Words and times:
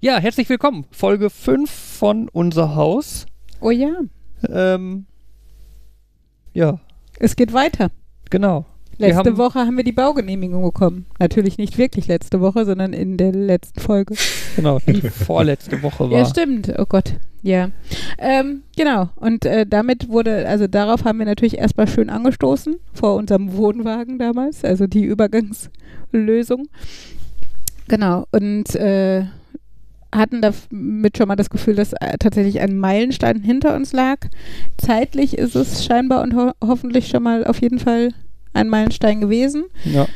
Ja, 0.00 0.18
herzlich 0.18 0.48
willkommen. 0.48 0.84
Folge 0.90 1.30
5 1.30 1.70
von 1.70 2.28
Unser 2.28 2.74
Haus. 2.74 3.26
Oh 3.60 3.70
ja. 3.70 3.92
Ähm, 4.48 5.06
ja, 6.52 6.78
Es 7.18 7.36
geht 7.36 7.52
weiter. 7.52 7.90
genau. 8.30 8.66
Letzte 8.98 9.16
haben- 9.18 9.36
Woche 9.36 9.58
haben 9.60 9.76
wir 9.76 9.84
die 9.84 9.92
Baugenehmigung 9.92 10.62
bekommen. 10.62 11.04
Natürlich 11.18 11.58
nicht 11.58 11.76
wirklich 11.76 12.06
letzte 12.06 12.40
Woche, 12.40 12.64
sondern 12.64 12.94
in 12.94 13.18
der 13.18 13.30
letzten 13.32 13.78
Folge. 13.80 14.14
Genau, 14.56 14.78
die 14.86 15.02
vorletzte 15.10 15.82
Woche 15.82 16.10
war. 16.10 16.18
Ja, 16.18 16.24
stimmt. 16.24 16.72
Oh 16.78 16.86
Gott. 16.86 17.16
Ja. 17.42 17.68
Ähm, 18.18 18.62
genau. 18.74 19.10
Und 19.16 19.44
äh, 19.44 19.66
damit 19.66 20.08
wurde, 20.08 20.48
also 20.48 20.66
darauf 20.66 21.04
haben 21.04 21.18
wir 21.18 21.26
natürlich 21.26 21.58
erstmal 21.58 21.88
schön 21.88 22.08
angestoßen, 22.08 22.76
vor 22.94 23.16
unserem 23.16 23.54
Wohnwagen 23.54 24.18
damals, 24.18 24.64
also 24.64 24.86
die 24.86 25.04
Übergangslösung. 25.04 26.66
Genau. 27.88 28.24
Und 28.32 28.74
äh, 28.76 29.24
hatten 30.16 30.40
damit 30.40 31.16
schon 31.16 31.28
mal 31.28 31.36
das 31.36 31.50
Gefühl, 31.50 31.74
dass 31.74 31.92
äh, 31.92 32.18
tatsächlich 32.18 32.60
ein 32.60 32.76
Meilenstein 32.78 33.42
hinter 33.42 33.74
uns 33.74 33.92
lag. 33.92 34.18
Zeitlich 34.76 35.36
ist 35.38 35.54
es 35.54 35.84
scheinbar 35.84 36.22
und 36.22 36.34
ho 36.34 36.52
hoffentlich 36.64 37.08
schon 37.08 37.22
mal 37.22 37.44
auf 37.46 37.60
jeden 37.60 37.78
Fall 37.78 38.10
ein 38.52 38.68
Meilenstein 38.68 39.20
gewesen. 39.20 39.64
Ja. 39.84 40.06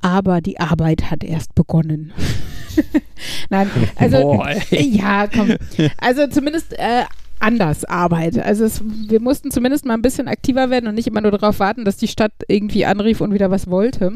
Aber 0.00 0.40
die 0.40 0.60
Arbeit 0.60 1.10
hat 1.10 1.24
erst 1.24 1.54
begonnen. 1.54 2.12
Nein, 3.50 3.70
also 3.96 4.20
Boah, 4.22 4.54
ja, 4.70 5.26
komm. 5.26 5.56
Also 5.98 6.26
zumindest 6.28 6.74
äh, 6.74 7.04
anders 7.40 7.84
Arbeit. 7.84 8.38
Also 8.38 8.64
es, 8.64 8.82
wir 8.84 9.20
mussten 9.20 9.50
zumindest 9.50 9.84
mal 9.84 9.94
ein 9.94 10.02
bisschen 10.02 10.28
aktiver 10.28 10.70
werden 10.70 10.86
und 10.88 10.94
nicht 10.94 11.06
immer 11.06 11.20
nur 11.20 11.32
darauf 11.32 11.58
warten, 11.58 11.84
dass 11.84 11.96
die 11.96 12.08
Stadt 12.08 12.32
irgendwie 12.48 12.86
anrief 12.86 13.20
und 13.20 13.32
wieder 13.32 13.50
was 13.50 13.68
wollte. 13.68 14.12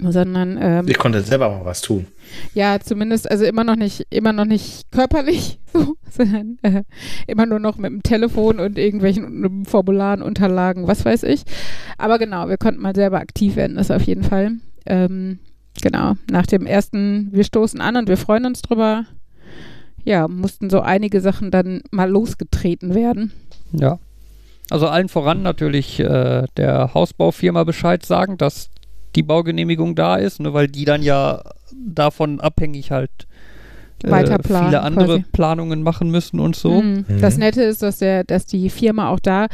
Sondern 0.00 0.58
ähm, 0.60 0.86
Ich 0.88 0.98
konnte 0.98 1.20
selber 1.22 1.48
mal 1.48 1.64
was 1.64 1.80
tun. 1.80 2.06
ja, 2.52 2.78
zumindest, 2.80 3.30
also 3.30 3.44
immer 3.44 3.64
noch 3.64 3.76
nicht, 3.76 4.06
immer 4.10 4.32
noch 4.32 4.44
nicht 4.44 4.90
körperlich, 4.90 5.60
so, 5.72 5.94
sondern 6.10 6.58
äh, 6.62 6.82
immer 7.26 7.46
nur 7.46 7.60
noch 7.60 7.76
mit 7.78 7.92
dem 7.92 8.02
Telefon 8.02 8.58
und 8.58 8.76
irgendwelchen 8.78 9.64
Formularen, 9.64 10.22
Unterlagen, 10.22 10.88
was 10.88 11.04
weiß 11.04 11.22
ich. 11.24 11.44
Aber 11.96 12.18
genau, 12.18 12.48
wir 12.48 12.56
konnten 12.56 12.82
mal 12.82 12.94
selber 12.94 13.18
aktiv 13.18 13.56
werden, 13.56 13.76
das 13.76 13.90
auf 13.90 14.02
jeden 14.02 14.24
Fall. 14.24 14.52
Ähm, 14.86 15.38
genau, 15.80 16.14
nach 16.30 16.46
dem 16.46 16.66
ersten, 16.66 17.28
wir 17.32 17.44
stoßen 17.44 17.80
an 17.80 17.96
und 17.96 18.08
wir 18.08 18.16
freuen 18.16 18.46
uns 18.46 18.62
drüber, 18.62 19.04
ja, 20.04 20.28
mussten 20.28 20.70
so 20.70 20.80
einige 20.80 21.20
Sachen 21.20 21.50
dann 21.50 21.82
mal 21.90 22.10
losgetreten 22.10 22.94
werden. 22.94 23.32
Ja. 23.72 23.98
Also 24.70 24.88
allen 24.88 25.08
voran 25.08 25.42
natürlich 25.42 26.00
äh, 26.00 26.44
der 26.56 26.94
Hausbaufirma 26.94 27.64
Bescheid 27.64 28.04
sagen, 28.04 28.38
dass 28.38 28.70
die 29.14 29.22
Baugenehmigung 29.22 29.94
da 29.94 30.16
ist, 30.16 30.40
ne, 30.40 30.52
weil 30.52 30.68
die 30.68 30.84
dann 30.84 31.02
ja 31.02 31.42
davon 31.72 32.40
abhängig 32.40 32.90
halt 32.90 33.10
äh, 34.02 34.10
Weiter 34.10 34.38
planen 34.38 34.66
viele 34.66 34.82
andere 34.82 35.18
quasi. 35.18 35.24
Planungen 35.32 35.82
machen 35.82 36.10
müssen 36.10 36.40
und 36.40 36.56
so. 36.56 36.82
Mhm. 36.82 37.04
Mhm. 37.08 37.20
Das 37.20 37.38
Nette 37.38 37.62
ist, 37.62 37.82
dass, 37.82 37.98
der, 37.98 38.24
dass 38.24 38.46
die 38.46 38.70
Firma 38.70 39.08
auch 39.10 39.20
da 39.20 39.46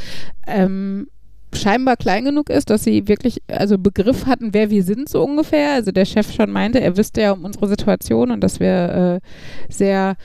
ähm, 0.46 1.08
scheinbar 1.54 1.96
klein 1.96 2.24
genug 2.24 2.48
ist, 2.48 2.70
dass 2.70 2.84
sie 2.84 3.08
wirklich 3.08 3.42
also 3.48 3.78
Begriff 3.78 4.26
hatten, 4.26 4.54
wer 4.54 4.70
wir 4.70 4.84
sind 4.84 5.08
so 5.08 5.22
ungefähr. 5.22 5.72
Also 5.74 5.90
der 5.92 6.04
Chef 6.04 6.32
schon 6.32 6.50
meinte, 6.50 6.80
er 6.80 6.96
wüsste 6.96 7.22
ja 7.22 7.32
um 7.32 7.44
unsere 7.44 7.68
Situation 7.68 8.30
und 8.30 8.40
dass 8.40 8.60
wir 8.60 9.20
äh, 9.20 9.72
sehr 9.72 10.16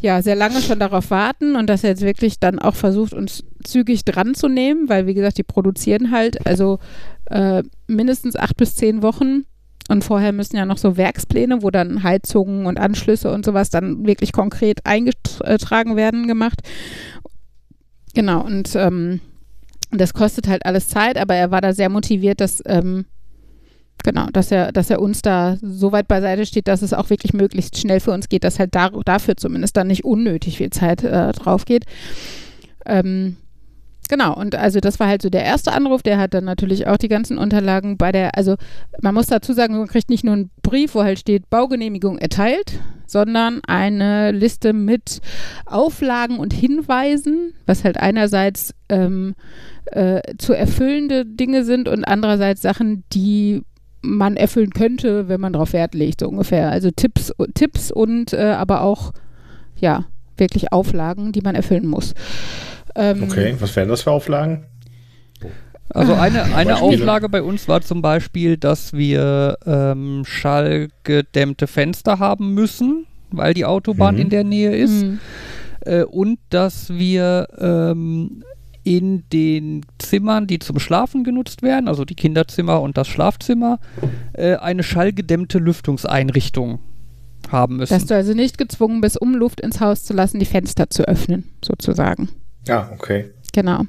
ja, 0.00 0.20
sehr 0.20 0.36
lange 0.36 0.60
schon 0.60 0.80
darauf 0.80 1.10
warten 1.10 1.56
und 1.56 1.66
dass 1.66 1.82
er 1.82 1.90
jetzt 1.90 2.02
wirklich 2.02 2.38
dann 2.38 2.58
auch 2.58 2.74
versucht, 2.74 3.14
uns 3.14 3.42
zügig 3.62 4.04
dran 4.04 4.34
zu 4.34 4.48
nehmen, 4.48 4.90
weil 4.90 5.06
wie 5.06 5.14
gesagt, 5.14 5.38
die 5.38 5.44
produzieren 5.44 6.10
halt 6.10 6.46
also 6.46 6.78
äh, 7.26 7.62
mindestens 7.86 8.36
acht 8.36 8.56
bis 8.56 8.74
zehn 8.74 9.02
Wochen 9.02 9.44
und 9.88 10.02
vorher 10.02 10.32
müssen 10.32 10.56
ja 10.56 10.64
noch 10.64 10.78
so 10.78 10.96
Werkspläne, 10.96 11.62
wo 11.62 11.70
dann 11.70 12.02
Heizungen 12.02 12.66
und 12.66 12.78
Anschlüsse 12.78 13.30
und 13.30 13.44
sowas 13.44 13.70
dann 13.70 14.06
wirklich 14.06 14.32
konkret 14.32 14.84
eingetragen 14.84 15.96
werden, 15.96 16.26
gemacht. 16.26 16.60
Genau, 18.14 18.42
und 18.44 18.74
ähm, 18.76 19.20
das 19.90 20.14
kostet 20.14 20.48
halt 20.48 20.64
alles 20.64 20.88
Zeit, 20.88 21.18
aber 21.18 21.34
er 21.34 21.50
war 21.50 21.60
da 21.60 21.72
sehr 21.74 21.90
motiviert, 21.90 22.40
dass, 22.40 22.62
ähm, 22.66 23.04
genau, 24.02 24.26
dass 24.32 24.50
er, 24.50 24.72
dass 24.72 24.88
er 24.88 25.02
uns 25.02 25.20
da 25.20 25.58
so 25.60 25.92
weit 25.92 26.08
beiseite 26.08 26.46
steht, 26.46 26.68
dass 26.68 26.82
es 26.82 26.94
auch 26.94 27.10
wirklich 27.10 27.34
möglichst 27.34 27.78
schnell 27.78 28.00
für 28.00 28.12
uns 28.12 28.28
geht, 28.28 28.44
dass 28.44 28.58
halt 28.58 28.74
da, 28.74 28.90
dafür 29.04 29.36
zumindest 29.36 29.76
dann 29.76 29.88
nicht 29.88 30.04
unnötig 30.04 30.58
viel 30.58 30.70
Zeit 30.70 31.04
äh, 31.04 31.32
drauf 31.32 31.66
geht. 31.66 31.84
Ähm, 32.86 33.36
Genau, 34.14 34.32
und 34.32 34.54
also 34.54 34.78
das 34.78 35.00
war 35.00 35.08
halt 35.08 35.22
so 35.22 35.28
der 35.28 35.42
erste 35.42 35.72
Anruf, 35.72 36.04
der 36.04 36.18
hat 36.18 36.34
dann 36.34 36.44
natürlich 36.44 36.86
auch 36.86 36.98
die 36.98 37.08
ganzen 37.08 37.36
Unterlagen 37.36 37.96
bei 37.96 38.12
der, 38.12 38.36
also 38.36 38.54
man 39.02 39.12
muss 39.12 39.26
dazu 39.26 39.52
sagen, 39.52 39.76
man 39.76 39.88
kriegt 39.88 40.08
nicht 40.08 40.22
nur 40.22 40.34
einen 40.34 40.50
Brief, 40.62 40.94
wo 40.94 41.02
halt 41.02 41.18
steht 41.18 41.50
Baugenehmigung 41.50 42.18
erteilt, 42.18 42.78
sondern 43.08 43.60
eine 43.66 44.30
Liste 44.30 44.72
mit 44.72 45.20
Auflagen 45.66 46.38
und 46.38 46.52
Hinweisen, 46.52 47.54
was 47.66 47.82
halt 47.82 47.96
einerseits 47.96 48.72
ähm, 48.88 49.34
äh, 49.86 50.20
zu 50.38 50.52
erfüllende 50.52 51.26
Dinge 51.26 51.64
sind 51.64 51.88
und 51.88 52.04
andererseits 52.04 52.62
Sachen, 52.62 53.02
die 53.12 53.62
man 54.00 54.36
erfüllen 54.36 54.70
könnte, 54.70 55.26
wenn 55.26 55.40
man 55.40 55.54
darauf 55.54 55.72
Wert 55.72 55.92
legt, 55.92 56.20
so 56.20 56.28
ungefähr. 56.28 56.70
Also 56.70 56.92
Tipps, 56.92 57.32
Tipps 57.54 57.90
und 57.90 58.32
äh, 58.32 58.52
aber 58.52 58.82
auch, 58.82 59.10
ja, 59.74 60.04
wirklich 60.36 60.72
Auflagen, 60.72 61.32
die 61.32 61.40
man 61.40 61.56
erfüllen 61.56 61.88
muss. 61.88 62.14
Ähm, 62.94 63.22
Okay, 63.24 63.54
was 63.58 63.74
wären 63.76 63.88
das 63.88 64.02
für 64.02 64.10
Auflagen? 64.10 64.66
Also 65.90 66.14
eine, 66.14 66.54
eine. 66.54 66.80
Auflage 66.80 67.28
bei 67.28 67.42
uns 67.42 67.68
war 67.68 67.80
zum 67.82 68.00
Beispiel, 68.02 68.56
dass 68.56 68.94
wir 68.94 69.58
ähm, 69.66 70.22
schallgedämmte 70.24 71.66
Fenster 71.66 72.18
haben 72.18 72.54
müssen, 72.54 73.06
weil 73.30 73.54
die 73.54 73.64
Autobahn 73.64 74.14
Mhm. 74.14 74.20
in 74.22 74.28
der 74.30 74.44
Nähe 74.44 74.74
ist. 74.74 75.04
Mhm. 75.04 75.20
Äh, 75.84 76.04
und 76.04 76.38
dass 76.48 76.88
wir 76.90 77.46
ähm, 77.58 78.42
in 78.82 79.24
den 79.32 79.82
Zimmern, 79.98 80.46
die 80.46 80.58
zum 80.58 80.78
Schlafen 80.78 81.22
genutzt 81.22 81.62
werden, 81.62 81.86
also 81.88 82.04
die 82.04 82.14
Kinderzimmer 82.14 82.80
und 82.80 82.96
das 82.96 83.06
Schlafzimmer, 83.08 83.78
äh, 84.32 84.56
eine 84.56 84.82
schallgedämmte 84.82 85.58
Lüftungseinrichtung 85.58 86.80
haben 87.52 87.76
müssen. 87.76 87.92
Dass 87.92 88.06
du 88.06 88.14
also 88.14 88.32
nicht 88.32 88.56
gezwungen 88.58 89.00
bist, 89.02 89.20
um 89.20 89.34
Luft 89.34 89.60
ins 89.60 89.80
Haus 89.80 90.02
zu 90.04 90.14
lassen, 90.14 90.38
die 90.38 90.46
Fenster 90.46 90.88
zu 90.90 91.06
öffnen, 91.06 91.44
sozusagen. 91.62 92.30
Ja, 92.66 92.90
okay. 92.92 93.30
Genau. 93.52 93.82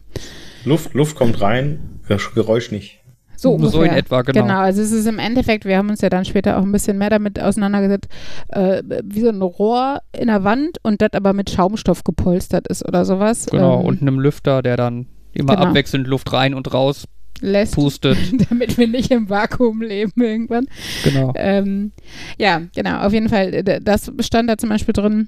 Luft, 0.63 0.93
Luft 0.93 1.15
kommt 1.15 1.41
rein, 1.41 1.99
Geräusch 2.35 2.71
nicht. 2.71 2.99
So, 3.37 3.49
So 3.59 3.79
ungefähr. 3.79 3.91
in 3.91 3.97
etwa, 3.97 4.21
genau. 4.21 4.41
Genau, 4.43 4.59
also 4.59 4.81
es 4.81 4.91
ist 4.91 5.05
im 5.07 5.19
Endeffekt, 5.19 5.65
wir 5.65 5.77
haben 5.77 5.89
uns 5.89 6.01
ja 6.01 6.09
dann 6.09 6.23
später 6.25 6.57
auch 6.57 6.63
ein 6.63 6.71
bisschen 6.71 6.97
mehr 6.97 7.09
damit 7.09 7.39
auseinandergesetzt, 7.39 8.07
äh, 8.49 8.81
wie 9.03 9.21
so 9.21 9.29
ein 9.29 9.41
Rohr 9.41 10.01
in 10.17 10.27
der 10.27 10.43
Wand 10.43 10.77
und 10.83 11.01
das 11.01 11.09
aber 11.13 11.33
mit 11.33 11.49
Schaumstoff 11.49 12.03
gepolstert 12.03 12.67
ist 12.67 12.87
oder 12.87 13.03
sowas. 13.05 13.47
Genau, 13.47 13.79
ähm, 13.81 13.85
und 13.85 14.01
einem 14.01 14.19
Lüfter, 14.19 14.61
der 14.61 14.77
dann 14.77 15.07
immer 15.33 15.55
Genau. 15.55 15.67
abwechselnd 15.67 16.07
Luft 16.07 16.31
rein 16.31 16.53
und 16.53 16.73
raus 16.73 17.05
lässt, 17.41 17.75
pustet. 17.75 18.17
damit 18.49 18.77
wir 18.77 18.87
nicht 18.87 19.11
im 19.11 19.29
Vakuum 19.29 19.81
leben 19.81 20.13
irgendwann. 20.21 20.67
genau. 21.03 21.33
Ähm, 21.35 21.91
ja, 22.37 22.61
genau, 22.73 23.01
auf 23.01 23.11
jeden 23.11 23.27
Fall, 23.29 23.63
das 23.63 24.11
stand 24.21 24.49
da 24.49 24.57
zum 24.57 24.69
Beispiel 24.69 24.93
drin. 24.93 25.27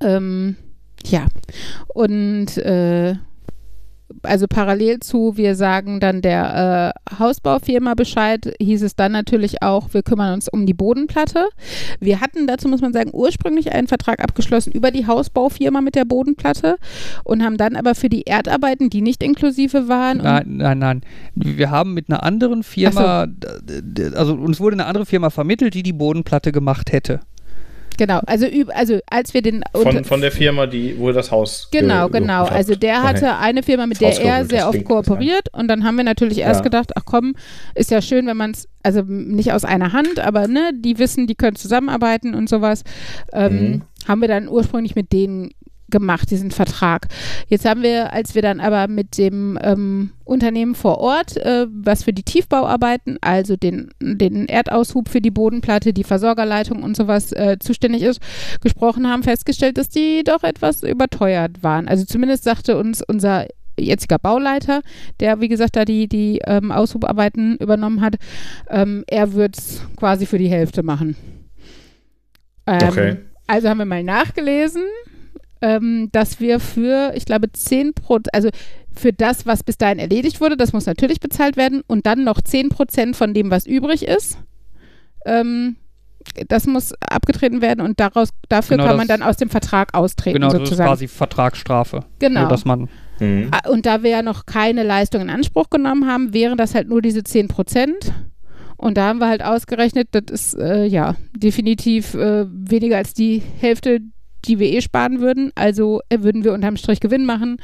Ähm, 0.00 0.56
ja, 1.06 1.26
und 1.88 2.56
äh, 2.58 3.14
also 4.24 4.46
parallel 4.46 5.00
zu, 5.00 5.38
wir 5.38 5.54
sagen 5.56 5.98
dann 5.98 6.20
der 6.20 6.92
äh, 7.10 7.18
Hausbaufirma 7.18 7.94
Bescheid, 7.94 8.54
hieß 8.60 8.82
es 8.82 8.94
dann 8.94 9.10
natürlich 9.12 9.62
auch, 9.62 9.94
wir 9.94 10.02
kümmern 10.02 10.34
uns 10.34 10.48
um 10.50 10.66
die 10.66 10.74
Bodenplatte. 10.74 11.46
Wir 11.98 12.20
hatten 12.20 12.46
dazu, 12.46 12.68
muss 12.68 12.82
man 12.82 12.92
sagen, 12.92 13.10
ursprünglich 13.14 13.72
einen 13.72 13.88
Vertrag 13.88 14.22
abgeschlossen 14.22 14.70
über 14.72 14.90
die 14.90 15.06
Hausbaufirma 15.06 15.80
mit 15.80 15.94
der 15.94 16.04
Bodenplatte 16.04 16.76
und 17.24 17.42
haben 17.42 17.56
dann 17.56 17.74
aber 17.74 17.94
für 17.94 18.10
die 18.10 18.26
Erdarbeiten, 18.26 18.90
die 18.90 19.00
nicht 19.00 19.22
inklusive 19.22 19.88
waren, 19.88 20.18
Nein, 20.18 20.44
nein, 20.58 20.78
nein. 20.78 21.00
Wir 21.34 21.70
haben 21.70 21.94
mit 21.94 22.10
einer 22.10 22.22
anderen 22.22 22.62
Firma, 22.64 23.26
d- 23.26 24.14
also 24.14 24.34
uns 24.34 24.60
wurde 24.60 24.74
eine 24.74 24.84
andere 24.86 25.06
Firma 25.06 25.30
vermittelt, 25.30 25.72
die 25.72 25.82
die 25.82 25.94
Bodenplatte 25.94 26.52
gemacht 26.52 26.92
hätte. 26.92 27.20
Genau, 27.96 28.20
also, 28.26 28.46
üb- 28.46 28.70
also 28.70 28.98
als 29.10 29.34
wir 29.34 29.42
den 29.42 29.62
Von, 29.74 30.04
von 30.04 30.20
der 30.20 30.32
Firma, 30.32 30.66
die 30.66 30.98
wohl 30.98 31.12
das 31.12 31.30
Haus. 31.30 31.68
ge- 31.70 31.80
Genau, 31.82 32.08
genau. 32.08 32.44
hat. 32.46 32.52
Also 32.52 32.74
der 32.74 32.98
Okay. 32.98 33.06
hatte 33.08 33.36
eine 33.38 33.62
Firma, 33.62 33.86
mit 33.86 34.00
der 34.00 34.18
er 34.20 34.44
sehr 34.44 34.68
oft 34.68 34.84
kooperiert 34.84 35.48
und 35.52 35.68
dann 35.68 35.84
haben 35.84 35.96
wir 35.96 36.04
natürlich 36.04 36.38
erst 36.38 36.60
Ja. 36.60 36.64
gedacht, 36.64 36.92
ach 36.96 37.02
komm, 37.04 37.34
ist 37.74 37.90
ja 37.90 38.00
schön, 38.02 38.26
wenn 38.26 38.36
man 38.36 38.52
es, 38.52 38.68
also 38.82 39.02
nicht 39.06 39.52
aus 39.52 39.64
einer 39.64 39.92
Hand, 39.92 40.18
aber 40.20 40.48
ne, 40.48 40.72
die 40.74 40.98
wissen, 40.98 41.26
die 41.26 41.34
können 41.34 41.56
zusammenarbeiten 41.56 42.34
und 42.34 42.48
sowas. 42.48 42.82
Ähm, 43.32 43.52
Mhm. 43.52 43.82
Haben 44.08 44.20
wir 44.20 44.26
dann 44.28 44.48
ursprünglich 44.48 44.96
mit 44.96 45.12
denen 45.12 45.50
gemacht, 45.92 46.30
diesen 46.30 46.50
Vertrag. 46.50 47.06
Jetzt 47.46 47.64
haben 47.64 47.82
wir, 47.82 48.12
als 48.12 48.34
wir 48.34 48.42
dann 48.42 48.58
aber 48.58 48.88
mit 48.88 49.16
dem 49.16 49.56
ähm, 49.62 50.10
Unternehmen 50.24 50.74
vor 50.74 50.98
Ort, 50.98 51.36
äh, 51.36 51.66
was 51.70 52.02
für 52.02 52.12
die 52.12 52.24
Tiefbauarbeiten, 52.24 53.18
also 53.20 53.56
den, 53.56 53.90
den 54.00 54.46
Erdaushub 54.46 55.08
für 55.08 55.20
die 55.20 55.30
Bodenplatte, 55.30 55.92
die 55.92 56.02
Versorgerleitung 56.02 56.82
und 56.82 56.96
sowas 56.96 57.30
äh, 57.32 57.58
zuständig 57.60 58.02
ist, 58.02 58.20
gesprochen 58.60 59.06
haben, 59.06 59.22
festgestellt, 59.22 59.78
dass 59.78 59.88
die 59.88 60.24
doch 60.24 60.42
etwas 60.42 60.82
überteuert 60.82 61.62
waren. 61.62 61.86
Also 61.86 62.04
zumindest 62.04 62.42
sagte 62.42 62.76
uns 62.76 63.02
unser 63.06 63.46
jetziger 63.78 64.18
Bauleiter, 64.18 64.82
der 65.20 65.40
wie 65.40 65.48
gesagt 65.48 65.76
da 65.76 65.84
die, 65.84 66.08
die 66.08 66.40
ähm, 66.44 66.72
Aushubarbeiten 66.72 67.56
übernommen 67.56 68.00
hat, 68.00 68.16
ähm, 68.68 69.04
er 69.06 69.32
wird 69.34 69.56
es 69.58 69.82
quasi 69.96 70.26
für 70.26 70.38
die 70.38 70.48
Hälfte 70.48 70.82
machen. 70.82 71.16
Ähm, 72.66 72.88
Okay. 72.88 73.16
Also 73.46 73.68
haben 73.68 73.78
wir 73.78 73.84
mal 73.84 74.04
nachgelesen, 74.04 74.82
ähm, 75.62 76.10
dass 76.12 76.40
wir 76.40 76.60
für, 76.60 77.12
ich 77.14 77.24
glaube, 77.24 77.50
10 77.50 77.94
Prozent, 77.94 78.34
also 78.34 78.50
für 78.94 79.12
das, 79.12 79.46
was 79.46 79.62
bis 79.62 79.78
dahin 79.78 79.98
erledigt 79.98 80.40
wurde, 80.40 80.56
das 80.58 80.72
muss 80.74 80.84
natürlich 80.86 81.20
bezahlt 81.20 81.56
werden 81.56 81.82
und 81.86 82.04
dann 82.04 82.24
noch 82.24 82.40
10 82.42 82.68
Prozent 82.68 83.16
von 83.16 83.32
dem, 83.32 83.50
was 83.50 83.64
übrig 83.66 84.06
ist. 84.06 84.38
Ähm, 85.24 85.76
das 86.48 86.66
muss 86.66 86.92
abgetreten 87.00 87.62
werden 87.62 87.80
und 87.80 87.98
daraus, 87.98 88.28
dafür 88.48 88.76
Genau, 88.76 88.88
kann 88.88 88.96
man 88.96 89.08
dann 89.08 89.22
aus 89.22 89.36
dem 89.38 89.48
Vertrag 89.50 89.94
austreten, 89.94 90.34
Genau, 90.34 90.48
das 90.48 90.54
ist 90.54 90.60
sozusagen. 90.68 90.88
quasi 90.88 91.08
Vertragsstrafe. 91.08 92.04
Genau. 92.18 92.48
Dass 92.48 92.64
man 92.64 92.88
Mhm. 93.20 93.48
Ah, 93.52 93.68
Und 93.68 93.86
da 93.86 94.02
wir 94.02 94.10
ja 94.10 94.22
noch 94.22 94.46
keine 94.46 94.82
Leistung 94.82 95.20
in 95.22 95.30
Anspruch 95.30 95.70
genommen 95.70 96.06
haben, 96.08 96.34
wären 96.34 96.58
das 96.58 96.74
halt 96.74 96.88
nur 96.88 97.02
diese 97.02 97.22
10 97.22 97.46
Prozent. 97.48 98.12
Und 98.76 98.96
da 98.96 99.06
haben 99.08 99.18
wir 99.20 99.28
halt 99.28 99.44
ausgerechnet, 99.44 100.08
das 100.10 100.24
ist 100.30 100.54
äh, 100.58 100.86
ja 100.86 101.14
definitiv 101.36 102.14
äh, 102.14 102.46
weniger 102.48 102.96
als 102.96 103.14
die 103.14 103.40
Hälfte, 103.60 104.00
die 104.42 104.58
wir 104.58 104.68
eh 104.68 104.80
sparen 104.80 105.20
würden. 105.20 105.52
Also 105.54 106.00
äh, 106.08 106.20
würden 106.20 106.44
wir 106.44 106.52
unterm 106.52 106.76
Strich 106.76 107.00
Gewinn 107.00 107.24
machen 107.24 107.58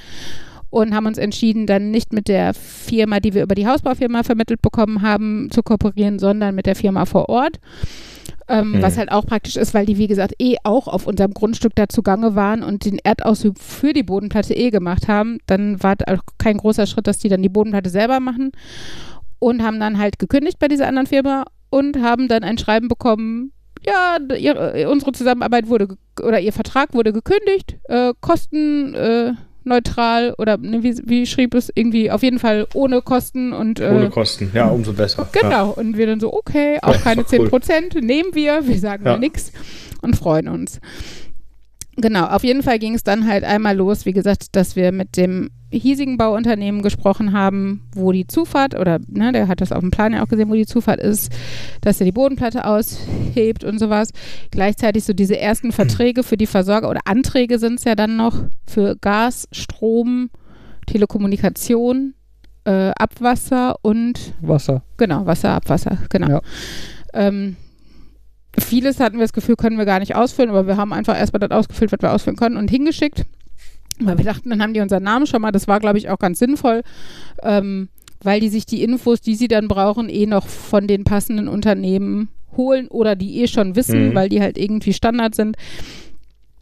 und 0.71 0.95
haben 0.95 1.07
uns 1.07 1.19
entschieden, 1.19 1.67
dann 1.67 1.91
nicht 1.91 2.13
mit 2.13 2.29
der 2.29 2.55
Firma, 2.55 3.21
die 3.21 3.35
wir 3.35 3.43
über 3.43 3.55
die 3.55 3.67
Hausbaufirma 3.67 4.23
vermittelt 4.23 4.61
bekommen 4.63 5.03
haben, 5.03 5.49
zu 5.51 5.63
kooperieren, 5.63 6.19
sondern 6.19 6.55
mit 6.55 6.67
der 6.67 6.77
Firma 6.77 7.07
vor 7.07 7.29
Ort. 7.29 7.59
Ähm, 8.49 8.75
Hm. 8.75 8.83
Was 8.83 8.97
halt 8.97 9.13
auch 9.13 9.27
praktisch 9.27 9.57
ist, 9.57 9.75
weil 9.75 9.87
die, 9.87 9.99
wie 9.99 10.07
gesagt, 10.07 10.35
eh 10.39 10.57
auch 10.65 10.89
auf 10.89 11.07
unserem 11.07 11.33
Grundstück 11.35 11.75
da 11.75 11.89
zugange 11.89 12.35
waren 12.35 12.63
und 12.63 12.85
den 12.85 12.99
Erdaushub 13.03 13.59
für 13.59 13.93
die 13.93 14.03
Bodenplatte 14.03 14.55
eh 14.55 14.71
gemacht 14.71 15.09
haben. 15.09 15.39
Dann 15.47 15.83
war 15.83 15.97
auch 16.07 16.23
kein 16.39 16.57
großer 16.57 16.87
Schritt, 16.87 17.07
dass 17.07 17.19
die 17.19 17.29
dann 17.29 17.43
die 17.43 17.51
Bodenplatte 17.51 17.91
selber 17.91 18.21
machen 18.21 18.53
und 19.39 19.63
haben 19.63 19.81
dann 19.81 19.99
halt 19.99 20.19
gekündigt 20.19 20.59
bei 20.59 20.69
dieser 20.69 20.89
anderen 20.89 21.07
Firma 21.07 21.45
und 21.71 22.03
haben 22.03 22.29
dann 22.29 22.43
ein 22.43 22.59
Schreiben 22.59 22.89
bekommen, 22.89 23.53
ja, 23.87 24.19
ihre, 24.37 24.89
unsere 24.91 25.13
Zusammenarbeit 25.13 25.69
wurde 25.69 25.89
oder 26.23 26.41
ihr 26.41 26.53
Vertrag 26.53 26.95
wurde 26.95 27.13
gekündigt, 27.13 27.77
äh, 27.85 28.13
kosten 28.21 28.95
äh, 28.95 29.33
oder 30.39 30.57
ne, 30.57 30.83
wie, 30.83 30.97
wie 31.05 31.27
schrieb 31.27 31.55
es 31.55 31.71
irgendwie 31.75 32.11
auf 32.11 32.23
jeden 32.23 32.39
Fall 32.39 32.67
ohne 32.73 33.03
Kosten 33.03 33.53
und 33.53 33.81
äh, 33.81 33.91
Ohne 33.91 34.09
Kosten. 34.09 34.51
Ja, 34.55 34.69
umso 34.69 34.95
besser. 34.95 35.29
Ja. 35.35 35.41
Genau, 35.43 35.71
und 35.73 35.99
wir 35.99 36.07
dann 36.07 36.21
so, 36.21 36.33
okay, 36.33 36.79
auch 36.81 36.95
Ja, 36.95 37.01
keine 37.01 37.27
10 37.27 37.43
cool. 37.43 37.49
Prozent, 37.51 37.95
nehmen 38.03 38.35
wir, 38.35 38.67
wir 38.67 38.79
sagen 38.79 39.05
Ja. 39.05 39.13
ja 39.13 39.19
nichts 39.19 39.53
und 40.01 40.17
freuen 40.17 40.49
uns. 40.49 40.81
Genau, 42.01 42.27
auf 42.27 42.45
jeden 42.45 42.63
Fall 42.63 42.79
ging 42.79 42.95
es 42.95 43.03
dann 43.03 43.27
halt 43.27 43.43
einmal 43.43 43.77
los, 43.77 44.07
wie 44.07 44.13
gesagt, 44.13 44.55
dass 44.55 44.77
wir 44.77 44.93
mit 44.93 45.17
dem 45.17 45.51
hiesigen 45.73 46.17
Bauunternehmen 46.17 46.81
gesprochen 46.81 47.33
haben, 47.33 47.89
wo 47.93 48.13
die 48.13 48.29
Zufahrt, 48.29 48.79
oder 48.79 49.01
ne, 49.09 49.33
der 49.33 49.49
hat 49.49 49.61
das 49.61 49.73
auf 49.73 49.81
dem 49.81 49.91
Plan 49.91 50.13
ja 50.13 50.23
auch 50.23 50.29
gesehen, 50.29 50.49
wo 50.49 50.55
die 50.55 50.65
Zufahrt 50.65 51.01
ist, 51.01 51.33
dass 51.81 52.01
er 52.01 52.05
die 52.05 52.13
Bodenplatte 52.13 52.65
aushebt 52.65 53.65
und 53.65 53.81
sowas. 53.81 54.13
Gleichzeitig 54.53 55.05
so 55.05 55.13
diese 55.13 55.39
ersten 55.39 55.73
Verträge 55.73 56.23
für 56.23 56.37
die 56.37 56.47
Versorger 56.47 56.89
oder 56.89 57.01
Anträge 57.05 57.59
sind 57.59 57.81
es 57.81 57.85
ja 57.85 57.97
dann 57.97 58.17
noch 58.17 58.45
für 58.65 58.95
Gas, 59.01 59.49
Strom, 59.51 60.31
Telekommunikation, 60.87 62.15
äh, 62.65 62.93
Abwasser 62.97 63.75
und 63.83 64.35
Wasser. 64.41 64.83
Genau, 64.99 65.27
Wasser, 65.27 65.51
Abwasser, 65.51 65.99
genau. 66.11 66.29
Ja. 66.29 66.41
Ähm, 67.13 67.57
vieles 68.61 69.01
hatten 69.01 69.17
wir 69.17 69.25
das 69.25 69.33
Gefühl, 69.33 69.57
können 69.57 69.79
wir 69.79 69.85
gar 69.85 69.99
nicht 70.01 70.15
ausfüllen, 70.15 70.51
aber 70.51 70.67
wir 70.67 70.77
haben 70.77 70.93
einfach 70.93 71.19
erstmal 71.19 71.41
das 71.41 71.51
ausgefüllt, 71.51 71.93
was 71.93 72.01
wir 72.03 72.13
ausfüllen 72.13 72.37
können 72.37 72.57
und 72.57 72.71
hingeschickt. 72.71 73.25
Weil 74.01 74.17
wir 74.19 74.25
dachten, 74.25 74.51
dann 74.51 74.63
haben 74.63 74.75
die 74.75 74.81
unseren 74.81 75.03
Namen 75.03 75.27
schon 75.27 75.43
mal. 75.43 75.51
Das 75.51 75.67
war, 75.67 75.81
glaube 75.81 75.99
ich, 75.99 76.09
auch 76.09 76.19
ganz 76.19 76.39
sinnvoll, 76.39 76.83
ähm, 77.43 77.89
weil 78.23 78.41
die 78.41 78.49
sich 78.49 78.65
die 78.65 78.83
Infos, 78.85 79.21
die 79.21 79.35
sie 79.35 79.49
dann 79.49 79.67
brauchen, 79.69 80.09
eh 80.09 80.27
noch 80.27 80.47
von 80.47 80.87
den 80.87 81.05
passenden 81.05 81.49
Unternehmen 81.49 82.29
holen 82.57 82.89
oder 82.89 83.17
die 83.17 83.41
eh 83.43 83.49
schon 83.49 83.75
wissen, 83.77 84.11
Mhm. 84.11 84.15
weil 84.15 84.29
die 84.29 84.41
halt 84.41 84.57
irgendwie 84.57 84.93
Standard 84.93 85.35
sind. 85.35 85.57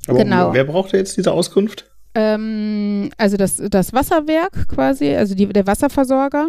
Aber 0.08 0.18
Genau. 0.18 0.52
wer 0.54 0.64
braucht 0.64 0.92
jetzt 0.92 1.16
diese 1.16 1.32
Auskunft? 1.32 1.84
Ähm, 2.14 3.10
also 3.18 3.36
das, 3.36 3.56
das 3.70 3.92
Wasserwerk 3.92 4.68
quasi, 4.68 5.14
also 5.14 5.34
die, 5.34 5.46
der 5.46 5.66
Wasserversorger, 5.66 6.48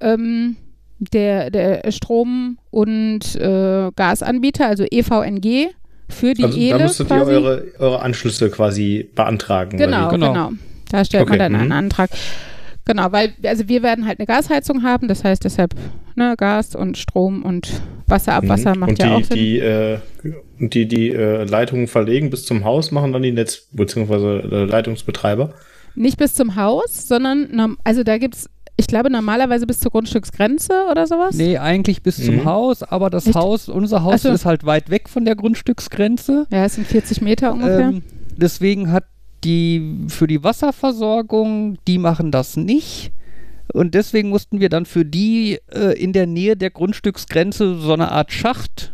ähm, 0.00 0.56
der, 0.98 1.50
der 1.50 1.90
Strom- 1.92 2.58
und 2.70 3.36
äh, 3.36 3.90
Gasanbieter, 3.96 4.66
also 4.66 4.84
EVNG, 4.90 5.68
für 6.08 6.34
die 6.34 6.44
also 6.44 6.58
ELE 6.58 6.78
da 6.78 6.84
müsstet 6.84 7.08
quasi. 7.08 7.30
ihr 7.32 7.36
eure, 7.38 7.64
eure 7.78 8.02
Anschlüsse 8.02 8.50
quasi 8.50 9.08
beantragen. 9.14 9.76
Genau, 9.78 10.08
Genau. 10.10 10.32
genau. 10.32 10.50
Da 10.90 11.04
stellt 11.04 11.24
man 11.24 11.32
Okay, 11.32 11.38
dann 11.38 11.54
einen 11.56 11.66
mhm. 11.66 11.72
Antrag. 11.72 12.10
Genau, 12.84 13.10
weil, 13.12 13.32
also 13.44 13.66
wir 13.68 13.82
werden 13.82 14.06
halt 14.06 14.18
eine 14.20 14.26
Gasheizung 14.26 14.82
haben, 14.82 15.08
das 15.08 15.24
heißt 15.24 15.42
deshalb 15.44 15.74
ne, 16.16 16.34
Gas 16.36 16.76
und 16.76 16.98
Strom 16.98 17.42
und 17.42 17.70
Wasser, 18.06 18.32
die- 18.32 18.46
Abwasser 18.46 18.74
Mhm. 18.74 18.80
macht 18.80 18.90
und 18.90 18.98
ja 18.98 19.06
die, 19.06 19.12
auch 19.14 19.24
Sinn. 19.24 19.36
Die, 19.36 19.58
äh, 19.58 19.98
und 20.60 20.74
die, 20.74 20.86
die 20.86 21.08
äh, 21.10 21.44
Leitungen 21.44 21.86
verlegen 21.88 22.28
bis 22.30 22.44
zum 22.44 22.64
Haus, 22.64 22.90
machen 22.92 23.12
dann 23.12 23.22
die 23.22 23.32
Netz- 23.32 23.66
bzw. 23.72 24.40
Äh, 24.40 24.64
Leitungsbetreiber. 24.66 25.54
Nicht 25.96 26.18
bis 26.18 26.34
zum 26.34 26.56
Haus, 26.56 27.08
sondern, 27.08 27.76
also 27.84 28.02
da 28.02 28.18
gibt 28.18 28.34
es, 28.34 28.50
ich 28.76 28.86
glaube, 28.86 29.10
normalerweise 29.10 29.66
bis 29.66 29.80
zur 29.80 29.90
Grundstücksgrenze 29.92 30.72
oder 30.90 31.06
sowas. 31.06 31.36
Nee, 31.36 31.58
eigentlich 31.58 32.02
bis 32.02 32.16
zum 32.24 32.36
Mhm. 32.36 32.44
Haus, 32.44 32.82
aber 32.82 33.08
das 33.10 33.26
Echt? 33.26 33.36
Haus, 33.36 33.68
unser 33.68 34.02
Haus 34.02 34.22
so. 34.22 34.30
ist 34.30 34.44
halt 34.44 34.64
weit 34.64 34.90
weg 34.90 35.08
von 35.08 35.24
der 35.24 35.36
Grundstücksgrenze. 35.36 36.46
Ja, 36.50 36.64
es 36.64 36.74
sind 36.74 36.86
40 36.86 37.20
Meter 37.20 37.52
ungefähr. 37.52 37.88
Ähm, 37.88 38.02
deswegen 38.36 38.90
hat 38.90 39.04
die 39.44 40.06
für 40.08 40.26
die 40.26 40.42
Wasserversorgung, 40.42 41.78
die 41.86 41.98
machen 41.98 42.30
das 42.30 42.56
nicht. 42.56 43.12
Und 43.72 43.94
deswegen 43.94 44.28
mussten 44.28 44.60
wir 44.60 44.68
dann 44.68 44.86
für 44.86 45.04
die 45.04 45.58
äh, 45.72 45.98
in 46.00 46.12
der 46.12 46.26
Nähe 46.26 46.56
der 46.56 46.70
Grundstücksgrenze 46.70 47.76
so 47.78 47.92
eine 47.92 48.10
Art 48.10 48.32
Schacht 48.32 48.92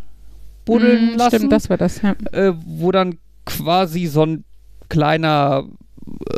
buddeln 0.65 1.15
Mm, 1.15 1.19
lassen, 1.19 1.37
Stimmt, 1.37 1.53
das 1.53 1.71
war 1.71 1.77
das, 1.77 2.03
ja. 2.03 2.15
äh, 2.33 2.53
wo 2.67 2.93
dann 2.93 3.17
quasi 3.47 4.07
so 4.07 4.25
ein 4.25 4.45
kleiner 4.89 5.65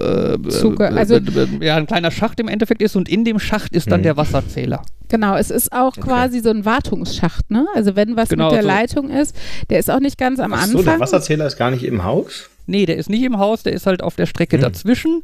äh, 0.02 0.48
Zuge- 0.50 0.84
äh, 0.84 0.98
also- 0.98 1.18
ja, 1.60 1.76
ein 1.76 1.86
kleiner 1.86 2.10
Schacht 2.10 2.40
im 2.40 2.48
Endeffekt 2.48 2.82
ist 2.82 2.96
und 2.96 3.08
in 3.08 3.24
dem 3.24 3.38
Schacht 3.38 3.74
ist 3.74 3.90
dann 3.90 4.00
Mhm. 4.00 4.04
der 4.04 4.16
Wasserzähler. 4.16 4.82
Genau, 5.08 5.36
es 5.36 5.50
ist 5.50 5.72
auch 5.72 5.92
quasi 5.92 6.40
so 6.40 6.50
ein 6.50 6.64
Wartungsschacht, 6.64 7.50
ne? 7.50 7.66
Also 7.74 7.96
wenn 7.96 8.16
was 8.16 8.28
Genau, 8.30 8.46
mit 8.46 8.54
der 8.54 8.62
so. 8.62 8.68
Leitung 8.68 9.10
ist, 9.10 9.36
der 9.70 9.78
ist 9.78 9.90
auch 9.90 10.00
nicht 10.00 10.16
ganz 10.18 10.40
am 10.40 10.52
Ach 10.52 10.62
Anfang. 10.62 10.78
so, 10.78 10.82
der 10.82 11.00
Wasserzähler 11.00 11.46
ist 11.46 11.58
gar 11.58 11.70
nicht 11.70 11.84
im 11.84 12.02
Haus? 12.04 12.48
Nee, 12.66 12.86
der 12.86 12.96
ist 12.96 13.10
nicht 13.10 13.22
im 13.22 13.38
Haus, 13.38 13.62
der 13.62 13.72
ist 13.74 13.86
halt 13.86 14.02
auf 14.02 14.16
der 14.16 14.26
Strecke 14.26 14.56
Hm. 14.56 14.62
dazwischen, 14.62 15.22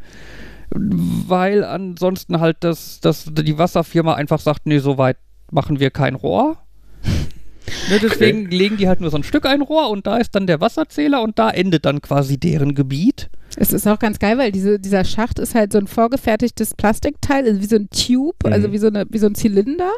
weil 0.71 1.65
ansonsten 1.65 2.41
halt 2.41 2.59
das, 2.61 3.01
das, 3.01 3.25
die 3.31 3.57
Wasserfirma 3.59 4.15
einfach 4.15 4.41
sagt, 4.41 4.67
nee, 4.67 4.79
so 4.79 4.99
weit 4.99 5.17
machen 5.51 5.81
wir 5.81 5.91
kein 5.91 6.15
Rohr. 6.15 6.59
Ne, 7.91 7.99
deswegen 8.03 8.47
legen 8.51 8.77
die 8.77 8.89
halt 8.89 9.01
nur 9.01 9.11
so 9.11 9.17
ein 9.17 9.23
Stück 9.23 9.47
ein 9.47 9.63
Rohr 9.63 9.91
und 9.91 10.07
da 10.07 10.17
ist 10.19 10.35
dann 10.35 10.47
der 10.47 10.61
Wasserzähler 10.61 11.23
und 11.23 11.39
da 11.39 11.51
endet 11.51 11.85
dann 11.85 12.01
quasi 12.03 12.39
deren 12.39 12.75
Gebiet. 12.75 13.29
Es 13.57 13.73
ist 13.73 13.87
auch 13.89 13.99
ganz 13.99 14.19
geil, 14.19 14.39
weil 14.39 14.53
diese, 14.53 14.79
dieser 14.79 15.05
Schacht 15.05 15.39
ist 15.39 15.55
halt 15.55 15.73
so 15.73 15.79
ein 15.79 15.87
vorgefertigtes 15.87 16.75
Plastikteil, 16.75 17.45
also 17.47 17.61
wie 17.61 17.67
so 17.67 17.77
ein 17.77 17.89
Tube, 17.91 18.37
Mhm. 18.45 18.53
also 18.53 18.73
wie 18.73 18.79
so, 18.79 18.87
eine, 18.89 19.07
wie 19.11 19.19
so 19.19 19.27
ein 19.27 19.35
Zylinder. 19.35 19.91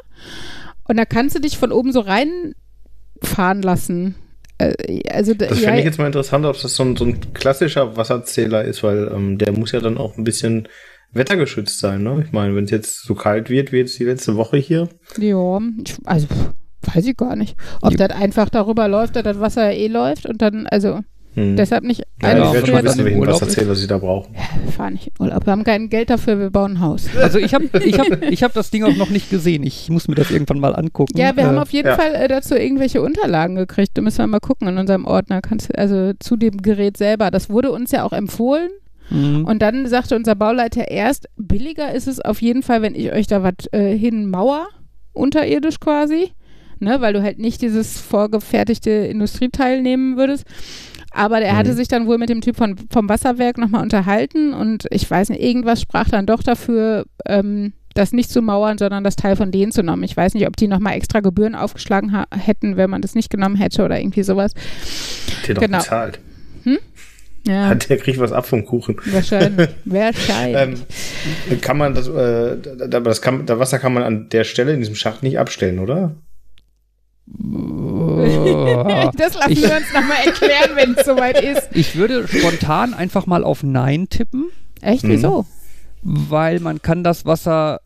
Und 0.85 0.97
da 0.97 1.05
kannst 1.05 1.37
du 1.37 1.41
dich 1.41 1.59
von 1.59 1.73
oben 1.73 1.93
so 1.93 2.01
reinfahren 2.01 3.63
lassen. 3.63 4.15
Äh, 4.59 4.75
Also, 5.11 5.35
da- 5.35 5.47
Das 5.47 5.59
ja, 5.61 5.67
fände 5.67 5.81
ich 5.81 5.85
jetzt 5.87 5.99
mal 5.99 6.07
interessant, 6.07 6.45
ob 6.47 6.61
das 6.61 6.75
so 6.75 6.83
ein, 6.85 6.97
so 6.97 7.05
ein 7.05 7.33
klassischer 7.35 7.97
Wasserzähler 7.97 8.65
ist, 8.65 8.83
weil 8.83 9.11
ähm, 9.15 9.39
der 9.39 9.53
muss 9.53 9.73
ja 9.73 9.81
dann 9.81 9.99
auch 9.99 10.17
ein 10.17 10.25
bisschen 10.25 10.69
wettergeschützt 11.13 11.81
sein. 11.81 12.03
Ne? 12.03 12.23
Ich 12.25 12.33
meine, 12.33 12.55
wenn 12.55 12.65
es 12.65 12.71
jetzt 12.71 13.03
so 13.03 13.15
kalt 13.15 13.51
wird, 13.51 13.73
wie 13.73 13.79
jetzt 13.79 13.99
die 13.99 14.05
letzte 14.05 14.37
Woche 14.37 14.59
hier, 14.59 14.89
ja, 15.19 15.59
ich, 15.85 15.95
also 16.05 16.27
pff, 16.29 16.53
weiß 16.83 17.07
ich 17.07 17.17
gar 17.17 17.37
nicht. 17.37 17.57
Ob 17.83 17.97
das 17.97 18.11
einfach 18.11 18.49
darüber 18.51 18.89
läuft, 18.89 19.17
dass 19.17 19.23
das 19.25 19.41
Wasser 19.41 19.71
ja 19.71 19.77
eh 19.79 19.89
läuft 19.89 20.27
und 20.27 20.41
dann, 20.43 20.67
also 20.67 21.01
hm. 21.35 21.55
deshalb 21.57 21.85
nicht 21.85 22.03
ja, 22.23 22.37
Ja, 22.37 22.47
ich 22.49 22.53
werde 22.55 22.67
schon 22.67 22.75
wissen, 22.77 22.87
dann 22.87 22.99
im 22.99 23.05
welchen 23.05 23.21
Urlaub 23.21 23.35
Wasserzähler 23.41 23.75
sie 23.77 23.87
da 23.87 23.99
brauchen. 23.99 24.35
Wir 24.65 24.73
fahren 24.73 24.95
nicht 24.95 25.07
in 25.09 25.13
Urlaub. 25.25 25.47
Wir 25.47 25.53
haben 25.53 25.63
kein 25.63 25.89
Geld 25.89 26.11
dafür, 26.11 26.39
wir 26.41 26.51
bauen 26.51 26.73
ein 26.73 26.81
Haus. 26.81 27.07
Also 27.23 27.39
ich 27.39 27.55
habe 27.55 27.67
ich 27.85 27.99
hab, 28.01 28.23
ich 28.25 28.43
hab 28.43 28.53
das 28.53 28.71
Ding 28.71 28.83
auch 28.83 28.97
noch 28.97 29.11
nicht 29.11 29.31
gesehen. 29.31 29.63
Ich 29.63 29.89
muss 29.91 30.09
mir 30.09 30.17
das 30.17 30.31
irgendwann 30.33 30.59
mal 30.59 30.75
angucken. 30.75 31.17
Ja, 31.17 31.37
wir 31.37 31.45
Äh, 31.45 31.47
haben 31.47 31.59
auf 31.59 31.71
jeden 31.73 31.87
ja. 31.89 31.95
Fall 31.95 32.15
äh, 32.17 32.27
dazu 32.27 32.57
irgendwelche 32.57 33.01
Unterlagen 33.01 33.55
gekriegt. 33.55 33.93
Da 33.95 34.03
müssen 34.03 34.19
wir 34.19 34.27
mal 34.27 34.41
gucken 34.41 34.67
in 34.67 34.77
unserem 34.79 35.05
Ordner. 35.05 35.41
Kannst, 35.41 35.77
also 35.79 36.13
zu 36.19 36.37
dem 36.37 36.57
Gerät 36.63 36.97
selber. 36.97 37.31
Das 37.31 37.49
wurde 37.49 37.71
uns 37.71 37.93
ja 37.93 38.03
auch 38.05 38.13
empfohlen. 38.13 38.71
mhm. 39.11 39.45
Und 39.45 39.63
dann 39.63 39.87
sagte 39.87 40.17
unser 40.17 40.35
Bauleiter 40.35 40.91
erst, 40.91 41.29
billiger 41.37 41.95
ist 41.95 42.09
es 42.09 42.21
auf 42.21 42.43
jeden 42.43 42.65
Fall, 42.65 42.83
wenn 42.83 42.97
ich 42.97 43.13
euch 43.13 43.29
da 43.29 43.45
was 43.45 43.55
äh, 43.71 43.97
hinmauer, 43.97 44.67
unterirdisch 45.13 45.79
quasi. 45.79 46.33
Ne, 46.81 47.01
weil 47.01 47.13
du 47.13 47.23
halt 47.23 47.39
nicht 47.39 47.61
dieses 47.63 48.01
vorgefertigte 48.01 48.91
Industrieteil 48.91 49.83
nehmen 49.83 50.17
würdest. 50.17 50.45
Aber 51.13 51.41
der 51.41 51.57
hatte 51.57 51.73
Mhm. 51.73 51.77
sich 51.77 51.89
dann 51.89 52.07
wohl 52.07 52.17
mit 52.19 52.29
dem 52.31 52.41
Typ 52.41 52.57
von, 52.57 52.77
vom 52.91 53.09
Wasserwerk 53.09 53.59
nochmal 53.59 53.83
unterhalten 53.83 54.55
und 54.55 54.87
ich 54.91 55.11
weiß 55.11 55.29
nicht, 55.29 55.43
irgendwas 55.43 55.81
sprach 55.81 56.09
dann 56.09 56.25
doch 56.25 56.43
dafür, 56.43 57.05
ähm, 57.27 57.73
das 57.95 58.13
nicht 58.13 58.31
zu 58.31 58.41
mauern, 58.41 58.79
sondern 58.79 59.03
das 59.03 59.17
Teil 59.17 59.35
von 59.37 59.51
denen 59.51 59.73
zu 59.73 59.83
nehmen. 59.83 60.05
Ich 60.05 60.17
weiß 60.17 60.35
nicht, 60.35 60.47
ob 60.47 60.57
die 60.57 60.69
nochmal 60.69 60.95
extra 60.95 61.19
Gebühren 61.21 61.57
aufgeschlagen 61.57 62.17
hätten, 62.33 62.77
wenn 62.77 62.89
man 62.89 63.03
das 63.03 63.15
nicht 63.17 63.29
genommen 63.29 63.57
hätte 63.57 63.85
oder 63.85 63.99
irgendwie 64.01 64.23
sowas. 64.23 64.55
Hat 64.55 65.49
der 65.49 65.55
doch 65.57 65.63
Genau. 65.63 65.79
bezahlt. 65.79 66.21
Ja, 67.47 67.69
Hat 67.69 67.89
der 67.89 67.97
kriegt 67.97 68.19
was 68.21 68.33
ab 68.33 68.47
vom 68.47 68.65
Kuchen. 68.67 68.97
wahrscheinlich. 69.07 69.71
Wahrscheinlich. 69.87 70.81
Ähm, 71.51 71.61
kann 71.63 71.79
man 71.79 71.95
das, 71.95 72.07
äh, 72.07 72.57
da- 72.77 72.87
da- 72.87 73.01
das 73.01 73.23
kann, 73.23 73.47
das 73.47 73.59
Wasser 73.59 73.79
kann 73.79 73.95
man 73.95 74.03
an 74.03 74.29
der 74.29 74.45
Stelle 74.45 74.73
in 74.75 74.79
diesem 74.81 74.95
Schacht 74.95 75.23
nicht 75.23 75.39
abstellen, 75.39 75.79
oder? 75.79 76.15
Äh. 77.39 79.11
Das 79.17 79.35
lassen 79.35 79.53
Ich- 79.53 79.63
wir 79.63 79.77
uns 79.77 79.93
nochmal 79.95 80.19
erklären, 80.25 80.71
wenn 80.75 80.95
es 80.97 81.07
soweit 81.07 81.41
ist. 81.43 81.69
Ich 81.75 81.97
würde 81.97 82.27
spontan 82.29 82.95
einfach 82.95 83.27
mal 83.27 83.45
auf 83.45 83.63
Nein 83.63 84.09
tippen, 84.09 84.47
Echt, 84.83 85.05
Mhm. 85.05 85.11
wieso? 85.11 85.47
weil 86.03 86.61
man 86.61 86.81
kann 86.83 87.05
das 87.05 87.27
Wasser 87.27 87.81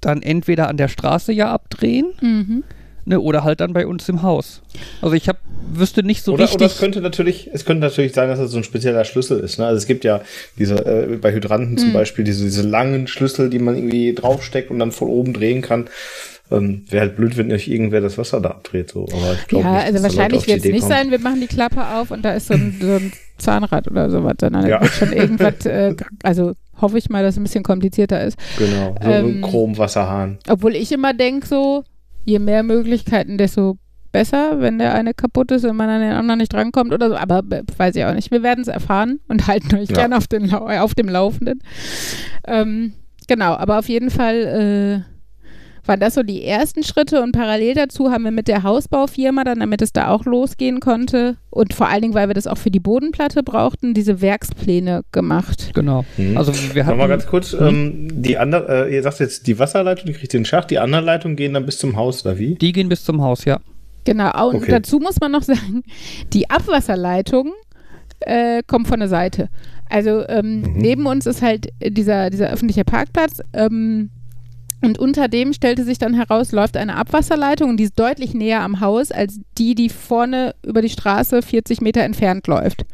dann 0.00 0.22
entweder 0.22 0.68
an 0.68 0.76
der 0.76 0.88
Straße 0.88 1.32
ja 1.32 1.50
abdrehen 1.52 2.06
Mhm. 2.20 2.64
ne, 3.04 3.20
oder 3.20 3.44
halt 3.44 3.60
dann 3.60 3.72
bei 3.72 3.86
uns 3.86 4.08
im 4.08 4.22
Haus. 4.22 4.62
Also 5.00 5.14
ich 5.14 5.28
hab, 5.28 5.38
wüsste 5.72 6.02
nicht 6.02 6.22
so 6.22 6.34
oder, 6.34 6.42
richtig. 6.44 6.56
oder 6.56 6.66
es 6.66 6.78
könnte 6.78 7.00
natürlich, 7.00 7.48
es 7.52 7.64
könnte 7.64 7.80
natürlich 7.86 8.12
sein, 8.12 8.28
dass 8.28 8.38
es 8.38 8.50
so 8.50 8.58
ein 8.58 8.64
spezieller 8.64 9.04
Schlüssel 9.04 9.40
ist. 9.40 9.58
Ne? 9.58 9.66
Also 9.66 9.78
es 9.78 9.86
gibt 9.86 10.04
ja 10.04 10.20
diese, 10.58 10.74
äh, 10.84 11.16
bei 11.16 11.32
Hydranten 11.32 11.72
Mhm. 11.72 11.78
zum 11.78 11.92
Beispiel 11.92 12.24
diese, 12.24 12.44
diese 12.44 12.62
langen 12.62 13.06
Schlüssel, 13.06 13.48
die 13.50 13.58
man 13.58 13.76
irgendwie 13.76 14.12
draufsteckt 14.14 14.70
und 14.70 14.78
dann 14.78 14.92
von 14.92 15.08
oben 15.08 15.32
drehen 15.32 15.62
kann. 15.62 15.86
Ähm, 16.50 16.84
Wäre 16.90 17.00
halt 17.06 17.16
blöd, 17.16 17.36
wenn 17.36 17.48
nicht 17.48 17.68
irgendwer 17.68 18.00
das 18.00 18.16
Wasser 18.18 18.40
da 18.40 18.50
abdreht. 18.50 18.90
So. 18.90 19.04
Aber 19.12 19.34
ich 19.34 19.46
glaub 19.48 19.64
Ja, 19.64 19.72
nicht, 19.74 19.84
also 19.86 20.02
wahrscheinlich 20.04 20.46
wird 20.46 20.58
es 20.58 20.64
nicht 20.64 20.78
kommen. 20.80 20.92
sein, 20.92 21.10
wir 21.10 21.18
machen 21.18 21.40
die 21.40 21.46
Klappe 21.48 21.84
auf 21.96 22.10
und 22.12 22.24
da 22.24 22.32
ist 22.34 22.46
so 22.48 22.54
ein, 22.54 22.76
so 22.80 22.92
ein 22.94 23.12
Zahnrad 23.38 23.90
oder 23.90 24.08
sowas, 24.10 24.34
sondern 24.40 24.68
Ja. 24.68 24.80
wird 24.80 24.92
schon 24.92 25.12
irgendwas, 25.12 25.66
äh, 25.66 25.94
also 26.22 26.52
hoffe 26.80 26.98
ich 26.98 27.08
mal, 27.10 27.22
dass 27.22 27.34
es 27.34 27.40
ein 27.40 27.42
bisschen 27.44 27.64
komplizierter 27.64 28.22
ist. 28.24 28.38
Genau, 28.58 28.94
so 29.02 29.08
Ähm, 29.10 29.26
ein 29.26 29.40
Chromwasserhahn. 29.42 30.38
Obwohl 30.48 30.76
ich 30.76 30.92
immer 30.92 31.14
denke 31.14 31.46
so, 31.46 31.82
je 32.24 32.38
mehr 32.38 32.62
Möglichkeiten, 32.62 33.38
desto 33.38 33.78
besser, 34.12 34.60
wenn 34.60 34.78
der 34.78 34.94
eine 34.94 35.14
kaputt 35.14 35.50
ist 35.50 35.64
und 35.64 35.76
man 35.76 35.88
an 35.90 36.00
den 36.00 36.12
anderen 36.12 36.38
nicht 36.38 36.52
drankommt 36.52 36.92
oder 36.94 37.08
so. 37.08 37.16
Aber 37.16 37.42
äh, 37.50 37.62
weiß 37.76 37.96
ich 37.96 38.04
auch 38.04 38.14
nicht. 38.14 38.30
Wir 38.30 38.42
werden 38.42 38.62
es 38.62 38.68
erfahren 38.68 39.18
und 39.28 39.46
halten 39.48 39.74
euch 39.76 39.90
Ja. 39.90 39.96
gern 39.96 40.12
auf, 40.12 40.26
den, 40.28 40.52
auf 40.54 40.94
dem 40.94 41.08
Laufenden. 41.08 41.60
Ähm, 42.46 42.92
genau, 43.26 43.54
aber 43.54 43.78
auf 43.78 43.88
jeden 43.88 44.10
Fall 44.10 45.04
äh, 45.04 45.15
waren 45.88 46.00
das 46.00 46.14
so 46.14 46.22
die 46.22 46.44
ersten 46.44 46.82
Schritte 46.82 47.22
und 47.22 47.32
parallel 47.32 47.74
dazu 47.74 48.10
haben 48.10 48.24
wir 48.24 48.30
mit 48.30 48.48
der 48.48 48.62
Hausbaufirma 48.62 49.44
dann, 49.44 49.60
damit 49.60 49.82
es 49.82 49.92
da 49.92 50.08
auch 50.08 50.24
losgehen 50.24 50.80
konnte 50.80 51.36
und 51.50 51.74
vor 51.74 51.88
allen 51.88 52.02
Dingen, 52.02 52.14
weil 52.14 52.28
wir 52.28 52.34
das 52.34 52.46
auch 52.46 52.58
für 52.58 52.70
die 52.70 52.80
Bodenplatte 52.80 53.42
brauchten, 53.42 53.94
diese 53.94 54.20
Werkspläne 54.20 55.02
gemacht. 55.12 55.70
genau. 55.74 56.04
Mhm. 56.16 56.36
Also 56.36 56.52
wir 56.74 56.84
hatten. 56.86 56.96
Nochmal 56.98 57.08
ganz 57.08 57.26
kurz, 57.26 57.52
ähm, 57.52 58.08
die 58.22 58.38
andere, 58.38 58.88
äh, 58.88 58.94
ihr 58.94 59.02
sagt 59.02 59.20
jetzt 59.20 59.46
die 59.46 59.58
Wasserleitung, 59.58 60.06
die 60.06 60.12
kriegt 60.12 60.32
den 60.32 60.44
Schacht, 60.44 60.70
die 60.70 60.78
anderen 60.78 61.04
Leitungen 61.04 61.36
gehen 61.36 61.54
dann 61.54 61.66
bis 61.66 61.78
zum 61.78 61.96
Haus, 61.96 62.24
oder 62.24 62.38
wie? 62.38 62.54
die 62.54 62.72
gehen 62.72 62.88
bis 62.88 63.04
zum 63.04 63.22
Haus, 63.22 63.44
ja. 63.44 63.60
Genau, 64.04 64.48
und 64.48 64.56
Okay. 64.56 64.70
dazu 64.70 64.98
muss 65.00 65.18
man 65.20 65.32
noch 65.32 65.42
sagen, 65.42 65.82
die 66.32 66.48
Abwasserleitung 66.48 67.52
äh, 68.20 68.62
kommt 68.66 68.88
von 68.88 69.00
der 69.00 69.08
Seite. 69.08 69.48
Also 69.90 70.24
ähm, 70.28 70.60
Mhm. 70.62 70.72
neben 70.76 71.06
uns 71.06 71.26
ist 71.26 71.42
halt 71.42 71.68
dieser, 71.84 72.30
dieser 72.30 72.50
öffentliche 72.50 72.84
Parkplatz 72.84 73.40
ähm, 73.52 74.10
und 74.82 74.98
unter 74.98 75.28
dem 75.28 75.52
stellte 75.52 75.84
sich 75.84 75.98
dann 75.98 76.14
heraus, 76.14 76.52
läuft 76.52 76.76
eine 76.76 76.96
Abwasserleitung 76.96 77.76
die 77.76 77.84
ist 77.84 77.98
deutlich 77.98 78.34
näher 78.34 78.60
am 78.60 78.80
Haus 78.80 79.10
als 79.10 79.40
die, 79.58 79.74
die 79.74 79.88
vorne 79.88 80.54
über 80.64 80.82
die 80.82 80.90
Straße 80.90 81.42
40 81.42 81.80
Meter 81.80 82.02
entfernt 82.02 82.46
läuft. 82.46 82.84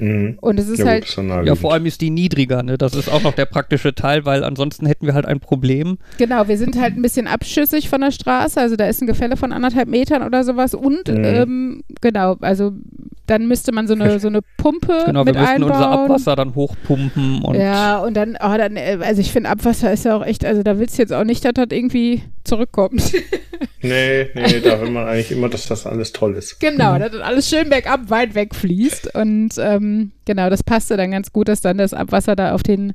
Mhm. 0.00 0.38
Und 0.40 0.58
es 0.58 0.68
ist 0.68 0.78
Ja, 0.78 0.84
gut, 0.84 0.92
halt, 1.16 1.18
dann 1.18 1.46
Ja, 1.46 1.54
vor 1.54 1.72
allem 1.72 1.86
ist 1.86 2.00
die 2.00 2.10
niedriger, 2.10 2.62
ne? 2.62 2.78
Das 2.78 2.94
ist 2.94 3.08
auch 3.08 3.22
noch 3.22 3.34
der 3.34 3.46
praktische 3.46 3.94
Teil, 3.94 4.24
weil 4.24 4.44
ansonsten 4.44 4.86
hätten 4.86 5.06
wir 5.06 5.14
halt 5.14 5.26
ein 5.26 5.40
Problem. 5.40 5.98
genau, 6.18 6.48
wir 6.48 6.58
sind 6.58 6.80
halt 6.80 6.96
ein 6.96 7.02
bisschen 7.02 7.26
abschüssig 7.26 7.88
von 7.88 8.00
der 8.00 8.10
Straße, 8.10 8.60
also 8.60 8.76
da 8.76 8.86
ist 8.86 9.00
ein 9.02 9.06
Gefälle 9.06 9.36
von 9.36 9.52
anderthalb 9.52 9.88
Metern 9.88 10.22
oder 10.22 10.44
sowas 10.44 10.74
und 10.74 11.08
Mhm. 11.08 11.24
ähm, 11.24 11.82
genau, 12.00 12.36
also 12.40 12.72
dann 13.26 13.46
müsste 13.46 13.72
man 13.72 13.86
so 13.86 13.92
eine, 13.94 14.18
so 14.20 14.28
eine 14.28 14.40
Pumpe 14.56 15.02
Genau, 15.06 15.20
wir 15.20 15.32
mit 15.32 15.34
müssten 15.34 15.54
einbauen. 15.56 15.70
unser 15.72 15.90
Abwasser 15.90 16.34
dann 16.36 16.54
hochpumpen 16.54 17.42
und 17.42 17.56
ja, 17.56 17.98
und 17.98 18.14
dann, 18.14 18.36
oh, 18.42 18.56
dann, 18.56 18.76
äh, 18.76 18.98
also 19.02 19.20
ich 19.20 19.32
finde 19.32 19.50
Abwasser 19.50 19.92
ist 19.92 20.04
ja 20.06 20.16
auch 20.16 20.24
echt, 20.24 20.44
also 20.44 20.62
da 20.62 20.78
willst 20.78 20.96
du 20.96 21.02
jetzt 21.02 21.12
auch 21.12 21.24
nicht, 21.24 21.44
dass 21.44 21.52
das 21.54 21.66
irgendwie 21.70 22.22
zurückkommt. 22.44 23.12
Nee, 23.80 24.26
nee, 24.34 24.60
da 24.60 24.80
will 24.80 24.90
man 24.90 25.06
eigentlich 25.06 25.30
immer, 25.30 25.48
dass 25.48 25.66
das 25.68 25.86
alles 25.86 26.12
toll 26.12 26.34
ist. 26.34 26.58
genau, 26.58 26.98
dass 26.98 27.12
das 27.12 27.20
alles 27.20 27.48
schön 27.48 27.68
bergab 27.68 28.10
weit 28.10 28.34
weg 28.34 28.54
fließt. 28.54 29.14
Und 29.14 29.50
ähm, 29.58 29.87
genau, 30.24 30.50
das 30.50 30.62
passte 30.62 30.96
dann 30.96 31.10
ganz 31.10 31.32
gut, 31.32 31.48
dass 31.48 31.60
dann 31.60 31.78
das 31.78 31.94
Abwasser 31.94 32.36
da 32.36 32.54
auf 32.54 32.62
den 32.62 32.92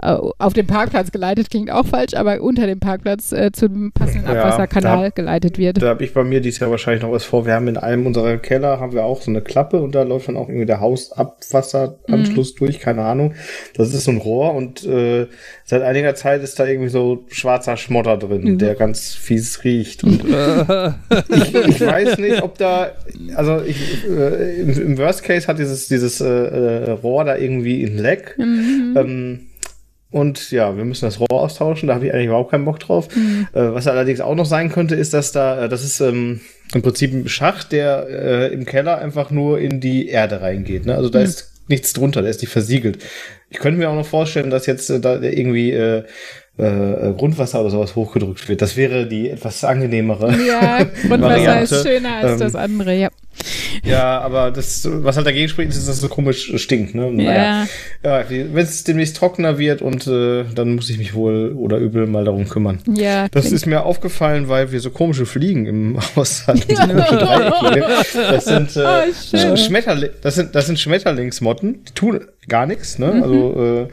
auf 0.00 0.52
den 0.52 0.66
Parkplatz 0.66 1.10
geleitet, 1.12 1.50
klingt 1.50 1.70
auch 1.70 1.86
falsch, 1.86 2.14
aber 2.14 2.40
unter 2.40 2.66
dem 2.66 2.78
Parkplatz 2.80 3.32
äh, 3.32 3.50
zu 3.52 3.68
dem 3.68 3.92
passenden 3.92 4.26
Ja, 4.32 4.42
Abwasserkanal 4.42 5.10
geleitet 5.10 5.58
wird. 5.58 5.82
Da 5.82 5.88
habe 5.88 6.04
ich 6.04 6.14
bei 6.14 6.24
mir 6.24 6.40
dieses 6.40 6.60
Jahr 6.60 6.70
wahrscheinlich 6.70 7.02
noch 7.02 7.12
was 7.12 7.24
vor. 7.24 7.46
Wir 7.46 7.54
haben 7.54 7.68
in 7.68 7.76
einem 7.76 8.06
unserer 8.06 8.36
Keller 8.38 8.80
haben 8.80 8.92
wir 8.92 9.04
auch 9.04 9.20
so 9.22 9.30
eine 9.30 9.40
Klappe 9.40 9.80
und 9.80 9.94
da 9.94 10.02
läuft 10.02 10.28
dann 10.28 10.36
auch 10.36 10.48
irgendwie 10.48 10.66
der 10.66 10.80
Hausabwasseranschluss 10.80 12.54
Mhm. 12.54 12.58
durch, 12.58 12.80
keine 12.80 13.02
Ahnung. 13.02 13.34
Das 13.76 13.92
ist 13.94 14.04
so 14.04 14.10
ein 14.10 14.18
Rohr 14.18 14.54
und 14.54 14.84
äh, 14.86 15.26
seit 15.64 15.82
einiger 15.82 16.14
Zeit 16.14 16.42
ist 16.42 16.58
da 16.58 16.66
irgendwie 16.66 16.88
so 16.88 17.24
schwarzer 17.28 17.76
Schmotter 17.76 18.16
drin, 18.16 18.42
Mhm. 18.42 18.58
der 18.58 18.74
ganz 18.74 19.14
fies 19.14 19.64
riecht. 19.64 20.04
Und 20.04 20.22
äh, 20.30 20.90
ich, 21.34 21.54
ich 21.54 21.80
weiß 21.80 22.18
nicht, 22.18 22.42
ob 22.42 22.58
da, 22.58 22.92
also 23.34 23.62
ich, 23.66 24.04
äh, 24.08 24.60
im, 24.60 24.70
im 24.70 24.98
Worst 24.98 25.22
Case 25.24 25.46
hat 25.48 25.58
dieses, 25.58 25.88
dieses 25.88 26.20
äh, 26.20 26.26
äh, 26.28 26.90
Rohr 26.92 27.24
da 27.24 27.36
irgendwie 27.36 27.84
ein 27.84 27.98
Leck. 27.98 28.36
Mhm. 28.38 28.94
Ähm, 28.96 29.40
und 30.10 30.50
ja, 30.50 30.76
wir 30.76 30.84
müssen 30.84 31.04
das 31.04 31.20
Rohr 31.20 31.32
austauschen, 31.32 31.88
da 31.88 31.94
habe 31.94 32.06
ich 32.06 32.14
eigentlich 32.14 32.28
überhaupt 32.28 32.50
keinen 32.50 32.64
Bock 32.64 32.80
drauf. 32.80 33.08
Äh, 33.14 33.50
was 33.52 33.86
allerdings 33.86 34.20
auch 34.20 34.34
noch 34.34 34.46
sein 34.46 34.70
könnte, 34.70 34.94
ist, 34.94 35.12
dass 35.12 35.32
da, 35.32 35.64
äh, 35.64 35.68
das 35.68 35.84
ist 35.84 36.00
ähm, 36.00 36.40
im 36.72 36.82
Prinzip 36.82 37.12
ein 37.12 37.28
Schacht, 37.28 37.72
der 37.72 38.06
äh, 38.08 38.52
im 38.52 38.64
Keller 38.64 38.98
einfach 38.98 39.30
nur 39.30 39.58
in 39.60 39.80
die 39.80 40.08
Erde 40.08 40.40
reingeht. 40.40 40.86
Ne? 40.86 40.94
Also 40.94 41.10
da 41.10 41.20
ist 41.20 41.52
nichts 41.68 41.92
drunter, 41.92 42.22
der 42.22 42.30
ist 42.30 42.40
nicht 42.40 42.50
versiegelt. 42.50 43.04
Ich 43.50 43.58
könnte 43.58 43.78
mir 43.78 43.90
auch 43.90 43.94
noch 43.94 44.06
vorstellen, 44.06 44.48
dass 44.48 44.64
jetzt 44.64 44.88
äh, 44.88 44.98
da 44.98 45.20
irgendwie 45.20 45.72
äh, 46.58 46.64
äh, 47.10 47.14
Grundwasser 47.16 47.60
oder 47.60 47.70
sowas 47.70 47.94
hochgedrückt 47.94 48.48
wird. 48.48 48.60
Das 48.62 48.76
wäre 48.76 49.06
die 49.06 49.30
etwas 49.30 49.62
angenehmere. 49.64 50.34
Ja, 50.46 50.84
Grundwasser 51.08 51.20
Variante, 51.20 51.74
ist 51.74 51.86
schöner 51.86 52.16
als 52.16 52.32
ähm, 52.32 52.38
das 52.38 52.54
andere, 52.54 52.94
ja. 52.94 53.08
Ja, 53.84 54.20
aber 54.20 54.50
das, 54.50 54.88
was 54.90 55.16
halt 55.16 55.26
dagegen 55.26 55.48
spricht, 55.48 55.70
ist, 55.70 55.86
dass 55.86 55.94
es 55.94 56.00
so 56.00 56.08
komisch 56.08 56.52
stinkt. 56.60 56.96
Ne? 56.96 57.12
Naja. 57.12 57.66
Ja, 58.04 58.24
wenn 58.28 58.56
es 58.56 58.82
demnächst 58.82 59.16
trockener 59.16 59.58
wird 59.58 59.80
und 59.80 60.08
äh, 60.08 60.44
dann 60.52 60.74
muss 60.74 60.90
ich 60.90 60.98
mich 60.98 61.14
wohl 61.14 61.52
oder 61.52 61.78
übel 61.78 62.08
mal 62.08 62.24
darum 62.24 62.48
kümmern. 62.48 62.80
Ja, 62.92 63.28
Das 63.28 63.52
ist 63.52 63.66
mir 63.66 63.84
aufgefallen, 63.84 64.48
weil 64.48 64.72
wir 64.72 64.80
so 64.80 64.90
komische 64.90 65.26
Fliegen 65.26 65.66
im 65.66 65.98
Haus 66.16 66.48
hatten. 66.48 66.62
Dreiecke. 66.68 67.86
Das 68.14 68.44
sind, 68.46 68.76
äh, 68.76 68.84
Oh, 68.84 69.36
schön. 69.36 69.56
Schmetterling, 69.56 70.10
das 70.22 70.34
sind, 70.34 70.54
das 70.54 70.66
sind 70.66 70.78
Schmetterlingsmotten. 70.78 71.84
Die 71.84 71.92
tun 71.92 72.20
gar 72.48 72.66
nichts, 72.66 72.98
ne? 72.98 73.12
Mhm. 73.12 73.22
Also, 73.22 73.86
äh, 73.86 73.88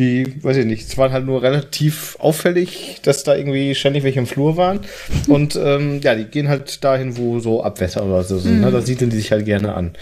die, 0.00 0.42
weiß 0.42 0.56
ich 0.56 0.64
nicht, 0.66 0.88
es 0.88 0.98
waren 0.98 1.12
halt 1.12 1.26
nur 1.26 1.42
relativ 1.42 2.16
auffällig, 2.18 3.00
dass 3.04 3.22
da 3.22 3.36
irgendwie 3.36 3.74
ständig 3.74 4.02
welche 4.02 4.18
im 4.18 4.26
Flur 4.26 4.56
waren. 4.56 4.80
Und 5.28 5.54
ähm, 5.62 6.00
ja, 6.02 6.14
die 6.16 6.24
gehen 6.24 6.48
halt 6.48 6.82
dahin, 6.82 7.16
wo 7.16 7.38
so 7.38 7.62
Abwässer 7.62 8.04
oder 8.04 8.24
so 8.24 8.38
sind. 8.38 8.56
Mhm. 8.56 8.60
Ne? 8.62 8.70
Da 8.72 8.80
siedeln 8.80 9.10
die 9.10 9.16
sich 9.18 9.30
halt 9.30 9.44
gerne 9.44 9.74
an. 9.74 9.92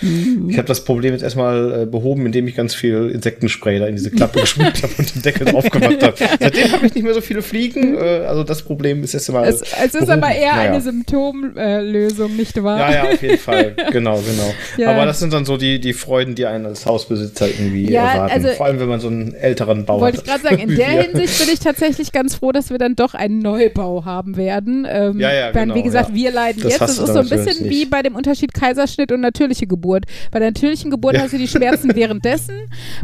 Ich 0.49 0.57
habe 0.57 0.69
das 0.69 0.85
Problem 0.85 1.13
jetzt 1.13 1.23
erstmal 1.23 1.83
äh, 1.83 1.87
behoben, 1.87 2.25
indem 2.25 2.47
ich 2.49 2.55
ganz 2.57 2.75
viel 2.75 3.11
Insektenspray 3.13 3.79
da 3.81 3.87
in 3.87 3.97
diese 3.97 4.11
Klappe 4.11 4.41
gesprüht 4.43 4.83
habe 4.83 4.93
und 4.99 5.15
den 5.15 5.23
Deckel 5.23 5.47
drauf 5.47 5.69
gemacht 5.69 6.03
habe. 6.03 6.15
Seitdem 6.41 6.73
habe 6.73 6.87
ich 6.87 6.95
nicht 6.95 7.05
mehr 7.05 7.15
so 7.15 7.21
viele 7.21 7.43
Fliegen. 7.43 7.97
Äh, 7.99 8.25
also 8.27 8.45
das 8.45 8.63
Problem 8.63 9.03
ist 9.03 9.15
erst 9.15 9.33
mal. 9.33 9.47
es, 9.49 9.63
es 9.63 9.67
ist 9.87 9.93
behoben. 9.93 10.11
aber 10.13 10.33
eher 10.33 10.55
Naja. 10.55 10.71
eine 10.71 10.81
Symptomlösung, 10.81 12.37
nicht 12.37 12.63
wahr? 12.63 12.79
Ja, 12.79 12.93
ja, 13.05 13.13
auf 13.13 13.23
jeden 13.23 13.39
Fall. 13.39 13.75
Genau, 13.91 14.21
genau. 14.21 14.55
Ja. 14.77 14.93
Aber 14.93 15.07
das 15.07 15.19
sind 15.19 15.33
dann 15.33 15.45
so 15.45 15.57
die, 15.57 15.81
die 15.81 15.93
Freuden, 15.93 16.35
die 16.35 16.47
einen 16.47 16.67
als 16.67 16.85
Hausbesitzer 16.87 17.49
irgendwie 17.49 17.91
Ja, 17.91 18.13
erwarten. 18.13 18.33
also- 18.35 18.49
Vor 18.57 18.67
allem, 18.67 18.81
wenn 18.81 18.89
man 18.89 19.01
so 19.01 19.09
einen 19.09 19.35
älteren 19.35 19.85
Bau 19.89 20.01
Wollte 20.01 20.19
ich 20.19 20.25
gerade 20.25 20.43
sagen, 20.43 20.59
in 20.59 20.69
Wie 20.71 20.77
der. 20.77 20.87
Hinsicht 21.03 21.39
bin 21.41 21.49
ich 21.53 21.59
tatsächlich 21.61 22.13
ganz 22.13 22.37
froh, 22.37 22.53
dass 22.53 22.71
wir 22.71 22.79
dann 22.79 22.95
doch 22.95 23.15
einen 23.15 23.41
Neubau 23.41 24.05
haben 24.05 24.37
werden. 24.37 24.87
Ähm, 24.89 25.19
Ja, 25.19 25.33
ja, 25.33 25.55
weil, 25.55 25.63
genau, 25.65 25.75
Wie 25.75 25.83
gesagt, 25.83 26.11
ja. 26.11 26.15
wir 26.15 26.31
leiden 26.33 26.63
Das 26.63 26.73
jetzt. 26.73 26.81
Das 26.83 26.99
ist 26.99 27.07
so 27.07 27.19
ein 27.19 27.29
bisschen 27.29 27.65
wie 27.65 27.81
nicht. 27.81 27.91
bei 27.91 28.03
dem 28.03 28.15
Unterschied 28.15 28.55
Kaiserschnitt 28.55 29.11
und 29.13 29.21
natürliche 29.21 29.67
Geburt. 29.67 30.05
Bei 30.31 30.39
der 30.39 30.49
natürlichen 30.51 30.91
Geburt 30.91 31.15
Ja. 31.15 31.23
hast 31.23 31.33
du 31.33 31.39
die 31.39 31.49
Schmerzen 31.49 31.93
währenddessen, 31.97 32.55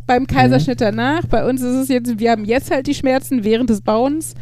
beim 0.06 0.26
Kaiserschnitt 0.26 0.80
danach. 0.80 1.26
Bei 1.26 1.44
uns 1.48 1.60
ist 1.62 1.74
es 1.74 1.88
jetzt, 1.88 2.18
wir 2.18 2.30
haben 2.30 2.44
jetzt 2.44 2.70
halt 2.70 2.86
die 2.86 2.94
Schmerzen 2.94 3.42
während 3.44 3.70
des 3.70 3.80
Bauens 3.80 4.34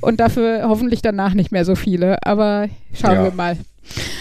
und 0.00 0.18
dafür 0.20 0.62
hoffentlich 0.68 1.02
danach 1.02 1.34
nicht 1.34 1.52
mehr 1.52 1.64
so 1.64 1.74
viele. 1.74 2.16
Aber 2.24 2.68
schauen 2.98 3.14
Ja. 3.14 3.24
wir 3.24 3.32
mal. 3.32 3.56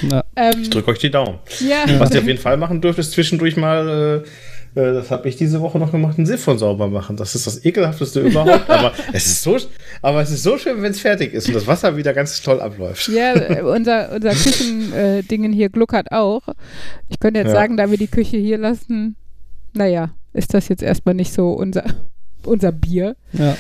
ja. 0.10 0.24
Ähm, 0.36 0.54
Ich 0.64 0.70
drücke 0.70 0.92
euch 0.92 1.00
die 1.00 1.12
Daumen. 1.12 1.38
ja. 1.60 2.00
Was 2.00 2.12
ihr 2.12 2.20
auf 2.22 2.28
jeden 2.28 2.40
Fall 2.40 2.58
machen 2.58 2.82
dürft, 2.82 3.00
ist 3.00 3.12
zwischendurch 3.12 3.56
mal, 3.56 4.24
äh, 4.26 4.28
äh, 4.76 4.94
das 4.94 5.12
habe 5.12 5.28
ich 5.30 5.36
diese 5.36 5.62
Woche 5.62 5.80
noch 5.80 5.92
gemacht, 5.92 6.18
ein 6.18 6.26
Siphon 6.26 6.58
sauber 6.58 6.88
machen. 6.88 7.18
Das 7.18 7.36
ist 7.36 7.48
das 7.48 7.64
ekelhafteste 7.66 8.22
überhaupt. 8.22 8.70
aber 8.70 8.94
es 9.14 9.26
ist 9.26 9.44
so, 9.44 9.58
aber 10.02 10.22
es 10.22 10.32
ist 10.32 10.44
so 10.44 10.58
schön, 10.58 10.82
wenn 10.82 10.92
es 10.92 11.00
fertig 11.00 11.34
ist 11.34 11.48
und 11.48 11.54
das 11.56 11.68
Wasser 11.68 11.98
wieder 11.98 12.14
ganz 12.14 12.42
toll 12.42 12.62
abläuft. 12.62 13.08
Ja, 13.10 13.34
äh, 13.36 13.62
unser, 13.62 14.12
unser 14.14 14.32
Küchendingen 14.32 15.52
hier 15.54 15.70
gluckert 15.70 16.12
auch. 16.12 16.42
Ich 17.10 17.20
könnte 17.20 17.40
jetzt 17.40 17.50
Ja. 17.50 17.56
sagen, 17.56 17.78
da 17.78 17.90
wir 17.92 17.98
die 17.98 18.08
Küche 18.08 18.38
hier 18.38 18.58
lassen, 18.58 19.16
naja, 19.74 20.12
ist 20.34 20.54
das 20.54 20.68
jetzt 20.68 20.84
erstmal 20.84 21.16
nicht 21.16 21.34
so 21.34 21.52
unser, 21.52 21.84
unser 22.44 22.72
Bier. 22.72 23.16
ja. 23.34 23.56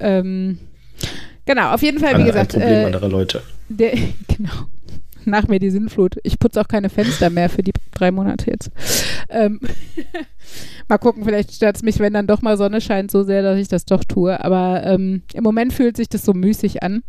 Ähm, 0.00 0.58
genau, 1.46 1.70
auf 1.72 1.82
jeden 1.82 1.98
Fall, 2.00 2.10
wie 2.10 2.14
Ein, 2.14 2.20
ein 2.22 2.26
gesagt, 2.26 2.52
Problem 2.52 2.68
äh, 2.72 2.84
anderer 2.84 3.08
Leute. 3.08 3.42
der, 3.68 3.92
genau. 4.28 4.52
Nach 5.26 5.48
mir 5.48 5.58
die 5.58 5.70
Sinnflut. 5.70 6.16
Ich 6.22 6.38
putze 6.38 6.60
auch 6.60 6.68
keine 6.68 6.88
Fenster 6.88 7.30
mehr 7.30 7.48
für 7.48 7.62
die 7.62 7.72
drei 7.92 8.10
Monate 8.10 8.50
jetzt. 8.50 8.70
Ähm, 9.28 9.60
mal 10.88 10.98
gucken, 10.98 11.24
vielleicht 11.24 11.52
stört 11.52 11.76
es 11.76 11.82
mich, 11.82 11.98
wenn 11.98 12.12
dann 12.12 12.26
doch 12.26 12.42
mal 12.42 12.56
Sonne 12.56 12.80
scheint, 12.80 13.10
so 13.10 13.22
sehr, 13.22 13.42
dass 13.42 13.58
ich 13.58 13.68
das 13.68 13.84
doch 13.84 14.04
tue. 14.04 14.42
Aber 14.44 14.82
ähm, 14.84 15.22
im 15.32 15.42
Moment 15.44 15.72
fühlt 15.72 15.96
sich 15.96 16.08
das 16.08 16.24
so 16.24 16.32
müßig 16.34 16.82
an. 16.82 17.02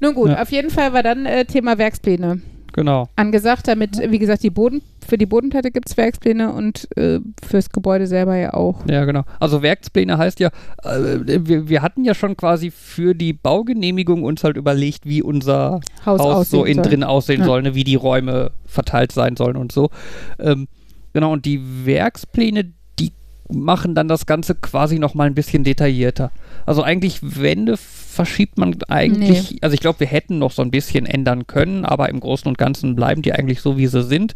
Nun 0.00 0.14
gut, 0.14 0.30
Ja. 0.30 0.42
auf 0.42 0.50
jeden 0.52 0.70
Fall 0.70 0.92
war 0.92 1.02
dann 1.02 1.26
äh, 1.26 1.44
Thema 1.44 1.78
Werkspläne. 1.78 2.40
Genau. 2.72 3.08
angesagt, 3.16 3.68
damit, 3.68 3.98
wie 4.10 4.18
gesagt, 4.18 4.42
die 4.42 4.50
Boden, 4.50 4.82
für 5.06 5.18
die 5.18 5.26
Bodenplatte 5.26 5.70
gibt 5.70 5.88
es 5.88 5.96
Werkspläne 5.96 6.52
und 6.52 6.88
äh, 6.96 7.20
fürs 7.44 7.70
Gebäude 7.70 8.06
selber 8.06 8.36
ja 8.36 8.54
auch. 8.54 8.86
Ja, 8.88 9.04
genau. 9.04 9.22
Also 9.40 9.62
Werkspläne 9.62 10.18
heißt 10.18 10.40
ja, 10.40 10.48
äh, 10.82 11.18
wir, 11.24 11.68
wir 11.68 11.82
hatten 11.82 12.04
ja 12.04 12.14
schon 12.14 12.36
quasi 12.36 12.70
für 12.70 13.14
die 13.14 13.32
Baugenehmigung 13.32 14.22
uns 14.24 14.44
halt 14.44 14.56
überlegt, 14.56 15.06
wie 15.06 15.22
unser 15.22 15.80
Haus 16.04 16.20
Haus, 16.20 16.50
so 16.50 16.64
innen 16.64 16.82
drin 16.82 17.04
aussehen 17.04 17.40
Ja. 17.40 17.46
soll, 17.46 17.62
ne, 17.62 17.74
wie 17.74 17.84
die 17.84 17.94
Räume 17.94 18.50
verteilt 18.66 19.12
sein 19.12 19.36
sollen 19.36 19.56
und 19.56 19.72
so. 19.72 19.90
Ähm, 20.38 20.68
genau, 21.12 21.32
und 21.32 21.44
die 21.44 21.60
Werkspläne, 21.86 22.72
die 22.98 23.12
machen 23.50 23.94
dann 23.94 24.08
das 24.08 24.26
Ganze 24.26 24.54
quasi 24.54 24.98
nochmal 24.98 25.28
ein 25.28 25.34
bisschen 25.34 25.64
detaillierter. 25.64 26.30
Also 26.66 26.82
eigentlich 26.82 27.20
Wände 27.22 27.76
verschiebt 28.16 28.58
man 28.58 28.76
eigentlich, 28.88 29.58
also 29.62 29.74
ich 29.74 29.80
glaube, 29.80 30.00
wir 30.00 30.06
hätten 30.08 30.38
noch 30.40 30.50
so 30.50 30.62
ein 30.62 30.70
bisschen 30.72 31.06
ändern 31.06 31.46
können, 31.46 31.84
aber 31.84 32.08
im 32.08 32.18
Großen 32.18 32.48
und 32.48 32.58
Ganzen 32.58 32.96
bleiben 32.96 33.22
die 33.22 33.32
eigentlich 33.32 33.60
so, 33.60 33.76
wie 33.78 33.86
sie 33.86 34.02
sind. 34.02 34.34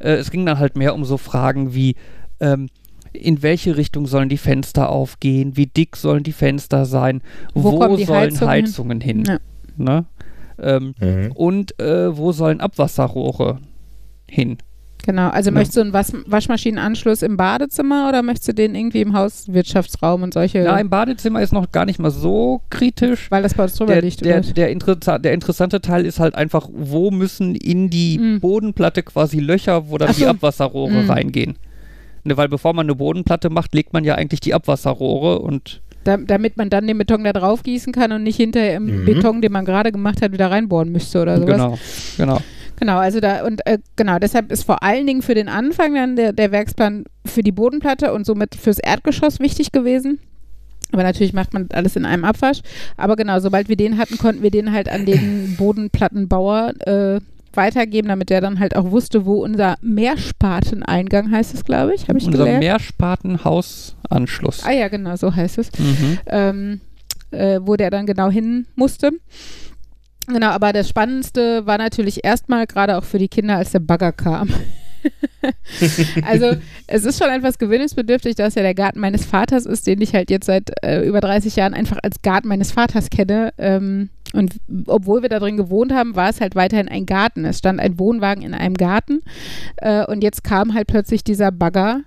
Äh, 0.00 0.12
es 0.14 0.30
ging 0.30 0.44
dann 0.44 0.58
halt 0.58 0.76
mehr 0.76 0.94
um 0.94 1.04
so 1.06 1.16
Fragen 1.16 1.72
wie, 1.74 1.94
ähm, 2.40 2.68
in 3.14 3.42
welche 3.42 3.76
Richtung 3.76 4.06
sollen 4.06 4.28
die 4.28 4.38
Fenster 4.38 4.90
aufgehen, 4.90 5.56
wie 5.56 5.66
dick 5.66 5.96
sollen 5.96 6.22
die 6.22 6.32
Fenster 6.32 6.84
sein, 6.84 7.22
Wo 7.54 7.72
wo, 7.72 7.78
kommen 7.78 7.96
die 7.96 8.04
sollen 8.04 8.30
Heizungen 8.40 8.48
Heizungen 8.48 9.00
hin? 9.00 9.24
hin, 9.24 9.38
Ja. 9.78 9.84
ne? 9.84 10.04
ähm, 10.58 10.94
Mhm. 11.00 11.32
und 11.32 11.80
äh, 11.80 12.16
wo 12.16 12.32
sollen 12.32 12.60
Abwasserrohre 12.60 13.58
hin? 14.28 14.58
Genau, 15.04 15.28
also 15.30 15.50
Ja. 15.50 15.54
möchtest 15.54 15.76
du 15.76 15.80
einen 15.80 15.92
Was 15.92 16.12
Waschmaschinenanschluss 16.26 17.22
im 17.22 17.36
Badezimmer 17.36 18.08
oder 18.08 18.22
möchtest 18.22 18.48
du 18.48 18.54
den 18.54 18.74
irgendwie 18.74 19.00
im 19.00 19.14
Hauswirtschaftsraum 19.14 20.22
und 20.22 20.32
solche, 20.34 20.58
Ja, 20.62 20.76
im 20.78 20.90
Badezimmer 20.90 21.42
ist 21.42 21.52
noch 21.52 21.72
gar 21.72 21.84
nicht 21.86 21.98
mal 21.98 22.10
so 22.10 22.60
kritisch. 22.70 23.30
weil 23.30 23.42
das 23.42 23.54
bei 23.54 23.64
uns 23.64 23.74
drüber 23.74 23.92
Der, 23.94 24.02
liegt? 24.02 24.24
der, 24.24 24.40
der, 24.40 24.70
interessa 24.70 25.18
der 25.18 25.32
interessante 25.32 25.80
Teil 25.80 26.06
ist 26.06 26.20
halt 26.20 26.34
einfach, 26.36 26.68
wo 26.72 27.10
müssen 27.10 27.54
in 27.54 27.90
die 27.90 28.18
Mhm. 28.18 28.40
Bodenplatte 28.40 29.02
quasi 29.02 29.40
Löcher, 29.40 29.88
wo 29.90 29.98
dann 29.98 30.10
Ach 30.10 30.14
die 30.14 30.20
so. 30.22 30.28
Abwasserrohre 30.28 31.02
Mhm. 31.02 31.10
reingehen. 31.10 31.56
Ne, 32.24 32.36
weil 32.36 32.48
bevor 32.48 32.72
man 32.72 32.86
eine 32.86 32.94
Bodenplatte 32.94 33.50
macht, 33.50 33.74
legt 33.74 33.92
man 33.92 34.04
ja 34.04 34.14
eigentlich 34.14 34.38
die 34.40 34.54
Abwasserrohre 34.54 35.40
und 35.40 35.80
Da, 36.04 36.16
damit 36.16 36.56
man 36.56 36.68
dann 36.70 36.86
den 36.86 36.98
Beton 36.98 37.24
da 37.24 37.32
drauf 37.32 37.62
gießen 37.64 37.92
kann 37.92 38.12
und 38.12 38.22
nicht 38.22 38.36
hinterher 38.36 38.76
im 38.76 39.02
Mhm. 39.02 39.04
Beton, 39.04 39.40
den 39.42 39.50
man 39.52 39.64
gerade 39.64 39.90
gemacht 39.92 40.22
hat, 40.22 40.32
wieder 40.32 40.50
reinbohren 40.50 40.90
müsste 40.92 41.20
oder 41.22 41.38
sowas. 41.38 41.52
genau, 41.56 41.78
genau. 42.16 42.40
Genau, 42.82 42.98
also 42.98 43.20
da 43.20 43.44
und 43.46 43.64
äh, 43.64 43.78
genau, 43.94 44.18
deshalb 44.18 44.50
ist 44.50 44.64
vor 44.64 44.82
allen 44.82 45.06
Dingen 45.06 45.22
für 45.22 45.36
den 45.36 45.48
Anfang 45.48 45.94
dann 45.94 46.16
der, 46.16 46.32
der 46.32 46.50
Werksplan 46.50 47.04
für 47.24 47.44
die 47.44 47.52
Bodenplatte 47.52 48.12
und 48.12 48.26
somit 48.26 48.56
fürs 48.56 48.80
Erdgeschoss 48.80 49.38
wichtig 49.38 49.70
gewesen. 49.70 50.18
Aber 50.90 51.04
natürlich 51.04 51.32
macht 51.32 51.54
man 51.54 51.68
alles 51.72 51.94
in 51.94 52.04
einem 52.04 52.24
Abwasch. 52.24 52.58
Aber 52.96 53.14
genau, 53.14 53.38
sobald 53.38 53.68
wir 53.68 53.76
den 53.76 53.98
hatten, 53.98 54.18
konnten 54.18 54.42
wir 54.42 54.50
den 54.50 54.72
halt 54.72 54.88
an 54.88 55.06
den 55.06 55.54
Bodenplattenbauer 55.58 56.72
äh, 56.80 57.20
weitergeben, 57.54 58.08
damit 58.08 58.30
der 58.30 58.40
dann 58.40 58.58
halt 58.58 58.74
auch 58.74 58.90
wusste, 58.90 59.26
wo 59.26 59.44
unser 59.44 59.76
Mehrsparteneingang 59.80 61.30
heißt 61.30 61.54
es, 61.54 61.62
glaube 61.64 61.94
ich, 61.94 62.08
habe 62.08 62.18
ich 62.18 62.26
Unser 62.26 62.38
gelernt. 62.38 62.64
Mehrspartenhausanschluss. 62.64 64.64
ah 64.64 64.72
ja, 64.72 64.88
genau, 64.88 65.14
so 65.14 65.32
heißt 65.32 65.58
es 65.58 65.70
Mhm. 65.78 66.18
ähm, 66.26 66.80
äh, 67.30 67.60
wo 67.62 67.76
der 67.76 67.90
dann 67.90 68.06
genau 68.06 68.28
hin 68.28 68.66
musste. 68.74 69.12
Genau, 70.26 70.48
aber 70.48 70.72
das 70.72 70.88
Spannendste 70.88 71.66
war 71.66 71.78
natürlich 71.78 72.24
erstmal 72.24 72.66
gerade 72.66 72.96
auch 72.96 73.04
für 73.04 73.18
die 73.18 73.28
Kinder, 73.28 73.56
als 73.56 73.72
der 73.72 73.80
Bagger 73.80 74.12
kam. 74.12 74.50
also 76.22 76.54
es 76.86 77.04
ist 77.04 77.18
schon 77.18 77.30
etwas 77.30 77.58
gewöhnungsbedürftig, 77.58 78.36
dass 78.36 78.54
ja 78.54 78.62
der 78.62 78.74
Garten 78.74 79.00
meines 79.00 79.24
Vaters 79.24 79.66
ist, 79.66 79.86
den 79.86 80.00
ich 80.00 80.14
halt 80.14 80.30
jetzt 80.30 80.46
seit 80.46 80.70
äh, 80.82 81.02
über 81.02 81.20
30 81.20 81.56
Jahren 81.56 81.74
einfach 81.74 81.98
als 82.02 82.22
Garten 82.22 82.48
meines 82.48 82.72
Vaters 82.72 83.10
kenne. 83.10 83.52
Ähm, 83.58 84.10
und 84.32 84.56
obwohl 84.86 85.22
wir 85.22 85.28
da 85.28 85.38
drin 85.38 85.56
gewohnt 85.56 85.92
haben, 85.92 86.16
war 86.16 86.30
es 86.30 86.40
halt 86.40 86.54
weiterhin 86.54 86.88
ein 86.88 87.06
Garten. 87.06 87.44
Es 87.44 87.58
stand 87.58 87.80
ein 87.80 87.98
Wohnwagen 87.98 88.42
in 88.42 88.54
einem 88.54 88.74
Garten. 88.74 89.20
Äh, 89.76 90.06
und 90.06 90.22
jetzt 90.22 90.44
kam 90.44 90.74
halt 90.74 90.86
plötzlich 90.86 91.24
dieser 91.24 91.50
Bagger 91.50 92.02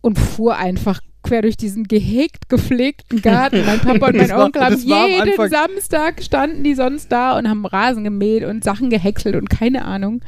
und 0.00 0.18
fuhr 0.18 0.56
einfach 0.56 1.00
quer 1.24 1.42
durch 1.42 1.56
diesen 1.56 1.84
gehegt 1.84 2.48
gepflegten 2.48 3.20
Garten. 3.22 3.64
Mein 3.66 3.80
Papa 3.80 4.06
und 4.06 4.16
mein 4.16 4.28
Das 4.28 4.38
Onkel 4.38 4.62
haben 4.62 4.88
war 4.88 5.04
am 5.04 5.10
jeden 5.26 5.48
Samstag 5.50 6.22
standen 6.22 6.62
die 6.62 6.74
sonst 6.74 7.10
da 7.10 7.36
und 7.36 7.48
haben 7.48 7.66
Rasen 7.66 8.04
gemäht 8.04 8.44
und 8.44 8.62
Sachen 8.62 8.90
gehäckselt 8.90 9.34
und 9.34 9.50
keine 9.50 9.84
Ahnung. 9.84 10.20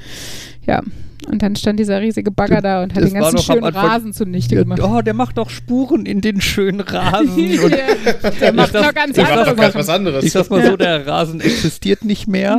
Ja, 0.66 0.82
und 1.30 1.42
dann 1.42 1.56
stand 1.56 1.80
dieser 1.80 2.00
riesige 2.00 2.30
Bagger 2.30 2.60
da 2.60 2.82
und 2.82 2.94
hat 2.94 3.02
Das 3.02 3.10
den 3.12 3.20
ganzen 3.20 3.38
schönen 3.38 3.64
Anfang- 3.64 3.86
Rasen 3.86 4.12
zunichte 4.12 4.54
gemacht. 4.56 4.80
Oh, 4.82 5.00
der 5.00 5.14
macht 5.14 5.38
doch 5.38 5.50
Spuren 5.50 6.06
in 6.06 6.20
den 6.20 6.40
schönen 6.40 6.80
Rasen. 6.80 7.36
Ja, 7.36 8.30
der 8.40 8.52
macht 8.52 8.74
das- 8.74 8.86
noch 8.86 8.94
ganz 8.94 9.16
sag 9.16 9.30
andere 9.30 9.50
doch 9.54 9.56
ganz 9.56 9.74
was 9.74 9.88
anderes. 9.88 10.24
ich 10.24 10.32
sag's 10.32 10.50
mal 10.50 10.64
so, 10.64 10.76
der 10.76 11.06
Rasen 11.06 11.40
existiert 11.40 12.04
nicht 12.04 12.26
mehr. 12.28 12.58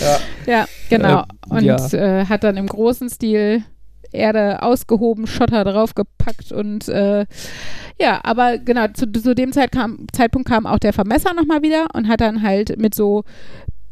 ja. 0.00 0.18
Ja, 0.46 0.66
genau. 0.90 1.24
Und 1.48 1.62
ja. 1.62 1.76
äh, 1.92 2.26
hat 2.26 2.44
dann 2.44 2.56
im 2.56 2.66
großen 2.66 3.08
Stil 3.08 3.62
Erde 4.14 4.62
ausgehoben, 4.62 5.26
Schotter 5.26 5.64
draufgepackt 5.64 6.52
und 6.52 6.88
äh, 6.88 7.26
ja, 8.00 8.20
aber 8.22 8.58
genau, 8.58 8.88
zu, 8.88 9.10
zu 9.10 9.34
dem 9.34 9.52
Zeit 9.52 9.72
kam, 9.72 10.06
Zeitpunkt 10.12 10.48
kam 10.48 10.66
auch 10.66 10.78
der 10.78 10.92
Vermesser 10.92 11.34
nochmal 11.34 11.62
wieder 11.62 11.86
und 11.94 12.08
hat 12.08 12.20
dann 12.20 12.42
halt 12.42 12.78
mit 12.78 12.94
so 12.94 13.24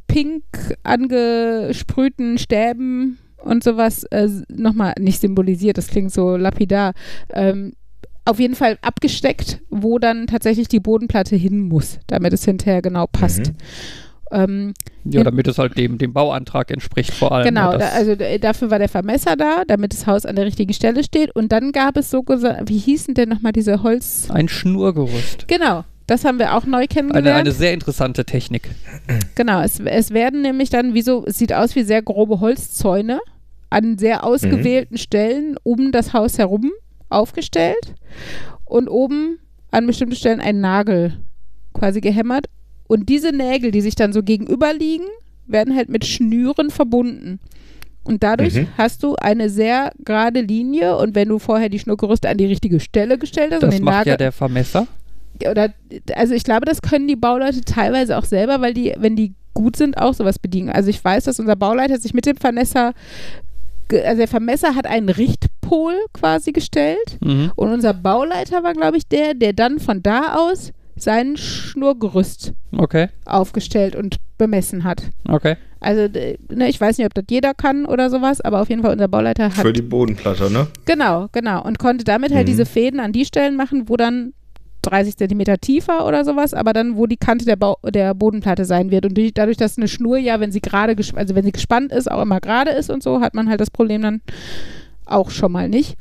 pink 0.08 0.44
angesprühten 0.82 2.38
Stäben 2.38 3.18
und 3.38 3.64
sowas 3.64 4.04
äh, 4.04 4.28
nochmal 4.48 4.94
nicht 4.98 5.20
symbolisiert, 5.20 5.78
das 5.78 5.88
klingt 5.88 6.12
so 6.12 6.36
lapidar, 6.36 6.92
ähm, 7.32 7.72
auf 8.24 8.38
jeden 8.38 8.54
Fall 8.54 8.78
abgesteckt, 8.82 9.60
wo 9.68 9.98
dann 9.98 10.26
tatsächlich 10.26 10.68
die 10.68 10.80
Bodenplatte 10.80 11.34
hin 11.34 11.60
muss, 11.60 11.98
damit 12.06 12.32
es 12.32 12.44
hinterher 12.44 12.82
genau 12.82 13.06
passt. 13.06 13.48
Mhm. 13.48 13.56
Ähm, 14.32 14.72
Ja, 15.04 15.22
damit 15.24 15.46
es 15.46 15.58
halt 15.58 15.76
dem, 15.76 15.98
dem 15.98 16.12
Bauantrag 16.12 16.70
entspricht 16.70 17.12
vor 17.12 17.32
allem. 17.32 17.44
Genau, 17.46 17.72
ne, 17.72 17.78
da, 17.78 17.88
also 17.90 18.14
d- 18.16 18.38
dafür 18.38 18.70
war 18.70 18.78
der 18.78 18.88
Vermesser 18.88 19.36
da, 19.36 19.64
damit 19.66 19.92
das 19.92 20.06
Haus 20.06 20.24
an 20.24 20.36
der 20.36 20.46
richtigen 20.46 20.72
Stelle 20.72 21.04
steht. 21.04 21.34
Und 21.36 21.52
dann 21.52 21.72
gab 21.72 21.96
es 21.98 22.10
so 22.10 22.22
wie 22.26 22.78
hießen 22.78 23.12
denn 23.14 23.28
nochmal 23.28 23.52
diese 23.52 23.82
Holz? 23.82 24.28
ein 24.30 24.48
Schnurgerüst. 24.48 25.46
Genau, 25.48 25.84
das 26.06 26.24
haben 26.24 26.38
wir 26.38 26.54
auch 26.56 26.64
neu 26.64 26.86
kennengelernt. 26.86 27.26
Eine, 27.26 27.36
eine 27.36 27.52
sehr 27.52 27.72
interessante 27.74 28.24
Technik. 28.24 28.70
Genau, 29.34 29.60
es, 29.60 29.80
es 29.80 30.10
werden 30.12 30.40
nämlich 30.42 30.70
dann 30.70 30.94
wie 30.94 31.02
so, 31.02 31.24
es 31.26 31.38
sieht 31.38 31.52
aus 31.52 31.76
wie 31.76 31.82
sehr 31.82 32.00
grobe 32.02 32.40
Holzzäune 32.40 33.20
an 33.70 33.98
sehr 33.98 34.24
ausgewählten 34.24 34.98
Stellen 34.98 35.56
um 35.62 35.92
das 35.92 36.12
Haus 36.12 36.38
herum 36.38 36.70
aufgestellt 37.10 37.94
und 38.64 38.88
oben 38.88 39.38
an 39.70 39.86
bestimmten 39.86 40.16
Stellen 40.16 40.40
ein 40.40 40.60
Nagel 40.60 41.18
quasi 41.74 42.00
gehämmert. 42.00 42.46
Und 42.92 43.08
diese 43.08 43.32
Nägel, 43.32 43.70
die 43.70 43.80
sich 43.80 43.94
dann 43.94 44.12
so 44.12 44.22
gegenüber 44.22 44.72
liegen, 44.74 45.06
werden 45.46 45.74
halt 45.74 45.88
mit 45.88 46.04
Schnüren 46.04 46.70
verbunden. 46.70 47.40
Und 48.04 48.22
dadurch 48.22 48.54
Mhm. 48.54 48.66
hast 48.76 49.02
du 49.02 49.14
eine 49.16 49.48
sehr 49.48 49.92
gerade 50.04 50.40
Linie 50.40 50.96
und 50.98 51.14
wenn 51.14 51.28
du 51.28 51.38
vorher 51.38 51.68
die 51.68 51.78
Schnurgerüste 51.78 52.28
an 52.28 52.36
die 52.36 52.46
richtige 52.46 52.80
Stelle 52.80 53.16
gestellt 53.16 53.52
hast 53.52 53.62
und 53.62 53.68
Das 53.70 53.76
den 53.76 53.84
macht 53.84 53.94
Nagel 53.98 54.10
ja 54.10 54.16
der 54.16 54.32
Vermesser. 54.32 54.86
oder 55.50 55.72
also 56.14 56.34
ich 56.34 56.44
glaube, 56.44 56.66
das 56.66 56.82
können 56.82 57.08
die 57.08 57.16
Bauleute 57.16 57.62
teilweise 57.62 58.18
auch 58.18 58.24
selber, 58.24 58.60
weil 58.60 58.74
die, 58.74 58.92
wenn 58.98 59.16
die 59.16 59.34
gut 59.54 59.76
sind, 59.76 59.96
auch 59.98 60.14
sowas 60.14 60.38
bedienen. 60.38 60.68
Also 60.70 60.90
ich 60.90 61.02
weiß, 61.02 61.24
dass 61.24 61.38
unser 61.40 61.56
Bauleiter 61.56 61.98
sich 61.98 62.12
mit 62.12 62.26
dem 62.26 62.36
Vermesser, 62.36 62.92
also 63.90 64.16
der 64.18 64.28
Vermesser 64.28 64.74
hat 64.74 64.86
einen 64.86 65.08
Richtpol 65.08 65.94
quasi 66.12 66.52
gestellt 66.52 67.18
Mhm. 67.20 67.52
und 67.56 67.70
unser 67.72 67.94
Bauleiter 67.94 68.62
war, 68.62 68.72
glaube 68.74 68.96
ich, 68.96 69.06
der, 69.06 69.34
der 69.34 69.52
dann 69.52 69.78
von 69.78 70.02
da 70.02 70.34
aus 70.36 70.72
sein 71.02 71.36
Schnurgerüst 71.36 72.52
Okay, 72.76 73.08
aufgestellt 73.24 73.96
und 73.96 74.16
bemessen 74.38 74.84
hat. 74.84 75.02
okay. 75.28 75.56
Also 75.80 76.02
ne, 76.12 76.68
ich 76.68 76.80
weiß 76.80 76.98
nicht, 76.98 77.06
ob 77.06 77.14
das 77.14 77.24
jeder 77.28 77.54
kann 77.54 77.86
oder 77.86 78.08
sowas, 78.08 78.40
aber 78.40 78.60
auf 78.62 78.68
jeden 78.68 78.82
Fall 78.82 78.92
unser 78.92 79.08
Bauleiter 79.08 79.46
hat 79.46 79.52
Für 79.66 79.72
die 79.72 79.82
Bodenplatte, 79.82 80.48
ne? 80.48 80.68
Genau, 80.84 81.26
genau. 81.32 81.64
Und 81.64 81.80
konnte 81.80 82.04
damit 82.04 82.32
halt 82.32 82.44
Mhm. 82.46 82.50
diese 82.50 82.66
Fäden 82.66 83.00
an 83.00 83.12
die 83.12 83.24
Stellen 83.24 83.56
machen, 83.56 83.88
wo 83.88 83.96
dann 83.96 84.32
30 84.82 85.16
Zentimeter 85.16 85.58
tiefer 85.58 86.06
oder 86.06 86.24
sowas, 86.24 86.54
aber 86.54 86.72
dann, 86.72 86.96
wo 86.96 87.06
die 87.06 87.16
Kante 87.16 87.44
der, 87.44 87.56
Bau 87.56 87.78
der 87.84 88.14
Bodenplatte 88.14 88.64
sein 88.64 88.90
wird. 88.92 89.06
Und 89.06 89.16
durch, 89.16 89.34
dadurch, 89.34 89.56
dass 89.56 89.76
eine 89.76 89.88
Schnur 89.88 90.18
ja, 90.18 90.38
wenn 90.38 90.52
sie 90.52 90.60
gerade, 90.60 90.94
also 91.16 91.34
wenn 91.34 91.44
sie 91.44 91.52
gespannt 91.52 91.90
ist, 91.92 92.08
auch 92.10 92.22
immer 92.22 92.40
gerade 92.40 92.70
ist 92.70 92.88
und 92.90 93.02
so, 93.02 93.20
hat 93.20 93.34
man 93.34 93.48
halt 93.48 93.60
das 93.60 93.70
Problem 93.70 94.02
dann 94.02 94.20
auch 95.04 95.30
schon 95.30 95.50
mal 95.50 95.68
nicht. 95.68 95.96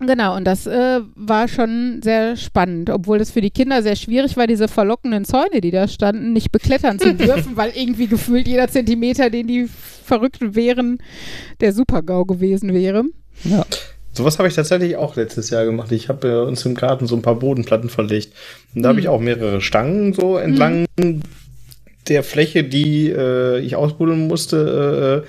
Genau, 0.00 0.34
und 0.34 0.44
das 0.44 0.66
äh, 0.66 1.00
war 1.14 1.46
schon 1.46 2.00
sehr 2.02 2.34
spannend, 2.36 2.88
obwohl 2.88 3.18
das 3.18 3.30
für 3.30 3.42
die 3.42 3.50
Kinder 3.50 3.82
sehr 3.82 3.96
schwierig 3.96 4.34
war, 4.38 4.46
diese 4.46 4.66
verlockenden 4.66 5.26
Zäune, 5.26 5.60
die 5.60 5.70
da 5.70 5.88
standen, 5.88 6.32
nicht 6.32 6.50
beklettern 6.50 6.98
zu 6.98 7.14
dürfen, 7.14 7.56
weil 7.56 7.72
irgendwie 7.74 8.06
gefühlt 8.06 8.48
jeder 8.48 8.68
Zentimeter, 8.68 9.28
den 9.28 9.46
die 9.46 9.68
Verrückten 10.04 10.54
wären, 10.54 10.98
der 11.60 11.74
Super-GAU 11.74 12.24
gewesen 12.24 12.72
wäre. 12.72 13.04
Ja. 13.44 13.66
Sowas 14.12 14.38
habe 14.38 14.48
ich 14.48 14.54
tatsächlich 14.54 14.96
auch 14.96 15.16
letztes 15.16 15.50
Jahr 15.50 15.66
gemacht. 15.66 15.92
Ich 15.92 16.08
habe 16.08 16.28
bei 16.28 16.40
uns 16.40 16.64
im 16.64 16.74
Garten 16.74 17.06
so 17.06 17.14
ein 17.14 17.22
paar 17.22 17.36
Bodenplatten 17.36 17.90
verlegt. 17.90 18.32
Und 18.74 18.82
da 18.82 18.88
habe 18.88 19.00
ich 19.00 19.08
auch 19.08 19.20
mehrere 19.20 19.60
Stangen 19.60 20.14
so 20.14 20.36
entlang 20.36 20.86
der 22.08 22.24
Fläche, 22.24 22.64
die 22.64 23.08
äh, 23.10 23.60
ich 23.60 23.76
ausbuddeln 23.76 24.26
musste, 24.26 25.24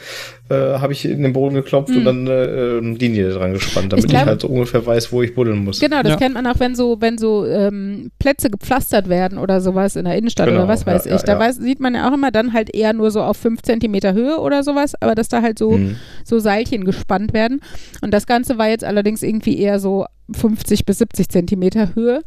äh, 0.51 0.79
habe 0.79 0.93
ich 0.93 1.05
in 1.05 1.23
den 1.23 1.33
Boden 1.33 1.55
geklopft 1.55 1.89
Hm. 1.89 1.97
und 1.97 2.05
dann 2.05 2.27
äh, 2.27 2.31
eine 2.31 2.93
Linie 2.97 3.29
dran 3.29 3.53
gespannt, 3.53 3.91
damit 3.93 4.05
Ich 4.05 4.11
ich, 4.11 4.17
glaub- 4.17 4.25
halt 4.27 4.41
so 4.41 4.47
ungefähr 4.47 4.85
weiß, 4.85 5.11
wo 5.11 5.21
ich 5.21 5.33
buddeln 5.33 5.63
muss. 5.63 5.79
Genau, 5.79 6.01
das 6.03 6.11
Ja. 6.11 6.17
kennt 6.17 6.33
man 6.35 6.45
auch, 6.47 6.59
wenn 6.59 6.75
so, 6.75 6.97
wenn 6.99 7.17
so 7.17 7.45
ähm, 7.45 8.11
Plätze 8.19 8.49
gepflastert 8.49 9.09
werden 9.09 9.37
oder 9.37 9.61
sowas 9.61 9.95
in 9.95 10.05
der 10.05 10.17
Innenstadt 10.17 10.47
Genau, 10.47 10.59
oder 10.59 10.67
was 10.67 10.85
weiß 10.85 11.05
ja, 11.05 11.15
ich. 11.15 11.21
ja, 11.21 11.25
da 11.25 11.33
ja. 11.33 11.39
Weiß, 11.39 11.55
sieht 11.57 11.79
man 11.79 11.95
ja 11.95 12.09
auch 12.09 12.13
immer 12.13 12.31
dann 12.31 12.53
halt 12.53 12.73
eher 12.75 12.93
nur 12.93 13.11
so 13.11 13.21
auf 13.21 13.37
fünf 13.37 13.61
Zentimeter 13.61 14.13
Höhe 14.13 14.37
oder 14.39 14.63
sowas, 14.63 14.93
aber 15.01 15.15
dass 15.15 15.27
da 15.29 15.41
halt 15.41 15.57
so, 15.57 15.71
Mhm. 15.71 15.95
so 16.25 16.39
Seilchen 16.39 16.83
gespannt 16.85 17.33
werden. 17.33 17.61
Und 18.01 18.13
das 18.13 18.27
Ganze 18.27 18.57
war 18.57 18.67
jetzt 18.69 18.83
allerdings 18.83 19.23
irgendwie 19.23 19.57
eher 19.59 19.79
so 19.79 20.05
50 20.33 20.85
bis 20.85 20.97
70 20.99 21.29
Zentimeter 21.29 21.95
Höhe. 21.95 22.21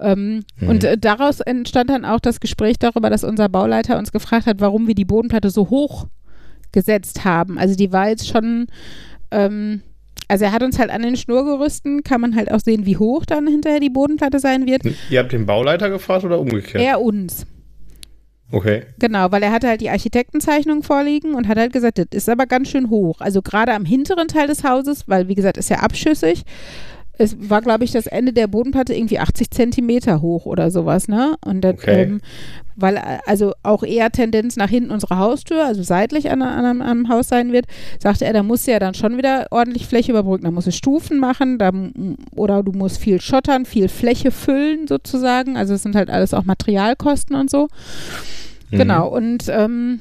Ähm, 0.00 0.42
Mhm. 0.60 0.68
Und 0.68 0.84
äh, 0.84 0.98
daraus 0.98 1.40
entstand 1.40 1.88
dann 1.90 2.04
auch 2.04 2.18
das 2.20 2.40
Gespräch 2.40 2.78
darüber, 2.78 3.10
dass 3.10 3.22
unser 3.22 3.48
Bauleiter 3.48 3.96
uns 3.98 4.10
gefragt 4.12 4.46
hat, 4.46 4.60
warum 4.60 4.88
wir 4.88 4.94
die 4.94 5.04
Bodenplatte 5.04 5.50
so 5.50 5.70
hoch 5.70 6.08
gesetzt 6.74 7.24
haben. 7.24 7.58
Also 7.58 7.74
die 7.74 7.92
war 7.92 8.10
jetzt 8.10 8.28
schon, 8.28 8.66
ähm, 9.30 9.80
also 10.28 10.44
er 10.44 10.52
hat 10.52 10.62
uns 10.62 10.78
halt 10.78 10.90
an 10.90 11.02
den 11.02 11.16
Schnurgerüsten, 11.16 12.02
kann 12.02 12.20
man 12.20 12.36
halt 12.36 12.52
auch 12.52 12.60
sehen, 12.60 12.84
wie 12.84 12.98
hoch 12.98 13.24
dann 13.24 13.46
hinterher 13.46 13.80
die 13.80 13.90
Bodenplatte 13.90 14.40
sein 14.40 14.66
wird. 14.66 14.82
Ihr 15.08 15.20
habt 15.20 15.32
den 15.32 15.46
Bauleiter 15.46 15.88
gefragt 15.88 16.24
oder 16.24 16.38
umgekehrt? 16.38 16.82
Er 16.84 17.00
uns. 17.00 17.46
Okay. 18.52 18.82
Genau, 18.98 19.32
weil 19.32 19.42
er 19.42 19.52
hatte 19.52 19.68
halt 19.68 19.80
die 19.80 19.90
Architektenzeichnung 19.90 20.82
vorliegen 20.82 21.34
und 21.34 21.48
hat 21.48 21.58
halt 21.58 21.72
gesagt, 21.72 21.98
das 21.98 22.06
ist 22.12 22.28
aber 22.28 22.46
ganz 22.46 22.68
schön 22.68 22.90
hoch. 22.90 23.20
Also 23.20 23.42
gerade 23.42 23.72
am 23.72 23.84
hinteren 23.84 24.28
Teil 24.28 24.46
des 24.46 24.62
Hauses, 24.62 25.08
weil 25.08 25.28
wie 25.28 25.34
gesagt, 25.34 25.56
ist 25.56 25.70
ja 25.70 25.78
abschüssig. 25.78 26.44
Es 27.16 27.36
war, 27.48 27.62
glaube 27.62 27.84
ich, 27.84 27.92
das 27.92 28.06
Ende 28.08 28.32
der 28.32 28.48
Bodenplatte 28.48 28.92
irgendwie 28.94 29.20
80 29.20 29.50
Zentimeter 29.50 30.20
hoch 30.20 30.46
oder 30.46 30.70
sowas, 30.72 31.06
ne? 31.06 31.36
Und 31.44 31.60
dann, 31.60 31.74
Okay. 31.76 32.02
ähm, 32.02 32.20
weil 32.74 32.96
äh, 32.96 33.18
also 33.26 33.52
auch 33.62 33.84
eher 33.84 34.10
Tendenz 34.10 34.56
nach 34.56 34.68
hinten 34.68 34.90
unserer 34.90 35.18
Haustür, 35.18 35.64
also 35.64 35.84
seitlich 35.84 36.30
an, 36.30 36.42
an, 36.42 36.82
einem- 36.82 37.08
Haus 37.08 37.28
sein 37.28 37.52
wird, 37.52 37.66
sagte 38.02 38.24
er, 38.24 38.32
da 38.32 38.42
musst 38.42 38.66
du 38.66 38.72
ja 38.72 38.80
dann 38.80 38.94
schon 38.94 39.16
wieder 39.16 39.46
ordentlich 39.52 39.86
Fläche 39.86 40.10
überbrücken. 40.10 40.44
Da 40.44 40.50
musst 40.50 40.66
du 40.66 40.72
Stufen 40.72 41.20
machen, 41.20 41.58
da, 41.58 41.70
oder 42.34 42.62
du 42.64 42.72
musst 42.72 42.98
viel 42.98 43.20
schottern, 43.20 43.64
viel 43.64 43.88
Fläche 43.88 44.32
füllen 44.32 44.88
sozusagen. 44.88 45.56
Also 45.56 45.74
es 45.74 45.82
sind 45.84 45.94
halt 45.94 46.10
alles 46.10 46.34
auch 46.34 46.44
Materialkosten 46.44 47.36
und 47.36 47.48
so. 47.48 47.68
Mhm. 48.72 48.78
Genau, 48.78 49.08
und, 49.08 49.44
ähm, 49.48 50.00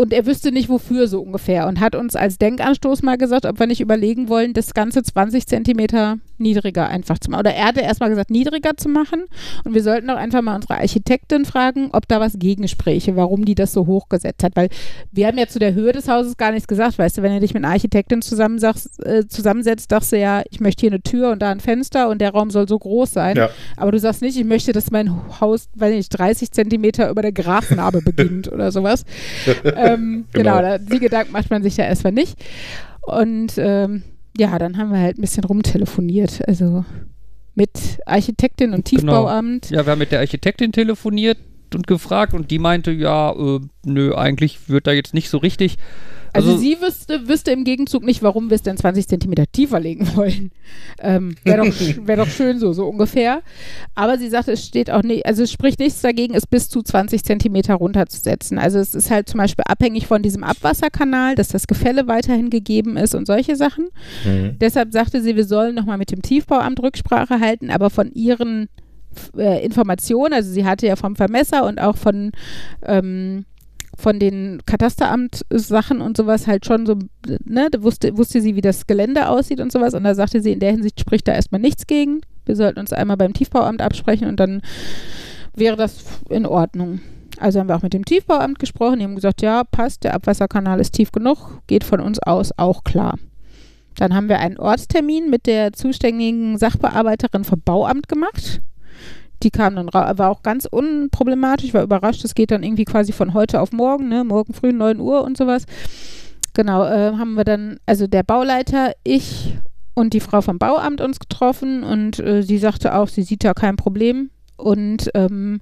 und 0.00 0.14
er 0.14 0.24
wüsste 0.24 0.50
nicht 0.50 0.70
wofür 0.70 1.08
so 1.08 1.20
ungefähr. 1.20 1.66
Und 1.66 1.78
hat 1.78 1.94
uns 1.94 2.16
als 2.16 2.38
Denkanstoß 2.38 3.02
mal 3.02 3.18
gesagt, 3.18 3.44
ob 3.44 3.58
wir 3.58 3.66
nicht 3.66 3.82
überlegen 3.82 4.30
wollen, 4.30 4.54
das 4.54 4.72
Ganze 4.72 5.02
20 5.02 5.46
Zentimeter 5.46 6.18
niedriger 6.40 6.88
einfach 6.88 7.18
zu 7.18 7.30
machen. 7.30 7.40
Oder 7.40 7.54
er 7.54 7.66
hatte 7.66 7.80
erstmal 7.80 8.08
gesagt, 8.10 8.30
niedriger 8.30 8.76
zu 8.76 8.88
machen 8.88 9.24
und 9.64 9.74
wir 9.74 9.82
sollten 9.82 10.08
doch 10.08 10.16
einfach 10.16 10.42
mal 10.42 10.56
unsere 10.56 10.74
Architektin 10.74 11.44
fragen, 11.44 11.90
ob 11.92 12.08
da 12.08 12.20
was 12.20 12.38
gegenspräche, 12.38 13.16
warum 13.16 13.44
die 13.44 13.54
das 13.54 13.72
so 13.72 13.86
hoch 13.86 14.08
gesetzt 14.08 14.42
hat. 14.42 14.56
Weil 14.56 14.68
wir 15.12 15.26
haben 15.26 15.38
ja 15.38 15.46
zu 15.46 15.58
der 15.58 15.74
Höhe 15.74 15.92
des 15.92 16.08
Hauses 16.08 16.36
gar 16.36 16.52
nichts 16.52 16.68
gesagt, 16.68 16.98
weißt 16.98 17.18
du, 17.18 17.22
wenn 17.22 17.32
du 17.34 17.40
dich 17.40 17.54
mit 17.54 17.64
einer 17.64 17.72
Architektin 17.72 18.20
äh, 18.20 19.26
zusammensetzt, 19.28 19.90
sagst 19.90 20.12
du 20.12 20.18
ja, 20.18 20.42
ich 20.50 20.60
möchte 20.60 20.80
hier 20.80 20.90
eine 20.90 21.02
Tür 21.02 21.30
und 21.30 21.40
da 21.40 21.50
ein 21.50 21.60
Fenster 21.60 22.08
und 22.08 22.20
der 22.20 22.30
Raum 22.30 22.50
soll 22.50 22.68
so 22.68 22.78
groß 22.78 23.12
sein. 23.12 23.36
Ja. 23.36 23.50
Aber 23.76 23.92
du 23.92 23.98
sagst 23.98 24.22
nicht, 24.22 24.36
ich 24.36 24.44
möchte, 24.44 24.72
dass 24.72 24.90
mein 24.90 25.10
Haus, 25.40 25.68
weiß 25.76 25.94
nicht, 25.94 26.10
30 26.10 26.50
Zentimeter 26.52 27.10
über 27.10 27.22
der 27.22 27.32
Grasnarbe 27.32 28.02
beginnt 28.02 28.46
oder 28.52 28.72
sowas. 28.72 29.04
ähm, 29.64 30.26
genau, 30.32 30.50
Genau. 30.50 30.62
da, 30.62 30.78
die 30.78 30.98
Gedanken 30.98 31.32
macht 31.32 31.50
man 31.50 31.62
sich 31.62 31.76
ja 31.76 31.84
erstmal 31.84 32.12
nicht. 32.12 32.36
Und 33.02 33.52
ähm, 33.56 34.02
ja, 34.40 34.58
dann 34.58 34.78
haben 34.78 34.90
wir 34.90 35.00
halt 35.00 35.18
ein 35.18 35.20
bisschen 35.20 35.44
rumtelefoniert. 35.44 36.40
Also 36.48 36.86
mit 37.54 38.00
Architektin 38.06 38.72
und 38.72 38.88
Genau. 38.88 39.12
Tiefbauamt. 39.12 39.68
Ja, 39.70 39.84
wir 39.84 39.92
haben 39.92 39.98
mit 39.98 40.12
der 40.12 40.20
Architektin 40.20 40.72
telefoniert 40.72 41.36
und 41.74 41.86
gefragt 41.86 42.32
und 42.32 42.50
die 42.50 42.58
meinte, 42.58 42.90
ja, 42.90 43.32
äh, 43.32 43.60
nö, 43.84 44.14
eigentlich 44.14 44.70
wird 44.70 44.86
da 44.86 44.92
jetzt 44.92 45.12
nicht 45.12 45.28
so 45.28 45.36
richtig. 45.36 45.76
Also, 46.32 46.50
Also, 46.50 46.60
sie 46.60 46.80
wüsste, 46.80 47.28
wüsste 47.28 47.50
im 47.50 47.64
Gegenzug 47.64 48.04
nicht, 48.04 48.22
warum 48.22 48.50
wir 48.50 48.54
es 48.54 48.62
denn 48.62 48.76
20 48.76 49.08
Zentimeter 49.08 49.44
tiefer 49.50 49.80
legen 49.80 50.08
wollen. 50.16 50.50
Ähm, 51.00 51.34
Wäre 51.44 51.66
doch, 51.66 51.74
wär 52.06 52.16
doch 52.16 52.28
schön 52.28 52.58
so, 52.58 52.72
so 52.72 52.86
ungefähr. 52.86 53.42
Aber 53.94 54.18
sie 54.18 54.28
sagte, 54.28 54.52
es 54.52 54.64
steht 54.64 54.90
auch 54.90 55.02
nicht, 55.02 55.26
also 55.26 55.42
es 55.42 55.52
spricht 55.52 55.80
nichts 55.80 56.00
dagegen, 56.00 56.34
es 56.34 56.46
bis 56.46 56.68
zu 56.68 56.82
20 56.82 57.24
Zentimeter 57.24 57.74
runterzusetzen. 57.74 58.58
Also 58.58 58.78
es 58.78 58.94
ist 58.94 59.10
halt 59.10 59.28
zum 59.28 59.38
Beispiel 59.38 59.64
abhängig 59.66 60.06
von 60.06 60.22
diesem 60.22 60.44
Abwasserkanal, 60.44 61.34
dass 61.34 61.48
das 61.48 61.66
Gefälle 61.66 62.06
weiterhin 62.06 62.50
gegeben 62.50 62.96
ist 62.96 63.14
und 63.14 63.26
solche 63.26 63.56
Sachen. 63.56 63.88
Mhm. 64.24 64.56
Deshalb 64.60 64.92
sagte 64.92 65.22
sie, 65.22 65.36
wir 65.36 65.44
sollen 65.44 65.74
nochmal 65.74 65.98
mit 65.98 66.10
dem 66.10 66.22
Tiefbauamt 66.22 66.80
Rücksprache 66.82 67.40
halten, 67.40 67.70
aber 67.70 67.90
von 67.90 68.12
ihren 68.12 68.68
äh, 69.36 69.64
Informationen, 69.64 70.32
also 70.32 70.50
sie 70.50 70.64
hatte 70.64 70.86
ja 70.86 70.96
vom 70.96 71.16
Vermesser 71.16 71.66
und 71.66 71.80
auch 71.80 71.96
von, 71.96 72.30
ähm, 72.86 73.44
von 74.00 74.18
den 74.18 74.62
Katasteramt-Sachen 74.66 76.00
und 76.00 76.16
sowas 76.16 76.46
halt 76.46 76.66
schon 76.66 76.86
so, 76.86 76.96
ne, 77.44 77.68
wusste, 77.78 78.16
wusste 78.16 78.40
sie, 78.40 78.56
wie 78.56 78.60
das 78.60 78.86
Gelände 78.86 79.28
aussieht 79.28 79.60
und 79.60 79.70
sowas 79.70 79.94
und 79.94 80.04
da 80.04 80.14
sagte 80.14 80.40
sie, 80.40 80.52
in 80.52 80.60
der 80.60 80.72
Hinsicht 80.72 80.98
spricht 80.98 81.28
da 81.28 81.32
erstmal 81.32 81.60
nichts 81.60 81.86
gegen. 81.86 82.20
Wir 82.46 82.56
sollten 82.56 82.80
uns 82.80 82.92
einmal 82.92 83.16
beim 83.16 83.32
Tiefbauamt 83.32 83.82
absprechen 83.82 84.26
und 84.26 84.40
dann 84.40 84.62
wäre 85.54 85.76
das 85.76 86.04
in 86.28 86.46
Ordnung. 86.46 87.00
Also 87.38 87.60
haben 87.60 87.68
wir 87.68 87.76
auch 87.76 87.82
mit 87.82 87.94
dem 87.94 88.04
Tiefbauamt 88.04 88.58
gesprochen, 88.58 88.98
die 88.98 89.04
haben 89.04 89.14
gesagt, 89.14 89.42
ja, 89.42 89.64
passt, 89.64 90.04
der 90.04 90.14
Abwasserkanal 90.14 90.80
ist 90.80 90.92
tief 90.92 91.12
genug, 91.12 91.60
geht 91.66 91.84
von 91.84 92.00
uns 92.00 92.18
aus 92.20 92.50
auch 92.56 92.84
klar. 92.84 93.18
Dann 93.96 94.14
haben 94.14 94.28
wir 94.28 94.38
einen 94.38 94.58
Ortstermin 94.58 95.30
mit 95.30 95.46
der 95.46 95.72
zuständigen 95.72 96.58
Sachbearbeiterin 96.58 97.44
vom 97.44 97.60
Bauamt 97.60 98.08
gemacht. 98.08 98.62
Die 99.42 99.50
kam 99.50 99.76
dann, 99.76 99.88
ra- 99.88 100.18
war 100.18 100.30
auch 100.30 100.42
ganz 100.42 100.66
unproblematisch, 100.66 101.72
war 101.74 101.82
überrascht. 101.82 102.24
Es 102.24 102.34
geht 102.34 102.50
dann 102.50 102.62
irgendwie 102.62 102.84
quasi 102.84 103.12
von 103.12 103.32
heute 103.34 103.60
auf 103.60 103.72
morgen, 103.72 104.08
ne? 104.08 104.24
morgen 104.24 104.52
früh 104.52 104.72
9 104.72 105.00
Uhr 105.00 105.22
und 105.24 105.36
sowas. 105.36 105.64
Genau, 106.54 106.84
äh, 106.84 107.12
haben 107.16 107.34
wir 107.34 107.44
dann, 107.44 107.78
also 107.86 108.06
der 108.06 108.22
Bauleiter, 108.22 108.92
ich 109.04 109.56
und 109.94 110.12
die 110.14 110.20
Frau 110.20 110.40
vom 110.40 110.58
Bauamt 110.58 111.00
uns 111.00 111.18
getroffen 111.20 111.82
und 111.84 112.18
äh, 112.18 112.42
sie 112.42 112.58
sagte 112.58 112.94
auch, 112.94 113.08
sie 113.08 113.22
sieht 113.22 113.44
da 113.44 113.54
kein 113.54 113.76
Problem. 113.76 114.30
Und 114.56 115.10
ähm, 115.14 115.60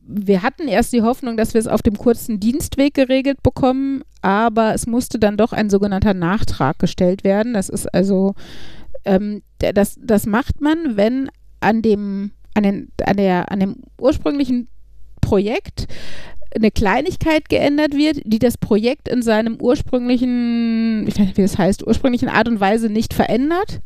wir 0.00 0.42
hatten 0.42 0.68
erst 0.68 0.92
die 0.92 1.02
Hoffnung, 1.02 1.36
dass 1.36 1.54
wir 1.54 1.60
es 1.60 1.66
auf 1.68 1.82
dem 1.82 1.96
kurzen 1.98 2.40
Dienstweg 2.40 2.94
geregelt 2.94 3.42
bekommen, 3.42 4.02
aber 4.22 4.74
es 4.74 4.86
musste 4.86 5.18
dann 5.18 5.36
doch 5.36 5.52
ein 5.52 5.68
sogenannter 5.70 6.14
Nachtrag 6.14 6.78
gestellt 6.78 7.24
werden. 7.24 7.54
Das 7.54 7.68
ist 7.68 7.92
also, 7.94 8.34
ähm, 9.04 9.42
das, 9.58 9.98
das 10.00 10.26
macht 10.26 10.60
man, 10.60 10.96
wenn 10.96 11.28
an 11.60 11.82
dem, 11.82 12.30
an, 12.58 12.62
den, 12.64 12.92
an, 13.04 13.16
der, 13.16 13.50
an 13.50 13.60
dem 13.60 13.76
ursprünglichen 13.98 14.68
Projekt 15.20 15.86
eine 16.54 16.70
Kleinigkeit 16.70 17.48
geändert 17.48 17.94
wird, 17.94 18.20
die 18.24 18.38
das 18.38 18.56
Projekt 18.56 19.08
in 19.08 19.22
seinem 19.22 19.58
ursprünglichen, 19.60 21.06
ich 21.06 21.18
weiß 21.18 21.26
nicht, 21.26 21.36
wie 21.36 21.42
das 21.42 21.58
heißt, 21.58 21.86
ursprünglichen 21.86 22.28
Art 22.28 22.48
und 22.48 22.60
Weise 22.60 22.88
nicht 22.88 23.14
verändert, 23.14 23.80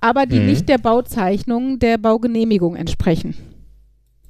aber 0.00 0.26
die 0.26 0.40
Mhm. 0.40 0.46
nicht 0.46 0.68
der 0.68 0.78
Bauzeichnung 0.78 1.78
der 1.78 1.98
Baugenehmigung 1.98 2.76
entsprechen. 2.76 3.34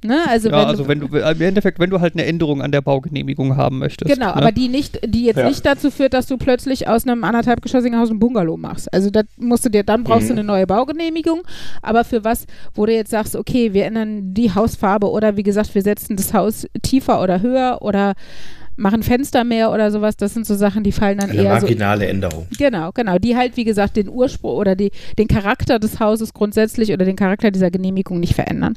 Ne? 0.03 0.19
Also, 0.27 0.49
ja, 0.49 0.57
wenn 0.59 0.65
also 0.67 0.87
wenn 0.87 0.99
du 0.99 1.07
im 1.07 1.41
Endeffekt, 1.41 1.79
wenn 1.79 1.89
du 1.89 1.99
halt 1.99 2.13
eine 2.13 2.25
Änderung 2.25 2.61
an 2.61 2.71
der 2.71 2.81
Baugenehmigung 2.81 3.57
haben 3.57 3.79
möchtest. 3.79 4.13
Genau, 4.13 4.27
ne? 4.27 4.35
aber 4.35 4.51
die 4.51 4.67
nicht, 4.67 4.99
die 5.05 5.25
jetzt 5.25 5.37
Ja. 5.37 5.47
nicht 5.47 5.65
dazu 5.65 5.89
führt, 5.89 6.13
dass 6.13 6.27
du 6.27 6.37
plötzlich 6.37 6.87
aus 6.87 7.07
einem 7.07 7.23
anderthalbgeschossigen 7.23 7.97
Haus 7.99 8.11
ein 8.11 8.19
Bungalow 8.19 8.57
machst. 8.57 8.93
Also 8.93 9.09
das 9.09 9.25
musst 9.37 9.65
du 9.65 9.69
dir, 9.69 9.83
dann 9.83 10.03
brauchst 10.03 10.29
du 10.29 10.33
Mhm. 10.33 10.39
eine 10.39 10.47
neue 10.47 10.67
Baugenehmigung. 10.67 11.41
Aber 11.81 12.03
für 12.03 12.23
was, 12.23 12.45
wo 12.75 12.85
du 12.85 12.93
jetzt 12.93 13.09
sagst, 13.11 13.35
okay, 13.35 13.73
wir 13.73 13.85
ändern 13.85 14.33
die 14.35 14.53
Hausfarbe 14.53 15.09
oder 15.09 15.35
wie 15.35 15.43
gesagt, 15.43 15.73
wir 15.73 15.81
setzen 15.81 16.15
das 16.15 16.33
Haus 16.33 16.67
tiefer 16.83 17.21
oder 17.21 17.41
höher 17.41 17.79
oder 17.81 18.13
machen 18.79 19.01
Fenster 19.01 19.43
mehr 19.43 19.71
oder 19.71 19.89
sowas, 19.89 20.17
das 20.17 20.35
sind 20.35 20.45
so 20.45 20.53
Sachen, 20.53 20.83
die 20.83 20.91
fallen 20.91 21.17
dann 21.17 21.31
Eine 21.31 21.41
eher 21.41 21.59
so. 21.59 21.65
marginale 21.65 22.05
Änderung. 22.05 22.45
Genau, 22.59 22.91
genau. 22.93 23.17
Die 23.17 23.35
halt, 23.35 23.57
wie 23.57 23.63
gesagt, 23.63 23.97
den 23.97 24.07
Ursprung 24.07 24.51
oder 24.55 24.75
die, 24.75 24.91
den 25.17 25.27
Charakter 25.27 25.79
des 25.79 25.99
Hauses 25.99 26.31
grundsätzlich 26.35 26.93
oder 26.93 27.03
den 27.03 27.15
Charakter 27.15 27.49
dieser 27.49 27.71
Genehmigung 27.71 28.19
nicht 28.19 28.35
verändern. 28.35 28.75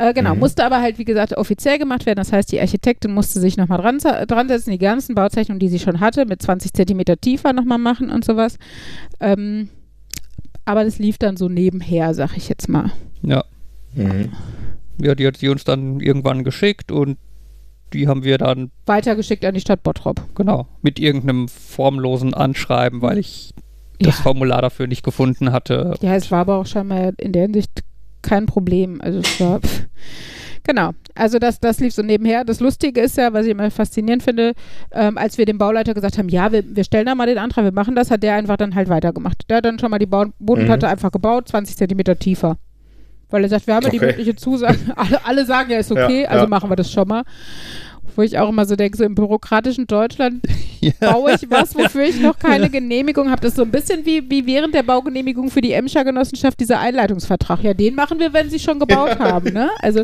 Äh, 0.00 0.14
genau, 0.14 0.32
Mhm. 0.34 0.40
musste 0.40 0.64
aber 0.64 0.80
halt, 0.80 0.98
wie 0.98 1.04
gesagt, 1.04 1.36
offiziell 1.36 1.78
gemacht 1.78 2.06
werden. 2.06 2.16
Das 2.16 2.32
heißt, 2.32 2.50
die 2.50 2.60
Architektin 2.60 3.12
musste 3.12 3.38
sich 3.38 3.56
nochmal 3.58 3.78
dran, 3.82 3.98
dran 3.98 4.48
setzen, 4.48 4.70
die 4.70 4.78
ganzen 4.78 5.14
Bauzeichnungen, 5.14 5.60
die 5.60 5.68
sie 5.68 5.78
schon 5.78 6.00
hatte, 6.00 6.24
mit 6.24 6.40
20 6.40 6.72
Zentimeter 6.72 7.18
tiefer 7.20 7.52
nochmal 7.52 7.76
machen 7.78 8.10
und 8.10 8.24
sowas. 8.24 8.56
Ähm, 9.20 9.68
aber 10.64 10.84
das 10.84 10.98
lief 10.98 11.18
dann 11.18 11.36
so 11.36 11.48
nebenher, 11.48 12.14
sag 12.14 12.36
ich 12.36 12.48
jetzt 12.48 12.68
mal. 12.68 12.92
Ja. 13.22 13.44
Mhm. 13.94 14.32
ja, 15.02 15.14
die 15.14 15.26
hat 15.26 15.36
sie 15.36 15.48
uns 15.48 15.64
dann 15.64 16.00
irgendwann 16.00 16.44
geschickt 16.44 16.92
und 16.92 17.18
die 17.92 18.06
haben 18.08 18.22
wir 18.22 18.38
dann, 18.38 18.70
Weitergeschickt 18.86 19.44
an 19.44 19.54
die 19.54 19.60
Stadt 19.60 19.82
Bottrop. 19.82 20.22
genau, 20.36 20.66
mit 20.80 20.98
irgendeinem 21.00 21.48
formlosen 21.48 22.32
Anschreiben, 22.34 23.02
weil 23.02 23.18
ich 23.18 23.52
das 23.98 24.16
Ja. 24.18 24.22
Formular 24.22 24.62
dafür 24.62 24.86
nicht 24.86 25.02
gefunden 25.02 25.50
hatte. 25.52 25.94
Ja, 26.00 26.14
es 26.14 26.30
war 26.30 26.40
aber 26.40 26.56
auch 26.56 26.66
scheinbar 26.66 27.12
in 27.18 27.32
der 27.32 27.42
Hinsicht 27.42 27.82
kein 28.22 28.46
Problem. 28.46 29.00
Also 29.00 29.18
es 29.20 29.40
war. 29.40 29.60
Pff. 29.60 29.86
Genau, 30.64 30.90
also 31.14 31.38
das, 31.38 31.58
das 31.58 31.80
lief 31.80 31.94
so 31.94 32.02
nebenher. 32.02 32.44
Das 32.44 32.60
Lustige 32.60 33.00
ist 33.00 33.16
ja, 33.16 33.32
was 33.32 33.46
ich 33.46 33.52
immer 33.52 33.70
faszinierend 33.70 34.22
finde, 34.22 34.52
ähm, 34.92 35.16
als 35.16 35.38
wir 35.38 35.46
dem 35.46 35.56
Bauleiter 35.56 35.94
gesagt 35.94 36.18
haben, 36.18 36.28
ja, 36.28 36.52
wir, 36.52 36.62
wir 36.66 36.84
stellen 36.84 37.06
da 37.06 37.14
mal 37.14 37.26
den 37.26 37.38
Antrag, 37.38 37.64
wir 37.64 37.72
machen 37.72 37.96
das, 37.96 38.10
hat 38.10 38.22
der 38.22 38.34
einfach 38.34 38.58
dann 38.58 38.74
halt 38.74 38.88
weitergemacht. 38.90 39.44
Der 39.48 39.56
hat 39.56 39.64
dann 39.64 39.78
schon 39.78 39.90
mal 39.90 39.98
die 39.98 40.06
Bodenplatte 40.06 40.86
Mhm. 40.86 40.92
einfach 40.92 41.10
gebaut, 41.12 41.48
20 41.48 41.76
Zentimeter 41.76 42.18
tiefer. 42.18 42.58
Weil 43.30 43.44
er 43.44 43.48
sagt, 43.48 43.66
wir 43.68 43.74
haben 43.74 43.84
ja 43.84 43.90
die 43.90 43.96
Okay. 43.98 44.06
mögliche 44.06 44.36
Zusage, 44.36 44.78
alle, 44.96 45.24
alle 45.24 45.46
sagen 45.46 45.70
ja, 45.70 45.78
ist 45.78 45.90
okay, 45.92 46.22
Ja, 46.24 46.28
also 46.28 46.44
ja. 46.44 46.48
machen 46.48 46.68
wir 46.68 46.76
das 46.76 46.90
schon 46.92 47.08
mal. 47.08 47.22
Wo 48.16 48.22
ich 48.22 48.38
auch 48.38 48.48
immer 48.48 48.66
so 48.66 48.76
denke, 48.76 48.96
so 48.96 49.04
im 49.04 49.14
bürokratischen 49.14 49.86
Deutschland 49.86 50.42
ja. 50.80 50.92
baue 51.00 51.34
ich 51.34 51.50
was, 51.50 51.74
wofür 51.74 52.04
ich 52.04 52.20
noch 52.20 52.38
keine 52.38 52.70
Genehmigung 52.70 53.30
habe. 53.30 53.40
Das 53.40 53.52
ist 53.52 53.56
so 53.56 53.62
ein 53.62 53.70
bisschen 53.70 54.04
wie, 54.06 54.28
wie 54.30 54.46
während 54.46 54.74
der 54.74 54.82
Baugenehmigung 54.82 55.50
für 55.50 55.60
die 55.60 55.72
Emscher 55.72 56.04
Genossenschaft 56.04 56.58
dieser 56.60 56.80
Einleitungsvertrag. 56.80 57.62
Ja, 57.62 57.74
den 57.74 57.94
machen 57.94 58.18
wir, 58.18 58.32
wenn 58.32 58.50
sie 58.50 58.58
schon 58.58 58.78
gebaut 58.78 59.18
haben. 59.18 59.52
Ne? 59.52 59.70
Also 59.78 60.02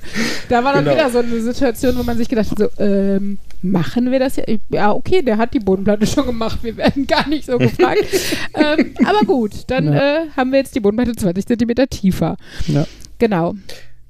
da 0.48 0.64
war 0.64 0.72
dann 0.72 0.84
genau. 0.84 0.96
wieder 0.96 1.10
so 1.10 1.18
eine 1.18 1.40
Situation, 1.40 1.96
wo 1.96 2.02
man 2.02 2.16
sich 2.16 2.28
gedacht 2.28 2.50
hat, 2.50 2.58
so, 2.58 2.82
ähm, 2.82 3.38
machen 3.62 4.10
wir 4.10 4.18
das 4.18 4.36
ja? 4.36 4.44
Ja, 4.70 4.92
okay, 4.92 5.22
der 5.22 5.38
hat 5.38 5.54
die 5.54 5.60
Bodenplatte 5.60 6.06
schon 6.06 6.26
gemacht. 6.26 6.58
Wir 6.62 6.76
werden 6.76 7.06
gar 7.06 7.28
nicht 7.28 7.46
so 7.46 7.58
gefragt. 7.58 8.04
ähm, 8.54 8.94
aber 9.04 9.20
gut, 9.26 9.52
dann 9.68 9.86
ja. 9.86 10.22
äh, 10.22 10.26
haben 10.36 10.52
wir 10.52 10.58
jetzt 10.58 10.74
die 10.74 10.80
Bodenplatte 10.80 11.14
20 11.14 11.46
Zentimeter 11.46 11.86
tiefer. 11.86 12.36
Ja. 12.66 12.86
Genau. 13.18 13.54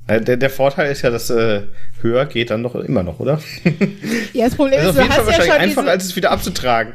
Äh, 0.08 0.20
der, 0.20 0.36
der, 0.36 0.50
Vorteil 0.50 0.92
ist 0.92 1.02
ja, 1.02 1.10
dass 1.10 1.30
äh, 1.30 1.62
höher 2.00 2.26
geht 2.26 2.50
dann 2.50 2.62
doch 2.62 2.76
immer 2.76 3.02
noch, 3.02 3.18
oder? 3.18 3.40
Ja, 4.32 4.44
das 4.44 4.54
Problem 4.54 4.80
das 4.82 4.90
ist, 4.90 4.98
auf 4.98 5.02
jeden 5.02 5.12
Fall 5.12 5.26
wahrscheinlich 5.26 5.48
ja 5.48 5.54
einfacher, 5.56 5.90
als 5.90 6.04
es 6.04 6.16
wieder 6.16 6.30
abzutragen. 6.30 6.92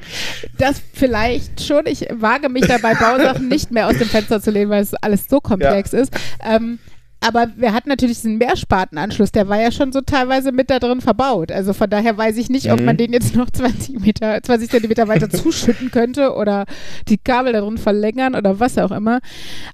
Das 0.58 0.82
vielleicht 0.94 1.62
schon. 1.62 1.86
Ich 1.88 2.08
wage 2.10 2.48
mich 2.48 2.66
dabei, 2.68 2.94
Bausachen 2.94 3.50
nicht 3.50 3.72
mehr 3.72 3.88
aus 3.88 3.98
dem 3.98 4.08
Fenster 4.08 4.42
zu 4.42 4.52
lehnen, 4.52 4.70
weil 4.70 4.84
es 4.84 4.94
alles 4.94 5.26
so 5.30 5.42
komplex 5.42 5.92
ja. 5.92 6.00
ist. 6.00 6.14
Ähm, 6.42 6.80
aber 7.24 7.50
wir 7.56 7.72
hatten 7.72 7.90
natürlich 7.90 8.18
diesen 8.18 8.40
Mehrspartenanschluss, 8.40 9.32
der 9.32 9.48
war 9.48 9.62
ja 9.62 9.72
schon 9.72 9.92
so 9.92 10.02
teilweise 10.02 10.52
mit 10.52 10.72
da 10.72 10.80
drin 10.80 11.02
verbaut. 11.02 11.52
Also 11.52 11.74
von 11.74 11.88
daher 11.88 12.18
weiß 12.18 12.36
ich 12.38 12.50
nicht, 12.50 12.66
mhm. 12.66 12.72
ob 12.72 12.82
man 12.82 12.98
den 12.98 13.14
jetzt 13.14 13.36
noch 13.36 13.50
20 13.50 14.00
Meter, 14.00 14.42
20 14.42 14.72
Zentimeter 14.72 15.08
weiter 15.08 15.30
zuschütten 15.30 15.92
könnte 15.92 16.34
oder 16.34 16.66
die 17.08 17.20
Kabel 17.20 17.54
da 17.54 17.62
drin 17.62 17.78
verlängern 17.78 18.34
oder 18.34 18.60
was 18.60 18.76
auch 18.80 18.90
immer. 18.90 19.20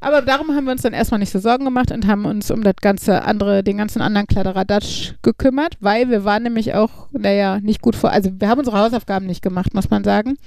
Aber 0.02 0.22
darum 0.22 0.54
haben 0.54 0.66
wir 0.66 0.74
uns 0.74 0.82
dann 0.82 0.92
erstmal 0.92 1.20
nicht 1.20 1.32
so 1.32 1.40
Sorgen 1.40 1.64
gemacht 1.64 1.92
und 1.92 2.06
haben 2.06 2.26
uns 2.26 2.52
um 2.52 2.64
das 2.64 2.76
ganze 2.82 3.24
andere, 3.24 3.64
den 3.64 3.78
ganzen 3.78 4.02
anderen 4.02 4.28
Kladderadatsch 4.28 5.14
gekümmert, 5.22 5.78
weil 5.80 6.10
wir 6.10 6.26
waren 6.26 6.44
nämlich 6.44 6.74
auch, 6.74 7.08
naja, 7.14 7.60
nicht 7.62 7.82
gut 7.82 7.96
vor, 7.96 8.12
also 8.12 8.30
wir 8.38 8.50
haben 8.50 8.60
unsere 8.60 8.78
Hausaufgaben 8.78 9.26
nicht 9.26 9.42
gemacht, 9.42 9.74
muss 9.74 9.90
man 9.90 10.04
sagen. 10.04 10.38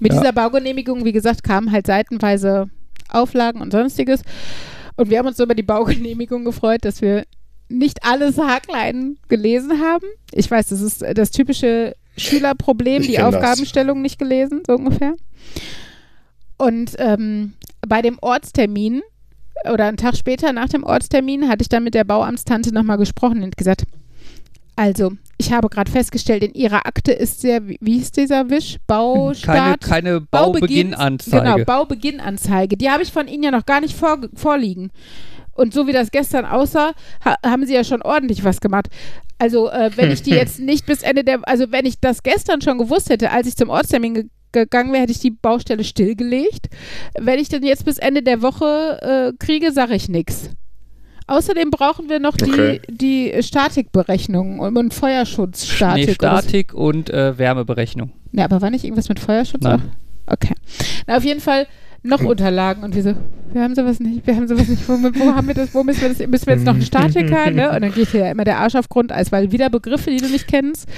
Mit 0.00 0.12
ja. 0.12 0.18
dieser 0.18 0.32
Baugenehmigung, 0.32 1.04
wie 1.04 1.12
gesagt, 1.12 1.44
kamen 1.44 1.70
halt 1.70 1.86
seitenweise 1.86 2.68
Auflagen 3.10 3.60
und 3.60 3.70
sonstiges. 3.70 4.22
Und 4.98 5.10
wir 5.10 5.18
haben 5.20 5.28
uns 5.28 5.36
so 5.36 5.44
über 5.44 5.54
die 5.54 5.62
Baugenehmigung 5.62 6.44
gefreut, 6.44 6.84
dass 6.84 7.00
wir 7.00 7.24
nicht 7.68 8.04
alle 8.04 8.34
Haarkleiden 8.36 9.18
gelesen 9.28 9.80
haben. 9.80 10.06
Ich 10.32 10.50
weiß, 10.50 10.68
das 10.68 10.80
ist 10.80 11.04
das 11.14 11.30
typische 11.30 11.94
Schülerproblem, 12.16 13.02
die 13.02 13.20
Aufgabenstellung 13.20 13.98
das. 13.98 14.02
nicht 14.02 14.18
gelesen, 14.18 14.62
so 14.66 14.74
ungefähr. 14.74 15.14
Und 16.56 16.96
ähm, 16.98 17.52
bei 17.86 18.02
dem 18.02 18.18
Ortstermin 18.20 19.02
oder 19.72 19.84
einen 19.84 19.98
Tag 19.98 20.16
später 20.16 20.52
nach 20.52 20.68
dem 20.68 20.82
Ortstermin 20.82 21.48
hatte 21.48 21.62
ich 21.62 21.68
dann 21.68 21.84
mit 21.84 21.94
der 21.94 22.02
Bauamtstante 22.02 22.74
nochmal 22.74 22.98
gesprochen 22.98 23.44
und 23.44 23.56
gesagt, 23.56 23.84
also, 24.78 25.10
ich 25.38 25.52
habe 25.52 25.68
gerade 25.68 25.90
festgestellt, 25.90 26.44
in 26.44 26.54
Ihrer 26.54 26.86
Akte 26.86 27.10
ist 27.10 27.40
sehr, 27.40 27.66
wie 27.66 27.78
hieß 27.80 28.12
dieser 28.12 28.48
Wisch? 28.48 28.76
Baustart? 28.86 29.80
Keine, 29.80 30.04
keine 30.04 30.20
Baubeginnanzeige. 30.20 31.42
Genau, 31.42 31.64
Baubeginnanzeige. 31.64 32.76
Die 32.76 32.88
habe 32.88 33.02
ich 33.02 33.10
von 33.10 33.26
Ihnen 33.26 33.42
ja 33.42 33.50
noch 33.50 33.66
gar 33.66 33.80
nicht 33.80 33.96
vor, 33.96 34.20
vorliegen. 34.34 34.92
Und 35.54 35.74
so 35.74 35.88
wie 35.88 35.92
das 35.92 36.12
gestern 36.12 36.44
aussah, 36.44 36.92
ha 37.24 37.34
haben 37.44 37.66
Sie 37.66 37.74
ja 37.74 37.82
schon 37.82 38.02
ordentlich 38.02 38.44
was 38.44 38.60
gemacht. 38.60 38.86
Also, 39.38 39.68
äh, 39.68 39.90
wenn 39.96 40.12
ich 40.12 40.22
die 40.22 40.30
jetzt 40.42 40.60
nicht 40.60 40.86
bis 40.86 41.02
Ende 41.02 41.24
der, 41.24 41.40
also 41.42 41.72
wenn 41.72 41.84
ich 41.84 41.98
das 41.98 42.22
gestern 42.22 42.60
schon 42.60 42.78
gewusst 42.78 43.10
hätte, 43.10 43.32
als 43.32 43.48
ich 43.48 43.56
zum 43.56 43.70
Ortstermin 43.70 44.14
ge 44.14 44.24
gegangen 44.52 44.92
wäre, 44.92 45.02
hätte 45.02 45.12
ich 45.12 45.18
die 45.18 45.32
Baustelle 45.32 45.82
stillgelegt. 45.82 46.68
Wenn 47.18 47.40
ich 47.40 47.48
den 47.48 47.64
jetzt 47.64 47.84
bis 47.84 47.98
Ende 47.98 48.22
der 48.22 48.42
Woche 48.42 48.98
äh, 49.02 49.44
kriege, 49.44 49.72
sage 49.72 49.94
ich 49.96 50.08
nichts. 50.08 50.50
Außerdem 51.28 51.70
brauchen 51.70 52.08
wir 52.08 52.20
noch 52.20 52.34
okay. 52.34 52.80
die, 52.88 53.32
die 53.32 53.42
Statikberechnung 53.42 54.58
und, 54.60 54.94
Feuerschutzstatik. 54.94 56.06
Nee, 56.08 56.14
Statik 56.14 56.74
und 56.74 57.10
äh, 57.10 57.36
Wärmeberechnung. 57.36 58.12
Ja, 58.32 58.46
aber 58.46 58.62
war 58.62 58.70
nicht 58.70 58.84
irgendwas 58.84 59.10
mit 59.10 59.20
Feuerschutz? 59.20 59.62
Nein. 59.62 59.92
Okay. 60.26 60.54
Na, 61.06 61.18
auf 61.18 61.24
jeden 61.24 61.40
Fall 61.40 61.66
noch 62.02 62.22
Unterlagen 62.22 62.84
und 62.84 62.94
wir 62.94 63.02
so, 63.02 63.14
wir 63.52 63.62
haben 63.62 63.74
sowas 63.74 63.98
nicht, 63.98 64.26
wir 64.26 64.36
haben 64.36 64.46
sowas 64.46 64.68
nicht, 64.68 64.88
wo, 64.88 64.92
wo 64.94 65.34
haben 65.34 65.46
wir 65.48 65.54
das, 65.54 65.74
wo 65.74 65.82
müssen 65.82 66.02
wir 66.02 66.08
das, 66.10 66.18
müssen 66.18 66.46
wir 66.46 66.54
jetzt 66.54 66.64
noch 66.64 66.74
einen 66.74 66.82
Statiker, 66.82 67.50
ne? 67.50 67.70
Und 67.72 67.82
dann 67.82 67.92
geht 67.92 68.08
hier 68.10 68.20
ja 68.20 68.30
immer 68.30 68.44
der 68.44 68.58
Arsch 68.58 68.74
auf 68.76 68.88
Grundeis, 68.88 69.32
weil 69.32 69.50
wieder 69.52 69.70
Begriffe, 69.70 70.10
die 70.10 70.18
du 70.18 70.28
nicht 70.28 70.46
kennst. 70.46 70.88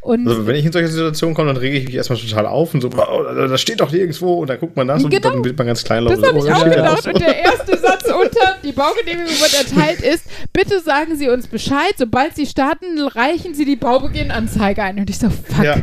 Und 0.00 0.26
also 0.26 0.46
wenn 0.46 0.56
ich 0.56 0.64
in 0.64 0.72
solche 0.72 0.88
Situationen 0.88 1.34
komme, 1.34 1.48
dann 1.48 1.58
rege 1.58 1.76
ich 1.76 1.84
mich 1.84 1.94
erstmal 1.94 2.18
total 2.18 2.46
auf 2.46 2.74
und 2.74 2.80
so, 2.80 2.88
oh, 2.88 3.22
das 3.48 3.60
steht 3.60 3.80
doch 3.80 3.92
nirgendwo 3.92 4.34
und 4.34 4.50
dann 4.50 4.58
guckt 4.58 4.76
man 4.76 4.88
das 4.88 5.02
genau. 5.02 5.14
und 5.14 5.24
dann 5.24 5.44
wird 5.44 5.58
man 5.58 5.66
ganz 5.66 5.84
klein. 5.84 6.04
Das 6.04 6.22
habe 6.22 6.38
ich 6.38 6.52
auch 6.52 6.64
gedacht 6.64 7.06
und 7.06 7.20
der 7.20 7.38
erste 7.38 7.78
Satz 7.78 8.04
unter 8.06 8.56
die 8.62 8.72
Baugenehmigung 8.72 9.26
wird 9.26 9.54
erteilt 9.54 10.00
ist, 10.00 10.24
bitte 10.52 10.80
sagen 10.80 11.16
Sie 11.16 11.28
uns 11.28 11.46
Bescheid, 11.46 11.94
sobald 11.96 12.36
Sie 12.36 12.46
starten, 12.46 12.98
reichen 13.00 13.54
Sie 13.54 13.64
die 13.64 13.76
Baubeginnanzeige 13.76 14.82
ein. 14.82 14.98
Und 14.98 15.10
ich 15.10 15.18
so, 15.18 15.30
fuck. 15.30 15.64
Ja. 15.64 15.76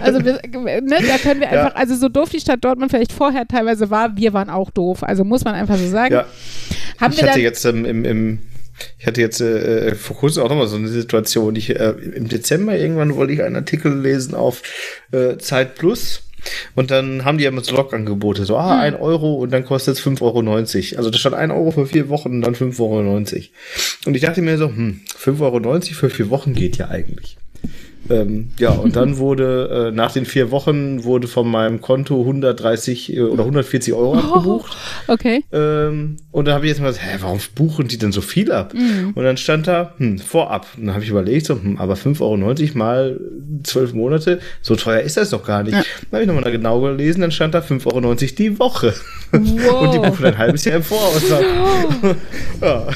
Also 0.00 0.24
wir, 0.24 0.40
ne, 0.42 0.96
da 1.06 1.18
können 1.18 1.40
wir 1.40 1.50
einfach, 1.50 1.74
ja. 1.74 1.76
also 1.76 1.94
so 1.94 2.08
doof 2.08 2.30
die 2.30 2.40
Stadt 2.40 2.64
Dortmund 2.64 2.90
vielleicht 2.90 3.12
vorher 3.12 3.46
teilweise 3.46 3.90
war, 3.90 3.93
wir 4.14 4.32
waren 4.32 4.50
auch 4.50 4.70
doof. 4.70 5.02
Also 5.02 5.24
muss 5.24 5.44
man 5.44 5.54
einfach 5.54 5.76
so 5.76 5.88
sagen. 5.88 6.14
Ja. 6.14 6.26
Haben 7.00 7.12
ich 7.12 7.22
hatte 7.22 7.40
jetzt 7.40 7.64
ähm, 7.64 7.84
im, 7.84 8.04
im 8.04 8.38
ich 8.98 9.06
hatte 9.06 9.20
jetzt 9.20 9.40
äh, 9.40 9.88
äh, 9.88 9.94
vor 9.94 10.16
kurzem 10.16 10.42
auch 10.42 10.48
nochmal 10.48 10.66
so 10.66 10.76
eine 10.76 10.88
Situation. 10.88 11.54
Ich, 11.56 11.70
äh, 11.70 11.90
Im 11.90 12.28
Dezember 12.28 12.76
irgendwann 12.76 13.14
wollte 13.14 13.32
ich 13.32 13.42
einen 13.42 13.56
Artikel 13.56 14.00
lesen 14.00 14.34
auf 14.34 14.62
äh, 15.12 15.36
Zeit 15.38 15.76
Plus. 15.76 16.22
Und 16.74 16.90
dann 16.90 17.24
haben 17.24 17.38
die 17.38 17.44
ja 17.44 17.50
immer 17.50 17.64
so 17.64 17.74
Log-Angebote, 17.74 18.44
so, 18.44 18.58
ah, 18.58 18.74
hm. 18.74 18.80
ein 18.80 18.96
Euro 18.96 19.34
und 19.36 19.50
dann 19.50 19.64
kostet 19.64 19.96
es 19.96 20.04
5,90 20.04 20.20
Euro. 20.22 20.98
Also 20.98 21.08
das 21.08 21.20
stand 21.20 21.34
ein 21.34 21.50
Euro 21.50 21.70
für 21.70 21.86
vier 21.86 22.10
Wochen 22.10 22.32
und 22.32 22.42
dann 22.42 22.54
5,90 22.54 22.80
Euro. 22.80 23.16
Und 23.16 24.14
ich 24.14 24.20
dachte 24.20 24.42
mir 24.42 24.58
so, 24.58 24.66
hm, 24.66 25.00
5,90 25.18 25.40
Euro 25.40 25.80
für 25.80 26.10
vier 26.10 26.28
Wochen 26.28 26.52
geht 26.52 26.76
ja 26.76 26.88
eigentlich. 26.88 27.38
Ähm, 28.10 28.50
ja, 28.58 28.70
und 28.70 28.96
dann 28.96 29.18
wurde 29.18 29.88
äh, 29.88 29.94
nach 29.94 30.12
den 30.12 30.26
vier 30.26 30.50
Wochen 30.50 31.04
wurde 31.04 31.28
von 31.28 31.50
meinem 31.50 31.80
Konto 31.80 32.20
130 32.20 33.16
äh, 33.16 33.20
oder 33.22 33.42
140 33.44 33.94
Euro 33.94 34.14
abgebucht. 34.14 34.76
Oh, 35.08 35.12
okay. 35.12 35.44
Ähm, 35.52 36.16
und 36.30 36.46
da 36.46 36.54
habe 36.54 36.66
ich 36.66 36.70
jetzt 36.70 36.80
mal 36.80 36.88
gesagt, 36.88 37.06
hä, 37.06 37.18
warum 37.20 37.38
buchen 37.54 37.88
die 37.88 37.98
denn 37.98 38.12
so 38.12 38.20
viel 38.20 38.52
ab? 38.52 38.74
Mhm. 38.74 39.12
Und 39.14 39.24
dann 39.24 39.36
stand 39.36 39.66
da, 39.66 39.94
hm, 39.98 40.18
vorab. 40.18 40.66
Und 40.76 40.86
dann 40.86 40.94
habe 40.94 41.04
ich 41.04 41.10
überlegt, 41.10 41.46
so, 41.46 41.54
hm, 41.54 41.78
aber 41.78 41.94
5,90 41.94 42.20
Euro 42.20 42.78
mal 42.78 43.20
zwölf 43.62 43.92
Monate, 43.92 44.40
so 44.62 44.76
teuer 44.76 45.00
ist 45.00 45.16
das 45.16 45.30
doch 45.30 45.44
gar 45.44 45.62
nicht. 45.62 45.74
Ja. 45.74 45.82
Dann 46.10 46.12
habe 46.12 46.22
ich 46.22 46.28
nochmal 46.28 46.52
genau 46.52 46.80
gelesen, 46.80 47.20
dann 47.20 47.30
stand 47.30 47.54
da 47.54 47.60
5,90 47.60 47.92
Euro 47.92 48.14
die 48.14 48.58
Woche. 48.58 48.94
Wow. 49.32 49.80
Und 49.82 49.94
die 49.94 49.98
buchen 49.98 50.24
ein 50.26 50.38
halbes 50.38 50.64
Jahr 50.64 50.76
im 50.76 50.82
Voraus. 50.82 51.22
ja. 52.60 52.86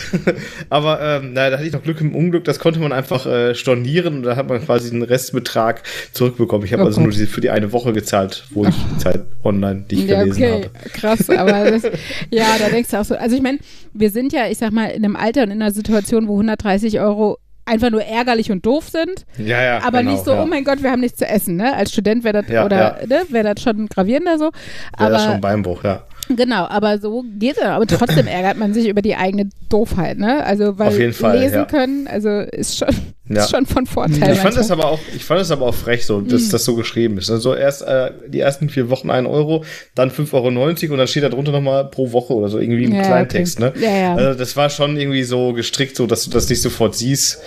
Aber 0.69 1.01
ähm, 1.01 1.31
na, 1.33 1.51
da 1.51 1.57
hatte 1.57 1.67
ich 1.67 1.73
noch 1.73 1.83
Glück 1.83 2.01
im 2.01 2.15
Unglück, 2.15 2.45
das 2.45 2.59
konnte 2.59 2.81
man 2.81 2.93
einfach 2.93 3.27
äh, 3.27 3.55
stornieren 3.55 4.17
und 4.17 4.23
da 4.25 4.37
hat 4.37 4.49
man 4.49 4.65
quasi 4.65 4.95
den 5.01 5.09
Restbetrag 5.09 5.83
zurückbekommen. 6.13 6.65
Ich 6.65 6.73
habe 6.73 6.83
oh, 6.83 6.87
also 6.87 7.01
nur 7.01 7.11
die, 7.11 7.27
für 7.27 7.41
die 7.41 7.51
eine 7.51 7.73
Woche 7.73 7.93
gezahlt, 7.93 8.45
wo 8.51 8.65
ich 8.65 8.75
die 8.75 8.99
Zeit 8.99 9.23
online, 9.45 9.85
die 9.91 10.05
ich 10.05 10.11
ja, 10.11 10.23
gelesen 10.23 10.43
okay. 10.43 10.53
habe. 10.53 10.91
Krass, 10.91 11.31
aber 11.31 11.71
das, 11.71 11.83
ja, 12.31 12.57
da 12.59 12.69
denkst 12.69 12.91
du 12.91 13.01
auch 13.01 13.05
so. 13.05 13.17
Also 13.17 13.37
ich 13.37 13.43
meine, 13.43 13.59
wir 13.93 14.11
sind 14.11 14.33
ja, 14.33 14.49
ich 14.49 14.59
sag 14.59 14.73
mal, 14.73 14.87
in 14.87 15.05
einem 15.05 15.17
Alter 15.17 15.43
und 15.43 15.51
in 15.51 15.63
einer 15.63 15.73
Situation, 15.73 16.29
wo 16.29 16.33
130 16.33 17.01
Euro 17.01 17.39
einfach 17.69 17.91
nur 17.91 18.03
ärgerlich 18.03 18.51
und 18.51 18.65
doof 18.65 18.89
sind. 18.89 19.27
Ja, 19.37 19.63
ja. 19.63 19.83
Aber 19.85 19.99
genau, 19.99 20.13
nicht 20.13 20.25
so, 20.25 20.33
ja. 20.33 20.43
oh 20.43 20.47
mein 20.47 20.65
Gott, 20.65 20.83
wir 20.83 20.91
haben 20.91 21.01
nichts 21.01 21.19
zu 21.19 21.27
essen, 21.27 21.57
ne? 21.57 21.75
Als 21.75 21.93
Student 21.93 22.25
wäre 22.25 22.43
das, 22.43 22.51
ja, 22.51 22.65
oder, 22.65 23.01
ja. 23.01 23.07
ne, 23.07 23.23
wäre 23.29 23.55
das 23.55 23.63
schon 23.63 23.87
gravierender 23.87 24.39
so. 24.39 24.51
Aber, 24.93 25.11
das 25.11 25.25
schon 25.25 25.41
Beinbruch, 25.41 25.85
ja. 25.85 26.05
Genau, 26.29 26.67
aber 26.67 26.99
so 26.99 27.25
geht 27.39 27.57
es. 27.57 27.63
Aber 27.63 27.87
trotzdem 27.87 28.27
ärgert 28.27 28.59
man 28.59 28.75
sich 28.75 28.89
über 28.89 29.03
die 29.03 29.17
eigene 29.17 29.49
Doofheit, 29.69 30.19
ne? 30.19 30.45
Also, 30.45 30.79
weil 30.79 30.89
Auf 30.89 30.99
jeden 30.99 31.13
Fall, 31.13 31.39
lesen 31.39 31.67
können, 31.67 32.07
also 32.07 32.29
ist 32.29 32.79
schon, 32.79 32.89
ja. 33.29 33.43
ist 33.43 33.51
schon 33.51 33.67
von 33.67 33.87
Vorteil. 33.87 34.33
Ich 34.33 34.39
fand 34.39 34.57
es 34.57 34.71
aber 34.71 34.87
auch, 34.87 35.01
ich 35.15 35.25
fand 35.25 35.41
es 35.41 35.51
aber 35.51 35.67
auch 35.67 35.75
frech, 35.75 36.07
so, 36.07 36.21
dass 36.21 36.49
mm. 36.49 36.51
das 36.51 36.65
so 36.65 36.75
geschrieben 36.75 37.19
ist. 37.19 37.31
Also 37.31 37.55
erst 37.55 37.83
äh, 37.83 38.11
die 38.27 38.41
ersten 38.41 38.69
vier 38.69 38.89
Wochen 38.91 39.11
ein 39.11 39.27
Euro, 39.27 39.65
dann 39.95 40.11
5,90 40.11 40.33
Euro 40.35 40.93
und 40.93 40.99
dann 40.99 41.07
steht 41.07 41.23
da 41.23 41.29
drunter 41.29 41.53
nochmal 41.53 41.85
pro 41.87 42.13
Woche 42.13 42.35
oder 42.35 42.49
so 42.49 42.59
irgendwie 42.59 42.85
im 42.85 42.95
ja, 42.95 43.03
Kleintext, 43.03 43.61
okay. 43.61 43.79
ne? 43.79 43.85
Ja, 43.85 43.97
ja. 43.97 44.15
Also 44.15 44.39
das 44.39 44.57
war 44.57 44.71
schon 44.71 44.97
irgendwie 44.97 45.25
so 45.25 45.53
gestrickt, 45.53 45.97
so 45.97 46.07
dass 46.07 46.25
du 46.25 46.31
das 46.31 46.49
nicht 46.49 46.63
sofort 46.63 46.95
siehst. 46.95 47.41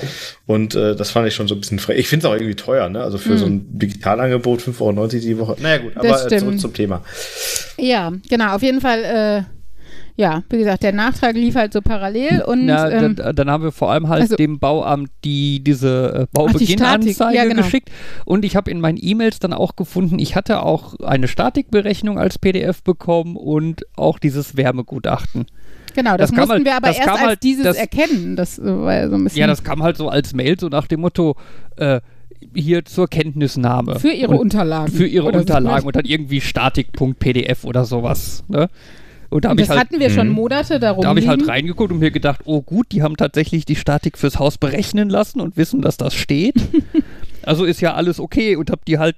Und 0.46 0.76
äh, 0.76 0.96
das 0.96 1.12
fand 1.12 1.28
ich 1.28 1.34
schon 1.34 1.48
so 1.48 1.56
ein 1.56 1.62
bisschen 1.62 1.80
frech. 1.80 1.98
Ich 1.98 2.08
finde 2.08 2.28
es 2.28 2.32
auch 2.32 2.36
irgendwie 2.36 2.56
teuer, 2.56 2.90
ne? 2.90 3.02
Also 3.02 3.18
für 3.18 3.34
mm. 3.34 3.38
so 3.38 3.46
ein 3.46 3.80
Digitalangebot 3.80 4.62
5,90 4.62 4.82
Euro 4.82 5.08
die 5.08 5.38
Woche. 5.40 5.56
Naja 5.60 5.78
gut, 5.78 5.98
aber 5.98 6.32
äh, 6.32 6.38
zurück 6.38 6.60
zum 6.60 6.74
Thema. 6.74 7.04
Ja, 7.78 8.12
genau, 8.30 8.56
auf 8.56 8.62
jeden 8.62 8.71
Fall, 8.80 9.04
äh, 9.04 9.44
ja, 10.16 10.44
wie 10.50 10.58
gesagt, 10.58 10.84
der 10.84 10.94
Nachtrag 10.94 11.36
lief 11.36 11.56
halt 11.56 11.74
so 11.74 11.82
parallel 11.82 12.44
und. 12.46 12.68
Ja, 12.68 12.90
ähm, 12.90 13.16
dann, 13.16 13.36
dann, 13.36 13.50
haben 13.50 13.64
wir 13.64 13.72
vor 13.72 13.92
allem 13.92 14.08
halt 14.08 14.22
also, 14.22 14.36
dem 14.36 14.60
Bauamt 14.60 15.10
die, 15.24 15.64
diese 15.64 16.22
äh, 16.22 16.28
Baubeginnanzeige 16.32 17.36
ja, 17.36 17.46
genau. 17.46 17.64
geschickt 17.64 17.90
und 18.26 18.46
ich 18.46 18.56
habe 18.56 18.70
in 18.70 18.80
meinen 18.80 19.00
E-Mails 19.02 19.40
dann 19.40 19.54
auch 19.54 19.76
gefunden, 19.76 20.20
ich 20.20 20.36
hatte 20.36 20.64
auch 20.64 21.00
eine 21.00 21.28
Statikberechnung 21.28 22.20
als 22.20 22.38
PDF 22.38 22.84
bekommen 22.84 23.36
und 23.36 23.86
auch 23.96 24.20
dieses 24.20 24.56
Wärmegutachten. 24.56 25.46
Genau, 25.94 26.18
das, 26.18 26.30
das 26.30 26.38
mussten 26.38 26.52
halt, 26.52 26.66
wir 26.66 26.76
aber 26.76 26.88
erst 26.88 27.10
als 27.10 27.20
halt, 27.20 27.44
dieses 27.44 27.64
das, 27.64 27.78
erkennen. 27.78 28.36
Das 28.36 28.60
war 28.64 29.10
so 29.10 29.16
ein 29.16 29.24
bisschen 29.24 29.40
ja, 29.40 29.48
das 29.48 29.64
kam 29.64 29.84
halt 29.84 29.98
so 29.98 30.08
als 30.08 30.34
Mail, 30.34 30.60
so 30.60 30.70
nach 30.70 30.88
dem 30.88 31.02
Motto, 31.02 31.36
äh, 31.78 32.00
hier 32.56 32.86
zur 32.86 33.08
Kenntnisnahme. 33.08 34.00
Für 34.00 34.12
ihre 34.12 34.32
und 34.32 34.40
Unterlagen. 34.40 34.92
Für 34.92 35.08
ihre 35.08 35.32
Unterlagen 35.32 35.82
so. 35.82 35.88
und 35.88 35.96
dann 35.96 36.06
irgendwie 36.06 36.42
statik.pdf 36.42 37.64
oder 37.66 37.86
sowas. 37.86 38.44
Ne? 38.48 38.70
Und 39.30 39.46
da 39.46 39.50
Und 39.50 39.52
habe 39.52 39.62
ich 39.62 39.68
das 39.68 39.78
halt 39.78 39.88
hatten 39.90 40.00
wir 40.00 40.10
schon 40.10 40.28
Mhm. 40.28 40.34
Monate 40.34 40.80
darum. 40.80 41.04
Da 41.04 41.10
habe 41.10 41.20
ich 41.20 41.28
halt 41.28 41.48
reingeguckt 41.48 41.92
und 41.92 42.00
mir 42.00 42.12
gedacht, 42.12 42.42
oh 42.46 42.62
gut, 42.62 42.88
die 42.92 43.02
haben 43.02 43.16
tatsächlich 43.16 43.64
die 43.66 43.78
Statik 43.78 44.18
fürs 44.18 44.40
Haus 44.40 44.58
berechnen 44.58 45.10
lassen 45.10 45.40
und 45.40 45.56
wissen, 45.56 45.82
dass 45.82 45.96
das 45.96 46.14
steht. 46.14 46.56
also 47.44 47.64
ist 47.64 47.80
ja 47.80 47.94
alles 47.94 48.20
okay 48.20 48.58
und 48.58 48.70
habe 48.72 48.82
die 48.86 49.00
halt 49.00 49.16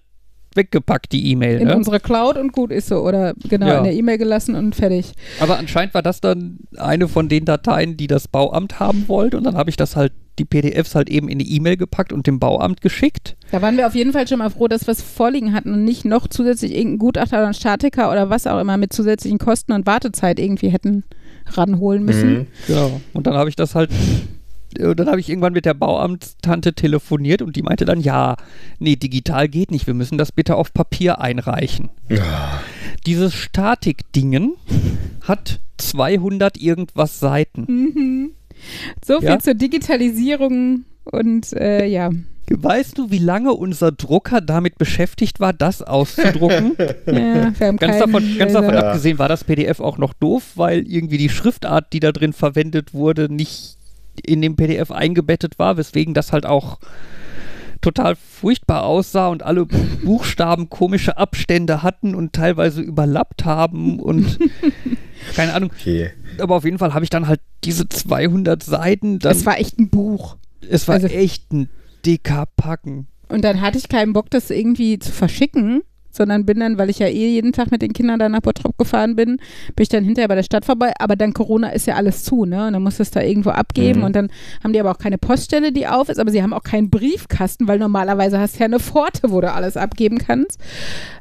weggepackt, 0.56 1.12
die 1.12 1.32
E-Mail. 1.32 1.60
in 1.60 1.68
Ne? 1.68 1.76
unsere 1.76 2.00
Cloud 2.00 2.38
und 2.38 2.54
gut 2.54 2.72
ist 2.72 2.88
so. 2.88 2.98
Oder 3.00 3.34
genau, 3.50 3.68
Ja. 3.68 3.78
in 3.80 3.84
der 3.86 3.94
E-Mail 3.94 4.18
gelassen 4.18 4.56
und 4.56 4.76
fertig. 4.76 5.12
Aber 5.40 5.58
anscheinend 5.58 5.94
war 5.94 6.02
das 6.02 6.22
dann 6.22 6.60
eine 6.78 7.08
von 7.08 7.30
den 7.30 7.46
Dateien, 7.46 7.98
die 7.98 8.08
das 8.08 8.28
Bauamt 8.28 8.80
haben 8.80 9.08
wollte 9.08 9.38
und 9.38 9.44
dann 9.44 9.56
habe 9.56 9.70
ich 9.70 9.76
das 9.78 9.96
halt, 9.96 10.12
die 10.40 10.46
PDFs 10.46 10.96
halt 10.96 11.10
eben 11.10 11.30
in 11.30 11.38
die 11.38 11.56
E-Mail 11.56 11.78
gepackt 11.78 12.12
und 12.12 12.26
dem 12.26 12.40
Bauamt 12.40 12.82
geschickt. 12.82 13.36
Da 13.52 13.62
waren 13.62 13.78
wir 13.78 13.86
auf 13.86 13.94
jeden 13.94 14.14
Fall 14.14 14.28
schon 14.28 14.40
mal 14.40 14.50
froh, 14.50 14.68
dass 14.68 14.88
wir 14.88 14.92
es 14.92 15.02
vorliegen 15.04 15.54
hatten 15.54 15.72
und 15.74 15.84
nicht 15.86 16.06
noch 16.06 16.28
zusätzlich 16.28 16.72
irgendeinen 16.72 16.98
Gutachter 16.98 17.38
oder 17.38 17.46
einen 17.46 17.54
Statiker 17.54 18.12
oder 18.12 18.32
was 18.32 18.48
auch 18.48 18.60
immer 18.60 18.78
mit 18.78 18.94
zusätzlichen 18.94 19.38
Kosten 19.38 19.74
und 19.74 19.86
Wartezeit 19.86 20.40
irgendwie 20.40 20.70
hätten 20.70 21.04
ranholen 21.46 22.04
müssen. 22.04 22.34
Mhm. 22.34 22.48
Ja. 22.68 22.90
Und 23.14 23.28
dann 23.28 23.36
habe 23.36 23.50
ich 23.50 23.56
das 23.56 23.76
halt, 23.76 23.92
dann 24.74 25.08
habe 25.08 25.20
ich 25.20 25.30
irgendwann 25.30 25.54
mit 25.54 25.66
der 25.66 25.74
Bauamtstante 25.74 26.74
telefoniert 26.74 27.42
und 27.42 27.56
die 27.56 27.64
meinte 27.64 27.86
dann, 27.86 28.00
ja, 28.00 28.36
nee, 28.80 28.96
digital 28.96 29.48
geht 29.48 29.72
nicht, 29.72 29.88
wir 29.88 29.94
müssen 29.94 30.18
das 30.18 30.32
bitte 30.32 30.56
auf 30.56 30.74
Papier 30.74 31.20
einreichen. 31.20 31.90
Ja. 32.10 32.62
Dieses 33.06 33.34
Statik-Dingen 33.34 34.54
hat 35.22 35.60
200 35.78 36.58
irgendwas 36.58 37.20
Seiten. 37.20 37.66
Mhm. 37.68 38.32
So 39.06 39.20
viel 39.20 39.30
Ja? 39.30 39.40
zur 39.40 39.56
Digitalisierung 39.56 40.86
und 41.06 41.52
äh, 41.54 41.86
ja. 41.86 42.12
Weißt 42.50 42.98
du, 42.98 43.10
wie 43.10 43.20
lange 43.20 43.54
unser 43.54 43.92
Drucker 43.92 44.42
damit 44.42 44.78
beschäftigt 44.78 45.40
war, 45.40 45.54
das 45.54 45.82
auszudrucken? 45.82 46.74
ja 47.06 47.54
wir 47.58 47.68
haben 47.68 47.78
Ganz 47.78 48.00
davon, 48.00 48.38
ganz 48.38 48.54
davon. 48.54 48.74
Ja. 48.74 48.82
abgesehen 48.82 49.18
war 49.18 49.30
das 49.30 49.44
PDF 49.44 49.80
auch 49.80 49.98
noch 49.98 50.14
doof, 50.14 50.52
weil 50.56 50.86
irgendwie 50.86 51.18
die 51.18 51.30
Schriftart, 51.30 51.94
die 51.94 52.00
da 52.02 52.12
drin 52.12 52.34
verwendet 52.34 52.94
wurde, 52.94 53.34
nicht 53.34 53.78
in 54.26 54.42
dem 54.42 54.56
PDF 54.56 54.92
eingebettet 54.92 55.60
war, 55.60 55.78
weswegen 55.78 56.14
das 56.14 56.32
halt 56.32 56.46
auch 56.46 56.80
total 57.82 58.16
furchtbar 58.16 58.84
aussah 58.84 59.28
und 59.28 59.44
alle 59.44 59.66
Buchstaben 60.04 60.70
komische 60.70 61.18
Abstände 61.18 61.84
hatten 61.84 62.16
und 62.16 62.34
teilweise 62.34 62.82
überlappt 62.82 63.44
haben 63.46 64.00
und 64.00 64.40
keine 65.36 65.54
Ahnung. 65.54 65.72
Okay. 65.78 66.12
Aber 66.40 66.56
auf 66.56 66.64
jeden 66.66 66.78
Fall 66.80 66.94
habe 66.94 67.04
ich 67.04 67.10
dann 67.10 67.28
halt 67.28 67.42
diese 67.64 67.88
200 67.90 68.64
Seiten, 68.64 69.20
Das 69.20 69.46
war 69.46 69.60
echt 69.60 69.80
ein 69.80 69.90
Buch. 69.90 70.38
es 70.70 70.88
war 70.88 70.96
also- 70.96 71.08
echt 71.08 71.52
ein 71.52 71.70
dicker 72.06 72.46
Packen. 72.56 73.08
Und 73.30 73.44
dann 73.44 73.62
hatte 73.62 73.78
ich 73.78 73.90
keinen 73.90 74.14
Bock, 74.14 74.30
das 74.30 74.50
irgendwie 74.52 75.00
zu 75.00 75.12
verschicken, 75.12 75.82
sondern 76.14 76.46
bin 76.46 76.60
dann, 76.62 76.78
weil 76.78 76.90
ich 76.90 77.00
ja 77.00 77.08
eh 77.08 77.30
jeden 77.30 77.52
Tag 77.52 77.72
mit 77.72 77.82
den 77.82 77.92
Kindern 77.92 78.20
da 78.20 78.30
nach 78.30 78.42
Bottrop 78.42 78.78
gefahren 78.78 79.16
bin, 79.16 79.38
bin 79.76 79.84
ich 79.84 79.90
dann 79.90 80.04
hinterher 80.06 80.28
bei 80.30 80.36
der 80.36 80.44
Stadt 80.44 80.64
vorbei. 80.64 80.94
Aber 81.00 81.16
dann 81.16 81.34
Corona 81.34 81.70
ist 81.70 81.88
ja 81.88 81.96
alles 81.96 82.24
zu, 82.24 82.46
ne? 82.46 82.68
Und 82.68 82.74
dann 82.74 82.84
musst 82.84 83.00
du 83.00 83.04
es 83.04 83.12
da 83.12 83.22
irgendwo 83.22 83.50
abgeben 83.50 84.00
Mhm. 84.00 84.06
und 84.06 84.16
dann 84.16 84.30
haben 84.64 84.74
die 84.74 84.80
aber 84.80 84.92
auch 84.92 84.98
keine 84.98 85.18
Poststelle, 85.18 85.72
die 85.72 85.88
auf 85.88 86.10
ist, 86.10 86.20
aber 86.20 86.32
sie 86.32 86.42
haben 86.42 86.54
auch 86.54 86.64
keinen 86.64 86.90
Briefkasten, 86.90 87.68
weil 87.68 87.80
normalerweise 87.80 88.40
hast 88.40 88.56
du 88.56 88.60
ja 88.60 88.66
eine 88.66 88.80
Pforte, 88.80 89.32
wo 89.32 89.42
du 89.42 89.52
alles 89.52 89.76
abgeben 89.76 90.20
kannst. 90.20 90.60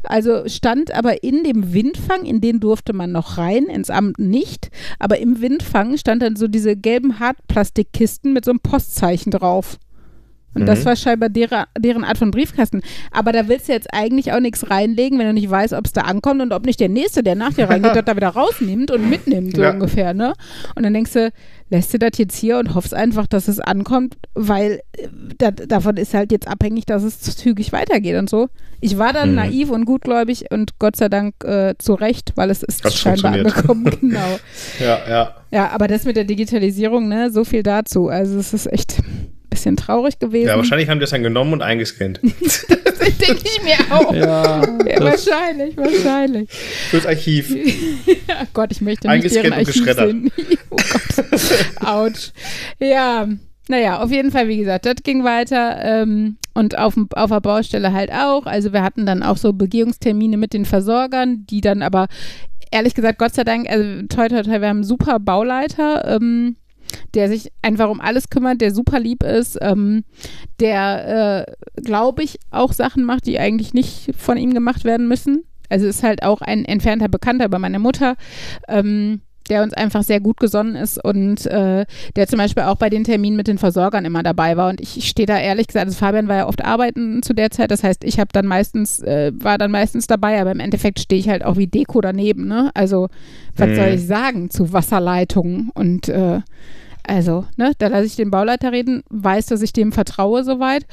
Also 0.04 0.48
stand 0.48 0.92
aber 0.94 1.22
in 1.22 1.42
dem 1.44 1.72
Windfang, 1.72 2.24
in 2.24 2.40
den 2.40 2.60
durfte 2.60 2.92
man 2.92 3.12
noch 3.12 3.38
rein, 3.38 3.64
ins 3.64 3.90
Amt 3.90 4.18
nicht, 4.18 4.70
aber 4.98 5.18
im 5.18 5.40
Windfang 5.40 5.96
stand 5.96 6.22
dann 6.22 6.36
so 6.36 6.48
diese 6.48 6.76
gelben 6.76 7.18
Hartplastikkisten 7.20 8.32
mit 8.32 8.44
so 8.44 8.50
einem 8.50 8.60
Postzeichen 8.60 9.32
drauf. 9.32 9.78
Und 10.54 10.66
das 10.66 10.80
Mhm. 10.80 10.84
war 10.86 10.96
scheinbar 10.96 11.28
deren, 11.30 11.64
deren 11.78 12.04
Art 12.04 12.18
von 12.18 12.30
Briefkasten. 12.30 12.82
Aber 13.10 13.32
da 13.32 13.48
willst 13.48 13.68
du 13.68 13.72
jetzt 13.72 13.92
eigentlich 13.92 14.32
auch 14.32 14.40
nichts 14.40 14.68
reinlegen, 14.70 15.18
wenn 15.18 15.26
du 15.26 15.32
nicht 15.32 15.48
weißt, 15.50 15.72
ob 15.72 15.86
es 15.86 15.92
da 15.92 16.02
ankommt 16.02 16.42
und 16.42 16.52
ob 16.52 16.66
nicht 16.66 16.78
der 16.80 16.88
Nächste, 16.90 17.22
der 17.22 17.34
nach 17.36 17.52
dir 17.54 17.68
reingeht, 17.70 17.92
das 17.96 18.04
da 18.04 18.16
wieder 18.16 18.28
rausnimmt 18.28 18.90
und 18.90 19.08
mitnimmt, 19.08 19.56
so 19.56 19.62
Ja. 19.62 19.70
ungefähr, 19.70 20.12
ne? 20.14 20.34
Und 20.74 20.82
dann 20.82 20.92
denkst 20.94 21.12
du, 21.12 21.32
lässt 21.70 21.94
du 21.94 21.98
das 21.98 22.10
jetzt 22.18 22.36
hier 22.36 22.58
und 22.58 22.74
hoffst 22.74 22.92
einfach, 22.92 23.26
dass 23.26 23.48
es 23.48 23.60
ankommt, 23.60 24.16
weil 24.34 24.80
äh, 24.98 25.08
da, 25.38 25.50
davon 25.50 25.96
ist 25.96 26.12
halt 26.12 26.32
jetzt 26.32 26.48
abhängig, 26.48 26.84
dass 26.84 27.02
es 27.02 27.20
zügig 27.20 27.72
weitergeht 27.72 28.16
und 28.18 28.28
so. 28.28 28.48
Ich 28.82 28.98
war 28.98 29.12
dann 29.14 29.30
Mhm. 29.30 29.36
naiv 29.36 29.70
und 29.70 29.84
gutgläubig 29.86 30.46
und 30.50 30.78
Gott 30.78 30.96
sei 30.96 31.08
Dank 31.08 31.42
äh, 31.44 31.74
zu 31.78 31.94
Recht, 31.94 32.32
weil 32.34 32.50
es 32.50 32.62
ist 32.62 32.84
Hat's 32.84 32.96
scheinbar 32.98 33.32
angekommen, 33.32 33.84
genau. 34.00 34.38
Ja, 34.80 34.98
ja. 35.08 35.34
Ja, 35.50 35.68
aber 35.70 35.88
das 35.88 36.04
mit 36.04 36.16
der 36.16 36.24
Digitalisierung, 36.24 37.08
ne, 37.08 37.30
so 37.30 37.44
viel 37.44 37.62
dazu. 37.62 38.08
Also 38.08 38.38
es 38.38 38.52
ist 38.52 38.70
echt 38.70 38.98
bisschen 39.52 39.76
traurig 39.76 40.18
gewesen. 40.18 40.48
Ja, 40.48 40.56
wahrscheinlich 40.56 40.88
haben 40.88 40.98
die 40.98 41.02
das 41.02 41.10
dann 41.10 41.22
genommen 41.22 41.52
und 41.52 41.62
eingescannt. 41.62 42.20
Das 43.02 43.18
denke 43.18 43.42
ich 43.44 43.62
mir 43.64 43.96
auch. 43.96 44.14
Ja, 44.14 44.62
Ja, 44.62 45.00
wahrscheinlich, 45.00 45.76
wahrscheinlich. 45.76 46.48
Fürs 46.90 47.04
Archiv. 47.06 47.50
Ja, 47.50 48.46
Gott, 48.52 48.70
ich 48.70 48.80
möchte 48.80 49.08
nicht 49.08 49.34
deren 49.34 49.42
Eingescannt 49.42 49.46
und 49.46 49.52
Archiv 49.52 49.74
geschreddert. 49.74 50.10
sehen. 50.10 50.32
oh 50.70 50.76
Gott. 50.76 51.86
Autsch. 51.88 52.30
Ja, 52.78 53.28
naja, 53.68 54.00
auf 54.02 54.10
jeden 54.10 54.30
Fall, 54.30 54.48
wie 54.48 54.56
gesagt, 54.58 54.86
das 54.86 54.96
ging 55.02 55.24
weiter 55.24 55.78
ähm, 55.82 56.36
und 56.54 56.78
auf, 56.78 56.94
auf 57.14 57.30
der 57.30 57.40
Baustelle 57.40 57.92
halt 57.92 58.12
auch. 58.12 58.46
Also 58.46 58.72
wir 58.72 58.82
hatten 58.82 59.04
dann 59.06 59.22
auch 59.22 59.36
so 59.36 59.52
Begehungstermine 59.52 60.36
mit 60.36 60.52
den 60.52 60.64
Versorgern, 60.64 61.44
die 61.48 61.60
dann 61.60 61.82
aber, 61.82 62.06
ehrlich 62.70 62.94
gesagt, 62.94 63.18
Gott 63.18 63.34
sei 63.34 63.44
Dank, 63.44 63.68
also 63.68 64.02
toi, 64.08 64.28
toi, 64.28 64.42
toi, 64.42 64.60
wir 64.60 64.68
haben 64.68 64.78
einen 64.78 64.84
super 64.84 65.18
Bauleiter, 65.18 66.04
ähm, 66.16 66.56
der 67.14 67.28
sich 67.28 67.52
einfach 67.62 67.88
um 67.90 68.00
alles 68.00 68.30
kümmert, 68.30 68.60
der 68.60 68.72
super 68.74 69.00
lieb 69.00 69.22
ist, 69.22 69.58
ähm, 69.60 70.04
der, 70.60 71.46
äh, 71.48 71.80
glaube 71.82 72.22
ich, 72.22 72.38
auch 72.50 72.72
Sachen 72.72 73.04
macht, 73.04 73.26
die 73.26 73.38
eigentlich 73.38 73.74
nicht 73.74 74.10
von 74.16 74.36
ihm 74.36 74.54
gemacht 74.54 74.84
werden 74.84 75.08
müssen. 75.08 75.44
Also 75.68 75.86
ist 75.86 76.02
halt 76.02 76.22
auch 76.22 76.42
ein 76.42 76.64
entfernter 76.64 77.08
Bekannter 77.08 77.48
bei 77.48 77.58
meiner 77.58 77.78
Mutter, 77.78 78.16
ähm, 78.68 79.22
der 79.48 79.62
uns 79.62 79.74
einfach 79.74 80.02
sehr 80.02 80.20
gut 80.20 80.38
gesonnen 80.38 80.76
ist 80.76 81.02
und 81.02 81.46
äh, 81.46 81.84
der 82.14 82.28
zum 82.28 82.38
Beispiel 82.38 82.62
auch 82.62 82.76
bei 82.76 82.90
den 82.90 83.04
Terminen 83.04 83.36
mit 83.36 83.48
den 83.48 83.58
Versorgern 83.58 84.04
immer 84.04 84.22
dabei 84.22 84.56
war. 84.56 84.68
Und 84.68 84.80
ich, 84.80 85.08
stehe 85.08 85.26
da 85.26 85.38
ehrlich 85.38 85.66
gesagt, 85.66 85.86
also 85.86 85.98
Fabian 85.98 86.28
war 86.28 86.36
ja 86.36 86.46
oft 86.46 86.64
arbeiten 86.64 87.22
zu 87.22 87.32
der 87.34 87.50
Zeit, 87.50 87.70
das 87.70 87.82
heißt, 87.82 88.04
ich 88.04 88.20
habe 88.20 88.28
dann 88.32 88.46
meistens, 88.46 89.00
äh, 89.00 89.32
war 89.34 89.58
dann 89.58 89.70
meistens 89.72 90.06
dabei, 90.06 90.40
aber 90.40 90.52
im 90.52 90.60
Endeffekt 90.60 91.00
stehe 91.00 91.18
ich 91.18 91.28
halt 91.28 91.44
auch 91.44 91.56
wie 91.56 91.66
Deko 91.66 92.00
daneben, 92.00 92.46
ne? 92.46 92.70
Also, 92.74 93.08
was 93.56 93.70
Mhm. 93.70 93.74
soll 93.74 93.88
ich 93.88 94.06
sagen 94.06 94.50
zu 94.50 94.72
Wasserleitungen 94.72 95.70
und 95.74 96.08
äh, 96.08 96.40
also, 97.06 97.46
ne, 97.56 97.72
da 97.78 97.88
lasse 97.88 98.06
ich 98.06 98.16
den 98.16 98.30
Bauleiter 98.30 98.72
reden, 98.72 99.02
weiß, 99.10 99.46
dass 99.46 99.62
ich 99.62 99.72
dem 99.72 99.92
vertraue 99.92 100.44
soweit. 100.44 100.86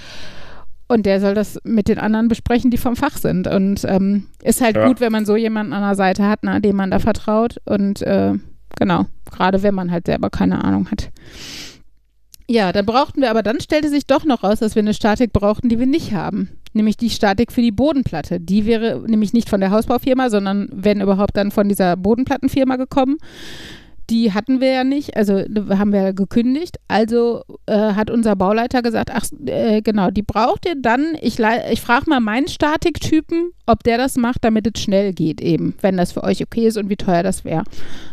Und 0.88 1.06
der 1.06 1.22
soll 1.22 1.36
das 1.36 1.60
mit 1.64 1.88
den 1.88 2.00
anderen 2.00 2.30
besprechen, 2.30 2.72
die 2.72 2.78
vom 2.78 2.96
Fach 2.96 3.18
sind. 3.18 3.48
Und 3.48 3.86
ähm, 3.86 4.26
ist 4.44 4.60
halt 4.62 4.76
Ja. 4.76 4.88
gut, 4.88 5.00
wenn 5.02 5.12
man 5.12 5.26
so 5.26 5.36
jemanden 5.36 5.72
an 5.74 5.84
der 5.84 5.96
Seite 5.96 6.28
hat, 6.28 6.44
ne, 6.44 6.60
dem 6.62 6.76
man 6.76 6.90
da 6.90 6.98
vertraut. 6.98 7.58
Und 7.66 8.02
äh, 8.02 8.34
genau, 8.80 9.06
gerade 9.32 9.62
wenn 9.62 9.76
man 9.76 9.92
halt 9.92 10.08
selber 10.08 10.32
keine 10.32 10.64
Ahnung 10.64 10.90
hat. 10.90 11.10
Ja, 12.48 12.72
dann 12.72 12.88
brauchten 12.88 13.22
wir, 13.22 13.30
aber 13.30 13.44
dann 13.44 13.60
stellte 13.60 13.90
sich 13.90 14.08
doch 14.08 14.26
noch 14.26 14.44
raus, 14.44 14.58
dass 14.58 14.74
wir 14.74 14.82
eine 14.82 14.96
Statik 14.96 15.32
brauchten, 15.32 15.70
die 15.70 15.78
wir 15.78 15.86
nicht 15.86 16.14
haben. 16.14 16.50
Nämlich 16.74 16.98
die 16.98 17.12
Statik 17.12 17.52
für 17.52 17.62
die 17.62 17.72
Bodenplatte. 17.72 18.40
Die 18.40 18.66
wäre 18.66 19.04
nämlich 19.06 19.34
nicht 19.34 19.48
von 19.50 19.60
der 19.60 19.70
Hausbaufirma, 19.70 20.32
sondern 20.32 20.68
wenn 20.72 21.02
überhaupt 21.02 21.38
dann 21.38 21.52
von 21.52 21.70
dieser 21.70 21.96
Bodenplattenfirma 21.98 22.78
gekommen. 22.78 23.18
Die 24.10 24.34
hatten 24.34 24.62
wir 24.62 24.72
ja 24.72 24.84
nicht, 24.84 25.16
also 25.16 25.34
haben 25.36 25.94
wir 25.94 26.14
gekündigt. 26.14 26.78
Also 26.88 27.44
äh, 27.66 27.94
hat 27.94 28.10
unser 28.10 28.36
Bauleiter 28.36 28.82
gesagt, 28.82 29.12
ach 29.14 29.26
äh, 29.46 29.82
genau, 29.82 30.10
die 30.10 30.24
braucht 30.24 30.66
ihr 30.66 30.76
dann. 30.76 31.16
Ich, 31.22 31.40
ich 31.72 31.82
frage 31.82 32.10
mal 32.10 32.20
meinen 32.20 32.48
Statiktypen, 32.48 33.52
ob 33.70 33.84
der 33.84 33.98
das 33.98 34.16
macht, 34.16 34.44
damit 34.44 34.68
es 34.68 34.82
schnell 34.82 35.14
geht 35.14 35.42
eben, 35.42 35.76
wenn 35.82 35.96
das 35.96 36.12
für 36.12 36.24
euch 36.24 36.42
okay 36.42 36.68
ist 36.68 36.78
und 36.78 36.90
wie 36.90 36.96
teuer 36.96 37.24
das 37.24 37.46
wäre. 37.46 37.64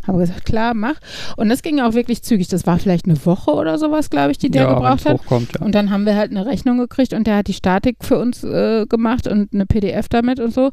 Habe 0.07 0.19
gesagt, 0.19 0.45
klar, 0.45 0.75
mach. 0.75 0.97
Und 1.37 1.49
das 1.49 1.63
ging 1.63 1.81
auch 1.81 1.95
wirklich 1.95 2.23
zügig. 2.23 2.49
Das 2.49 2.67
war 2.67 2.79
vielleicht 2.79 3.07
eine 3.07 3.25
Woche 3.25 3.53
oder 3.53 3.79
sowas, 3.79 4.11
glaube 4.11 4.33
ich, 4.33 4.39
die 4.39 4.51
der 4.51 4.65
ja, 4.65 4.75
gebraucht 4.75 5.07
hat. 5.07 5.21
hochkommt, 5.21 5.55
ja. 5.55 5.65
Und 5.65 5.75
dann 5.75 5.91
haben 5.91 6.05
wir 6.05 6.17
halt 6.17 6.31
eine 6.31 6.47
Rechnung 6.47 6.79
gekriegt 6.79 7.15
und 7.15 7.27
der 7.27 7.37
hat 7.37 7.49
die 7.49 7.55
Statik 7.55 7.97
für 8.03 8.19
uns 8.19 8.45
äh, 8.45 8.87
gemacht 8.87 9.27
und 9.27 9.53
eine 9.55 9.67
PDF 9.67 10.09
damit 10.09 10.41
und 10.41 10.53
so. 10.53 10.71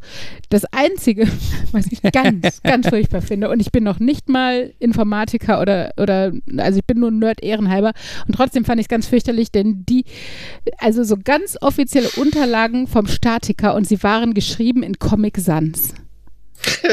Das 0.49 0.65
Einzige, 0.65 1.27
was 1.71 1.87
ich 1.91 2.01
ganz, 2.01 2.61
ganz 2.61 2.89
furchtbar 2.89 3.21
finde, 3.21 3.49
und 3.49 3.59
ich 3.61 3.71
bin 3.71 3.83
noch 3.83 3.99
nicht 3.99 4.29
mal 4.29 4.73
Informatiker 5.13 5.61
oder, 5.61 5.93
oder 5.97 6.31
also 6.57 6.79
ich 6.79 6.85
bin 6.85 6.99
nur 6.99 7.11
ein 7.11 7.19
Nerd 7.19 7.43
ehrenhalber 7.43 7.93
und 8.27 8.35
trotzdem 8.35 8.65
fand 8.65 8.79
ich 8.79 8.85
es 8.85 8.89
ganz 8.89 9.07
fürchterlich, 9.07 9.51
denn 9.51 9.85
die, 9.87 10.05
also 10.79 11.03
so 11.03 11.17
ganz 11.23 11.57
offizielle 11.61 12.09
Unterlagen 12.17 12.87
vom 12.87 13.07
Statiker 13.07 13.75
und 13.75 13.87
sie 13.87 14.01
waren 14.03 14.33
geschrieben 14.33 14.83
in 14.83 14.97
Comic 14.99 15.37
Sans. 15.37 15.93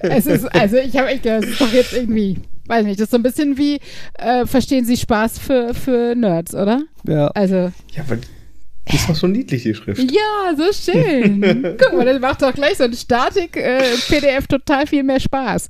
es 0.00 0.26
ist, 0.26 0.44
also 0.54 0.76
ich 0.76 0.96
habe 0.96 1.08
echt 1.08 1.26
das 1.26 1.44
ist 1.44 1.60
doch 1.60 1.72
jetzt 1.72 1.92
irgendwie, 1.92 2.38
weiß 2.66 2.84
nicht, 2.84 3.00
das 3.00 3.06
ist 3.06 3.10
so 3.10 3.16
ein 3.16 3.22
bisschen 3.22 3.58
wie, 3.58 3.80
äh, 4.14 4.46
verstehen 4.46 4.84
Sie 4.84 4.96
Spaß 4.96 5.38
für, 5.38 5.74
für 5.74 6.14
Nerds, 6.14 6.54
oder? 6.54 6.82
ja. 7.06 7.26
Also, 7.28 7.72
Ja, 7.92 8.04
aber 8.06 8.18
die 8.88 8.96
ist 8.96 9.08
doch 9.08 9.14
so 9.14 9.26
niedlich, 9.26 9.62
die 9.62 9.74
Schrift. 9.74 10.10
ja, 10.10 10.54
so 10.56 10.72
schön. 10.72 11.40
Guck 11.78 11.92
mal, 11.92 12.04
das 12.04 12.20
macht 12.20 12.42
doch 12.42 12.52
gleich 12.52 12.76
so 12.76 12.84
ein 12.84 12.92
Statik-PDF 12.92 14.46
total 14.48 14.86
viel 14.86 15.02
mehr 15.02 15.20
Spaß. 15.20 15.68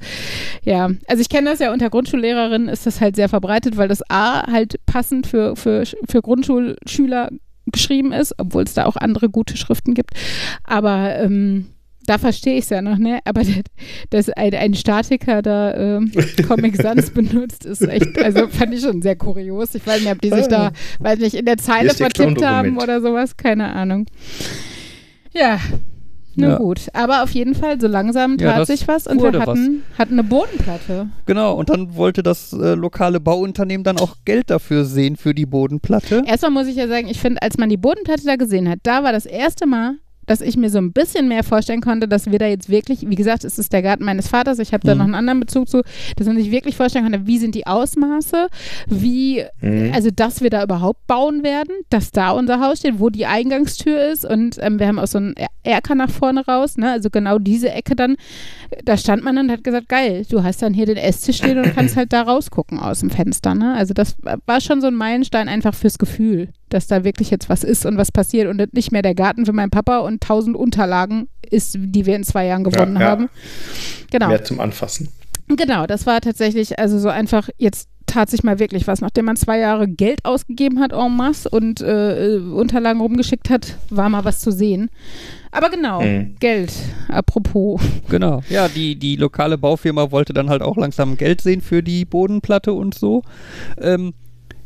Ja, 0.65 0.91
also 1.07 1.21
ich 1.21 1.29
kenne 1.29 1.51
das 1.51 1.59
ja 1.59 1.73
unter 1.73 1.91
Grundschullehrerinnen 1.91 2.69
ist 2.69 2.87
das 2.87 3.01
halt 3.01 3.17
sehr 3.17 3.29
verbreitet, 3.29 3.77
weil 3.77 3.89
das 3.89 4.03
A 4.11 4.51
halt 4.51 4.77
passend 4.87 5.27
für, 5.27 5.57
für, 5.57 5.85
für 6.09 6.23
Grundschulschüler 6.23 7.31
geschrieben 7.67 8.13
ist, 8.13 8.35
obwohl 8.39 8.65
es 8.65 8.75
da 8.75 8.87
auch 8.87 8.97
andere 8.97 9.29
gute 9.29 9.57
Schriften 9.57 9.95
gibt. 9.95 10.11
Aber 10.65 11.17
ähm, 11.17 11.67
da 12.07 12.19
verstehe 12.19 12.55
ich 12.55 12.65
es 12.65 12.71
ja 12.71 12.83
noch, 12.83 12.99
ne? 12.99 13.21
Aber 13.25 13.43
dass 14.11 14.29
ein, 14.31 14.55
ein 14.55 14.75
Statiker 14.75 15.43
da 15.43 15.75
ähm, 15.75 16.13
Comic 16.47 16.77
Sans 16.83 17.11
benutzt, 17.11 17.65
ist 17.65 17.83
echt, 17.83 18.19
also 18.23 18.49
fand 18.49 18.75
ich 18.75 18.83
schon 18.83 19.03
sehr 19.03 19.17
kurios. 19.17 19.75
Ich 19.75 19.87
weiß 19.87 20.01
nicht, 20.01 20.13
ob 20.13 20.21
die 20.21 20.31
sich 20.31 20.49
da, 20.49 20.73
weiß 21.01 21.19
nicht, 21.19 21.35
in 21.35 21.47
der 21.47 21.59
Zeile 21.59 21.91
vertippt 21.91 22.45
haben 22.45 22.79
oder 22.79 23.01
sowas, 23.01 23.37
keine 23.37 23.73
Ahnung. 23.75 24.07
Ja, 25.33 25.59
na 26.35 26.51
ja. 26.51 26.57
gut, 26.57 26.89
aber 26.95 27.23
auf 27.23 27.31
jeden 27.33 27.55
Fall, 27.55 27.81
so 27.81 27.87
langsam 27.87 28.39
tat 28.39 28.57
ja, 28.59 28.65
sich 28.65 28.89
was 28.89 29.07
und 29.07 29.23
wir 29.23 29.39
hatten, 29.39 29.83
was. 29.91 29.99
hatten 29.99 30.13
eine 30.15 30.25
Bodenplatte. 30.25 31.09
Genau, 31.27 31.55
und 31.55 31.69
dann 31.69 31.95
wollte 31.95 32.23
das 32.23 32.53
äh, 32.53 32.75
lokale 32.75 33.21
Bauunternehmen 33.21 33.85
dann 33.85 33.99
auch 33.99 34.17
Geld 34.25 34.49
dafür 34.49 34.85
sehen 34.85 35.17
für 35.17 35.35
die 35.35 35.45
Bodenplatte. 35.45 36.23
Erstmal 36.27 36.51
muss 36.51 36.69
ich 36.69 36.77
ja 36.77 36.89
sagen, 36.89 37.09
ich 37.09 37.21
finde, 37.21 37.43
als 37.43 37.59
man 37.59 37.69
die 37.69 37.77
Bodenplatte 37.77 38.25
da 38.25 38.37
gesehen 38.37 38.69
hat, 38.69 38.79
da 38.83 39.05
war 39.05 39.13
das 39.13 39.27
erste 39.27 39.67
Mal, 39.67 39.97
dass 40.27 40.41
ich 40.41 40.57
mir 40.57 40.71
so 40.71 40.79
ein 40.79 40.93
bisschen 40.93 41.29
mehr 41.29 41.45
vorstellen 41.45 41.81
konnte, 41.81 42.09
dass 42.09 42.31
wir 42.31 42.39
da 42.39 42.47
jetzt 42.47 42.69
wirklich, 42.69 43.09
wie 43.09 43.15
gesagt, 43.15 43.45
es 43.45 43.59
ist 43.59 43.73
der 43.73 43.83
Garten 43.83 44.05
meines 44.05 44.29
Vaters, 44.29 44.59
ich 44.59 44.73
habe 44.73 44.87
da 44.87 44.95
mhm. 44.95 44.99
noch 44.99 45.05
einen 45.07 45.15
anderen 45.15 45.41
Bezug 45.41 45.69
zu, 45.69 45.83
dass 46.17 46.27
man 46.27 46.37
sich 46.37 46.51
wirklich 46.51 46.77
vorstellen 46.77 47.05
konnte, 47.05 47.27
wie 47.27 47.39
sind 47.39 47.55
die 47.55 47.67
Ausmaße, 47.67 48.49
wie, 48.87 49.45
mhm. 49.61 49.93
also 49.95 50.11
dass 50.11 50.41
wir 50.41 50.51
da 50.51 50.63
überhaupt 50.63 51.07
bauen 51.07 51.43
werden, 51.43 51.75
dass 51.91 52.11
da 52.11 52.31
unser 52.31 52.61
Haus 52.61 52.79
steht, 52.79 53.01
wo 53.01 53.11
die 53.11 53.27
Eingangstür 53.27 54.11
ist 54.11 54.25
und 54.25 54.59
ähm, 54.61 54.79
wir 54.79 54.87
haben 54.87 54.99
auch 54.99 55.07
so 55.07 55.19
einen 55.19 55.35
Erker 55.65 55.95
nach 55.95 56.11
vorne 56.11 56.45
raus, 56.47 56.77
ne? 56.77 56.91
also 56.91 57.11
genau 57.11 57.39
diese 57.39 57.71
Ecke 57.71 57.97
dann, 57.97 58.17
da 58.85 58.97
stand 58.97 59.25
man 59.25 59.39
und 59.39 59.51
hat 59.51 59.65
gesagt, 59.65 59.89
geil, 59.89 60.25
du 60.29 60.43
hast 60.43 60.63
dann 60.63 60.75
hier 60.75 60.87
den 60.87 60.97
Esstisch 60.97 61.39
stehen 61.39 61.59
und 61.59 61.75
kannst 61.75 61.97
halt 61.97 62.13
da 62.13 62.23
rausgucken 62.23 62.79
aus 62.79 63.01
dem 63.01 63.11
Fenster, 63.11 63.55
ne? 63.55 63.75
also 63.75 63.95
das 63.95 64.17
war 64.47 64.61
schon 64.61 64.81
so 64.81 64.87
ein 64.87 64.95
Meilenstein 64.95 65.49
einfach 65.49 65.75
fürs 65.75 65.99
Gefühl 65.99 66.49
dass 66.73 66.87
da 66.87 67.05
wirklich 67.05 67.31
jetzt 67.31 67.49
was 67.49 67.65
ist 67.65 67.87
und 67.87 67.97
was 67.97 68.13
passiert 68.13 68.49
und 68.49 68.75
nicht 68.75 68.93
mehr 68.93 69.03
der 69.03 69.15
Garten 69.15 69.47
für 69.47 69.53
meinen 69.53 69.71
Papa 69.71 69.99
und 69.99 70.23
tausend 70.23 70.57
Unterlagen 70.57 71.29
ist, 71.51 71.77
die 71.79 72.07
wir 72.07 72.17
in 72.17 72.25
zwei 72.25 72.47
Jahren 72.47 72.65
gewonnen 72.65 72.95
ja, 72.95 73.01
ja. 73.01 73.09
haben. 73.09 73.29
Genau. 74.11 74.29
Mehr 74.29 74.45
zum 74.45 74.61
Anfassen. 74.61 75.09
Genau, 75.49 75.87
das 75.87 76.07
war 76.07 76.21
tatsächlich 76.21 76.79
also 76.79 76.99
so 76.99 77.09
einfach 77.09 77.49
jetzt 77.59 77.89
tat 78.13 78.31
sich 78.31 78.43
mal 78.43 78.59
wirklich 78.59 78.87
was. 78.87 79.01
Nachdem 79.01 79.25
man 79.25 79.37
zwei 79.37 79.59
Jahre 79.59 79.89
Geld 79.89 80.25
ausgegeben 80.25 80.81
hat 80.81 80.93
en 80.93 81.17
masse 81.17 81.49
und 81.49 81.81
äh, 81.81 82.39
Unterlagen 82.39 83.01
rumgeschickt 83.01 83.51
hat, 83.51 83.77
war 83.91 84.09
mal 84.09 84.25
was 84.25 84.41
zu 84.41 84.53
sehen. 84.53 84.91
Aber 85.51 85.71
genau, 85.71 86.03
mhm. 86.03 86.37
Geld, 86.39 86.73
apropos. 87.09 87.81
Genau, 88.09 88.43
ja, 88.49 88.69
die, 88.69 88.97
die 88.97 89.17
lokale 89.17 89.59
Baufirma 89.59 90.11
wollte 90.11 90.33
dann 90.33 90.51
halt 90.51 90.63
auch 90.63 90.77
langsam 90.77 91.17
Geld 91.17 91.41
sehen 91.41 91.61
für 91.61 91.83
die 91.83 92.05
Bodenplatte 92.05 92.73
und 92.73 92.95
so. 92.95 93.23
Ähm, 93.81 94.13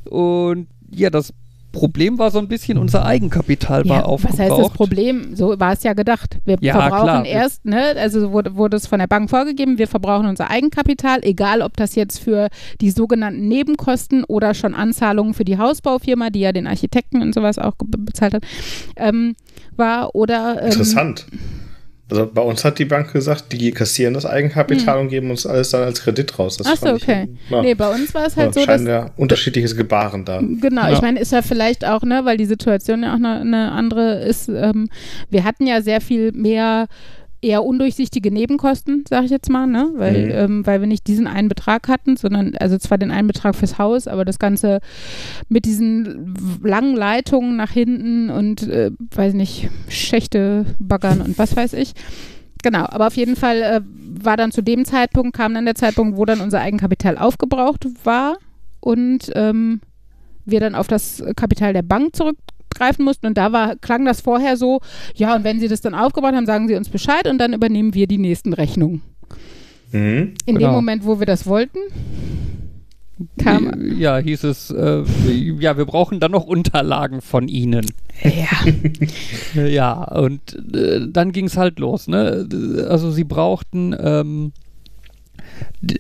und 0.05 0.69
ja, 0.91 1.11
das 1.11 1.33
Problem 1.77 2.19
war 2.19 2.31
so 2.31 2.39
ein 2.39 2.49
bisschen, 2.49 2.79
unser 2.79 3.05
Eigenkapital 3.05 3.87
ja, 3.87 3.97
war 3.97 4.07
aufgebraucht. 4.07 4.39
Was 4.39 4.51
heißt 4.51 4.59
das 4.59 4.71
Problem? 4.71 5.37
So 5.37 5.61
war 5.61 5.73
es 5.73 5.83
ja 5.83 5.93
gedacht. 5.93 6.39
Wir 6.45 6.57
ja, 6.61 6.73
verbrauchen 6.73 7.05
klar. 7.05 7.27
erst, 7.27 7.67
ne, 7.67 7.95
also 7.97 8.33
wurde, 8.33 8.57
wurde 8.57 8.79
es 8.79 8.87
von 8.87 8.99
der 8.99 9.07
Bank 9.07 9.29
vorgegeben, 9.29 9.77
wir 9.77 9.87
verbrauchen 9.87 10.27
unser 10.27 10.51
Eigenkapital, 10.51 11.21
egal 11.23 11.61
ob 11.61 11.77
das 11.77 11.95
jetzt 11.95 12.19
für 12.19 12.49
die 12.81 12.91
sogenannten 12.91 13.47
Nebenkosten 13.47 14.25
oder 14.25 14.55
schon 14.55 14.75
Anzahlungen 14.75 15.35
für 15.35 15.45
die 15.45 15.59
Hausbaufirma, 15.59 16.31
die 16.31 16.41
ja 16.41 16.53
den 16.53 16.67
Architekten 16.67 17.21
und 17.21 17.35
sowas 17.35 17.59
auch 17.59 17.75
bezahlt 17.79 18.35
hat, 18.35 18.45
ähm, 18.97 19.35
war 19.77 20.15
oder. 20.15 20.63
Ähm, 20.63 20.69
Interessant. 20.69 21.27
Also 22.09 22.31
bei 22.33 22.43
uns 22.43 22.65
hat 22.65 22.79
die 22.79 22.85
Bank 22.85 23.13
gesagt, 23.13 23.53
die 23.53 23.73
kassieren 23.73 24.15
das 24.15 24.25
Eigenkapital 24.25 24.95
hm. 24.95 25.01
und 25.03 25.09
geben 25.09 25.31
uns 25.31 25.45
alles 25.45 25.71
dann 25.71 25.83
als 25.83 26.03
Kredit 26.03 26.39
raus. 26.39 26.57
Das 26.57 26.67
Achso, 26.69 26.95
okay. 26.95 27.29
Ich, 27.33 27.51
na, 27.51 27.63
nee, 27.63 27.75
bei 27.75 27.93
uns 27.93 28.15
war 28.15 28.27
es 28.27 28.37
halt 28.37 28.55
so, 28.55 28.65
dass... 28.65 28.83
ja 28.85 29.11
unterschiedliches 29.17 29.77
Gebaren 29.77 30.25
da. 30.25 30.41
Genau, 30.41 30.83
ja. 30.83 30.93
ich 30.93 31.03
meine, 31.03 31.19
ist 31.19 31.33
ja 31.33 31.43
vielleicht 31.43 31.85
auch, 31.85 32.03
ne, 32.03 32.25
weil 32.25 32.37
die 32.37 32.45
Situation 32.45 33.03
ja 33.03 33.11
auch 33.11 33.17
eine, 33.17 33.41
eine 33.41 33.73
andere 33.73 34.21
ist. 34.23 34.49
Ähm, 34.49 34.89
wir 35.31 35.43
hatten 35.43 35.67
ja 35.67 35.83
sehr 35.83 36.01
viel 36.01 36.31
mehr 36.31 36.87
eher 37.47 37.65
undurchsichtige 37.65 38.33
Nebenkosten, 38.33 39.05
sage 39.09 39.27
ich 39.27 39.31
jetzt 39.31 39.51
mal, 39.51 39.67
ne? 39.67 39.91
weil, 39.95 40.27
mhm. 40.27 40.33
ähm, 40.33 40.67
weil 40.67 40.81
wir 40.81 40.89
nicht 40.89 41.07
diesen 41.07 41.27
einen 41.27 41.49
Betrag 41.49 41.89
hatten, 41.89 42.17
sondern 42.17 42.57
also 42.59 42.77
zwar 42.77 42.99
den 42.99 43.13
einen 43.13 43.29
Betrag 43.29 43.55
fürs 43.55 43.79
Haus, 43.79 44.09
aber 44.09 44.25
das 44.25 44.39
Ganze 44.39 44.81
mit 45.49 45.65
diesen 45.65 46.35
langen 46.63 46.97
Leitungen 46.97 47.57
nach 47.57 47.71
hinten 47.71 48.31
und 48.31 48.69
äh, 48.69 48.91
weiß 49.15 49.35
nicht, 49.35 49.69
Schächte 49.89 50.67
baggern 50.79 51.21
und 51.21 51.39
was 51.39 51.57
weiß 51.57 51.75
ich. 51.75 51.93
Genau, 52.63 52.87
aber 52.87 53.07
auf 53.07 53.17
jeden 53.17 53.37
Fall 53.37 53.63
äh, 53.63 53.81
war 54.23 54.37
dann 54.37 54.51
zu 54.51 54.63
dem 54.63 54.85
Zeitpunkt, 54.85 55.37
kam 55.37 55.55
dann 55.55 55.67
der 55.67 55.77
Zeitpunkt, 55.77 56.17
wo 56.17 56.25
dann 56.25 56.41
unser 56.41 56.61
Eigenkapital 56.61 57.17
aufgebraucht 57.17 57.87
war 58.03 58.39
und 58.81 59.31
ähm, 59.37 59.81
wir 60.45 60.59
dann 60.59 60.75
auf 60.75 60.89
das 60.89 61.23
Kapital 61.37 61.73
der 61.73 61.83
Bank 61.83 62.17
zurück 62.17 62.37
greifen 62.77 63.05
mussten. 63.05 63.27
Und 63.27 63.37
da 63.39 63.53
war, 63.53 63.77
klang 63.77 64.05
das 64.05 64.21
vorher 64.21 64.57
so, 64.57 64.81
ja, 65.15 65.35
und 65.35 65.45
wenn 65.45 65.61
Sie 65.61 65.69
das 65.69 65.81
dann 65.81 65.95
aufgebaut 65.95 66.35
haben, 66.35 66.47
sagen 66.47 66.69
Sie 66.69 66.75
uns 66.75 66.89
Bescheid 66.89 67.27
und 67.29 67.39
dann 67.39 67.53
übernehmen 67.53 67.95
wir 67.95 68.07
die 68.07 68.19
nächsten 68.19 68.53
Rechnungen. 68.53 69.03
Mhm, 69.93 70.35
In 70.47 70.57
genau. 70.57 70.61
dem 70.61 70.73
Moment, 70.73 71.05
wo 71.05 71.19
wir 71.19 71.27
das 71.27 71.47
wollten, 71.47 71.79
kam. 73.39 73.73
Ja, 73.99 74.19
hieß 74.19 74.45
es, 74.45 74.71
äh, 74.71 75.03
ja, 75.59 75.77
wir 75.77 75.87
brauchen 75.87 76.21
dann 76.21 76.33
noch 76.33 76.45
Unterlagen 76.45 77.21
von 77.23 77.49
Ihnen. 77.49 77.87
Ja. 78.23 79.65
ja, 79.67 80.05
und 80.05 80.57
äh, 80.75 81.07
dann 81.09 81.33
ging 81.33 81.47
es 81.47 81.57
halt 81.57 81.79
los, 81.79 82.09
ne? 82.09 82.47
Also 82.89 83.11
sie 83.11 83.25
brauchten 83.25 83.95
ähm, 83.99 84.53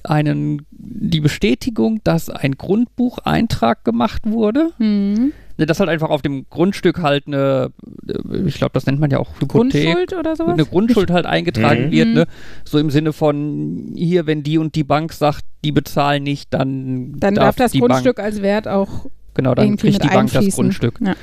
einen, 0.05 0.67
die 0.71 1.21
Bestätigung, 1.21 2.01
dass 2.05 2.31
ein 2.31 2.53
Grundbucheintrag 2.53 3.85
gemacht 3.85 4.23
wurde. 4.27 4.73
Mhm. 4.79 5.33
Ne, 5.59 5.65
dass 5.65 5.81
halt 5.81 5.89
einfach 5.89 6.11
auf 6.11 6.21
dem 6.21 6.47
Grundstück 6.51 7.01
halt 7.01 7.27
eine, 7.27 7.71
äh, 8.07 8.47
ich 8.47 8.57
glaube, 8.57 8.73
das 8.75 8.85
nennt 8.87 9.01
man 9.01 9.11
ja 9.11 9.19
auch 9.19 9.41
Hypothek, 9.41 9.85
Grundschuld 9.85 10.13
oder 10.13 10.37
sowas? 10.37 10.53
Eine 10.53 10.67
Grundschuld 10.67 11.11
halt 11.11 11.25
eingetragen 11.25 11.87
mhm. 11.87 11.91
wird, 11.93 12.09
ne? 12.09 12.21
Mhm. 12.25 12.61
So 12.65 12.79
im 12.79 12.91
Sinne 12.91 13.13
von, 13.13 13.93
hier, 13.95 14.27
wenn 14.27 14.43
die 14.43 14.59
und 14.59 14.75
die 14.75 14.85
Bank 14.85 15.13
sagt, 15.13 15.45
die 15.65 15.73
bezahlen 15.73 16.25
nicht, 16.25 16.53
dann 16.53 17.15
Dann 17.19 17.35
darf, 17.35 17.57
darf 17.57 17.71
das 17.71 17.73
Grundstück 17.73 18.17
Bank, 18.17 18.27
als 18.27 18.43
Wert 18.43 18.69
auch 18.69 19.07
Genau, 19.37 19.55
dann 19.55 19.77
kriegt 19.77 20.03
die 20.03 20.09
Bank 20.09 20.33
das 20.33 20.55
Grundstück. 20.55 20.99
Ja. 21.01 21.15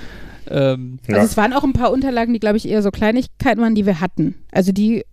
Ähm, 0.50 1.00
also 1.08 1.20
ja. 1.20 1.24
es 1.24 1.38
waren 1.38 1.54
auch 1.54 1.64
ein 1.64 1.74
paar 1.74 1.92
Unterlagen, 1.92 2.34
die, 2.34 2.40
glaube 2.40 2.58
ich, 2.58 2.68
eher 2.68 2.82
so 2.82 2.92
Kleinigkeiten 2.92 3.62
waren, 3.62 3.76
die 3.76 3.86
wir 3.86 4.02
hatten. 4.02 4.36
Also 4.52 4.72
die 4.72 5.04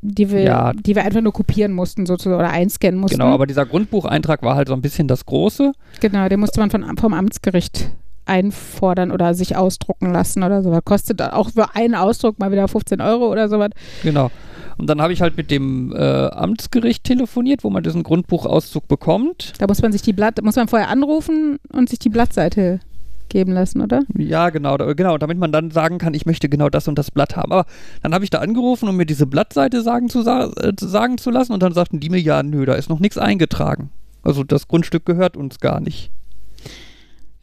die 0.00 0.30
wir, 0.30 0.42
ja. 0.42 0.72
die 0.72 0.94
wir 0.94 1.04
einfach 1.04 1.20
nur 1.20 1.32
kopieren 1.32 1.72
mussten 1.72 2.06
sozusagen 2.06 2.38
oder 2.38 2.50
einscannen 2.50 3.00
mussten. 3.00 3.18
Genau, 3.18 3.32
aber 3.32 3.48
dieser 3.48 3.66
Grundbucheintrag 3.66 4.42
war 4.42 4.54
halt 4.54 4.68
so 4.68 4.74
ein 4.74 4.80
bisschen 4.80 5.08
das 5.08 5.26
Große. 5.26 5.72
Genau, 6.00 6.28
den 6.28 6.38
musste 6.38 6.60
man 6.60 6.70
von, 6.70 6.96
vom 6.96 7.14
Amtsgericht 7.14 7.90
einfordern 8.28 9.10
oder 9.10 9.34
sich 9.34 9.56
ausdrucken 9.56 10.12
lassen 10.12 10.42
oder 10.42 10.62
so. 10.62 10.70
Das 10.70 10.84
kostet 10.84 11.22
auch 11.22 11.50
für 11.50 11.74
einen 11.74 11.94
Ausdruck 11.94 12.38
mal 12.38 12.52
wieder 12.52 12.68
15 12.68 13.00
Euro 13.00 13.30
oder 13.30 13.48
sowas. 13.48 13.70
Genau. 14.02 14.30
Und 14.76 14.88
dann 14.88 15.02
habe 15.02 15.12
ich 15.12 15.20
halt 15.20 15.36
mit 15.36 15.50
dem 15.50 15.92
äh, 15.92 15.98
Amtsgericht 15.98 17.02
telefoniert, 17.02 17.64
wo 17.64 17.70
man 17.70 17.82
diesen 17.82 18.04
Grundbuchauszug 18.04 18.86
bekommt. 18.86 19.54
Da 19.58 19.66
muss 19.66 19.82
man 19.82 19.90
sich 19.90 20.02
die 20.02 20.12
Blatt, 20.12 20.40
muss 20.42 20.54
man 20.54 20.68
vorher 20.68 20.88
anrufen 20.88 21.58
und 21.72 21.88
sich 21.88 21.98
die 21.98 22.10
Blattseite 22.10 22.78
geben 23.28 23.52
lassen, 23.52 23.80
oder? 23.80 24.02
Ja, 24.16 24.50
genau, 24.50 24.76
da, 24.76 24.92
genau, 24.92 25.18
damit 25.18 25.36
man 25.36 25.52
dann 25.52 25.70
sagen 25.70 25.98
kann, 25.98 26.14
ich 26.14 26.26
möchte 26.26 26.48
genau 26.48 26.68
das 26.68 26.88
und 26.88 26.98
das 26.98 27.10
Blatt 27.10 27.36
haben. 27.36 27.52
Aber 27.52 27.66
dann 28.02 28.14
habe 28.14 28.24
ich 28.24 28.30
da 28.30 28.38
angerufen, 28.38 28.88
um 28.88 28.96
mir 28.96 29.04
diese 29.04 29.26
Blattseite 29.26 29.82
sagen 29.82 30.08
zu, 30.08 30.20
äh, 30.20 30.72
sagen 30.80 31.18
zu 31.18 31.30
lassen 31.30 31.52
und 31.52 31.62
dann 31.62 31.74
sagten 31.74 32.00
die 32.00 32.08
mir, 32.08 32.20
ja, 32.20 32.42
nö, 32.42 32.64
da 32.64 32.74
ist 32.74 32.88
noch 32.88 33.00
nichts 33.00 33.18
eingetragen. 33.18 33.90
Also 34.22 34.44
das 34.44 34.68
Grundstück 34.68 35.04
gehört 35.04 35.36
uns 35.36 35.58
gar 35.58 35.80
nicht. 35.80 36.10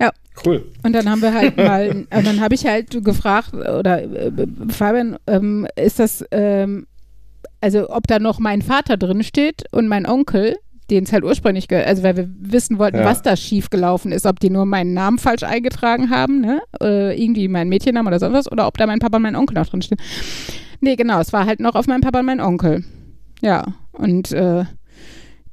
Ja. 0.02 0.12
Cool. 0.46 0.66
Und 0.84 0.94
dann 0.94 1.10
haben 1.10 1.22
wir 1.22 1.34
halt 1.34 1.56
mal, 1.58 2.06
und 2.14 2.28
dann 2.28 2.42
habe 2.42 2.56
ich 2.56 2.66
halt 2.66 3.04
gefragt, 3.04 3.54
oder 3.54 4.04
äh, 4.04 4.32
Fabian, 4.70 5.18
ähm, 5.28 5.66
ist 5.76 6.00
das, 6.00 6.26
ähm, 6.32 6.88
also 7.62 7.90
ob 7.90 8.08
da 8.08 8.20
noch 8.20 8.40
mein 8.40 8.62
Vater 8.62 8.98
drin 8.98 9.24
steht 9.24 9.64
und 9.72 9.88
mein 9.88 10.06
Onkel, 10.06 10.58
den 10.90 11.06
es 11.06 11.14
halt 11.14 11.24
ursprünglich, 11.24 11.72
also 11.72 12.04
weil 12.04 12.18
wir 12.18 12.30
wissen 12.38 12.78
wollten, 12.78 12.98
ja. 12.98 13.06
was 13.06 13.22
da 13.22 13.36
schiefgelaufen 13.36 14.12
ist, 14.12 14.26
ob 14.26 14.40
die 14.40 14.50
nur 14.50 14.66
meinen 14.66 14.94
Namen 14.94 15.18
falsch 15.18 15.44
eingetragen 15.44 16.10
haben, 16.10 16.42
ne? 16.42 16.62
Äh, 16.82 17.20
irgendwie 17.20 17.48
meinen 17.48 17.70
Mädchennamen 17.70 18.08
oder 18.08 18.20
sonst 18.20 18.34
was, 18.34 18.52
oder 18.52 18.68
ob 18.68 18.78
da 18.78 18.86
mein 18.86 19.00
Papa 19.00 19.18
und 19.18 19.24
mein 19.24 19.36
Onkel 19.36 19.56
noch 19.56 19.68
drin 19.68 19.82
stehen. 19.82 19.98
Nee, 20.82 20.96
genau, 20.96 21.20
es 21.20 21.34
war 21.34 21.46
halt 21.46 21.60
noch 21.60 21.76
auf 21.76 21.88
meinen 21.88 22.02
Papa 22.02 22.20
und 22.20 22.26
meinen 22.26 22.42
Onkel. 22.42 22.84
Ja, 23.42 23.64
und 23.94 24.32
äh, 24.32 24.66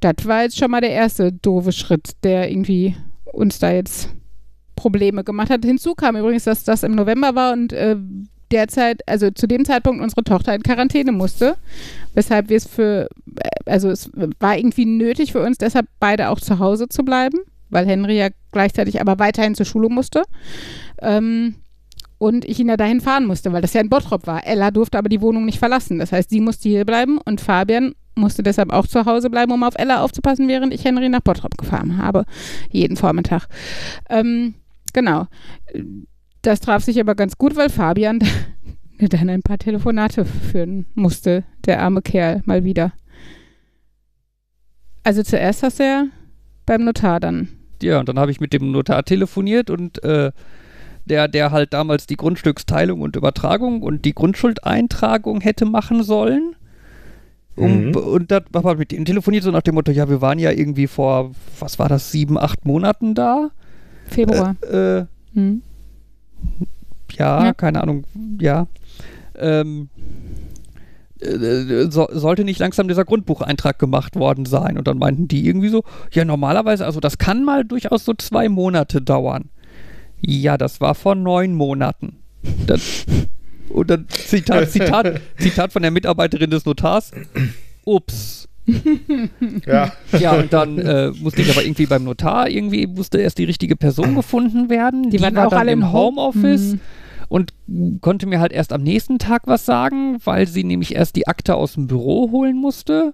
das 0.01 0.25
war 0.25 0.43
jetzt 0.43 0.57
schon 0.59 0.69
mal 0.69 0.81
der 0.81 0.91
erste 0.91 1.31
doofe 1.31 1.71
Schritt, 1.71 2.11
der 2.23 2.51
irgendwie 2.51 2.95
uns 3.31 3.57
da 3.57 3.71
jetzt 3.71 4.09
Probleme 4.75 5.23
gemacht 5.23 5.49
hat. 5.49 5.65
Hinzu 5.65 5.95
kam 5.95 6.15
übrigens, 6.15 6.43
dass 6.43 6.63
das 6.63 6.83
im 6.83 6.95
November 6.95 7.35
war 7.35 7.53
und 7.53 7.73
äh, 7.73 7.95
derzeit, 8.51 9.01
also 9.07 9.31
zu 9.31 9.47
dem 9.47 9.65
Zeitpunkt 9.65 10.01
unsere 10.01 10.23
Tochter 10.23 10.55
in 10.55 10.63
Quarantäne 10.63 11.11
musste, 11.11 11.57
weshalb 12.13 12.49
wir 12.49 12.57
es 12.57 12.67
für, 12.67 13.09
äh, 13.35 13.49
also 13.65 13.89
es 13.89 14.09
war 14.39 14.57
irgendwie 14.57 14.85
nötig 14.85 15.33
für 15.33 15.41
uns, 15.41 15.57
deshalb 15.57 15.87
beide 15.99 16.29
auch 16.29 16.39
zu 16.39 16.59
Hause 16.59 16.87
zu 16.87 17.03
bleiben, 17.03 17.39
weil 17.69 17.85
Henry 17.85 18.17
ja 18.17 18.29
gleichzeitig 18.51 19.01
aber 19.01 19.19
weiterhin 19.19 19.55
zur 19.55 19.65
Schule 19.65 19.89
musste. 19.89 20.23
Ähm, 21.01 21.55
und 22.19 22.45
ich 22.45 22.57
ihn 22.57 22.69
ja 22.69 22.77
dahin 22.77 23.01
fahren 23.01 23.25
musste, 23.25 23.51
weil 23.51 23.61
das 23.61 23.73
ja 23.73 23.81
in 23.81 23.89
Bottrop 23.89 24.27
war. 24.27 24.47
Ella 24.47 24.71
durfte 24.71 24.97
aber 24.97 25.09
die 25.09 25.19
Wohnung 25.19 25.43
nicht 25.43 25.59
verlassen. 25.59 25.99
Das 25.99 26.13
heißt, 26.13 26.29
sie 26.29 26.39
musste 26.39 26.69
hier 26.69 26.85
bleiben 26.85 27.17
und 27.17 27.41
Fabian 27.41 27.95
musste 28.15 28.43
deshalb 28.43 28.71
auch 28.71 28.87
zu 28.87 29.05
Hause 29.05 29.29
bleiben, 29.29 29.51
um 29.51 29.63
auf 29.63 29.73
Ella 29.75 30.01
aufzupassen, 30.01 30.47
während 30.47 30.73
ich 30.73 30.85
Henry 30.85 31.09
nach 31.09 31.19
Bottrop 31.19 31.57
gefahren 31.57 31.97
habe. 31.97 32.25
Jeden 32.69 32.95
Vormittag. 32.95 33.47
Ähm, 34.09 34.53
Genau. 34.93 35.27
Das 36.41 36.59
traf 36.59 36.83
sich 36.83 36.99
aber 36.99 37.15
ganz 37.15 37.37
gut, 37.37 37.55
weil 37.55 37.69
Fabian 37.69 38.19
dann 38.99 39.29
ein 39.29 39.41
paar 39.41 39.57
Telefonate 39.57 40.25
führen 40.25 40.85
musste, 40.93 41.43
der 41.65 41.81
arme 41.81 42.01
Kerl, 42.01 42.41
mal 42.45 42.63
wieder. 42.63 42.93
Also 45.03 45.23
zuerst 45.23 45.63
hast 45.63 45.79
du 45.79 45.83
ja 45.83 46.05
beim 46.65 46.85
Notar 46.85 47.19
dann. 47.19 47.49
Ja, 47.81 47.99
und 47.99 48.07
dann 48.07 48.17
habe 48.17 48.31
ich 48.31 48.39
mit 48.39 48.53
dem 48.53 48.71
Notar 48.71 49.03
telefoniert 49.03 49.69
und 49.69 50.01
äh, 50.03 50.31
der, 51.05 51.27
der 51.27 51.51
halt 51.51 51.73
damals 51.73 52.07
die 52.07 52.15
Grundstücksteilung 52.15 53.01
und 53.01 53.17
Übertragung 53.17 53.81
und 53.81 54.05
die 54.05 54.13
Grundschuldeintragung 54.13 55.41
hätte 55.41 55.65
machen 55.65 56.03
sollen. 56.03 56.55
Um, 57.55 57.89
Mhm. 57.89 57.95
Und 57.95 58.31
da 58.31 58.41
habe 58.53 58.71
ich 58.73 58.77
mit 58.79 58.93
ihm 58.93 59.05
telefoniert, 59.05 59.43
so 59.43 59.51
nach 59.51 59.61
dem 59.61 59.75
Motto, 59.75 59.91
ja, 59.91 60.09
wir 60.09 60.21
waren 60.21 60.39
ja 60.39 60.51
irgendwie 60.51 60.87
vor, 60.87 61.31
was 61.59 61.77
war 61.77 61.89
das, 61.89 62.11
sieben, 62.11 62.37
acht 62.37 62.65
Monaten 62.65 63.13
da. 63.13 63.51
Februar. 64.07 64.55
Äh, 64.63 64.99
äh, 64.99 65.05
Hm. 65.33 65.61
ja, 67.17 67.45
Ja. 67.45 67.53
keine 67.53 67.81
Ahnung, 67.81 68.03
ja. 68.39 68.67
Ähm, 69.35 69.89
äh, 71.19 71.87
so, 71.89 72.07
sollte 72.11 72.43
nicht 72.43 72.59
langsam 72.59 72.87
dieser 72.87 73.05
Grundbucheintrag 73.05 73.79
gemacht 73.79 74.15
worden 74.15 74.45
sein. 74.45 74.77
Und 74.77 74.87
dann 74.87 74.97
meinten 74.97 75.27
die 75.27 75.45
irgendwie 75.45 75.69
so, 75.69 75.83
ja, 76.11 76.25
normalerweise, 76.25 76.85
also 76.85 76.99
das 76.99 77.17
kann 77.17 77.43
mal 77.43 77.65
durchaus 77.65 78.05
so 78.05 78.13
zwei 78.13 78.49
Monate 78.49 79.01
dauern. 79.01 79.49
Ja, 80.21 80.57
das 80.57 80.79
war 80.81 80.95
vor 80.95 81.15
neun 81.15 81.53
Monaten. 81.53 82.17
Das, 82.67 83.05
und 83.69 83.89
dann 83.89 84.05
Zitat, 84.09 84.69
Zitat, 84.69 85.21
Zitat 85.39 85.73
von 85.73 85.81
der 85.81 85.91
Mitarbeiterin 85.91 86.49
des 86.49 86.65
Notars. 86.65 87.11
Ups. 87.85 88.42
Ja. 89.65 89.91
Ja, 90.19 90.33
und 90.33 90.53
dann 90.53 90.77
äh, 90.77 91.11
musste 91.19 91.41
ich 91.41 91.49
aber 91.51 91.63
irgendwie 91.63 91.85
beim 91.85 92.03
Notar, 92.03 92.49
irgendwie 92.49 92.87
musste 92.87 93.19
erst 93.19 93.37
die 93.37 93.43
richtige 93.43 93.75
Person 93.75 94.15
gefunden 94.15 94.69
werden. 94.69 95.09
Die, 95.09 95.19
waren 95.21 95.35
war 95.35 95.47
auch 95.47 95.53
alle 95.53 95.71
im 95.71 95.81
im 95.81 95.91
Home- 95.91 96.21
Homeoffice 96.21 96.71
Hm. 96.73 96.79
und 97.29 97.53
konnte 98.01 98.25
mir 98.27 98.39
halt 98.39 98.51
erst 98.53 98.71
am 98.73 98.83
nächsten 98.83 99.19
Tag 99.19 99.43
was 99.45 99.65
sagen, 99.65 100.17
weil 100.23 100.47
sie 100.47 100.63
nämlich 100.63 100.95
erst 100.95 101.15
die 101.15 101.27
Akte 101.27 101.55
aus 101.55 101.73
dem 101.73 101.87
Büro 101.87 102.31
holen 102.31 102.57
musste. 102.57 103.13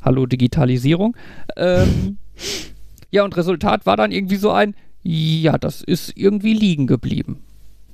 Hallo 0.00 0.26
Digitalisierung. 0.26 1.16
Ähm, 1.56 2.16
ja, 3.10 3.24
und 3.24 3.36
Resultat 3.36 3.86
war 3.86 3.96
dann 3.96 4.10
irgendwie 4.10 4.36
so 4.36 4.50
ein, 4.50 4.74
ja, 5.02 5.58
das 5.58 5.82
ist 5.82 6.16
irgendwie 6.16 6.54
liegen 6.54 6.86
geblieben. 6.86 7.40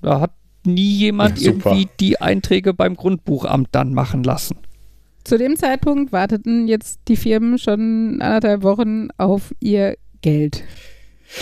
Da 0.01 0.20
hat 0.20 0.30
nie 0.64 0.93
jemand 0.93 1.41
Ja, 1.41 1.51
irgendwie 1.53 1.89
die 2.01 2.20
Einträge 2.20 2.72
beim 2.72 2.95
Grundbuchamt 2.97 3.68
dann 3.72 3.95
machen 3.95 4.22
lassen. 4.22 4.57
Zu 5.29 5.37
dem 5.39 5.57
Zeitpunkt 5.57 6.11
warteten 6.12 6.66
jetzt 6.68 7.01
die 7.09 7.16
Firmen 7.16 7.59
schon 7.59 8.18
anderthalb 8.20 8.62
Wochen 8.62 9.09
auf 9.18 9.55
ihr 9.61 9.97
Geld. 10.22 10.62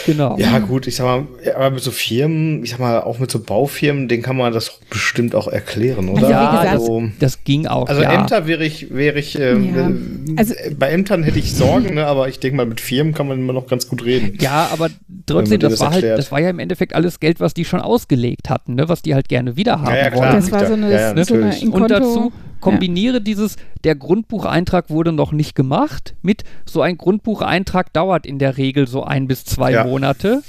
Genau. 0.05 0.37
Ja, 0.37 0.59
gut, 0.59 0.89
ich 0.89 0.97
sag 0.97 1.05
mal, 1.05 1.27
ja, 1.45 1.55
aber 1.55 1.71
mit 1.71 1.81
so 1.81 1.93
Firmen, 1.93 2.65
ich 2.65 2.71
sag 2.71 2.81
mal, 2.81 3.01
auch 3.03 3.21
mit 3.21 3.31
so 3.31 3.39
Baufirmen, 3.39 4.09
denen 4.09 4.21
kann 4.25 4.37
man 4.37 4.53
das 4.53 4.81
bestimmt 4.91 5.37
auch 5.37 5.47
erklären, 5.47 6.09
oder? 6.09 6.23
Also, 6.25 6.31
ja, 6.33 6.51
gesagt, 6.51 6.73
also, 6.73 7.03
das 7.21 7.45
ging 7.45 7.69
auch. 7.69 7.89
also 7.89 8.03
ja. 8.03 8.13
Ämter 8.13 8.49
wäre 8.49 8.65
ich, 8.65 8.93
wäre 8.93 9.21
ich, 9.21 9.39
ähm, 9.39 9.75
Ja. 9.77 9.89
äh, 9.89 10.37
Also- 10.39 10.55
bei 10.77 10.89
Ämtern 10.91 11.23
hätte 11.23 11.39
ich 11.39 11.55
Sorgen, 11.55 11.95
ne, 11.95 12.05
aber 12.05 12.29
ich 12.29 12.41
denke 12.41 12.57
mal, 12.57 12.67
mit 12.67 12.81
Firmen 12.81 13.15
kann 13.15 13.29
man 13.29 13.39
immer 13.39 13.53
noch 13.53 13.69
ganz 13.69 13.87
gut 13.89 14.05
reden. 14.05 14.37
Ja, 14.41 14.69
aber 14.73 14.91
trotzdem, 15.27 15.61
das 15.61 15.75
das 15.75 15.81
war 15.81 15.87
halt, 15.93 16.03
erklärt. 16.03 16.19
das 16.19 16.33
war 16.33 16.41
ja 16.41 16.51
im 16.51 16.59
Endeffekt 16.59 16.93
alles 16.93 17.21
Geld, 17.21 17.39
was 17.39 17.55
die 17.55 17.65
schon 17.65 17.81
ausgelegt 17.81 18.51
hatten, 18.51 18.75
ne? 18.75 18.89
was 18.89 19.03
die 19.03 19.15
halt 19.15 19.29
gerne 19.29 19.57
wieder 19.57 19.81
haben 19.83 19.95
Ja, 19.95 19.97
ja, 19.97 20.11
klar. 20.11 20.23
wollen. 20.33 20.35
Das 20.35 20.51
war 20.51 20.67
so 20.67 20.73
eine, 20.73 20.91
Ja, 20.93 21.15
ja, 21.15 21.25
so 21.25 21.35
eine. 21.35 21.55
Und 21.71 21.89
dazu 21.93 22.33
kombiniere 22.61 23.21
dieses, 23.21 23.57
der 23.85 23.95
Grundbucheintrag 23.95 24.91
wurde 24.91 25.13
noch 25.13 25.33
nicht 25.33 25.55
gemacht, 25.55 26.15
mit 26.23 26.45
so 26.65 26.83
ein 26.83 26.97
Grundbucheintrag 26.99 27.93
dauert 27.93 28.27
in 28.27 28.39
der 28.39 28.57
Regel 28.57 28.87
so 28.89 29.05
ein 29.05 29.27
bis 29.29 29.45
zwei 29.45 29.73
Ja. 29.73 29.85
Monate. 29.85 30.43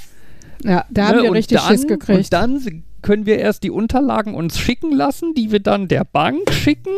Ja, 0.64 0.86
da 0.89 1.08
haben 1.10 1.18
ne? 1.18 1.24
wir 1.24 1.34
richtig 1.34 1.60
dann, 1.60 1.68
Schiss 1.68 1.88
gekriegt. 1.88 2.18
Und 2.18 2.34
dann 2.34 2.84
können 3.03 3.26
wir 3.26 3.38
erst 3.38 3.64
die 3.64 3.70
Unterlagen 3.72 4.34
uns 4.34 4.58
schicken 4.60 4.91
lassen, 4.91 5.34
die 5.36 5.51
wir 5.51 5.60
dann 5.60 5.88
der 5.88 6.03
Bank 6.03 6.51
schicken, 6.51 6.91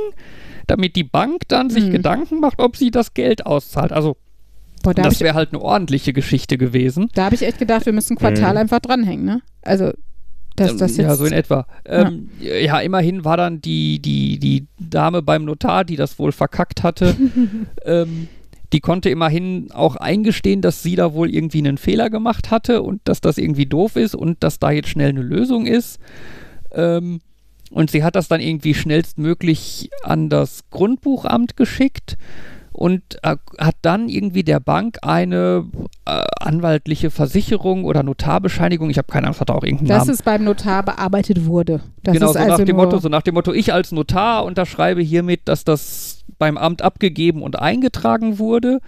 damit 0.68 0.96
die 0.96 1.04
Bank 1.04 1.42
dann 1.50 1.70
sich 1.70 1.86
Mhm. 1.86 1.92
Gedanken 1.92 2.40
macht, 2.40 2.60
ob 2.60 2.78
sie 2.78 2.90
das 2.92 3.14
Geld 3.14 3.46
auszahlt. 3.46 3.92
Also 3.92 4.16
Boah, 4.82 4.94
da 4.94 5.02
habe 5.02 5.10
das 5.10 5.16
ich, 5.16 5.20
wäre 5.22 5.34
halt 5.36 5.50
eine 5.52 5.62
ordentliche 5.62 6.14
Geschichte 6.14 6.58
gewesen. 6.58 7.10
da 7.16 7.26
hab 7.26 7.34
ich 7.34 7.42
echt 7.42 7.58
gedacht, 7.60 7.86
wir 7.86 7.92
müssen 7.92 8.14
ein 8.14 8.18
Quartal 8.18 8.52
Mhm. 8.54 8.58
einfach 8.60 8.80
dranhängen, 8.80 9.26
ne? 9.26 9.42
Also, 9.62 9.92
dass 10.60 10.78
das 10.78 10.98
jetzt. 10.98 11.08
ja, 11.08 11.16
so 11.16 11.26
in 11.26 11.34
etwa. 11.34 11.66
Ähm, 11.86 12.30
ja. 12.40 12.80
immerhin 12.80 13.26
war 13.26 13.38
dann 13.38 13.62
die, 13.62 14.00
die, 14.00 14.40
die 14.40 14.68
Dame 14.80 15.22
beim 15.22 15.46
Notar, 15.46 15.84
die 15.86 15.96
das 15.96 16.20
wohl 16.20 16.32
verkackt 16.32 16.84
hatte, 16.84 17.16
ähm, 17.86 18.28
die 18.72 18.82
konnte 18.82 19.10
immerhin 19.10 19.72
auch 19.72 19.96
eingestehen, 19.96 20.62
dass 20.62 20.84
sie 20.84 20.96
da 20.96 21.14
wohl 21.14 21.34
irgendwie 21.34 21.60
einen 21.60 21.78
Fehler 21.78 22.10
gemacht 22.10 22.52
hatte 22.52 22.84
und 22.84 23.02
dass 23.06 23.20
das 23.20 23.38
irgendwie 23.38 23.66
doof 23.66 23.96
ist 23.96 24.16
und 24.16 24.44
dass 24.44 24.60
da 24.60 24.72
jetzt 24.72 24.90
schnell 24.90 25.10
eine 25.10 25.24
Lösung 25.24 25.66
ist. 25.66 26.00
Ähm, 26.72 27.22
und 27.72 27.92
sie 27.92 28.04
hat 28.04 28.16
das 28.16 28.28
dann 28.28 28.42
irgendwie 28.42 28.74
schnellstmöglich 28.74 29.90
an 30.04 30.30
das 30.30 30.70
Grundbuchamt 30.72 31.56
geschickt 31.56 32.18
und 32.80 33.02
äh, 33.24 33.36
hat 33.58 33.76
dann 33.82 34.08
irgendwie 34.08 34.44
der 34.44 34.62
Bank 34.62 35.00
eine 35.02 35.66
äh, 36.06 36.24
anwaltliche 36.40 37.12
Versicherung 37.12 37.84
oder 37.84 38.04
Notarbescheinigung, 38.04 38.90
ich 38.90 38.98
habe 38.98 39.12
keine 39.12 39.26
Ahnung, 39.28 39.36
es 39.36 39.42
hat 39.42 39.52
auch 39.52 39.64
irgendeinen 39.66 39.90
dass 39.90 40.06
Namen. 40.08 40.12
es 40.12 40.24
beim 40.24 40.44
Notar 40.46 40.84
bearbeitet 40.84 41.46
wurde. 41.46 41.82
Das 42.04 42.14
genau, 42.14 42.28
ist 42.28 42.34
so 42.34 42.40
also 42.40 42.52
nach 42.58 42.64
dem 42.66 42.76
Motto, 42.78 42.98
so 43.00 43.10
nach 43.10 43.22
dem 43.22 43.34
Motto, 43.34 43.52
ich 43.52 43.74
als 43.74 43.92
Notar 43.92 44.46
unterschreibe 44.46 45.02
hiermit, 45.02 45.42
dass 45.44 45.66
das 45.66 46.24
beim 46.38 46.58
Amt 46.58 46.82
abgegeben 46.82 47.42
und 47.44 47.60
eingetragen 47.60 48.40
wurde, 48.40 48.80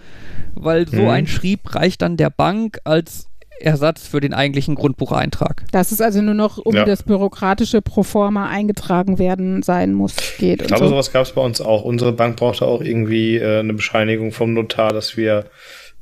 weil 0.54 0.88
so 0.88 1.02
Mhm. 1.02 1.08
ein 1.08 1.26
Schrieb 1.26 1.74
reicht 1.74 2.00
dann 2.00 2.16
der 2.16 2.30
Bank 2.30 2.78
als 2.84 3.28
Ersatz 3.62 4.06
für 4.06 4.20
den 4.20 4.34
eigentlichen 4.34 4.74
Grundbucheintrag. 4.74 5.64
dass 5.72 5.92
es 5.92 6.00
also 6.00 6.20
nur 6.22 6.34
noch 6.34 6.58
um 6.58 6.74
Ja. 6.74 6.84
das 6.84 7.02
bürokratische 7.02 7.80
Proforma 7.82 8.48
eingetragen 8.48 9.18
werden 9.18 9.62
sein 9.62 9.92
muss, 9.94 10.14
geht. 10.38 10.56
Ich 10.56 10.62
und 10.62 10.66
glaube, 10.68 10.84
so. 10.84 10.90
sowas 10.90 11.12
gab 11.12 11.22
es 11.24 11.32
bei 11.32 11.40
uns 11.42 11.60
auch. 11.60 11.82
Unsere 11.84 12.12
Bank 12.12 12.36
brauchte 12.36 12.66
auch 12.66 12.80
irgendwie 12.82 13.36
äh, 13.36 13.60
eine 13.60 13.72
Bescheinigung 13.74 14.32
vom 14.32 14.52
Notar, 14.54 14.92
dass 14.92 15.16
wir 15.16 15.46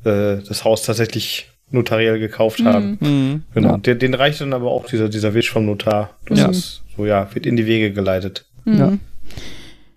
äh, 0.05 0.39
das 0.47 0.65
Haus 0.65 0.83
tatsächlich 0.83 1.49
notariell 1.71 2.19
gekauft 2.19 2.65
haben. 2.65 2.99
Mhm. 3.01 3.43
Genau. 3.55 3.69
Ja. 3.73 3.77
Den, 3.79 3.99
den 4.01 4.15
reicht 4.15 4.41
dann 4.41 4.53
aber 4.53 4.71
auch 4.71 4.87
dieser, 4.87 5.09
dieser 5.09 5.35
Wisch 5.35 5.51
vom 5.53 5.67
Notar. 5.67 6.11
Das 6.27 6.39
Ja. 6.41 6.49
ist 6.49 6.83
so, 6.97 7.07
ja, 7.07 7.29
wird 7.33 7.47
in 7.47 7.57
die 7.57 7.67
Wege 7.67 7.93
geleitet. 7.93 8.45
Mhm. 8.65 8.79
Ja. 8.79 8.93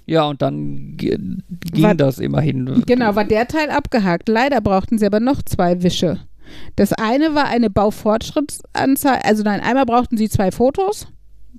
ja, 0.06 0.24
und 0.26 0.42
dann 0.42 0.94
ging 0.98 1.42
War- 1.82 1.96
das 1.96 2.20
immerhin. 2.20 2.84
Genau, 2.86 3.16
war 3.16 3.26
der 3.26 3.48
Teil 3.48 3.70
abgehakt. 3.72 4.30
Leider 4.30 4.62
brauchten 4.62 4.98
sie 5.00 5.06
aber 5.08 5.20
noch 5.20 5.42
zwei 5.42 5.82
Wische. 5.82 6.20
Das 6.76 6.94
eine 6.94 7.36
war 7.36 7.46
eine 7.46 7.70
Baufortschrittsanzeige, 7.70 9.24
also 9.26 9.44
nein, 9.44 9.62
einmal 9.62 9.86
brauchten 9.86 10.18
sie 10.18 10.30
zwei 10.30 10.52
Fotos, 10.52 11.08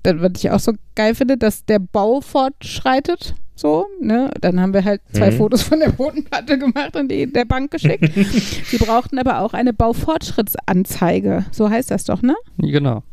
das, 0.03 0.15
was 0.19 0.31
ich 0.37 0.51
auch 0.51 0.59
so 0.59 0.73
geil 0.95 1.15
finde, 1.15 1.37
dass 1.37 1.65
der 1.65 1.79
Bau 1.79 2.21
fortschreitet, 2.21 3.35
so, 3.55 3.85
ne? 4.01 4.31
Dann 4.41 4.59
haben 4.59 4.73
wir 4.73 4.83
halt 4.83 5.01
zwei 5.13 5.31
Mhm. 5.31 5.37
Fotos 5.37 5.61
von 5.63 5.79
der 5.79 5.89
Bodenplatte 5.89 6.59
gemacht 6.59 6.95
und 6.97 7.09
die 7.09 7.31
der 7.31 7.45
Bank 7.45 7.71
geschickt. 7.71 8.11
sie 8.65 8.77
brauchten 8.77 9.17
aber 9.17 9.39
auch 9.39 9.53
eine 9.53 9.71
Baufortschrittsanzeige, 9.73 11.45
so 11.51 11.69
heißt 11.69 11.89
das 11.91 12.03
doch, 12.03 12.21
ne? 12.21 12.35
Genau. 12.57 13.03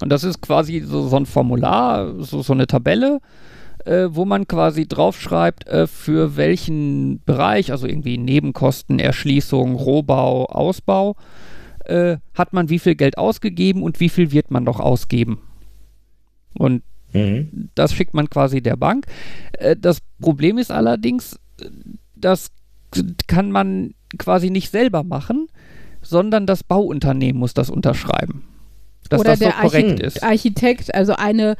Und 0.00 0.10
das 0.10 0.22
ist 0.22 0.40
quasi 0.42 0.80
so, 0.80 1.08
so 1.08 1.16
ein 1.16 1.26
Formular, 1.26 2.22
so, 2.22 2.42
so 2.42 2.52
eine 2.52 2.66
Tabelle, 2.66 3.20
äh, 3.84 4.08
wo 4.10 4.24
man 4.24 4.46
quasi 4.48 4.86
draufschreibt, 4.86 5.66
äh, 5.68 5.86
für 5.86 6.36
welchen 6.36 7.22
Bereich, 7.24 7.70
also 7.72 7.86
irgendwie 7.86 8.18
Nebenkosten, 8.18 8.98
Erschließung, 8.98 9.74
Rohbau, 9.74 10.46
Ausbau, 10.46 11.16
äh, 11.84 12.18
hat 12.34 12.52
man 12.52 12.68
wie 12.68 12.78
viel 12.78 12.94
Geld 12.94 13.18
ausgegeben 13.18 13.82
und 13.82 14.00
wie 14.00 14.08
viel 14.08 14.32
wird 14.32 14.50
man 14.50 14.64
noch 14.64 14.80
ausgeben. 14.80 15.40
Und 16.58 16.82
Mhm. 17.12 17.70
das 17.74 17.94
schickt 17.94 18.12
man 18.12 18.28
quasi 18.28 18.60
der 18.60 18.76
Bank. 18.76 19.06
Äh, 19.52 19.76
Das 19.76 20.00
Problem 20.20 20.58
ist 20.58 20.70
allerdings, 20.70 21.38
das 22.14 22.50
kann 23.26 23.50
man 23.50 23.94
quasi 24.18 24.50
nicht 24.50 24.70
selber 24.70 25.04
machen, 25.04 25.48
sondern 26.02 26.46
das 26.46 26.62
Bauunternehmen 26.64 27.38
muss 27.40 27.54
das 27.54 27.70
unterschreiben. 27.70 28.44
Dass 29.08 29.20
Oder 29.20 29.30
das 29.30 29.38
so 29.38 29.44
der 29.46 29.54
korrekt 29.54 29.90
Archi- 30.00 30.04
ist. 30.06 30.22
Architekt, 30.22 30.94
also 30.94 31.14
eine 31.14 31.56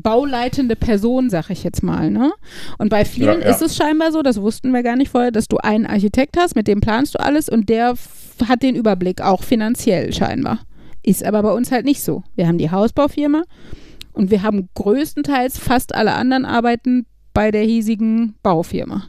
bauleitende 0.00 0.76
Person, 0.76 1.30
sag 1.30 1.50
ich 1.50 1.64
jetzt 1.64 1.82
mal. 1.82 2.10
Ne? 2.10 2.32
Und 2.78 2.90
bei 2.90 3.04
vielen 3.04 3.40
Ja, 3.40 3.46
ja. 3.48 3.50
ist 3.54 3.62
es 3.62 3.76
scheinbar 3.76 4.12
so, 4.12 4.22
das 4.22 4.40
wussten 4.40 4.72
wir 4.72 4.82
gar 4.82 4.96
nicht 4.96 5.10
vorher, 5.10 5.30
dass 5.30 5.48
du 5.48 5.56
einen 5.58 5.86
Architekt 5.86 6.36
hast, 6.38 6.56
mit 6.56 6.68
dem 6.68 6.80
planst 6.80 7.14
du 7.14 7.20
alles 7.20 7.48
und 7.48 7.68
der 7.68 7.94
hat 8.48 8.62
den 8.62 8.74
Überblick, 8.74 9.20
auch 9.20 9.42
finanziell 9.42 10.12
scheinbar. 10.12 10.60
Ist 11.02 11.24
aber 11.24 11.42
bei 11.42 11.52
uns 11.52 11.72
halt 11.72 11.84
nicht 11.86 12.02
so. 12.02 12.22
Wir 12.36 12.46
haben 12.46 12.58
die 12.58 12.70
Hausbaufirma 12.70 13.42
und 14.12 14.30
wir 14.30 14.42
haben 14.42 14.68
größtenteils 14.74 15.58
fast 15.58 15.94
alle 15.94 16.12
anderen 16.12 16.44
Arbeiten 16.44 17.06
bei 17.32 17.50
der 17.50 17.62
hiesigen 17.62 18.34
Baufirma. 18.42 19.04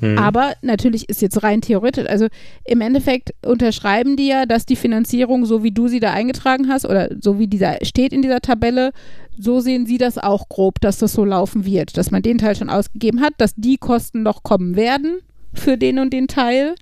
Mhm. 0.00 0.18
Aber 0.18 0.54
natürlich 0.62 1.08
ist 1.08 1.22
jetzt 1.22 1.42
rein 1.42 1.60
theoretisch, 1.60 2.06
also 2.08 2.26
im 2.64 2.80
Endeffekt 2.80 3.34
unterschreiben 3.44 4.16
die 4.16 4.28
ja, 4.28 4.46
dass 4.46 4.66
die 4.66 4.76
Finanzierung, 4.76 5.46
so 5.46 5.62
wie 5.62 5.72
du 5.72 5.88
sie 5.88 6.00
da 6.00 6.12
eingetragen 6.12 6.68
hast 6.68 6.84
oder 6.84 7.10
so 7.20 7.38
wie 7.38 7.46
dieser 7.46 7.78
steht 7.82 8.12
in 8.12 8.22
dieser 8.22 8.40
Tabelle, 8.40 8.92
so 9.38 9.60
sehen 9.60 9.86
sie 9.86 9.98
das 9.98 10.18
auch 10.18 10.48
grob, 10.48 10.80
dass 10.80 10.98
das 10.98 11.12
so 11.12 11.24
laufen 11.24 11.64
wird, 11.64 11.96
dass 11.96 12.10
man 12.10 12.22
den 12.22 12.38
Teil 12.38 12.56
schon 12.56 12.70
ausgegeben 12.70 13.20
hat, 13.20 13.34
dass 13.38 13.54
die 13.54 13.76
Kosten 13.76 14.22
noch 14.22 14.42
kommen 14.42 14.76
werden 14.76 15.18
für 15.52 15.76
den 15.76 15.98
und 15.98 16.12
den 16.12 16.28
Teil 16.28 16.74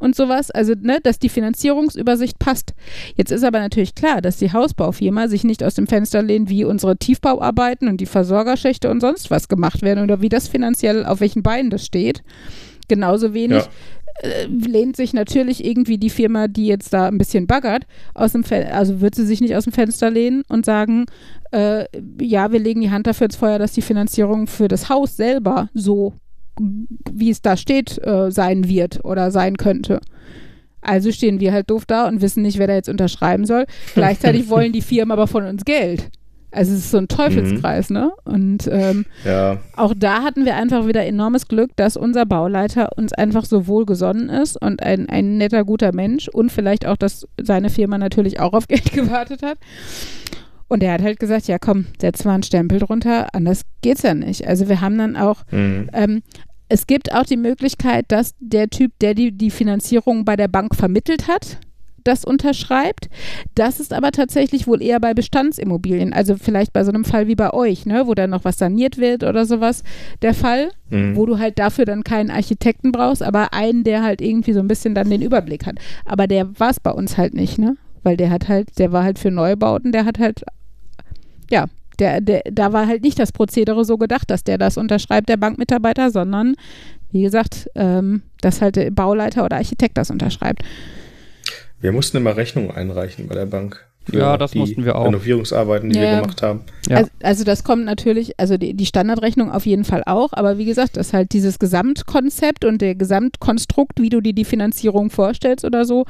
und 0.00 0.16
sowas. 0.16 0.50
Also, 0.50 0.74
ne, 0.80 0.98
dass 1.02 1.18
die 1.20 1.28
Finanzierungsübersicht 1.28 2.38
passt. 2.40 2.74
Jetzt 3.16 3.30
ist 3.30 3.44
aber 3.44 3.60
natürlich 3.60 3.94
klar, 3.94 4.20
dass 4.20 4.38
die 4.38 4.52
Hausbaufirma 4.52 5.28
sich 5.28 5.44
nicht 5.44 5.62
aus 5.62 5.74
dem 5.74 5.86
Fenster 5.86 6.22
lehnt, 6.22 6.48
wie 6.50 6.64
unsere 6.64 6.96
Tiefbauarbeiten 6.96 7.86
und 7.88 8.00
die 8.00 8.06
Versorgerschächte 8.06 8.90
und 8.90 9.00
sonst 9.00 9.30
was 9.30 9.46
gemacht 9.48 9.82
werden 9.82 10.02
oder 10.02 10.20
wie 10.20 10.28
das 10.28 10.48
finanziell, 10.48 11.04
auf 11.06 11.20
welchen 11.20 11.42
Beinen 11.44 11.70
das 11.70 11.86
steht. 11.86 12.22
Genauso 12.88 13.34
wenig 13.34 13.62
Ja. 14.22 14.28
äh, 14.28 14.46
lehnt 14.46 14.96
sich 14.96 15.12
natürlich 15.14 15.64
irgendwie 15.64 15.96
die 15.96 16.10
Firma, 16.10 16.48
die 16.48 16.66
jetzt 16.66 16.92
da 16.92 17.06
ein 17.06 17.18
bisschen 17.18 17.46
baggert, 17.46 17.86
aus 18.14 18.32
dem 18.32 18.42
Fen 18.42 18.66
also 18.72 19.00
wird 19.00 19.14
sie 19.14 19.24
sich 19.24 19.40
nicht 19.40 19.54
aus 19.54 19.64
dem 19.64 19.72
Fenster 19.72 20.10
lehnen 20.10 20.42
und 20.48 20.64
sagen, 20.66 21.06
äh, 21.52 21.84
ja, 22.20 22.50
wir 22.52 22.58
legen 22.58 22.80
die 22.80 22.90
Hand 22.90 23.06
dafür 23.06 23.26
ins 23.26 23.36
Feuer, 23.36 23.58
dass 23.58 23.72
die 23.72 23.82
Finanzierung 23.82 24.46
für 24.46 24.66
das 24.68 24.88
Haus 24.88 25.16
selber 25.16 25.68
so, 25.74 26.14
wie 27.10 27.30
es 27.30 27.42
da 27.42 27.56
steht, 27.56 27.98
äh, 28.04 28.30
sein 28.30 28.68
wird 28.68 29.04
oder 29.04 29.30
sein 29.30 29.56
könnte. 29.56 30.00
Also 30.82 31.12
stehen 31.12 31.40
wir 31.40 31.52
halt 31.52 31.70
doof 31.70 31.84
da 31.86 32.08
und 32.08 32.22
wissen 32.22 32.42
nicht, 32.42 32.58
wer 32.58 32.66
da 32.66 32.74
jetzt 32.74 32.88
unterschreiben 32.88 33.44
soll. 33.44 33.66
Gleichzeitig 33.94 34.48
wollen 34.48 34.72
die 34.72 34.82
Firmen 34.82 35.12
aber 35.12 35.26
von 35.26 35.44
uns 35.44 35.64
Geld. 35.64 36.10
Also 36.52 36.72
es 36.72 36.80
ist 36.80 36.90
so 36.90 36.98
ein 36.98 37.06
Teufelskreis, 37.06 37.90
ne? 37.90 38.10
Und 38.24 38.68
ähm, 38.72 39.06
Ja, 39.24 39.58
auch 39.76 39.94
da 39.96 40.22
hatten 40.22 40.44
wir 40.44 40.56
einfach 40.56 40.86
wieder 40.86 41.06
enormes 41.06 41.46
Glück, 41.46 41.70
dass 41.76 41.96
unser 41.96 42.26
Bauleiter 42.26 42.88
uns 42.96 43.12
einfach 43.12 43.44
so 43.44 43.68
wohlgesonnen 43.68 44.28
ist 44.28 44.60
und 44.60 44.82
ein, 44.82 45.08
ein 45.08 45.38
netter, 45.38 45.64
guter 45.64 45.94
Mensch 45.94 46.28
und 46.28 46.50
vielleicht 46.50 46.86
auch, 46.86 46.96
dass 46.96 47.28
seine 47.40 47.70
Firma 47.70 47.98
natürlich 47.98 48.40
auch 48.40 48.52
auf 48.52 48.66
Geld 48.68 48.92
gewartet 48.92 49.42
hat. 49.42 49.58
Und 50.66 50.82
er 50.82 50.94
hat 50.94 51.02
halt 51.02 51.20
gesagt, 51.20 51.46
ja 51.46 51.58
komm, 51.58 51.86
setz 52.00 52.24
mal 52.24 52.34
einen 52.34 52.42
Stempel 52.42 52.78
drunter, 52.80 53.34
anders 53.34 53.62
geht's 53.82 54.02
ja 54.02 54.14
nicht. 54.14 54.46
Also 54.46 54.68
wir 54.68 54.80
haben 54.80 54.98
dann 54.98 55.16
auch, 55.16 55.42
mhm. 55.50 55.90
ähm, 55.92 56.22
es 56.70 56.86
gibt 56.86 57.12
auch 57.12 57.24
die 57.24 57.36
Möglichkeit, 57.36 58.06
dass 58.08 58.34
der 58.40 58.70
Typ, 58.70 58.92
der 59.00 59.14
die, 59.14 59.32
die 59.32 59.50
Finanzierung 59.50 60.24
bei 60.24 60.36
der 60.36 60.48
Bank 60.48 60.74
vermittelt 60.74 61.26
hat, 61.28 61.58
das 62.04 62.24
unterschreibt. 62.24 63.10
Das 63.54 63.78
ist 63.78 63.92
aber 63.92 64.10
tatsächlich 64.10 64.66
wohl 64.66 64.80
eher 64.80 65.00
bei 65.00 65.12
Bestandsimmobilien, 65.12 66.14
also 66.14 66.36
vielleicht 66.36 66.72
bei 66.72 66.82
so 66.84 66.90
einem 66.90 67.04
Fall 67.04 67.26
wie 67.26 67.34
bei 67.34 67.52
euch, 67.52 67.84
ne, 67.84 68.06
wo 68.06 68.14
dann 68.14 68.30
noch 68.30 68.44
was 68.44 68.56
saniert 68.56 68.96
wird 68.96 69.22
oder 69.22 69.44
sowas, 69.44 69.82
der 70.22 70.32
Fall, 70.32 70.70
Mhm. 70.88 71.14
wo 71.16 71.26
du 71.26 71.38
halt 71.38 71.58
dafür 71.58 71.84
dann 71.84 72.02
keinen 72.02 72.30
Architekten 72.30 72.90
brauchst, 72.90 73.22
aber 73.22 73.52
einen, 73.52 73.84
der 73.84 74.02
halt 74.02 74.22
irgendwie 74.22 74.52
so 74.54 74.60
ein 74.60 74.68
bisschen 74.68 74.94
dann 74.94 75.10
den 75.10 75.20
Überblick 75.22 75.66
hat. 75.66 75.76
Aber 76.06 76.26
der 76.26 76.58
war 76.58 76.70
es 76.70 76.80
bei 76.80 76.90
uns 76.92 77.18
halt 77.18 77.34
nicht, 77.34 77.58
ne? 77.58 77.76
Weil 78.02 78.16
der 78.16 78.30
hat 78.30 78.48
halt, 78.48 78.78
der 78.78 78.92
war 78.92 79.04
halt 79.04 79.18
für 79.18 79.30
Neubauten, 79.30 79.92
der 79.92 80.04
hat 80.06 80.18
halt, 80.18 80.42
ja, 81.50 81.66
der, 82.00 82.20
der, 82.20 82.42
da 82.50 82.72
war 82.72 82.86
halt 82.86 83.02
nicht 83.02 83.18
das 83.18 83.32
Prozedere 83.32 83.84
so 83.84 83.98
gedacht, 83.98 84.30
dass 84.30 84.42
der 84.44 84.58
das 84.58 84.76
unterschreibt, 84.76 85.28
der 85.28 85.36
Bankmitarbeiter, 85.36 86.10
sondern 86.10 86.54
wie 87.12 87.22
gesagt, 87.22 87.68
ähm, 87.74 88.22
dass 88.40 88.60
halt 88.60 88.76
der 88.76 88.90
Bauleiter 88.90 89.44
oder 89.44 89.56
Architekt 89.56 89.98
das 89.98 90.10
unterschreibt. 90.10 90.62
Wir 91.80 91.92
mussten 91.92 92.16
immer 92.18 92.36
Rechnungen 92.36 92.70
einreichen 92.70 93.26
bei 93.28 93.34
der 93.34 93.46
Bank. 93.46 93.84
für 94.04 94.18
Ja, 94.18 94.36
das 94.38 94.52
die 94.52 94.58
mussten 94.58 94.84
wir 94.84 94.96
auch. 94.96 95.06
Renovierungsarbeiten, 95.06 95.90
die 95.90 95.98
Ja. 95.98 96.02
wir 96.12 96.20
gemacht 96.20 96.42
haben. 96.42 96.60
Ja. 96.88 96.96
Also, 96.98 97.10
also 97.22 97.44
das 97.44 97.64
kommt 97.64 97.84
natürlich, 97.84 98.38
also 98.40 98.56
die, 98.56 98.74
die 98.74 98.86
Standardrechnung 98.86 99.50
auf 99.52 99.66
jeden 99.66 99.84
Fall 99.84 100.02
auch, 100.06 100.32
aber 100.32 100.56
wie 100.56 100.64
gesagt, 100.64 100.96
das 100.96 101.08
ist 101.08 101.12
halt 101.12 101.32
dieses 101.32 101.58
Gesamtkonzept 101.58 102.64
und 102.64 102.80
der 102.80 102.94
Gesamtkonstrukt, 102.94 104.00
wie 104.00 104.08
du 104.08 104.20
dir 104.20 104.32
die 104.32 104.44
Finanzierung 104.46 105.10
vorstellst 105.10 105.64
oder 105.64 105.84
so, 105.84 106.06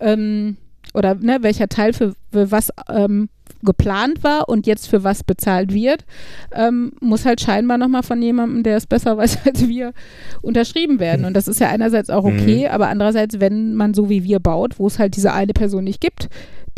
ähm, 0.00 0.56
oder 0.94 1.14
ne, 1.16 1.38
welcher 1.40 1.68
Teil 1.68 1.92
für, 1.92 2.14
für 2.30 2.50
was 2.52 2.70
ähm, 2.88 3.28
geplant 3.64 4.22
war 4.22 4.48
und 4.48 4.66
jetzt 4.66 4.88
für 4.88 5.04
was 5.04 5.24
bezahlt 5.24 5.72
wird, 5.72 6.04
ähm, 6.52 6.92
muss 7.00 7.24
halt 7.24 7.40
scheinbar 7.40 7.78
nochmal 7.78 8.02
von 8.02 8.20
jemandem, 8.22 8.62
der 8.62 8.76
es 8.76 8.86
besser 8.86 9.16
weiß 9.16 9.38
als 9.44 9.66
wir, 9.66 9.92
unterschrieben 10.42 11.00
werden. 11.00 11.24
Und 11.24 11.34
das 11.34 11.48
ist 11.48 11.60
ja 11.60 11.68
einerseits 11.68 12.10
auch 12.10 12.24
okay, 12.24 12.68
aber 12.68 12.88
andererseits, 12.88 13.40
wenn 13.40 13.74
man 13.74 13.94
so 13.94 14.08
wie 14.08 14.24
wir 14.24 14.40
baut, 14.40 14.78
wo 14.78 14.86
es 14.86 14.98
halt 14.98 15.16
diese 15.16 15.32
eine 15.32 15.52
Person 15.52 15.84
nicht 15.84 16.00
gibt, 16.00 16.28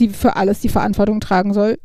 die 0.01 0.09
für 0.09 0.37
alles 0.37 0.61
die 0.61 0.69
Verantwortung 0.69 1.21
tragen 1.21 1.53
soll, 1.53 1.79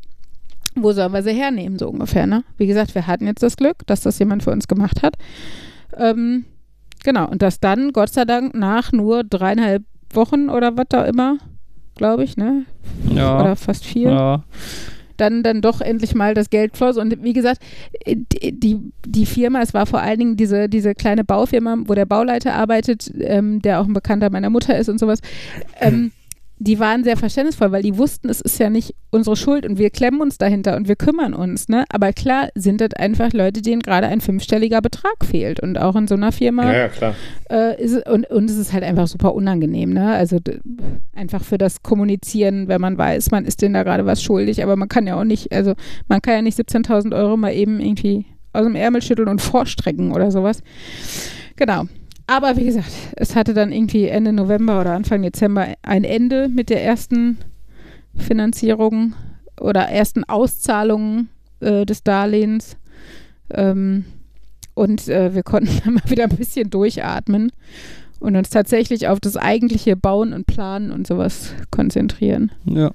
wo 0.74 0.92
sollen 0.92 1.12
wir 1.12 1.22
sie 1.22 1.32
hernehmen, 1.32 1.78
so 1.78 1.88
ungefähr, 1.88 2.26
ne? 2.26 2.44
Wie 2.56 2.66
gesagt, 2.66 2.94
wir 2.94 3.06
hatten 3.06 3.26
jetzt 3.26 3.42
das 3.42 3.56
Glück, 3.56 3.86
dass 3.86 4.00
das 4.00 4.18
jemand 4.18 4.42
für 4.42 4.52
uns 4.52 4.68
gemacht 4.68 5.02
hat. 5.02 5.16
Ähm, 5.96 6.46
genau, 7.04 7.28
und 7.28 7.42
dass 7.42 7.60
dann, 7.60 7.92
Gott 7.92 8.10
sei 8.10 8.24
Dank, 8.24 8.54
nach 8.54 8.92
nur 8.92 9.24
dreieinhalb 9.24 9.82
Wochen 10.14 10.48
oder 10.48 10.76
was 10.76 10.86
da 10.88 11.04
immer, 11.04 11.38
glaube 11.96 12.24
ich, 12.24 12.36
ne? 12.36 12.64
Ja. 13.08 13.40
Oder 13.40 13.56
fast 13.56 13.84
vier, 13.84 14.10
ja. 14.10 14.42
dann, 15.16 15.42
dann 15.42 15.60
doch 15.60 15.80
endlich 15.80 16.14
mal 16.14 16.34
das 16.34 16.50
Geld 16.50 16.76
floss. 16.76 16.96
Und 16.96 17.22
wie 17.22 17.32
gesagt, 17.32 17.62
äh, 18.04 18.16
die, 18.16 18.58
die, 18.58 18.80
die 19.06 19.26
Firma, 19.26 19.60
es 19.60 19.74
war 19.74 19.86
vor 19.86 20.00
allen 20.00 20.18
Dingen 20.18 20.36
diese, 20.36 20.68
diese 20.68 20.94
kleine 20.94 21.24
Baufirma, 21.24 21.76
wo 21.86 21.94
der 21.94 22.06
Bauleiter 22.06 22.54
arbeitet, 22.54 23.10
ähm, 23.20 23.60
der 23.62 23.80
auch 23.80 23.86
ein 23.86 23.94
Bekannter 23.94 24.30
meiner 24.30 24.50
Mutter 24.50 24.76
ist 24.78 24.88
und 24.88 24.98
sowas. 24.98 25.20
Ähm, 25.80 26.12
die 26.62 26.78
waren 26.78 27.02
sehr 27.02 27.16
verständnisvoll, 27.16 27.72
weil 27.72 27.82
die 27.82 27.98
wussten, 27.98 28.28
es 28.28 28.40
ist 28.40 28.58
ja 28.60 28.70
nicht 28.70 28.94
unsere 29.10 29.34
Schuld 29.34 29.66
und 29.66 29.78
wir 29.78 29.90
klemmen 29.90 30.20
uns 30.20 30.38
dahinter 30.38 30.76
und 30.76 30.86
wir 30.86 30.94
kümmern 30.94 31.34
uns. 31.34 31.68
Ne? 31.68 31.84
Aber 31.88 32.12
klar 32.12 32.50
sind 32.54 32.80
das 32.80 32.94
einfach 32.94 33.32
Leute, 33.32 33.62
denen 33.62 33.82
gerade 33.82 34.06
ein 34.06 34.20
fünfstelliger 34.20 34.80
Betrag 34.80 35.24
fehlt. 35.24 35.58
Und 35.58 35.76
auch 35.76 35.96
in 35.96 36.06
so 36.06 36.14
einer 36.14 36.30
Firma 36.30 36.72
Ja, 36.72 36.78
ja, 36.78 36.88
klar. 36.88 37.14
äh, 37.50 37.82
ist, 37.82 38.08
und, 38.08 38.30
und 38.30 38.48
es 38.48 38.56
ist 38.56 38.72
halt 38.72 38.84
einfach 38.84 39.08
super 39.08 39.34
unangenehm, 39.34 39.92
ne? 39.92 40.12
Also 40.12 40.38
einfach 41.14 41.42
für 41.42 41.58
das 41.58 41.82
Kommunizieren, 41.82 42.68
wenn 42.68 42.80
man 42.80 42.96
weiß, 42.96 43.32
man 43.32 43.44
ist 43.44 43.60
denen 43.60 43.74
da 43.74 43.82
gerade 43.82 44.06
was 44.06 44.22
schuldig, 44.22 44.62
aber 44.62 44.76
man 44.76 44.88
kann 44.88 45.08
ja 45.08 45.18
auch 45.18 45.24
nicht, 45.24 45.52
also 45.52 45.74
man 46.06 46.22
kann 46.22 46.34
ja 46.34 46.42
nicht 46.42 46.58
17.000 46.58 47.12
Euro 47.16 47.36
mal 47.36 47.52
eben 47.52 47.80
irgendwie 47.80 48.26
aus 48.52 48.64
dem 48.64 48.76
Ärmel 48.76 49.02
schütteln 49.02 49.28
und 49.28 49.40
vorstrecken 49.42 50.12
oder 50.12 50.30
sowas. 50.30 50.62
Genau. 51.56 51.86
Aber 52.26 52.56
wie 52.56 52.64
gesagt, 52.66 52.92
es 53.16 53.36
hatte 53.36 53.54
dann 53.54 53.72
irgendwie 53.72 54.06
Ende 54.06 54.32
November 54.32 54.80
oder 54.80 54.92
Anfang 54.94 55.22
Dezember 55.22 55.68
ein 55.82 56.04
Ende 56.04 56.48
mit 56.48 56.70
der 56.70 56.84
ersten 56.84 57.38
Finanzierung 58.16 59.14
oder 59.60 59.88
ersten 59.88 60.24
Auszahlungen 60.24 61.28
äh, 61.60 61.84
des 61.86 62.02
Darlehens. 62.02 62.76
Ähm, 63.50 64.04
und 64.74 65.08
äh, 65.08 65.34
wir 65.34 65.42
konnten 65.42 65.80
dann 65.84 65.94
mal 65.94 66.10
wieder 66.10 66.24
ein 66.24 66.36
bisschen 66.36 66.70
durchatmen 66.70 67.52
und 68.20 68.36
uns 68.36 68.50
tatsächlich 68.50 69.08
auf 69.08 69.20
das 69.20 69.36
eigentliche 69.36 69.96
Bauen 69.96 70.32
und 70.32 70.46
Planen 70.46 70.90
und 70.90 71.06
sowas 71.06 71.54
konzentrieren. 71.70 72.52
ja. 72.64 72.92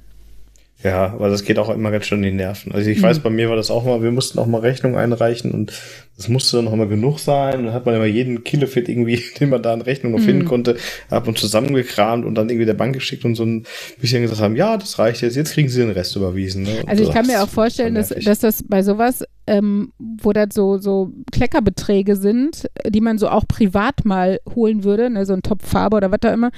Ja, 0.83 1.07
aber 1.07 1.29
das 1.29 1.43
geht 1.43 1.57
auch 1.57 1.69
immer 1.69 1.89
ganz 1.89 2.05
schön 2.05 2.19
in 2.23 2.31
die 2.31 2.37
Nerven. 2.37 2.71
Also 2.71 2.87
ich 2.89 2.99
Mhm. 2.99 3.03
weiß, 3.03 3.19
bei 3.19 3.31
mir 3.31 3.49
war 3.49 3.55
das 3.55 3.71
auch 3.71 3.83
mal, 3.83 4.03
wir 4.03 4.11
mussten 4.11 4.37
auch 4.37 4.45
mal 4.45 4.61
Rechnungen 4.61 4.95
einreichen 4.95 5.51
und 5.51 5.73
das 6.17 6.27
musste 6.29 6.57
dann 6.57 6.67
auch 6.67 6.73
immer 6.73 6.85
genug 6.85 7.17
sein. 7.19 7.59
Und 7.59 7.65
dann 7.65 7.73
hat 7.73 7.85
man 7.87 7.95
immer 7.95 8.05
jeden 8.05 8.43
Kilofit 8.43 8.87
irgendwie, 8.87 9.23
den 9.39 9.49
man 9.49 9.63
da 9.63 9.73
an 9.73 9.81
Rechnung 9.81 10.11
noch 10.11 10.19
Mhm. 10.19 10.23
finden 10.25 10.45
konnte, 10.45 10.77
hat 11.09 11.25
man 11.25 11.35
zusammengekramt 11.35 12.25
und 12.25 12.35
dann 12.35 12.49
irgendwie 12.49 12.67
der 12.67 12.75
Bank 12.75 12.93
geschickt 12.93 13.25
und 13.25 13.33
so 13.33 13.43
ein 13.43 13.65
bisschen 13.99 14.21
gesagt 14.21 14.39
haben, 14.39 14.55
ja, 14.55 14.77
das 14.77 14.99
reicht 14.99 15.21
jetzt, 15.21 15.35
jetzt 15.35 15.53
kriegen 15.53 15.67
sie 15.69 15.81
den 15.81 15.89
Rest 15.91 16.15
überwiesen. 16.15 16.63
Ne? 16.63 16.81
Und 16.81 16.89
Also 16.89 17.03
ich 17.03 17.11
kann 17.11 17.25
mir 17.25 17.41
auch 17.41 17.49
vorstellen, 17.49 17.95
dass, 17.95 18.09
dass 18.09 18.39
das 18.39 18.63
bei 18.63 18.83
sowas, 18.83 19.23
ähm, 19.47 19.91
wo 19.97 20.33
das 20.33 20.49
so, 20.53 20.77
so 20.77 21.11
Kleckerbeträge 21.31 22.15
sind, 22.15 22.67
die 22.87 23.01
man 23.01 23.17
so 23.17 23.29
auch 23.29 23.47
privat 23.47 24.05
mal 24.05 24.39
holen 24.53 24.83
würde, 24.83 25.09
ne, 25.09 25.25
so 25.25 25.33
ein 25.33 25.41
Topf 25.41 25.65
Farbe 25.67 25.97
oder 25.97 26.11
was 26.11 26.19
da 26.21 26.33
immer, 26.33 26.51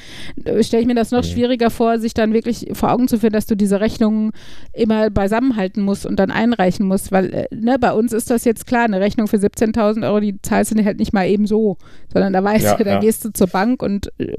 äh, 0.44 0.64
stelle 0.64 0.82
ich 0.82 0.88
mir 0.88 0.96
das 0.96 1.12
noch 1.12 1.20
Mhm. 1.24 1.28
schwieriger 1.28 1.70
vor, 1.70 2.00
sich 2.00 2.14
dann 2.14 2.34
wirklich 2.34 2.68
vor 2.74 2.92
Augen 2.92 3.08
zu 3.08 3.20
führen, 3.20 3.34
dass 3.34 3.46
du 3.46 3.56
diese 3.56 3.80
Rechnungen 3.80 4.32
immer 4.74 5.10
beisammenhalten 5.10 5.84
musst 5.84 6.06
und 6.06 6.18
dann 6.20 6.32
einreichen 6.32 6.88
musst, 6.88 7.12
weil 7.12 7.34
äh, 7.34 7.48
ne, 7.56 7.78
bei 7.80 7.94
uns 7.94 8.12
ist 8.14 8.30
das 8.32 8.44
jetzt 8.46 8.66
klar, 8.66 8.86
eine 8.86 9.00
Rechnung 9.00 9.28
für 9.28 9.38
17.000 9.38 10.04
Euro, 10.08 10.20
die 10.20 10.42
zahlst 10.42 10.78
du 10.78 10.84
halt 10.84 10.98
nicht 11.00 11.14
mal 11.14 11.28
eben 11.28 11.46
so, 11.46 11.78
sondern 12.12 12.34
da 12.34 12.44
weißt 12.44 12.66
Ja, 12.66 12.76
du, 12.78 12.84
da 12.84 12.92
ja. 12.94 13.00
gehst 13.00 13.24
du 13.24 13.30
zur 13.32 13.48
Bank 13.48 13.84
und 13.84 14.12
äh, 14.20 14.34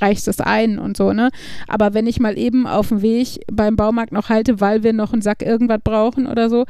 reichst 0.00 0.28
es 0.28 0.40
ein 0.40 0.78
und 0.78 0.96
so, 0.96 1.12
ne? 1.12 1.30
Aber 1.66 1.92
wenn 1.94 2.06
ich 2.06 2.20
mal 2.20 2.38
eben 2.38 2.66
auf 2.66 2.88
dem 2.88 3.02
Weg 3.02 3.40
beim 3.52 3.74
Baumarkt 3.76 4.12
noch 4.12 4.28
halte, 4.28 4.60
weil 4.60 4.82
wir 4.82 4.92
noch 4.92 5.12
einen 5.12 5.22
Sack 5.22 5.42
irgendwas 5.42 5.80
brauchen 5.82 6.26
oder 6.26 6.48
so, 6.48 6.64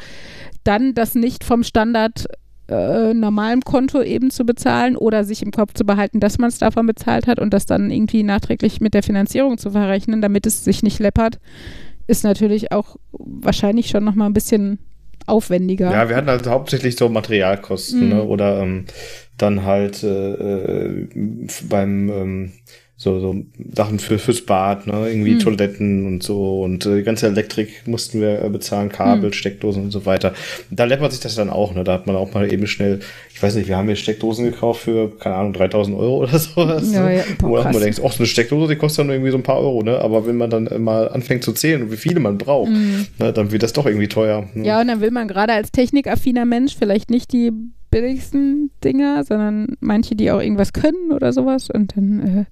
dann 0.64 0.94
das 0.94 1.14
nicht 1.14 1.25
vom 1.44 1.62
Standard 1.62 2.26
äh, 2.68 3.14
normalem 3.14 3.62
Konto 3.62 4.02
eben 4.02 4.30
zu 4.30 4.44
bezahlen 4.44 4.96
oder 4.96 5.22
sich 5.24 5.42
im 5.42 5.52
Kopf 5.52 5.74
zu 5.74 5.84
behalten, 5.84 6.18
dass 6.20 6.38
man 6.38 6.48
es 6.48 6.58
davon 6.58 6.86
bezahlt 6.86 7.26
hat 7.26 7.38
und 7.38 7.54
das 7.54 7.66
dann 7.66 7.90
irgendwie 7.90 8.22
nachträglich 8.24 8.80
mit 8.80 8.92
der 8.94 9.02
Finanzierung 9.04 9.56
zu 9.58 9.70
verrechnen, 9.70 10.20
damit 10.20 10.46
es 10.46 10.64
sich 10.64 10.82
nicht 10.82 10.98
läppert, 10.98 11.38
ist 12.08 12.24
natürlich 12.24 12.72
auch 12.72 12.96
wahrscheinlich 13.12 13.88
schon 13.88 14.04
nochmal 14.04 14.28
ein 14.28 14.32
bisschen 14.34 14.78
aufwendiger. 15.26 15.90
Ja, 15.92 16.08
wir 16.08 16.16
hatten 16.16 16.28
halt 16.28 16.46
hauptsächlich 16.46 16.96
so 16.96 17.08
Materialkosten, 17.08 18.00
Mhm. 18.02 18.08
ne? 18.08 18.24
Oder 18.24 18.60
ähm, 18.62 18.84
dann 19.38 19.64
halt 19.64 20.02
äh, 20.02 20.32
äh, 20.32 21.08
beim 21.68 22.08
ähm, 22.08 22.52
so, 22.98 23.20
so 23.20 23.36
Sachen 23.74 23.98
für, 23.98 24.18
fürs 24.18 24.40
Bad, 24.40 24.86
ne? 24.86 25.08
Irgendwie 25.10 25.34
Mhm. 25.34 25.38
Toiletten 25.40 26.06
und 26.06 26.22
so 26.22 26.62
und 26.62 26.86
äh, 26.86 26.96
die 26.96 27.02
ganze 27.02 27.26
Elektrik 27.26 27.86
mussten 27.86 28.20
wir 28.22 28.42
äh, 28.42 28.48
bezahlen, 28.48 28.88
Kabel, 28.88 29.28
Mhm. 29.30 29.32
Steckdosen 29.34 29.82
und 29.84 29.90
so 29.90 30.06
weiter. 30.06 30.32
Da 30.70 30.84
läppert 30.84 31.12
sich 31.12 31.20
das 31.20 31.34
dann 31.34 31.50
auch, 31.50 31.74
ne? 31.74 31.84
Da 31.84 31.92
hat 31.92 32.06
man 32.06 32.16
auch 32.16 32.32
mal 32.32 32.50
eben 32.50 32.66
schnell, 32.66 33.00
ich 33.36 33.42
weiß 33.42 33.54
nicht, 33.54 33.68
wir 33.68 33.76
haben 33.76 33.86
hier 33.86 33.96
Steckdosen 33.96 34.46
gekauft 34.46 34.80
für, 34.80 35.10
keine 35.18 35.34
Ahnung, 35.34 35.52
3000 35.52 35.94
Euro 35.94 36.22
oder 36.22 36.38
sowas. 36.38 36.90
Ja, 36.90 37.04
ne? 37.04 37.16
ja, 37.18 37.22
boah, 37.38 37.66
Wo 37.66 37.68
man 37.68 37.80
denkt, 37.82 38.00
ach, 38.02 38.10
so 38.10 38.20
eine 38.20 38.26
Steckdose, 38.26 38.72
die 38.72 38.78
kostet 38.78 39.00
dann 39.00 39.10
irgendwie 39.10 39.30
so 39.30 39.36
ein 39.36 39.42
paar 39.42 39.58
Euro, 39.58 39.82
ne? 39.82 39.98
Aber 39.98 40.26
wenn 40.26 40.38
man 40.38 40.48
dann 40.48 40.82
mal 40.82 41.10
anfängt 41.10 41.44
zu 41.44 41.52
zählen 41.52 41.82
und 41.82 41.92
wie 41.92 41.98
viele 41.98 42.18
man 42.18 42.38
braucht, 42.38 42.70
ne, 42.70 43.34
dann 43.34 43.52
wird 43.52 43.62
das 43.62 43.74
doch 43.74 43.84
irgendwie 43.84 44.08
teuer. 44.08 44.48
Ne? 44.54 44.60
Mhm. 44.60 44.64
Ja, 44.64 44.80
und 44.80 44.88
dann 44.88 45.02
will 45.02 45.10
man 45.10 45.28
gerade 45.28 45.52
als 45.52 45.70
technikaffiner 45.70 46.46
Mensch 46.46 46.76
vielleicht 46.78 47.10
nicht 47.10 47.30
die 47.34 47.52
billigsten 47.90 48.70
Dinger, 48.82 49.22
sondern 49.22 49.76
manche, 49.80 50.16
die 50.16 50.30
auch 50.30 50.40
irgendwas 50.40 50.72
können 50.72 51.12
oder 51.12 51.34
sowas. 51.34 51.68
Und 51.68 51.94
dann, 51.94 52.20
äh, 52.20 52.44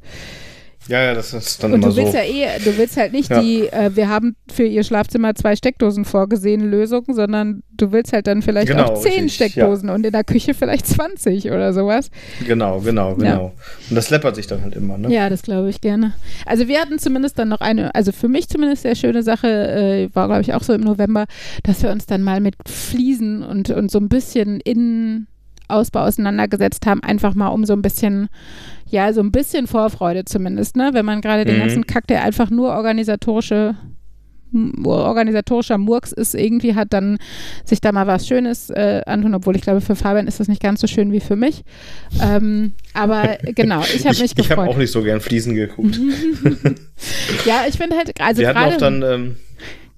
Ja, 0.89 1.03
ja, 1.03 1.15
das 1.15 1.33
ist 1.33 1.63
dann 1.63 1.73
Und 1.73 1.83
immer 1.83 1.91
du 1.91 1.97
willst 1.97 2.13
so. 2.13 2.19
ja 2.19 2.25
eh, 2.25 2.59
du 2.63 2.77
willst 2.77 2.97
halt 2.97 3.13
nicht 3.13 3.31
Ja. 3.31 3.41
die, 3.41 3.67
äh, 3.69 3.91
wir 3.95 4.09
haben 4.09 4.37
für 4.53 4.65
ihr 4.65 4.85
Schlafzimmer 4.85 5.35
zwei 5.35 5.57
Steckdosen 5.57 6.05
vorgesehen, 6.05 6.71
Lösung, 6.71 7.05
sondern 7.09 7.63
du 7.77 7.91
willst 7.93 8.13
halt 8.13 8.27
dann 8.27 8.43
vielleicht 8.43 8.69
Genau, 8.69 8.85
auch 8.93 9.01
zehn 9.01 9.25
richtig, 9.25 9.35
Steckdosen 9.35 9.89
und 9.91 10.05
in 10.05 10.13
der 10.13 10.25
Küche 10.25 10.53
vielleicht 10.55 10.87
20 10.87 11.51
oder 11.51 11.73
sowas. 11.73 12.11
Genau, 12.47 12.81
genau, 12.81 13.11
Ja. 13.11 13.15
genau. 13.17 13.55
Und 13.89 13.97
das 13.97 14.11
läppert 14.11 14.37
sich 14.37 14.47
dann 14.47 14.63
halt 14.63 14.75
immer, 14.77 14.99
ne? 14.99 15.13
Ja, 15.13 15.29
das 15.31 15.43
glaube 15.43 15.71
ich 15.71 15.81
gerne. 15.81 16.13
Also 16.47 16.69
wir 16.69 16.81
hatten 16.81 16.99
zumindest 16.99 17.39
dann 17.39 17.49
noch 17.49 17.61
eine, 17.61 17.95
also 17.95 18.13
für 18.13 18.29
mich 18.29 18.49
zumindest 18.49 18.83
sehr 18.83 18.95
schöne 18.95 19.23
Sache, 19.23 19.49
äh, 19.49 20.09
war 20.15 20.27
glaube 20.29 20.43
ich 20.43 20.53
auch 20.55 20.63
so 20.63 20.73
im 20.75 20.83
November, 20.83 21.25
dass 21.63 21.83
wir 21.83 21.91
uns 21.91 22.07
dann 22.07 22.23
mal 22.23 22.41
mit 22.41 22.55
Fliesen 22.69 23.43
und, 23.43 23.71
und 23.71 23.91
so 23.91 23.99
ein 23.99 24.09
bisschen 24.09 24.61
Innenausbau 25.69 26.01
auseinandergesetzt 26.01 26.87
haben, 26.87 27.03
einfach 27.03 27.35
mal 27.35 27.49
um 27.49 27.65
so 27.65 27.73
ein 27.73 27.83
bisschen, 27.83 28.29
ja, 28.89 29.13
so 29.13 29.21
ein 29.21 29.33
bisschen 29.33 29.67
Vorfreude 29.67 30.25
zumindest, 30.25 30.77
ne? 30.77 30.91
Wenn 30.93 31.05
man 31.07 31.21
gerade 31.21 31.45
den 31.45 31.57
Mhm. 31.57 31.61
ganzen 31.61 31.87
Kack, 31.87 32.07
der 32.07 32.23
einfach 32.23 32.51
nur 32.51 32.71
organisatorische 32.71 33.75
organisatorischer 34.85 35.79
Murks 35.79 36.13
ist, 36.13 36.35
irgendwie 36.35 36.77
hat 36.77 36.93
dann 36.93 37.19
sich 37.65 37.81
da 37.81 37.91
mal 37.91 38.07
was 38.07 38.27
Schönes 38.29 38.71
äh, 38.71 39.03
antun, 39.05 39.35
obwohl 39.35 39.57
ich 39.57 39.63
glaube, 39.63 39.81
für 39.81 39.97
Fabian 39.97 40.29
ist 40.29 40.39
das 40.39 40.47
nicht 40.47 40.63
ganz 40.63 40.81
so 40.81 40.87
schön 40.87 41.11
wie 41.11 41.19
für 41.19 41.35
mich. 41.35 41.65
Ähm, 42.23 42.73
aber 42.93 43.39
genau, 43.57 43.81
ich 43.83 44.07
habe 44.07 44.17
mich 44.21 44.23
ich 44.39 44.51
habe 44.51 44.63
gefreut. 44.63 44.69
auch 44.69 44.77
nicht 44.77 44.93
so 44.93 45.03
gern 45.03 45.21
Fliesen 45.21 45.55
geguckt. 45.57 45.99
Ja, 47.47 47.63
ich 47.69 47.77
finde 47.77 47.97
halt, 47.97 48.13
also 48.21 48.41
Wir 48.43 48.49
hatten 48.49 48.59
auch 48.75 48.77
dann, 48.77 49.03
ähm, 49.03 49.37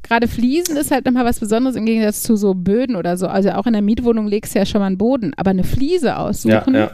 gerade 0.06 0.28
Fliesen 0.28 0.76
ist 0.76 0.90
halt 0.90 1.04
nochmal 1.04 1.24
was 1.24 1.40
Besonderes 1.40 1.76
im 1.76 1.84
Gegensatz 1.86 2.22
zu 2.22 2.36
so 2.36 2.54
Böden 2.54 2.96
oder 2.96 3.16
so. 3.16 3.26
Also 3.26 3.50
auch 3.50 3.66
in 3.66 3.72
der 3.74 3.82
Mietwohnung 3.82 4.26
legst 4.26 4.54
du 4.54 4.58
ja 4.58 4.66
schon 4.66 4.80
mal 4.80 4.86
einen 4.86 4.98
Boden, 4.98 5.32
aber 5.36 5.50
eine 5.50 5.64
Fliese 5.64 6.06
ja, 6.08 6.16
aussuchen 6.18 6.74
ja, 6.74 6.90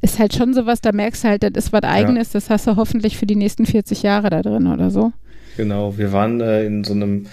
ist 0.00 0.18
halt 0.18 0.34
schon 0.34 0.54
sowas, 0.54 0.80
da 0.80 0.92
merkst 0.92 1.24
du 1.24 1.28
halt, 1.28 1.42
das 1.42 1.52
ist 1.66 1.72
was 1.72 1.82
Eigenes, 1.82 2.30
das 2.30 2.50
hast 2.50 2.66
du 2.66 2.76
hoffentlich 2.76 3.16
für 3.16 3.26
die 3.26 3.36
nächsten 3.36 3.66
40 3.66 4.02
Jahre 4.02 4.30
da 4.30 4.42
drin 4.42 4.66
oder 4.66 4.90
so. 4.90 5.12
genau. 5.56 5.96
Wir 5.98 6.12
waren 6.12 6.40
äh, 6.40 6.64
in 6.64 6.84
so 6.84 6.92
einem 6.94 7.26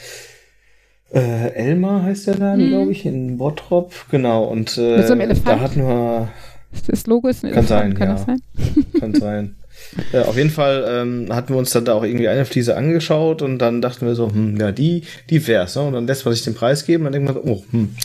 äh, 1.13 1.53
Elmar 1.53 2.03
heißt 2.03 2.27
der 2.27 2.35
Laden, 2.37 2.65
Mhm. 2.65 2.69
glaube 2.69 2.91
ich, 2.91 3.05
in 3.05 3.37
Bottrop. 3.37 3.93
Genau. 4.11 4.43
Und 4.43 4.77
äh, 4.77 4.97
Mit 4.97 5.07
so 5.07 5.13
einem 5.13 5.21
Elefant? 5.21 5.47
da 5.47 5.59
hatten 5.59 5.81
wir 5.81 6.27
Das 6.87 7.07
Logo 7.07 7.27
ist 7.29 7.43
ein 7.43 7.51
Kann 7.51 7.65
Elefant, 7.65 7.67
sein, 7.67 7.93
kann 7.95 8.07
ja. 8.09 8.13
das 8.13 8.25
sein? 8.25 8.39
Kann 8.99 9.13
sein. 9.15 9.55
Äh, 10.13 10.19
auf 10.19 10.37
jeden 10.37 10.49
Fall 10.49 10.85
ähm, 10.87 11.27
hatten 11.31 11.53
wir 11.53 11.57
uns 11.57 11.71
dann 11.71 11.85
da 11.85 11.93
auch 11.93 12.03
irgendwie 12.03 12.27
eine 12.27 12.45
Fliese 12.45 12.75
angeschaut 12.75 13.41
und 13.41 13.59
dann 13.59 13.81
dachten 13.81 14.05
wir 14.05 14.15
so, 14.15 14.31
hm, 14.31 14.57
ja, 14.57 14.71
die, 14.71 15.03
die 15.29 15.45
wär's. 15.47 15.75
Ne? 15.75 15.83
Und 15.83 15.93
dann 15.93 16.07
lässt 16.07 16.25
man 16.25 16.33
sich 16.33 16.43
den 16.43 16.53
Preis 16.53 16.85
geben 16.85 17.05
und 17.05 17.13
dann 17.13 17.25
denkt 17.25 17.33
man 17.33 17.43
so, 17.43 17.49
oh, 17.49 17.63
hm, 17.71 17.95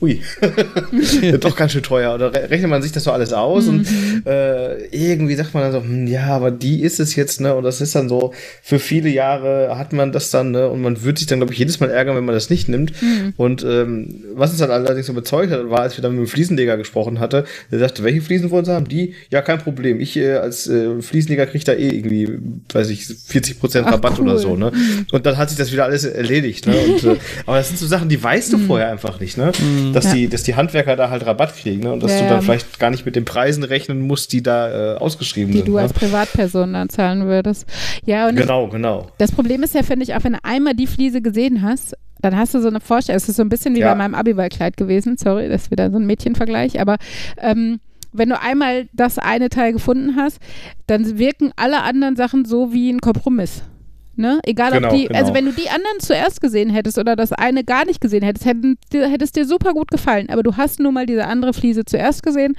ui, 0.00 0.20
doch 1.40 1.56
ganz 1.56 1.72
schön 1.72 1.82
teuer. 1.82 2.14
Oder 2.14 2.32
re- 2.32 2.50
rechnet 2.50 2.70
man 2.70 2.82
sich 2.82 2.92
das 2.92 3.04
so 3.04 3.12
alles 3.12 3.32
aus 3.32 3.66
und 3.68 3.86
äh, 4.26 4.86
irgendwie 4.86 5.34
sagt 5.34 5.54
man 5.54 5.64
dann 5.64 5.72
so, 5.72 5.80
hm, 5.82 6.06
ja, 6.06 6.26
aber 6.28 6.50
die 6.50 6.82
ist 6.82 7.00
es 7.00 7.16
jetzt, 7.16 7.40
ne? 7.40 7.54
Und 7.54 7.64
das 7.64 7.80
ist 7.80 7.94
dann 7.94 8.08
so, 8.08 8.32
für 8.62 8.78
viele 8.78 9.08
Jahre 9.08 9.76
hat 9.78 9.92
man 9.92 10.12
das 10.12 10.30
dann, 10.30 10.52
ne? 10.52 10.68
Und 10.68 10.82
man 10.82 11.02
wird 11.02 11.18
sich 11.18 11.26
dann, 11.26 11.40
glaube 11.40 11.52
ich, 11.52 11.58
jedes 11.58 11.80
Mal 11.80 11.90
ärgern, 11.90 12.16
wenn 12.16 12.24
man 12.24 12.34
das 12.34 12.50
nicht 12.50 12.68
nimmt. 12.68 12.92
Und 13.36 13.64
ähm, 13.64 14.22
was 14.34 14.50
uns 14.50 14.60
dann 14.60 14.70
allerdings 14.70 15.06
so 15.06 15.12
bezeugt 15.14 15.50
hat, 15.52 15.68
war, 15.70 15.80
als 15.80 15.96
wir 15.96 16.02
dann 16.02 16.12
mit 16.12 16.20
dem 16.20 16.26
Fliesenleger 16.28 16.76
gesprochen 16.76 17.18
hatte, 17.18 17.44
der 17.70 17.78
sagte, 17.80 18.04
welche 18.04 18.20
Fliesen 18.20 18.50
wollen 18.50 18.64
Sie 18.64 18.72
haben? 18.72 18.88
Die? 18.88 19.14
Ja, 19.30 19.42
kein 19.42 19.58
Problem. 19.58 20.00
Ich 20.00 20.16
äh, 20.16 20.34
als 20.34 20.68
äh, 20.68 21.00
Fliesenleger 21.02 21.46
kriege 21.46 21.64
da 21.64 21.72
eh 21.72 21.88
irgendwie, 21.88 22.28
weiß 22.72 22.90
ich, 22.90 23.06
40 23.06 23.58
Prozent 23.58 23.86
Ach, 23.88 23.94
Rabatt 23.94 24.18
cool. 24.18 24.28
oder 24.28 24.38
so, 24.38 24.56
ne? 24.56 24.72
Und 25.12 25.26
dann 25.26 25.36
hat 25.36 25.48
sich 25.48 25.58
das 25.58 25.72
wieder 25.72 25.84
alles 25.84 26.04
erledigt, 26.04 26.66
ne? 26.66 26.74
Und, 26.76 27.04
äh, 27.04 27.16
aber 27.46 27.56
das 27.58 27.68
sind 27.68 27.78
so 27.78 27.86
Sachen, 27.86 28.08
die 28.08 28.22
weißt 28.22 28.52
du 28.52 28.58
vorher 28.58 28.90
einfach 28.90 29.18
nicht, 29.20 29.36
ne? 29.36 29.50
Dass, 29.92 30.04
Ja. 30.06 30.14
die, 30.14 30.28
dass 30.28 30.42
die 30.42 30.54
Handwerker 30.56 30.96
da 30.96 31.10
halt 31.10 31.24
Rabatt 31.26 31.54
kriegen, 31.56 31.82
ne? 31.82 31.92
Und 31.92 32.02
dass 32.02 32.12
Ja, 32.12 32.22
du 32.22 32.28
dann 32.28 32.42
vielleicht 32.42 32.78
gar 32.78 32.90
nicht 32.90 33.04
mit 33.06 33.16
den 33.16 33.24
Preisen 33.24 33.64
rechnen 33.64 34.00
musst, 34.00 34.32
die 34.32 34.42
da 34.42 34.94
äh, 34.94 34.98
ausgeschrieben 34.98 35.52
Die 35.52 35.58
sind. 35.58 35.68
du 35.68 35.74
ne? 35.74 35.80
als 35.82 35.92
Privatperson 35.92 36.72
dann 36.72 36.88
zahlen 36.88 37.26
würdest. 37.26 37.66
Ja, 38.04 38.28
und 38.28 38.34
ich, 38.36 38.40
Genau, 38.42 38.68
genau. 38.68 39.08
das 39.18 39.32
Problem 39.32 39.62
ist 39.62 39.74
ja, 39.74 39.82
finde 39.82 40.04
ich, 40.04 40.14
auch 40.14 40.24
wenn 40.24 40.32
du 40.34 40.38
einmal 40.42 40.74
die 40.74 40.86
Fliese 40.86 41.20
gesehen 41.22 41.62
hast, 41.62 41.94
dann 42.20 42.36
hast 42.36 42.54
du 42.54 42.60
so 42.60 42.68
eine 42.68 42.80
Vorstellung. 42.80 43.16
Es 43.16 43.28
ist 43.28 43.36
so 43.36 43.42
ein 43.42 43.48
bisschen 43.48 43.74
wie 43.76 43.80
Ja. 43.80 43.90
bei 43.90 43.94
meinem 43.94 44.14
Abiballkleid 44.14 44.76
gewesen. 44.76 45.16
Sorry, 45.16 45.48
das 45.48 45.62
ist 45.64 45.70
wieder 45.70 45.90
so 45.90 45.98
ein 45.98 46.06
Mädchenvergleich. 46.06 46.80
Aber 46.80 46.96
ähm, 47.40 47.78
wenn 48.12 48.30
du 48.30 48.40
einmal 48.40 48.88
das 48.92 49.18
eine 49.18 49.48
Teil 49.50 49.72
gefunden 49.72 50.16
hast, 50.16 50.38
dann 50.86 51.18
wirken 51.18 51.52
alle 51.56 51.82
anderen 51.82 52.16
Sachen 52.16 52.44
so 52.44 52.72
wie 52.72 52.90
ein 52.90 53.00
Kompromiss. 53.00 53.62
Ne? 54.18 54.40
Egal 54.44 54.72
Genau, 54.72 54.88
ob 54.88 54.94
die, 54.94 55.04
genau. 55.06 55.18
also 55.18 55.32
wenn 55.32 55.44
du 55.44 55.52
die 55.52 55.68
anderen 55.70 56.00
zuerst 56.00 56.40
gesehen 56.40 56.70
hättest 56.70 56.98
oder 56.98 57.14
das 57.14 57.32
eine 57.32 57.62
gar 57.62 57.84
nicht 57.84 58.00
gesehen 58.00 58.24
hättest, 58.24 58.44
hätte 58.46 58.76
es 59.24 59.30
dir 59.32 59.44
super 59.46 59.72
gut 59.74 59.90
gefallen. 59.92 60.28
Aber 60.28 60.42
du 60.42 60.56
hast 60.56 60.80
nun 60.80 60.92
mal 60.94 61.06
diese 61.06 61.24
andere 61.26 61.52
Fliese 61.52 61.84
zuerst 61.84 62.24
gesehen 62.24 62.54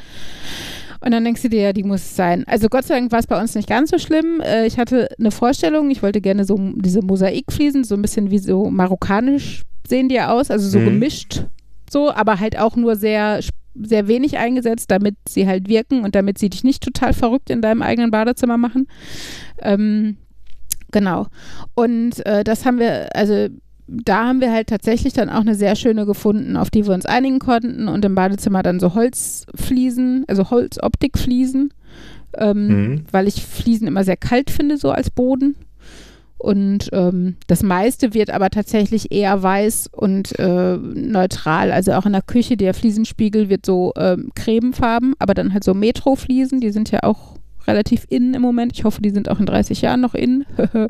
und 1.01 1.12
dann 1.12 1.24
denkst 1.24 1.41
du 1.41 1.49
dir, 1.49 1.62
ja, 1.62 1.74
die 1.74 1.84
muss 1.84 2.01
es 2.01 2.16
sein. 2.16 2.45
Also 2.47 2.68
Gott 2.70 2.86
sei 2.86 2.95
Dank 2.95 3.12
war 3.12 3.20
es 3.20 3.28
bei 3.28 3.39
uns 3.39 3.55
nicht 3.55 3.68
ganz 3.68 3.89
so 3.91 3.97
schlimm. 3.97 4.39
Äh, 4.41 4.66
ich 4.68 4.78
hatte 4.78 5.10
eine 5.20 5.32
Vorstellung, 5.32 5.91
ich 5.91 6.01
wollte 6.01 6.22
gerne 6.22 6.45
so 6.45 6.57
diese 6.76 7.01
Mosaikfliesen, 7.01 7.84
so 7.84 7.95
ein 7.95 8.01
bisschen 8.01 8.32
wie 8.32 8.39
so 8.39 8.70
marokkanisch 8.70 9.64
sehen 9.88 10.07
die 10.07 10.16
ja 10.16 10.32
aus, 10.32 10.51
also 10.51 10.70
so 10.70 10.80
Mhm. 10.80 10.86
gemischt 10.86 11.43
so, 11.89 12.12
aber 12.12 12.39
halt 12.39 12.57
auch 12.60 12.76
nur 12.76 12.95
sehr 12.95 13.39
sehr 13.82 14.07
wenig 14.07 14.38
eingesetzt, 14.38 14.91
damit 14.91 15.16
sie 15.28 15.47
halt 15.47 15.68
wirken 15.70 16.03
und 16.03 16.14
damit 16.16 16.38
sie 16.38 16.49
dich 16.49 16.64
nicht 16.64 16.84
total 16.84 17.14
verrückt 17.14 17.49
in 17.49 17.62
deinem 17.62 17.82
eigenen 17.82 18.12
Badezimmer 18.12 18.57
machen. 18.57 18.88
Ähm, 19.62 20.18
genau. 20.92 21.28
Und 21.76 22.26
äh, 22.26 22.44
das 22.44 22.66
haben 22.66 22.80
wir, 22.80 23.16
also 23.16 23.48
da 23.88 24.28
haben 24.28 24.40
wir 24.42 24.52
halt 24.52 24.68
tatsächlich 24.68 25.14
dann 25.14 25.30
auch 25.30 25.42
eine 25.42 25.56
sehr 25.56 25.76
schöne 25.76 26.06
gefunden, 26.06 26.58
auf 26.58 26.70
die 26.70 26.86
wir 26.86 26.94
uns 26.94 27.06
einigen 27.08 27.40
konnten 27.40 27.88
und 27.88 28.06
im 28.06 28.14
Badezimmer 28.16 28.62
dann 28.62 28.80
so 28.80 28.94
Holzfliesen, 28.94 30.26
also 30.28 30.50
Holzoptikfliesen, 30.52 31.74
ähm, 32.38 32.68
Mhm. 32.68 33.04
weil 33.12 33.28
ich 33.28 33.44
Fliesen 33.44 33.88
immer 33.88 34.04
sehr 34.04 34.18
kalt 34.18 34.52
finde, 34.52 34.78
so 34.78 34.92
als 34.92 35.10
Boden. 35.10 35.56
Und 36.38 36.90
ähm, 36.94 37.36
das 37.48 37.64
meiste 37.64 38.14
wird 38.14 38.30
aber 38.30 38.50
tatsächlich 38.50 39.12
eher 39.12 39.44
weiß 39.44 39.90
und 39.92 40.38
äh, 40.40 40.78
neutral. 40.78 41.72
Also 41.74 41.92
auch 41.94 42.06
in 42.06 42.14
der 42.14 42.22
Küche, 42.22 42.56
der 42.56 42.74
Fliesenspiegel 42.74 43.50
wird 43.50 43.66
so 43.66 43.92
ähm, 43.98 44.30
cremefarben, 44.36 45.16
aber 45.20 45.34
dann 45.34 45.52
halt 45.52 45.66
so 45.66 45.74
Metro-Fliesen, 45.74 46.62
die 46.62 46.72
sind 46.72 46.92
ja 46.92 47.00
auch 47.04 47.39
relativ 47.70 48.05
in 48.09 48.34
im 48.34 48.41
Moment. 48.41 48.74
Ich 48.74 48.84
hoffe, 48.84 49.01
die 49.01 49.11
sind 49.11 49.30
auch 49.30 49.39
in 49.39 49.45
30 49.45 49.82
Jahren 49.82 50.01
noch 50.01 50.15
in. 50.15 50.45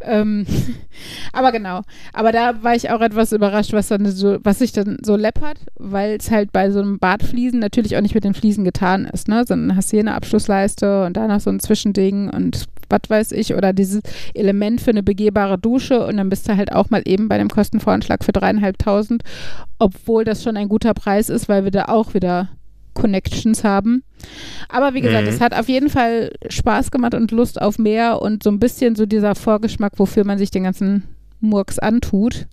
ähm, 0.00 0.46
aber 1.32 1.52
genau. 1.52 1.82
Aber 2.12 2.32
da 2.32 2.62
war 2.62 2.74
ich 2.74 2.90
auch 2.90 3.00
etwas 3.00 3.32
überrascht, 3.32 3.72
was 3.72 3.88
dann 3.88 4.06
so, 4.06 4.38
was 4.42 4.58
sich 4.58 4.72
dann 4.72 4.98
so 5.02 5.16
läppert, 5.16 5.58
weil 5.76 6.16
es 6.16 6.30
halt 6.30 6.52
bei 6.52 6.70
so 6.70 6.80
einem 6.80 6.98
Badfliesen 6.98 7.58
natürlich 7.58 7.96
auch 7.96 8.02
nicht 8.02 8.14
mit 8.14 8.24
den 8.24 8.34
Fliesen 8.34 8.64
getan 8.64 9.06
ist, 9.06 9.28
ne? 9.28 9.44
Sondern 9.46 9.76
hast 9.76 9.90
hier 9.90 10.00
eine 10.00 10.14
Abschlussleiste 10.14 11.04
und 11.04 11.16
da 11.16 11.26
noch 11.26 11.40
so 11.40 11.50
ein 11.50 11.60
Zwischending 11.60 12.30
und 12.30 12.66
was 12.88 13.00
weiß 13.08 13.32
ich, 13.32 13.54
oder 13.54 13.72
dieses 13.72 14.00
Element 14.34 14.80
für 14.80 14.90
eine 14.90 15.02
begehbare 15.02 15.58
Dusche 15.58 16.06
und 16.06 16.18
dann 16.18 16.30
bist 16.30 16.48
du 16.48 16.56
halt 16.56 16.72
auch 16.72 16.90
mal 16.90 17.02
eben 17.04 17.28
bei 17.28 17.36
dem 17.36 17.48
Kostenvoranschlag 17.48 18.24
für 18.24 18.30
dreieinhalbtausend, 18.30 19.24
obwohl 19.78 20.24
das 20.24 20.44
schon 20.44 20.56
ein 20.56 20.68
guter 20.68 20.94
Preis 20.94 21.28
ist, 21.28 21.48
weil 21.48 21.64
wir 21.64 21.72
da 21.72 21.86
auch 21.86 22.14
wieder 22.14 22.48
Connections 22.96 23.62
haben. 23.62 24.02
Aber 24.68 24.94
wie 24.94 25.00
gesagt, 25.02 25.22
Mhm. 25.28 25.32
es 25.32 25.40
hat 25.40 25.54
auf 25.54 25.68
jeden 25.68 25.88
Fall 25.88 26.32
Spaß 26.48 26.90
gemacht 26.90 27.14
und 27.14 27.30
Lust 27.30 27.60
auf 27.62 27.78
mehr 27.78 28.20
und 28.20 28.42
so 28.42 28.50
ein 28.50 28.58
bisschen 28.58 28.96
so 28.96 29.06
dieser 29.06 29.36
Vorgeschmack, 29.36 29.92
wofür 29.98 30.24
man 30.24 30.38
sich 30.38 30.50
den 30.50 30.64
ganzen 30.64 31.04
Murks 31.40 31.78
antut. 31.78 32.46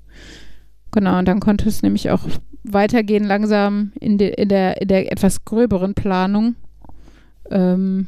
Genau, 0.91 1.17
und 1.17 1.27
dann 1.27 1.39
konnte 1.39 1.67
es 1.67 1.81
nämlich 1.81 2.11
auch 2.11 2.21
weitergehen 2.63 3.23
langsam 3.23 3.91
in, 3.99 4.17
de, 4.19 4.33
in, 4.35 4.47
der, 4.49 4.79
in 4.81 4.87
der 4.87 5.11
etwas 5.11 5.43
gröberen 5.43 5.95
Planung. 5.95 6.55
Ähm, 7.49 8.07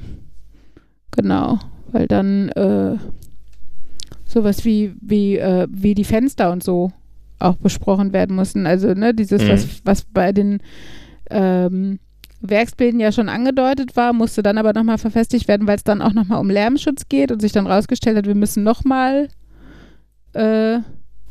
genau, 1.12 1.60
weil 1.92 2.08
dann 2.08 2.50
äh, 2.50 2.98
sowas 4.26 4.66
wie, 4.66 4.94
wie, 5.02 5.38
äh, 5.38 5.68
wie 5.70 5.96
die 5.96 6.04
Fenster 6.04 6.52
und 6.52 6.64
so 6.64 6.92
auch 7.40 7.56
besprochen 7.58 8.14
werden 8.14 8.36
mussten. 8.36 8.66
Also, 8.66 8.94
ne, 8.94 9.14
dieses, 9.14 9.44
Mhm. 9.44 9.50
was, 9.50 9.68
was 9.84 10.02
bei 10.06 10.32
den 10.32 10.60
ähm, 11.30 12.00
Werksbilden 12.50 13.00
ja 13.00 13.12
schon 13.12 13.30
angedeutet 13.30 13.96
war, 13.96 14.14
musste 14.14 14.44
dann 14.44 14.58
aber 14.58 14.74
nochmal 14.74 14.98
verfestigt 14.98 15.48
werden, 15.48 15.68
weil 15.68 15.78
es 15.78 15.84
dann 15.84 16.02
auch 16.02 16.14
nochmal 16.14 16.40
um 16.40 16.50
Lärmschutz 16.50 17.08
geht 17.10 17.32
und 17.32 17.42
sich 17.42 17.52
dann 17.52 17.68
rausgestellt 17.68 18.18
hat, 18.18 18.26
wir 18.26 18.36
müssen 18.36 18.64
nochmal 18.64 19.28
äh, 20.34 20.80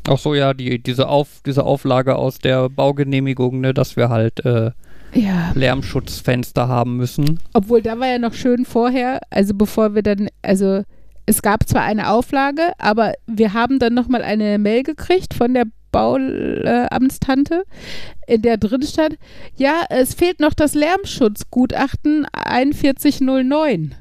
Ach 0.07 0.19
so, 0.19 0.35
ja, 0.35 0.53
die, 0.53 0.81
diese, 0.81 1.07
Auf, 1.07 1.41
diese 1.45 1.63
Auflage 1.63 2.15
aus 2.15 2.37
der 2.37 2.69
Baugenehmigung, 2.69 3.59
ne, 3.59 3.73
dass 3.73 3.95
wir 3.95 4.09
halt 4.09 4.45
äh, 4.45 4.71
ja, 5.13 5.51
Lärmschutzfenster 5.55 6.67
haben 6.67 6.97
müssen. 6.97 7.39
obwohl 7.53 7.81
da 7.81 7.99
war 7.99 8.07
ja 8.07 8.19
noch 8.19 8.33
schön 8.33 8.65
vorher, 8.65 9.19
also 9.29 9.53
bevor 9.55 9.95
wir 9.95 10.03
dann, 10.03 10.29
also 10.41 10.83
es 11.25 11.41
gab 11.41 11.67
zwar 11.67 11.81
eine 11.81 12.11
Auflage, 12.11 12.73
aber 12.77 13.13
wir 13.25 13.53
haben 13.53 13.79
dann 13.79 13.93
nochmal 13.95 14.21
eine 14.21 14.59
Mail 14.59 14.83
gekriegt 14.83 15.33
von 15.33 15.53
der 15.53 15.65
Bauamtstante, 15.95 17.63
in 18.27 18.41
der 18.41 18.57
drin 18.57 18.81
stand, 18.81 19.17
ja, 19.55 19.85
es 19.89 20.13
fehlt 20.13 20.41
noch 20.41 20.53
das 20.53 20.73
Lärmschutzgutachten 20.73 22.27
4109. 22.73 23.95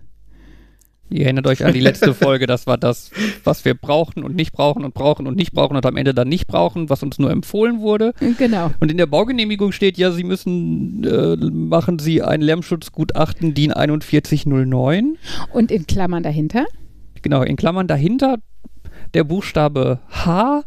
Ihr 1.11 1.27
erinnert 1.27 1.47
euch 1.47 1.65
an 1.65 1.73
die 1.73 1.79
letzte 1.79 2.13
Folge, 2.15 2.49
das 2.49 2.67
war 2.67 2.79
das, 2.79 3.13
was 3.45 3.65
wir 3.65 3.75
brauchen 3.75 4.25
und 4.25 4.35
nicht 4.35 4.53
brauchen 4.53 4.85
und 4.85 4.93
brauchen 4.93 5.29
und 5.29 5.37
nicht 5.37 5.53
brauchen 5.53 5.77
und 5.77 5.87
am 5.87 5.97
Ende 5.97 6.15
dann 6.15 6.29
nicht 6.29 6.49
brauchen, 6.49 6.91
was 6.91 7.05
uns 7.05 7.21
nur 7.21 7.31
empfohlen 7.31 7.81
wurde. 7.81 8.13
Genau. 8.39 8.73
Und 8.81 8.91
in 8.91 8.97
der 8.97 9.07
Baugenehmigung 9.07 9.71
steht 9.71 9.97
ja, 9.97 10.11
Sie 10.11 10.25
müssen, 10.25 11.05
äh, 11.05 11.37
machen 11.37 12.01
Sie 12.01 12.23
ein 12.23 12.41
Lärmschutzgutachten 12.41 13.55
DIN 13.55 13.73
4109. 13.73 15.17
Und 15.53 15.71
in 15.71 15.87
Klammern 15.87 16.25
dahinter? 16.25 16.65
Genau, 17.23 17.43
in 17.43 17.55
Klammern 17.55 17.87
dahinter 17.87 18.39
der 19.15 19.23
Buchstabe 19.23 20.01
H 20.11 20.65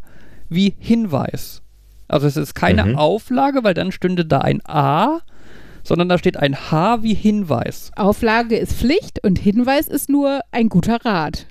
wie 0.48 0.74
Hinweis. 0.78 1.62
Also 2.08 2.26
es 2.26 2.36
ist 2.36 2.54
keine 2.54 2.84
Mhm. 2.84 2.96
Auflage, 2.96 3.64
weil 3.64 3.74
dann 3.74 3.92
stünde 3.92 4.24
da 4.24 4.38
ein 4.38 4.60
A, 4.66 5.20
sondern 5.84 6.08
da 6.08 6.18
steht 6.18 6.36
ein 6.36 6.70
H 6.70 7.02
wie 7.02 7.14
Hinweis. 7.14 7.90
Auflage 7.96 8.56
ist 8.56 8.72
Pflicht 8.74 9.24
und 9.24 9.38
Hinweis 9.38 9.88
ist 9.88 10.08
nur 10.08 10.40
ein 10.50 10.68
guter 10.68 11.04
Rat. 11.04 11.46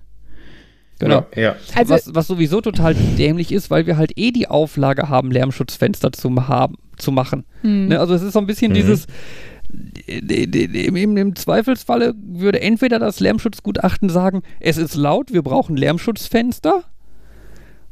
Genau. 0.99 1.27
Ja. 1.35 1.55
Also, 1.75 1.93
was, 1.93 2.15
was 2.15 2.25
sowieso 2.27 2.59
total 2.59 2.95
dämlich 2.95 3.51
ist, 3.51 3.69
weil 3.69 3.85
wir 3.85 3.97
halt 3.97 4.13
eh 4.17 4.31
die 4.31 4.47
Auflage 4.47 5.09
haben, 5.09 5.29
Lärmschutzfenster 5.29 6.11
zu, 6.11 6.47
haben, 6.47 6.75
zu 6.97 7.11
machen. 7.11 7.45
hm. 7.61 7.89
Ne? 7.89 7.99
Also 7.99 8.15
es 8.15 8.23
ist 8.23 8.33
so 8.33 8.39
ein 8.39 8.47
bisschen 8.47 8.71
Mhm. 8.71 8.75
dieses, 8.75 9.05
im 10.07 11.35
Zweifelsfalle 11.35 12.15
würde 12.17 12.61
entweder 12.61 12.99
das 12.99 13.19
Lärmschutzgutachten 13.19 14.09
sagen, 14.09 14.41
es 14.59 14.77
ist 14.77 14.95
laut, 14.95 15.31
wir 15.33 15.41
brauchen 15.43 15.77
Lärmschutzfenster, 15.77 16.83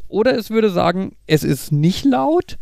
oder 0.08 0.38
es 0.38 0.50
würde 0.50 0.70
sagen, 0.70 1.14
es 1.28 1.44
ist 1.44 1.72
nicht 1.72 2.06
laut, 2.06 2.58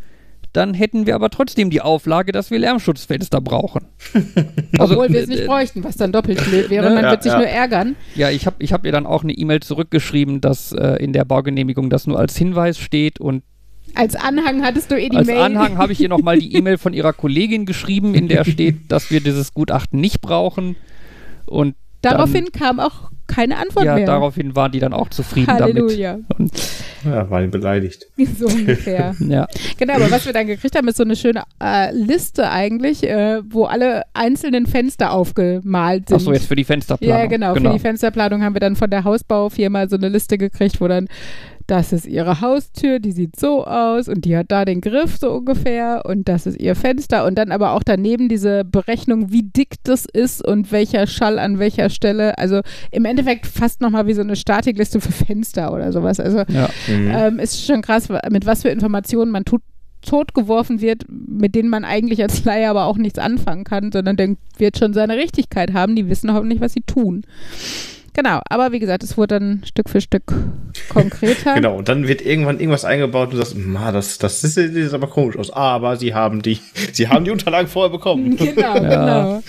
dann 0.54 0.76
hätten 0.76 1.08
wir 1.08 1.16
aber 1.16 1.32
trotzdem 1.32 1.72
die 1.72 1.82
Auflage, 1.82 2.32
dass 2.32 2.52
wir 2.52 2.60
Lärmschutzfenster 2.60 3.42
brauchen. 3.42 3.86
obwohl 4.78 5.10
wir 5.10 5.22
es 5.24 5.28
äh, 5.28 5.34
nicht 5.34 5.46
bräuchten, 5.48 5.84
was 5.84 5.98
dann 5.98 6.12
doppelt 6.12 6.44
blöd 6.50 6.70
wäre. 6.70 6.90
Ne? 6.90 6.96
Man 6.96 7.04
Ja, 7.06 7.12
wird 7.12 7.24
sich 7.24 7.32
ja. 7.32 7.40
nur 7.40 7.48
ärgern. 7.48 7.96
Ja, 8.16 8.30
ich 8.30 8.46
habe 8.46 8.58
ich 8.60 8.72
hab 8.72 8.86
ihr 8.86 8.92
dann 8.92 9.08
auch 9.08 9.24
eine 9.24 9.34
E-Mail 9.34 9.62
zurückgeschrieben, 9.62 10.42
dass 10.42 10.72
äh, 10.72 11.04
in 11.04 11.12
der 11.12 11.26
Baugenehmigung 11.26 11.90
das 11.90 12.06
nur 12.06 12.20
als 12.20 12.38
Hinweis 12.38 12.78
steht 12.78 13.20
und 13.20 13.42
Als 13.96 14.16
Anhang 14.16 14.64
hattest 14.64 14.92
du 14.92 15.00
eh 15.00 15.10
die 15.10 15.18
als 15.18 15.26
Mail. 15.28 15.42
Anhang 15.42 15.78
habe 15.80 15.92
ich 15.92 16.00
ihr 16.00 16.10
nochmal 16.10 16.38
die 16.38 16.54
E-Mail 16.58 16.78
von 16.78 16.94
ihrer 16.94 17.14
Kollegin 17.14 17.66
geschrieben, 17.66 18.14
in 18.14 18.28
der 18.28 18.46
steht, 18.46 18.92
dass 18.92 19.10
wir 19.10 19.22
dieses 19.22 19.54
Gutachten 19.56 20.00
nicht 20.00 20.22
brauchen. 20.22 20.76
Und 21.48 21.76
Daraufhin 22.04 22.52
kam 22.52 22.80
auch 22.80 23.10
keine 23.28 23.58
Antwort 23.58 23.86
ja, 23.86 23.96
mehr. 23.96 24.06
daraufhin 24.06 24.56
waren 24.56 24.72
die 24.72 24.80
dann 24.80 24.94
auch 24.94 25.10
zufrieden 25.10 25.48
Halleluja. 25.48 26.18
damit. 26.28 26.40
Und, 26.40 26.52
ja, 27.06 27.30
war 27.30 27.42
beleidigt. 27.48 28.08
So 28.40 28.48
ungefähr. 28.48 29.16
ja, 29.20 29.48
Genau, 29.78 29.96
aber 29.96 30.10
was 30.12 30.26
wir 30.26 30.34
dann 30.34 30.48
gekriegt 30.48 30.76
haben, 30.76 30.88
ist 30.88 30.98
so 30.98 31.04
eine 31.04 31.16
schöne 31.16 31.44
äh, 31.62 31.92
Liste 31.94 32.50
eigentlich, 32.50 33.04
äh, 33.04 33.42
wo 33.50 33.66
alle 33.66 34.04
einzelnen 34.14 34.66
Fenster 34.66 35.12
aufgemalt 35.12 36.08
sind. 36.10 36.16
achso, 36.16 36.34
jetzt 36.34 36.48
für 36.48 36.56
die 36.56 36.64
Fensterplanung. 36.64 37.18
Ja, 37.18 37.26
genau, 37.26 37.54
Für 37.54 37.74
die 37.74 37.80
Fensterplanung 37.80 38.44
haben 38.44 38.56
wir 38.56 38.60
dann 38.60 38.76
von 38.76 38.90
der 38.90 39.04
Hausbaufirma 39.04 39.88
so 39.88 39.98
eine 39.98 40.10
Liste 40.10 40.38
gekriegt, 40.38 40.82
wo 40.82 40.88
dann, 40.88 41.08
das 41.68 41.94
ist 41.94 42.06
ihre 42.06 42.42
Haustür, 42.42 43.00
die 43.00 43.12
sieht 43.12 43.40
so 43.40 43.66
aus 43.66 44.08
und 44.08 44.26
die 44.26 44.36
hat 44.36 44.52
da 44.52 44.66
den 44.66 44.82
Griff 44.82 45.18
so 45.18 45.32
ungefähr 45.32 46.04
und 46.06 46.28
das 46.28 46.46
ist 46.46 46.60
ihr 46.60 46.76
Fenster 46.76 47.26
und 47.26 47.36
dann 47.36 47.52
aber 47.52 47.72
auch 47.72 47.84
daneben 47.84 48.28
diese 48.30 48.64
Berechnung, 48.66 49.32
wie 49.32 49.44
dick 49.44 49.76
das 49.84 50.06
ist 50.06 50.46
und 50.46 50.72
welcher 50.72 51.08
Schall 51.08 51.40
an 51.40 51.60
welcher 51.60 51.90
Stelle. 51.90 52.38
Also 52.38 52.62
im 52.92 53.06
Endeffekt 53.06 53.46
fast 53.46 53.82
nochmal 53.82 54.08
wie 54.08 54.14
so 54.14 54.22
eine 54.22 54.36
Statikliste 54.36 55.00
für 55.00 55.12
Fenster 55.12 55.74
oder 55.74 55.92
sowas. 55.92 56.20
Also 56.20 56.44
Ja. 56.50 56.70
Mhm. 56.88 57.12
ähm, 57.14 57.40
ist 57.40 57.66
schon 57.66 57.82
krass, 57.82 58.10
mit 58.30 58.46
was 58.46 58.64
für 58.64 58.70
Informationen 58.70 59.32
man 59.32 59.46
tut, 59.46 59.62
totgeworfen 60.06 60.82
wird, 60.82 61.06
mit 61.10 61.56
denen 61.56 61.70
man 61.70 61.86
eigentlich 61.86 62.22
als 62.22 62.44
Laie 62.44 62.70
aber 62.70 62.86
auch 62.86 62.98
nichts 62.98 63.20
anfangen 63.20 63.64
kann, 63.64 63.92
sondern 63.92 64.18
denkt, 64.18 64.42
wird 64.58 64.78
schon 64.78 64.94
seine 64.94 65.16
Richtigkeit 65.16 65.74
haben. 65.74 65.96
Die 65.96 66.10
wissen 66.10 66.34
hoffentlich, 66.34 66.60
was 66.60 66.74
sie 66.74 66.82
tun. 66.82 67.24
Genau, 68.14 68.42
aber 68.48 68.72
wie 68.72 68.80
gesagt, 68.80 69.04
es 69.04 69.18
wurde 69.18 69.40
dann 69.40 69.62
Stück 69.66 69.90
für 69.90 70.00
Stück 70.02 70.24
konkreter. 70.90 71.54
Genau, 71.56 71.78
und 71.78 71.90
dann 71.90 72.08
wird 72.08 72.22
irgendwann 72.22 72.60
irgendwas 72.60 72.86
eingebaut 72.86 73.30
und 73.30 73.34
du 73.34 73.38
sagst, 73.38 73.58
ma, 73.58 73.92
das, 73.92 74.20
das, 74.20 74.44
ist, 74.44 74.56
das 74.58 74.72
sieht 74.72 74.94
aber 74.94 75.08
komisch 75.08 75.36
aus. 75.38 75.50
Aber 75.52 75.98
sie 75.98 76.14
haben 76.14 76.42
die, 76.42 76.60
sie 76.94 77.08
haben 77.08 77.26
die 77.26 77.32
Unterlagen 77.32 77.68
vorher 77.68 77.92
bekommen. 77.92 78.36
Genau, 78.38 78.76
Ja. 78.76 78.80
genau. 78.80 79.44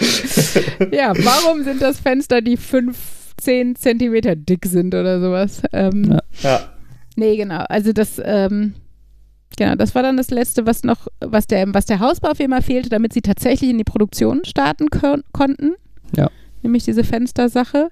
Ja, 0.93 1.12
warum 1.25 1.62
sind 1.65 1.83
das 1.83 2.01
Fenster, 2.01 2.41
die 2.41 2.57
15 2.57 3.77
Zentimeter 3.77 4.35
dick 4.37 4.65
sind 4.67 4.95
oder 4.95 5.21
sowas? 5.21 5.62
Ähm, 5.73 6.05
Ja. 6.11 6.21
Ja. 6.51 6.61
Nee, 7.17 7.37
genau. 7.37 7.65
Also 7.69 7.93
das, 7.93 8.21
ähm, 8.25 8.75
genau, 9.59 9.75
das 9.77 9.95
war 9.95 10.03
dann 10.03 10.17
das 10.17 10.31
Letzte, 10.31 10.67
was 10.67 10.83
noch, 10.85 11.07
was 11.21 11.47
der, 11.47 11.67
was 11.75 11.85
der 11.87 12.01
Hausbaufirma 12.01 12.61
fehlte, 12.61 12.89
damit 12.89 13.12
sie 13.12 13.21
tatsächlich 13.23 13.71
in 13.71 13.79
die 13.79 13.85
Produktion 13.85 14.45
starten 14.45 14.89
kon 14.91 15.23
konnten. 15.33 15.75
Ja. 16.17 16.31
Nämlich 16.62 16.85
diese 16.85 17.05
Fenstersache. 17.05 17.91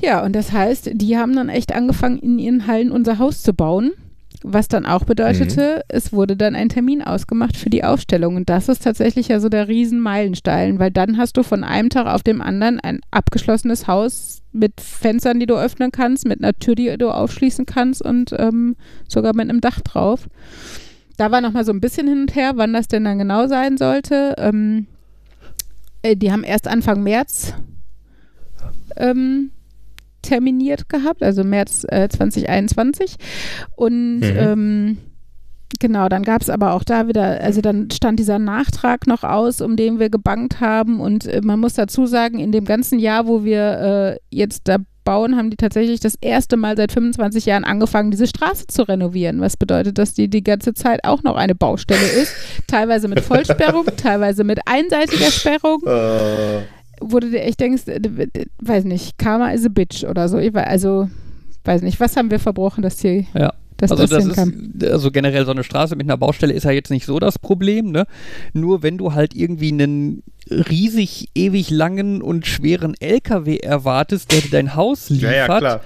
Ja, 0.00 0.24
und 0.24 0.34
das 0.34 0.52
heißt, 0.52 0.90
die 0.92 1.16
haben 1.16 1.34
dann 1.34 1.48
echt 1.48 1.74
angefangen, 1.74 2.18
in 2.18 2.38
ihren 2.38 2.66
Hallen 2.66 2.90
unser 2.90 3.18
Haus 3.18 3.42
zu 3.42 3.54
bauen. 3.54 3.92
Was 4.42 4.68
dann 4.68 4.84
auch 4.84 5.04
bedeutete, 5.04 5.82
es 5.88 6.12
wurde 6.12 6.36
dann 6.36 6.54
ein 6.54 6.68
Termin 6.68 7.02
ausgemacht 7.02 7.56
für 7.56 7.70
die 7.70 7.82
Aufstellung. 7.82 8.36
Und 8.36 8.50
das 8.50 8.68
ist 8.68 8.84
tatsächlich 8.84 9.28
ja 9.28 9.40
so 9.40 9.48
der 9.48 9.66
Riesenmeilenstein, 9.66 10.78
weil 10.78 10.90
dann 10.90 11.16
hast 11.16 11.36
du 11.36 11.42
von 11.42 11.64
einem 11.64 11.88
Tag 11.88 12.06
auf 12.06 12.22
dem 12.22 12.42
anderen 12.42 12.78
ein 12.78 13.00
abgeschlossenes 13.10 13.88
Haus 13.88 14.42
mit 14.52 14.80
Fenstern, 14.80 15.40
die 15.40 15.46
du 15.46 15.56
öffnen 15.56 15.90
kannst, 15.90 16.26
mit 16.26 16.42
einer 16.42 16.52
Tür, 16.52 16.74
die 16.74 16.96
du 16.98 17.10
aufschließen 17.10 17.66
kannst 17.66 18.02
und 18.02 18.34
ähm, 18.38 18.76
sogar 19.08 19.34
mit 19.34 19.48
einem 19.48 19.60
Dach 19.60 19.80
drauf. 19.80 20.28
Da 21.16 21.30
war 21.30 21.40
noch 21.40 21.52
mal 21.52 21.64
so 21.64 21.72
ein 21.72 21.80
bisschen 21.80 22.06
hin 22.06 22.20
und 22.20 22.34
her, 22.36 22.52
wann 22.56 22.74
das 22.74 22.88
denn 22.88 23.04
dann 23.04 23.18
genau 23.18 23.46
sein 23.48 23.78
sollte. 23.78 24.34
Ähm, 24.36 24.86
äh, 26.02 26.14
die 26.14 26.30
haben 26.30 26.44
erst 26.44 26.68
Anfang 26.68 27.02
März 27.02 27.54
ähm, 28.96 29.50
terminiert 30.26 30.88
gehabt, 30.88 31.22
also 31.22 31.44
März 31.44 31.84
äh, 31.88 32.08
2021. 32.08 33.16
Und 33.76 34.20
Mhm. 34.20 34.36
ähm, 34.36 34.98
genau, 35.80 36.08
dann 36.08 36.22
gab 36.22 36.42
es 36.42 36.50
aber 36.50 36.72
auch 36.74 36.84
da 36.84 37.08
wieder, 37.08 37.40
also 37.40 37.60
dann 37.60 37.90
stand 37.90 38.18
dieser 38.18 38.38
Nachtrag 38.38 39.06
noch 39.06 39.24
aus, 39.24 39.60
um 39.60 39.76
den 39.76 39.98
wir 39.98 40.10
gebankt 40.10 40.60
haben. 40.60 41.00
Und 41.00 41.26
äh, 41.26 41.40
man 41.42 41.60
muss 41.60 41.74
dazu 41.74 42.06
sagen, 42.06 42.38
in 42.38 42.52
dem 42.52 42.64
ganzen 42.64 42.98
Jahr, 42.98 43.26
wo 43.26 43.44
wir 43.44 43.60
äh, 43.60 44.18
jetzt 44.30 44.62
da 44.68 44.76
bauen, 45.04 45.36
haben 45.36 45.50
die 45.50 45.56
tatsächlich 45.56 46.00
das 46.00 46.16
erste 46.20 46.56
Mal 46.56 46.76
seit 46.76 46.90
25 46.90 47.46
Jahren 47.46 47.62
angefangen, 47.62 48.10
diese 48.10 48.26
Straße 48.26 48.66
zu 48.66 48.82
renovieren. 48.88 49.40
Was 49.40 49.56
bedeutet, 49.56 49.98
dass 49.98 50.14
die 50.14 50.28
die 50.28 50.42
ganze 50.42 50.74
Zeit 50.74 51.04
auch 51.04 51.22
noch 51.22 51.36
eine 51.36 51.54
Baustelle 51.54 52.04
ist. 52.20 52.32
Teilweise 52.66 53.06
mit 53.06 53.20
Vollsperrung, 53.28 53.86
teilweise 53.96 54.42
mit 54.42 54.58
einseitiger 54.66 55.30
Sperrung 55.30 55.80
Äh, 55.86 56.62
wo 57.00 57.18
du 57.20 57.30
dir 57.30 57.42
echt 57.42 57.60
denkst, 57.60 57.82
äh, 57.88 58.00
weiß 58.60 58.84
nicht, 58.84 59.18
Karma 59.18 59.50
is 59.50 59.64
a 59.64 59.68
bitch 59.68 60.04
oder 60.04 60.28
so. 60.28 60.38
Also, 60.54 61.08
weiß 61.64 61.82
nicht, 61.82 62.00
was 62.00 62.16
haben 62.16 62.30
wir 62.30 62.38
verbrochen, 62.38 62.82
dass 62.82 63.00
hier, 63.00 63.24
Ja. 63.34 63.52
dass 63.76 63.90
also 63.90 64.06
das, 64.06 64.24
das 64.28 64.46
ist, 64.48 64.84
also 64.84 65.10
generell 65.10 65.44
so 65.44 65.50
eine 65.52 65.64
Straße 65.64 65.96
mit 65.96 66.06
einer 66.06 66.16
Baustelle 66.16 66.52
ist 66.52 66.64
ja 66.64 66.70
jetzt 66.70 66.90
nicht 66.90 67.04
so 67.06 67.18
das 67.18 67.38
Problem, 67.38 67.90
ne? 67.90 68.06
Nur 68.52 68.82
wenn 68.82 68.98
du 68.98 69.14
halt 69.14 69.34
irgendwie 69.34 69.72
einen 69.72 70.22
riesig, 70.50 71.28
ewig 71.34 71.70
langen 71.70 72.22
und 72.22 72.46
schweren 72.46 72.94
LKW 73.00 73.56
erwartest, 73.58 74.30
der 74.32 74.40
dir 74.42 74.50
dein 74.50 74.76
Haus 74.76 75.08
ja, 75.08 75.14
liefert, 75.16 75.34
ja, 75.48 75.58
klar. 75.58 75.80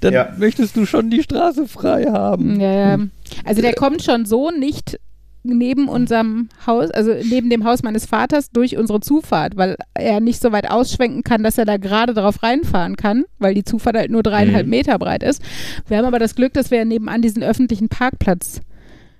dann 0.00 0.12
Ja. 0.14 0.34
möchtest 0.38 0.76
du 0.76 0.86
schon 0.86 1.10
die 1.10 1.22
Straße 1.22 1.68
frei 1.68 2.04
haben. 2.04 2.58
Ja, 2.60 2.72
ja. 2.96 2.98
Also 3.44 3.60
der 3.62 3.74
kommt 3.74 4.02
schon 4.02 4.24
so 4.24 4.50
nicht 4.50 4.98
neben 5.46 5.88
unserem 5.88 6.48
Haus, 6.66 6.90
also 6.90 7.12
neben 7.24 7.50
dem 7.50 7.64
Haus 7.64 7.82
meines 7.82 8.06
Vaters 8.06 8.50
durch 8.50 8.76
unsere 8.76 9.00
Zufahrt, 9.00 9.56
weil 9.56 9.76
er 9.94 10.20
nicht 10.20 10.40
so 10.40 10.52
weit 10.52 10.70
ausschwenken 10.70 11.22
kann, 11.22 11.42
dass 11.42 11.58
er 11.58 11.64
da 11.64 11.76
gerade 11.76 12.14
drauf 12.14 12.42
reinfahren 12.42 12.96
kann, 12.96 13.24
weil 13.38 13.54
die 13.54 13.64
Zufahrt 13.64 13.96
halt 13.96 14.10
nur 14.10 14.22
dreieinhalb 14.22 14.66
Mhm. 14.66 14.70
Meter 14.70 14.98
breit 14.98 15.22
ist. 15.22 15.42
Wir 15.88 15.98
haben 15.98 16.04
aber 16.04 16.18
das 16.18 16.34
Glück, 16.34 16.52
dass 16.54 16.70
wir 16.70 16.84
nebenan 16.84 17.22
diesen 17.22 17.42
öffentlichen 17.42 17.88
Parkplatz 17.88 18.60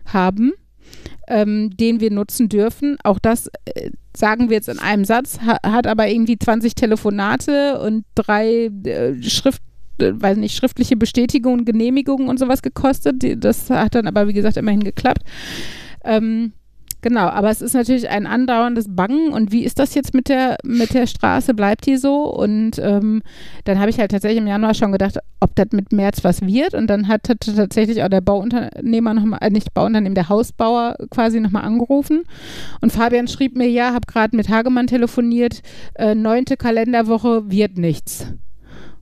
haben, 0.06 0.52
ähm, 1.28 1.76
den 1.76 2.00
wir 2.00 2.10
nutzen 2.10 2.48
dürfen. 2.48 2.96
Auch 3.02 3.18
das 3.18 3.48
äh, 3.74 3.90
sagen 4.16 4.48
wir 4.48 4.56
jetzt 4.56 4.68
in 4.68 4.78
einem 4.78 5.04
Satz, 5.04 5.38
ha 5.44 5.58
hat 5.64 5.86
aber 5.86 6.08
irgendwie 6.08 6.38
20 6.38 6.74
Telefonate 6.74 7.80
und 7.80 8.04
drei 8.14 8.70
äh, 8.84 9.22
Schrift 9.22 9.62
äh, 9.98 10.12
weiß 10.14 10.36
nicht, 10.36 10.56
schriftliche 10.56 10.96
Bestätigungen, 10.96 11.64
Genehmigungen 11.64 12.28
und 12.28 12.38
sowas 12.38 12.62
gekostet. 12.62 13.16
Das 13.42 13.70
hat 13.70 13.94
dann 13.94 14.06
aber, 14.06 14.28
wie 14.28 14.32
gesagt, 14.34 14.56
immerhin 14.56 14.84
geklappt. 14.84 15.22
Ähm, 16.06 16.52
genau, 17.02 17.26
aber 17.28 17.50
es 17.50 17.60
ist 17.60 17.74
natürlich 17.74 18.08
ein 18.08 18.26
andauerndes 18.26 18.86
Bangen 18.88 19.32
und 19.32 19.52
wie 19.52 19.64
ist 19.64 19.78
das 19.78 19.94
jetzt 19.94 20.14
mit 20.14 20.28
der, 20.28 20.56
mit 20.64 20.94
der 20.94 21.06
Straße? 21.06 21.52
Bleibt 21.52 21.86
die 21.86 21.96
so? 21.96 22.24
Und 22.32 22.78
ähm, 22.78 23.22
dann 23.64 23.78
habe 23.78 23.90
ich 23.90 23.98
halt 23.98 24.12
tatsächlich 24.12 24.38
im 24.38 24.46
Januar 24.46 24.74
schon 24.74 24.92
gedacht, 24.92 25.18
ob 25.40 25.54
das 25.56 25.68
mit 25.72 25.92
März 25.92 26.24
was 26.24 26.42
wird. 26.42 26.74
Und 26.74 26.86
dann 26.88 27.08
hat, 27.08 27.28
hat 27.28 27.40
tatsächlich 27.40 28.02
auch 28.02 28.08
der 28.08 28.20
Bauunternehmer 28.20 29.14
nochmal, 29.14 29.40
äh, 29.42 29.50
nicht 29.50 29.74
Bauunternehmen, 29.74 30.14
der 30.14 30.28
Hausbauer 30.28 30.96
quasi 31.10 31.40
nochmal 31.40 31.64
angerufen. 31.64 32.22
Und 32.80 32.92
Fabian 32.92 33.28
schrieb 33.28 33.56
mir, 33.56 33.68
ja, 33.68 33.92
habe 33.92 34.06
gerade 34.06 34.36
mit 34.36 34.48
Hagemann 34.48 34.86
telefoniert, 34.86 35.62
äh, 35.94 36.14
neunte 36.14 36.56
Kalenderwoche 36.56 37.50
wird 37.50 37.78
nichts. 37.78 38.32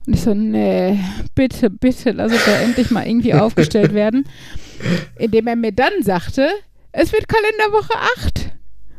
Und 0.07 0.15
ich 0.15 0.23
so, 0.23 0.35
nee, 0.35 0.99
bitte, 1.35 1.71
bitte, 1.71 2.11
lass 2.11 2.33
uns 2.33 2.45
da 2.45 2.61
endlich 2.61 2.91
mal 2.91 3.07
irgendwie 3.07 3.35
aufgestellt 3.35 3.95
werden. 3.95 4.27
Indem 5.19 5.47
er 5.47 5.57
mir 5.57 5.73
dann 5.73 5.93
sagte, 6.03 6.49
es 6.95 7.13
wird 7.13 7.27
Kalenderwoche 7.29 7.95
8. 8.19 8.51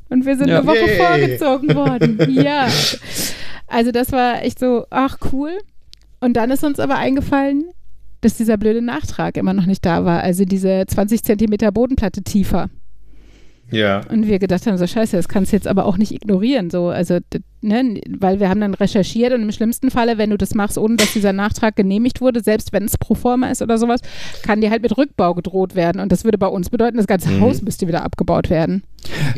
Und 0.09 0.25
wir 0.25 0.37
sind 0.37 0.47
Ja. 0.49 0.59
eine 0.59 0.67
Woche 0.67 0.85
Yay. 0.85 0.97
vorgezogen 0.97 1.75
worden. 1.75 2.17
Ja. 2.29 2.67
Also 3.67 3.91
das 3.91 4.11
war 4.11 4.43
echt 4.43 4.59
so, 4.59 4.85
ach 4.91 5.17
cool. 5.31 5.57
Und 6.19 6.33
dann 6.33 6.51
ist 6.51 6.63
uns 6.63 6.79
aber 6.79 6.95
eingefallen, 6.97 7.65
dass 8.21 8.37
dieser 8.37 8.57
blöde 8.57 8.81
Nachtrag 8.81 9.37
immer 9.37 9.53
noch 9.53 9.65
nicht 9.65 9.85
da 9.85 10.05
war. 10.05 10.21
Also 10.21 10.45
diese 10.45 10.83
20 10.87 11.23
Zentimeter 11.23 11.71
Bodenplatte 11.71 12.21
tiefer. 12.23 12.69
Ja. 13.71 14.01
Und 14.09 14.27
wir 14.27 14.37
gedacht 14.39 14.65
haben, 14.67 14.77
so 14.77 14.85
scheiße, 14.85 15.15
das 15.17 15.27
kannst 15.27 15.51
du 15.51 15.55
jetzt 15.55 15.67
aber 15.67 15.85
auch 15.85 15.97
nicht 15.97 16.11
ignorieren. 16.11 16.69
So, 16.69 16.89
also, 16.89 17.19
d- 17.19 17.39
ne, 17.61 17.99
weil 18.07 18.39
wir 18.39 18.47
haben 18.49 18.61
dann 18.61 18.73
recherchiert 18.75 19.33
und 19.33 19.41
im 19.41 19.51
schlimmsten 19.51 19.89
Falle, 19.89 20.17
wenn 20.19 20.29
du 20.29 20.37
das 20.37 20.53
machst, 20.53 20.77
ohne 20.77 20.97
dass 20.97 21.13
dieser 21.13 21.33
Nachtrag 21.33 21.75
genehmigt 21.75 22.21
wurde, 22.21 22.41
selbst 22.41 22.73
wenn 22.73 22.83
es 22.85 22.97
pro 22.97 23.15
forma 23.15 23.47
ist 23.49 23.61
oder 23.63 23.77
sowas, 23.77 24.01
kann 24.43 24.61
dir 24.61 24.69
halt 24.69 24.83
mit 24.83 24.95
Rückbau 24.97 25.33
gedroht 25.33 25.75
werden. 25.75 25.99
Und 25.99 26.11
das 26.11 26.23
würde 26.23 26.37
bei 26.37 26.47
uns 26.47 26.69
bedeuten, 26.69 26.97
das 26.97 27.07
ganze 27.07 27.29
Mhm. 27.29 27.41
Haus 27.41 27.61
müsste 27.63 27.87
wieder 27.87 28.03
abgebaut 28.03 28.49
werden. 28.51 28.83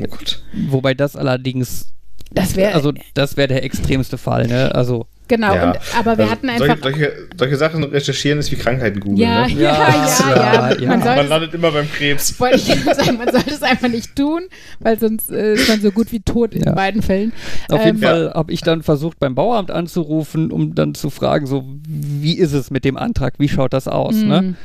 Oh 0.02 0.08
Gott. 0.10 0.44
Wobei 0.70 0.94
das 0.94 1.16
allerdings, 1.16 1.94
Das 2.32 2.56
wäre, 2.58 2.74
also 2.76 2.92
das 3.14 3.38
wäre 3.38 3.48
der 3.48 3.64
extremste 3.64 4.18
Fall, 4.18 4.48
ne? 4.48 4.76
Also 4.76 5.08
genau, 5.28 5.54
Ja. 5.54 5.68
und, 5.72 5.80
aber 5.98 6.18
wir 6.18 6.26
Also 6.26 6.32
hatten 6.32 6.48
solche, 6.58 6.64
einfach. 6.74 6.84
solche, 6.84 7.14
solche 7.38 7.56
Sachen 7.58 7.84
recherchieren 7.84 8.40
ist 8.40 8.52
wie 8.52 8.56
Krankheiten 8.56 9.00
googeln. 9.00 9.18
ja, 9.18 9.48
ne? 9.48 9.54
ja, 9.60 9.60
ja, 9.60 10.08
ja, 10.20 10.72
Ja, 10.72 10.78
ja. 10.80 10.88
Man 10.90 11.00
Man 11.00 11.28
landet 11.30 11.54
immer 11.54 11.72
beim 11.72 11.90
Krebs. 11.92 12.40
wollte 12.40 12.58
ich 12.58 12.66
sagen, 12.84 13.18
man 13.18 13.32
sollte 13.32 13.52
es 13.52 13.64
einfach 13.64 13.90
nicht 13.90 14.16
tun, 14.16 14.42
weil 14.80 15.00
sonst 15.00 15.30
äh, 15.32 15.54
ist 15.54 15.70
man 15.70 15.82
so 15.82 15.92
gut 15.92 16.12
wie 16.12 16.20
tot 16.22 16.54
in 16.54 16.64
beiden 16.76 17.02
Fällen. 17.02 17.34
Auf 17.70 17.84
jeden 17.86 17.98
Ähm, 17.98 18.04
Fall 18.04 18.32
habe 18.34 18.52
ich 18.52 18.62
dann 18.62 18.84
versucht, 18.84 19.20
beim 19.20 19.36
Bauamt 19.36 19.72
anzurufen, 19.72 20.52
um 20.52 20.76
dann 20.76 20.94
zu 20.96 21.10
fragen, 21.10 21.48
so, 21.48 21.64
wie 21.88 22.38
ist 22.38 22.54
es 22.54 22.72
mit 22.72 22.86
dem 22.86 22.98
Antrag, 22.98 23.36
wie 23.38 23.50
schaut 23.50 23.74
das 23.74 23.88
aus, 23.88 24.16
ne? 24.16 24.42
Mhm. 24.42 24.56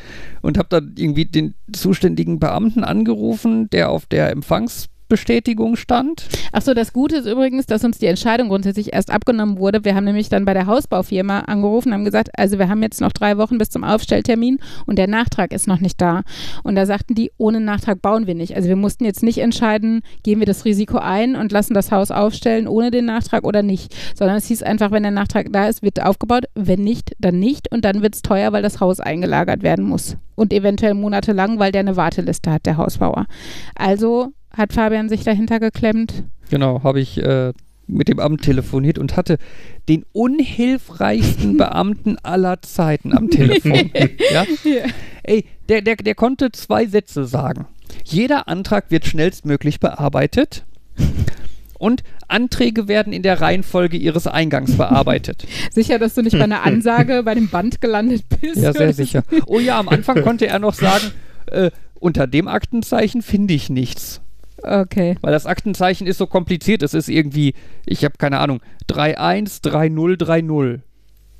Und 0.43 0.59
habe 0.59 0.69
dann 0.71 0.95
irgendwie 0.99 1.25
den 1.25 1.55
zuständigen 1.73 2.41
Beamten 2.41 2.83
angerufen, 2.83 3.71
der 3.71 3.91
auf 3.91 4.07
der 4.07 4.31
Empfangsbestätigung 5.13 5.77
stand. 5.77 6.27
Ach 6.53 6.63
so, 6.63 6.75
das 6.75 6.93
Gute 6.93 7.17
ist 7.17 7.27
übrigens, 7.27 7.67
dass 7.67 7.85
uns 7.85 7.99
die 7.99 8.07
Entscheidung 8.07 8.49
grundsätzlich 8.49 8.93
erst 8.93 9.11
abgenommen 9.11 9.59
wurde. 9.59 9.85
Wir 9.85 9.95
haben 9.95 10.05
nämlich 10.05 10.29
dann 10.29 10.45
bei 10.45 10.55
der 10.55 10.67
Hausbaufirma 10.67 11.41
angerufen 11.41 11.89
und 11.89 11.95
haben 11.95 12.05
gesagt, 12.05 12.31
also 12.39 12.59
wir 12.59 12.69
haben 12.69 12.83
jetzt 12.83 13.01
noch 13.01 13.13
drei 13.13 13.37
Wochen 13.37 13.59
bis 13.59 13.71
zum 13.71 13.85
Aufstelltermin 13.85 14.59
und 14.87 14.97
der 14.97 15.09
Nachtrag 15.09 15.53
ist 15.53 15.69
noch 15.69 15.81
nicht 15.81 16.01
da. 16.01 16.23
Und 16.63 16.77
da 16.77 16.87
sagten 16.87 17.15
die, 17.15 17.31
ohne 17.37 17.61
Nachtrag 17.61 18.01
bauen 18.01 18.27
wir 18.27 18.35
nicht. 18.35 18.57
Also 18.57 18.69
wir 18.69 18.77
mussten 18.77 19.05
jetzt 19.05 19.23
nicht 19.23 19.39
entscheiden, 19.39 20.03
gehen 20.23 20.41
wir 20.41 20.47
das 20.47 20.65
Risiko 20.65 20.99
ein 20.99 21.37
und 21.37 21.53
lassen 21.53 21.75
das 21.75 21.91
Haus 21.91 22.11
aufstellen 22.11 22.67
ohne 22.67 22.91
den 22.91 23.05
Nachtrag 23.05 23.45
oder 23.45 23.63
nicht. 23.63 23.95
Sondern 24.15 24.37
es 24.37 24.47
hieß 24.47 24.63
einfach, 24.63 24.91
wenn 24.91 25.03
der 25.03 25.13
Nachtrag 25.13 25.53
da 25.53 25.67
ist, 25.67 25.83
wird 25.83 26.03
aufgebaut. 26.03 26.45
Wenn 26.55 26.83
nicht, 26.83 27.13
dann 27.19 27.39
nicht. 27.39 27.71
Und 27.71 27.85
dann 27.85 28.03
wird 28.03 28.15
es 28.15 28.23
teuer, 28.23 28.53
weil 28.53 28.63
das 28.63 28.81
Haus 28.81 29.01
eingelagert 29.01 29.63
werden 29.63 29.85
muss. 29.85 30.17
Und 30.35 30.53
eventuell 30.53 30.95
monatelang, 30.95 31.59
weil 31.59 31.73
der 31.73 31.81
eine 31.81 31.97
Warteliste 31.97 32.51
hat, 32.51 32.67
der 32.67 32.79
Hausbauer. 32.79 33.27
Also 33.75 34.33
hat 34.53 34.73
Fabian 34.73 35.09
sich 35.09 35.25
dahinter 35.25 35.61
geklemmt. 35.61 36.25
Genau, 36.51 36.83
habe 36.83 37.01
ich 37.01 37.19
äh, 37.23 37.53
mit 37.87 38.09
dem 38.09 38.19
Amt 38.21 38.43
telefoniert 38.43 38.99
und 38.99 39.17
hatte 39.17 39.39
den 39.89 40.05
unhilfreichsten 40.13 41.57
Beamten 41.59 42.17
aller 42.23 42.63
Zeiten 42.63 43.17
am 43.17 43.31
Telefon. 43.31 43.91
ja? 44.33 44.45
Ey, 45.23 45.45
der, 45.69 45.83
der, 45.83 45.97
der 45.97 46.15
konnte 46.15 46.53
zwei 46.53 46.87
Sätze 46.87 47.27
sagen. 47.27 47.67
Jeder 48.05 48.49
Antrag 48.49 48.91
wird 48.91 49.07
schnellstmöglich 49.07 49.81
bearbeitet 49.81 50.65
und 51.79 52.03
Anträge 52.29 52.89
werden 52.89 53.13
in 53.13 53.23
der 53.23 53.41
Reihenfolge 53.41 53.97
ihres 53.97 54.27
Eingangs 54.27 54.77
bearbeitet. 54.77 55.47
Sicher, 55.71 55.99
dass 55.99 56.15
du 56.15 56.23
nicht 56.23 56.37
bei 56.37 56.45
einer 56.45 56.63
Ansage 56.63 57.23
bei 57.25 57.35
dem 57.35 57.49
Band 57.49 57.81
gelandet 57.81 58.25
bist. 58.41 58.57
Ja, 58.57 58.73
sehr 58.73 58.93
sicher. 58.93 59.25
Oh 59.47 59.59
ja, 59.59 59.79
am 59.79 59.89
Anfang 59.89 60.23
konnte 60.23 60.47
er 60.47 60.59
noch 60.59 60.75
sagen, 60.75 61.11
äh, 61.47 61.71
unter 61.95 62.27
dem 62.27 62.49
Aktenzeichen 62.49 63.21
finde 63.21 63.55
ich 63.55 63.69
nichts. 63.69 64.21
Okay. 64.63 65.17
Weil 65.21 65.33
das 65.33 65.47
Aktenzeichen 65.47 66.07
ist 66.07 66.19
so 66.19 66.27
kompliziert. 66.27 66.83
Es 66.83 66.95
ist 66.95 67.09
irgendwie, 67.09 67.55
ich 67.87 68.05
habe 68.05 68.15
keine 68.19 68.39
Ahnung, 68.39 68.61
313030. 68.87 70.81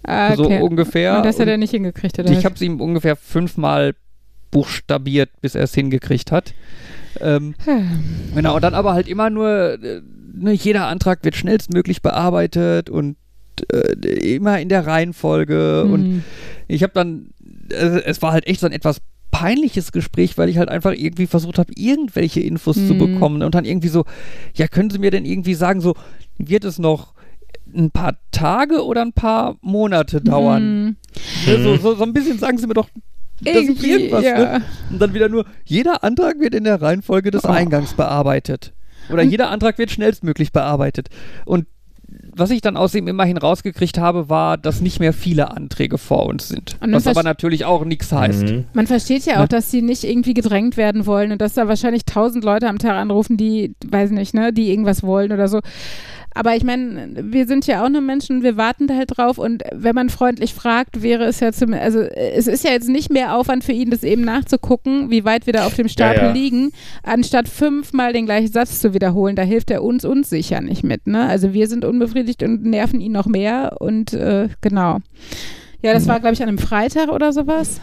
Ah, 0.05 0.35
So 0.35 0.45
okay. 0.45 0.61
ungefähr. 0.61 1.17
Und 1.19 1.27
das 1.27 1.39
hat 1.39 1.49
er 1.49 1.57
nicht 1.57 1.71
hingekriegt, 1.71 2.19
oder? 2.19 2.31
ich 2.31 2.45
habe 2.45 2.55
es 2.57 2.61
ihm 2.61 2.81
ungefähr 2.81 3.15
fünfmal 3.17 3.95
buchstabiert, 4.51 5.31
bis 5.41 5.55
er 5.55 5.63
es 5.65 5.75
hingekriegt 5.75 6.33
hat. 6.33 6.55
Ähm, 7.21 7.55
genau, 8.35 8.57
und 8.57 8.63
dann 8.63 8.75
aber 8.75 8.95
halt 8.95 9.07
immer 9.09 9.31
nur, 9.31 9.79
äh, 9.83 10.01
ne, 10.35 10.53
jeder 10.53 10.87
Antrag 10.89 11.25
wird 11.25 11.37
schnellstmöglich 11.37 12.03
bearbeitet 12.03 12.91
und 12.91 13.17
äh, 13.73 14.35
immer 14.35 14.61
in 14.61 14.69
der 14.69 14.87
Reihenfolge. 14.87 15.85
Und 15.85 16.03
Hm. 16.03 16.25
ich 16.69 16.83
habe 16.83 16.93
dann, 16.95 17.31
äh, 17.71 18.01
es 18.05 18.21
war 18.23 18.33
halt 18.33 18.47
echt 18.47 18.61
so 18.61 18.67
ein 18.67 18.73
etwas 18.73 18.99
peinliches 19.33 19.91
Gespräch, 19.91 20.39
weil 20.39 20.49
ich 20.49 20.59
halt 20.59 20.69
einfach 20.69 20.93
irgendwie 20.93 21.27
versucht 21.27 21.59
habe, 21.59 21.73
irgendwelche 21.75 22.41
Infos 22.41 22.77
zu 22.77 22.95
Mhm. 22.95 22.99
bekommen 22.99 23.43
und 23.43 23.55
dann 23.57 23.65
irgendwie 23.65 23.89
so, 23.89 24.05
ja, 24.55 24.69
können 24.69 24.91
Sie 24.91 24.99
mir 25.01 25.11
denn 25.11 25.25
irgendwie 25.25 25.55
sagen, 25.55 25.81
so, 25.81 25.95
wird 26.39 26.65
es 26.65 26.79
noch 26.79 27.15
ein 27.75 27.91
paar 27.91 28.15
Tage 28.31 28.85
oder 28.85 29.03
ein 29.03 29.13
paar 29.15 29.57
Monate 29.63 30.21
dauern? 30.21 30.97
Hm. 31.47 31.55
Ne, 31.55 31.63
So, 31.65 31.77
so, 31.79 31.95
so 31.97 32.05
ein 32.05 32.13
bisschen 32.13 32.39
sagen 32.39 32.59
Sie 32.59 32.67
mir 32.69 32.75
doch 32.75 32.89
das 33.45 33.57
ist 33.57 33.63
Irgendwie, 33.63 33.91
irgendwas, 33.91 34.25
ja. 34.25 34.39
ne? 34.59 34.63
Und 34.91 35.01
dann 35.01 35.15
wieder 35.15 35.29
nur, 35.29 35.45
jeder 35.65 36.05
Antrag 36.05 36.39
wird 36.39 36.55
in 36.55 36.63
der 36.63 36.81
Reihenfolge 36.81 37.33
des 37.33 37.45
Oh. 37.45 37.49
Eingangs 37.49 37.95
bearbeitet. 37.95 38.73
Oder 39.11 39.23
jeder 39.25 39.51
Antrag 39.51 39.79
wird 39.79 39.91
schnellstmöglich 39.91 40.53
bearbeitet. 40.53 41.09
Und 41.45 41.67
was 42.35 42.51
ich 42.51 42.61
dann 42.61 42.77
aus 42.77 42.95
ihm 42.95 43.09
immerhin 43.09 43.37
rausgekriegt 43.37 43.99
habe, 43.99 44.29
war, 44.29 44.57
dass 44.57 44.81
nicht 44.81 45.01
mehr 45.01 45.13
viele 45.13 45.51
Anträge 45.51 45.99
vor 45.99 46.27
uns 46.27 46.49
sind. 46.49 46.77
Was 46.81 47.07
aber 47.07 47.23
natürlich 47.23 47.65
auch 47.65 47.85
nichts 47.85 48.11
heißt. 48.13 48.45
Mhm. 48.45 48.65
Man 48.73 48.87
versteht 48.87 49.25
ja 49.27 49.37
Ne? 49.39 49.45
auch, 49.45 49.49
dass 49.49 49.71
sie 49.71 49.83
nicht 49.83 50.05
irgendwie 50.05 50.35
gedrängt 50.35 50.77
werden 50.77 51.07
wollen 51.07 51.33
und 51.33 51.41
dass 51.41 51.55
da 51.55 51.69
wahrscheinlich 51.69 52.05
tausend 52.05 52.45
Leute 52.45 52.69
am 52.69 52.79
Tag 52.79 52.93
anrufen, 52.93 53.37
die, 53.37 53.75
weiß 53.87 54.11
nicht, 54.11 54.35
ne, 54.35 54.53
die 54.53 54.71
irgendwas 54.71 55.03
wollen 55.03 55.33
oder 55.33 55.49
so. 55.49 55.61
Aber 56.35 56.57
ich 56.57 56.65
meine, 56.65 57.15
wir 57.23 57.47
sind 57.47 57.67
ja 57.67 57.85
auch 57.85 57.89
nur 57.89 58.01
Menschen, 58.01 58.43
wir 58.43 58.57
warten 58.57 58.87
da 58.87 58.95
halt 58.95 59.17
drauf 59.17 59.39
und 59.39 59.63
wenn 59.73 59.95
man 59.95 60.09
freundlich 60.09 60.55
fragt, 60.55 61.03
wäre 61.03 61.25
es 61.25 61.41
ja 61.41 61.53
zum, 61.53 61.75
also 61.75 62.01
es 62.01 62.47
ist 62.47 62.65
ja 62.65 62.71
jetzt 62.71 62.89
nicht 62.89 63.11
mehr 63.11 63.37
Aufwand 63.37 63.65
für 63.65 63.73
ihn, 63.73 63.91
das 63.91 64.03
eben 64.03 64.23
nachzugucken, 64.23 65.11
wie 65.11 65.25
weit 65.25 65.47
wir 65.47 65.53
da 65.53 65.67
auf 65.67 65.75
dem 65.75 65.89
Stapel 65.89 66.23
Ja, 66.23 66.27
ja. 66.29 66.33
liegen, 66.33 66.73
anstatt 67.03 67.49
fünfmal 67.49 68.13
den 68.13 68.27
gleichen 68.27 68.53
Satz 68.53 68.81
zu 68.81 68.95
wiederholen. 68.95 69.37
Da 69.37 69.43
hilft 69.43 69.71
er 69.71 69.83
uns 69.83 70.05
uns 70.05 70.31
sicher 70.31 70.61
nicht 70.61 70.85
mit. 70.85 71.07
Ne? 71.07 71.27
Also 71.27 71.53
wir 71.53 71.69
sind 71.69 71.85
unbefriedigt 71.85 72.43
und 72.43 72.65
nerven 72.65 73.01
ihn 73.01 73.13
noch 73.13 73.27
mehr 73.27 73.77
und 73.81 74.13
äh, 74.15 74.49
genau. 74.61 74.99
Ja, 75.83 75.93
das 75.93 76.07
war, 76.07 76.21
glaube 76.21 76.35
ich, 76.35 76.43
an 76.43 76.49
einem 76.49 76.59
Freitag 76.59 77.09
oder 77.09 77.33
sowas. 77.33 77.81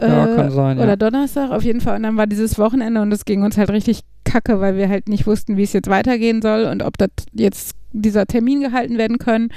Ja, 0.00 0.32
Äh, 0.32 0.36
kann 0.36 0.50
sein. 0.50 0.78
Oder 0.78 0.88
Ja. 0.90 0.96
Donnerstag 0.96 1.50
auf 1.50 1.62
jeden 1.62 1.80
Fall. 1.80 1.96
Und 1.96 2.02
dann 2.04 2.16
war 2.16 2.26
dieses 2.26 2.58
Wochenende 2.58 3.00
und 3.00 3.12
es 3.12 3.24
ging 3.24 3.42
uns 3.42 3.56
halt 3.56 3.70
richtig 3.70 4.02
kacke, 4.24 4.60
weil 4.60 4.76
wir 4.76 4.88
halt 4.88 5.08
nicht 5.08 5.26
wussten, 5.26 5.56
wie 5.56 5.64
es 5.64 5.72
jetzt 5.72 5.88
weitergehen 5.88 6.42
soll 6.42 6.64
und 6.64 6.82
ob 6.82 6.96
das 6.98 7.10
jetzt 7.32 7.74
dieser 7.92 8.26
Termin 8.26 8.60
gehalten 8.60 8.98
werden 8.98 9.18
können. 9.18 9.48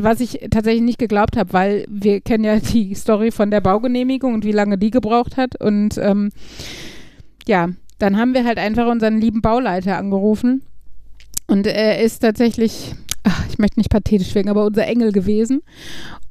Was 0.00 0.20
ich 0.20 0.40
tatsächlich 0.50 0.82
nicht 0.82 0.98
geglaubt 0.98 1.36
habe, 1.36 1.52
weil 1.52 1.84
wir 1.88 2.22
kennen 2.22 2.44
ja 2.44 2.58
die 2.58 2.94
Story 2.94 3.30
von 3.30 3.50
der 3.50 3.60
Baugenehmigung 3.60 4.32
und 4.32 4.44
wie 4.44 4.52
lange 4.52 4.78
die 4.78 4.90
gebraucht 4.90 5.36
hat. 5.36 5.60
Und 5.60 5.98
ähm, 5.98 6.30
ja, 7.46 7.68
dann 7.98 8.16
haben 8.16 8.32
wir 8.34 8.44
halt 8.44 8.58
einfach 8.58 8.86
unseren 8.90 9.20
lieben 9.20 9.42
Bauleiter 9.42 9.98
angerufen. 9.98 10.62
Und 11.48 11.66
er 11.66 12.00
ist 12.00 12.20
tatsächlich, 12.20 12.94
ach, 13.24 13.44
ich 13.50 13.58
möchte 13.58 13.78
nicht 13.78 13.90
pathetisch 13.90 14.34
wirken, 14.34 14.48
aber 14.48 14.64
unser 14.64 14.86
Engel 14.86 15.12
gewesen. 15.12 15.60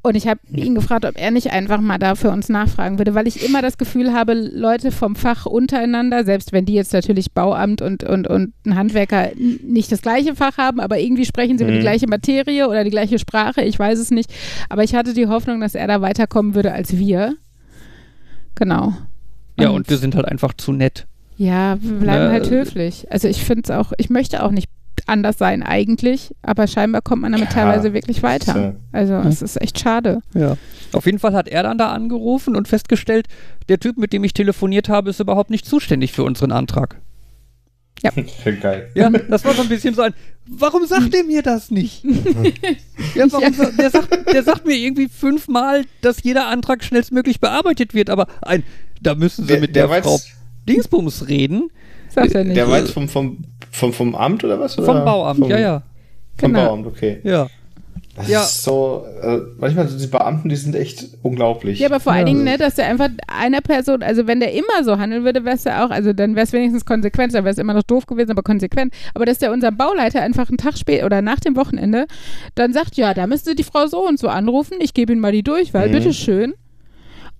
Und 0.03 0.15
ich 0.15 0.27
habe 0.27 0.39
ihn 0.51 0.73
gefragt, 0.73 1.05
ob 1.05 1.15
er 1.15 1.29
nicht 1.29 1.51
einfach 1.51 1.79
mal 1.79 1.99
da 1.99 2.15
für 2.15 2.31
uns 2.31 2.49
nachfragen 2.49 2.97
würde, 2.97 3.13
weil 3.13 3.27
ich 3.27 3.45
immer 3.45 3.61
das 3.61 3.77
Gefühl 3.77 4.13
habe, 4.13 4.33
Leute 4.33 4.91
vom 4.91 5.15
Fach 5.15 5.45
untereinander, 5.45 6.23
selbst 6.25 6.53
wenn 6.53 6.65
die 6.65 6.73
jetzt 6.73 6.91
natürlich 6.91 7.33
Bauamt 7.33 7.83
und, 7.83 8.03
und, 8.03 8.27
und 8.27 8.53
ein 8.65 8.75
Handwerker 8.75 9.29
nicht 9.35 9.91
das 9.91 10.01
gleiche 10.01 10.35
Fach 10.35 10.57
haben, 10.57 10.79
aber 10.79 10.97
irgendwie 10.97 11.25
sprechen 11.25 11.57
sie 11.59 11.63
über 11.65 11.71
die 11.73 11.77
Mhm. 11.77 11.83
gleiche 11.83 12.07
Materie 12.07 12.67
oder 12.67 12.83
die 12.83 12.89
gleiche 12.89 13.19
Sprache, 13.19 13.61
ich 13.61 13.77
weiß 13.77 13.99
es 13.99 14.09
nicht. 14.09 14.33
Aber 14.69 14.83
ich 14.83 14.95
hatte 14.95 15.13
die 15.13 15.27
Hoffnung, 15.27 15.61
dass 15.61 15.75
er 15.75 15.85
da 15.85 16.01
weiterkommen 16.01 16.55
würde 16.55 16.71
als 16.73 16.97
wir. 16.97 17.35
Genau. 18.55 18.93
ja, 19.59 19.69
und 19.69 19.89
wir 19.89 19.97
sind 19.97 20.15
halt 20.15 20.25
einfach 20.25 20.53
zu 20.53 20.71
nett. 20.71 21.05
Ja, 21.37 21.77
wir 21.81 21.93
bleiben 21.99 22.25
Ne, 22.25 22.31
halt 22.31 22.49
höflich. 22.49 23.05
Also 23.11 23.27
ich 23.27 23.43
finde 23.43 23.63
es 23.65 23.71
auch, 23.71 23.93
ich 23.97 24.09
möchte 24.09 24.43
auch 24.43 24.51
nicht 24.51 24.69
anders 25.07 25.37
sein 25.37 25.63
eigentlich, 25.63 26.33
aber 26.41 26.67
scheinbar 26.67 27.01
kommt 27.01 27.21
man 27.21 27.31
damit 27.31 27.49
Ja, 27.49 27.53
teilweise 27.53 27.93
wirklich 27.93 28.23
weiter. 28.23 28.53
so. 28.53 28.97
Also 28.97 29.15
es 29.27 29.41
ist 29.41 29.61
echt 29.61 29.79
schade. 29.79 30.21
Ja. 30.33 30.57
Auf 30.93 31.05
jeden 31.05 31.19
Fall 31.19 31.33
hat 31.33 31.47
er 31.47 31.63
dann 31.63 31.77
da 31.77 31.91
angerufen 31.91 32.55
und 32.55 32.67
festgestellt, 32.67 33.27
der 33.69 33.79
Typ, 33.79 33.97
mit 33.97 34.11
dem 34.13 34.23
ich 34.23 34.33
telefoniert 34.33 34.89
habe, 34.89 35.09
ist 35.09 35.19
überhaupt 35.19 35.49
nicht 35.49 35.65
zuständig 35.65 36.11
für 36.11 36.23
unseren 36.23 36.51
Antrag. 36.51 36.99
Geil. 38.61 38.89
Ja, 38.95 39.09
das 39.11 39.45
war 39.45 39.53
so 39.53 39.61
ein 39.61 39.69
bisschen 39.69 39.93
so 39.93 40.01
ein, 40.01 40.13
warum 40.47 40.85
sagt 40.87 41.13
er 41.13 41.23
mir 41.23 41.43
das 41.43 41.69
nicht? 41.69 42.03
ja, 43.15 43.25
warum, 43.31 43.53
sa- 43.53 43.69
der, 43.71 43.91
sagt, 43.91 44.33
der 44.33 44.41
sagt 44.43 44.65
mir 44.65 44.75
irgendwie 44.75 45.07
fünfmal, 45.07 45.83
dass 46.01 46.23
jeder 46.23 46.47
Antrag 46.47 46.83
schnellstmöglich 46.83 47.39
bearbeitet 47.39 47.93
wird, 47.93 48.09
aber 48.09 48.25
ein, 48.41 48.63
da 49.01 49.13
müssen 49.13 49.43
Sie 49.43 49.49
Der, 49.53 49.61
mit 49.61 49.75
der 49.75 49.87
der, 49.87 50.01
Frau 50.03 50.19
Dingsbums 50.67 51.27
reden. 51.27 51.69
Sagt 52.13 52.35
er 52.35 52.43
nicht. 52.43 52.57
der 52.57 52.69
war 52.69 52.79
jetzt 52.79 52.91
vom, 52.91 53.07
vom, 53.07 53.37
vom, 53.71 53.93
vom 53.93 54.15
Amt 54.15 54.43
oder 54.43 54.59
was? 54.59 54.75
Vom 54.75 54.83
oder? 54.85 55.05
Bauamt, 55.05 55.39
vom, 55.39 55.49
ja, 55.49 55.57
ja. 55.59 55.83
Vom 56.37 56.53
Genau. 56.53 56.65
Bauamt, 56.67 56.87
okay. 56.87 57.19
Ja. 57.23 57.47
Das 58.13 58.27
Ja. 58.27 58.41
ist 58.43 58.63
so, 58.63 59.05
äh, 59.23 59.37
manchmal 59.57 59.87
sind 59.87 60.01
die 60.01 60.07
Beamten, 60.07 60.49
die 60.49 60.57
sind 60.57 60.75
echt 60.75 61.05
unglaublich. 61.23 61.79
Ja, 61.79 61.87
aber 61.87 62.01
vor 62.01 62.11
Ja. 62.11 62.17
allen 62.17 62.25
Dingen, 62.25 62.43
ne, 62.43 62.57
dass 62.57 62.75
der 62.75 62.87
einfach 62.87 63.07
einer 63.27 63.61
Person, 63.61 64.03
also 64.03 64.27
wenn 64.27 64.41
der 64.41 64.51
immer 64.51 64.83
so 64.83 64.97
handeln 64.99 65.23
würde, 65.23 65.45
wäre 65.45 65.55
es 65.55 65.63
ja 65.63 65.85
auch, 65.85 65.91
also 65.91 66.11
dann 66.11 66.35
wäre 66.35 66.43
es 66.45 66.51
wenigstens 66.51 66.83
konsequent, 66.83 67.33
dann 67.33 67.45
wäre 67.45 67.53
es 67.53 67.57
immer 67.57 67.73
noch 67.73 67.83
doof 67.83 68.05
gewesen, 68.07 68.31
aber 68.31 68.43
konsequent. 68.43 68.93
Aber 69.13 69.25
dass 69.25 69.37
der 69.37 69.53
unser 69.53 69.71
Bauleiter 69.71 70.21
einfach 70.21 70.49
einen 70.49 70.57
Tag 70.57 70.77
später 70.77 71.05
oder 71.05 71.21
nach 71.21 71.39
dem 71.39 71.55
Wochenende 71.55 72.05
dann 72.55 72.73
sagt, 72.73 72.97
ja, 72.97 73.13
da 73.13 73.27
müsste 73.27 73.55
die 73.55 73.63
Frau 73.63 73.87
so 73.87 74.05
und 74.05 74.19
so 74.19 74.27
anrufen, 74.27 74.75
ich 74.81 74.93
gebe 74.93 75.13
Ihnen 75.13 75.21
mal 75.21 75.31
die 75.31 75.43
Durchwahl, 75.43 75.87
Mhm. 75.87 75.93
bitteschön. 75.93 76.53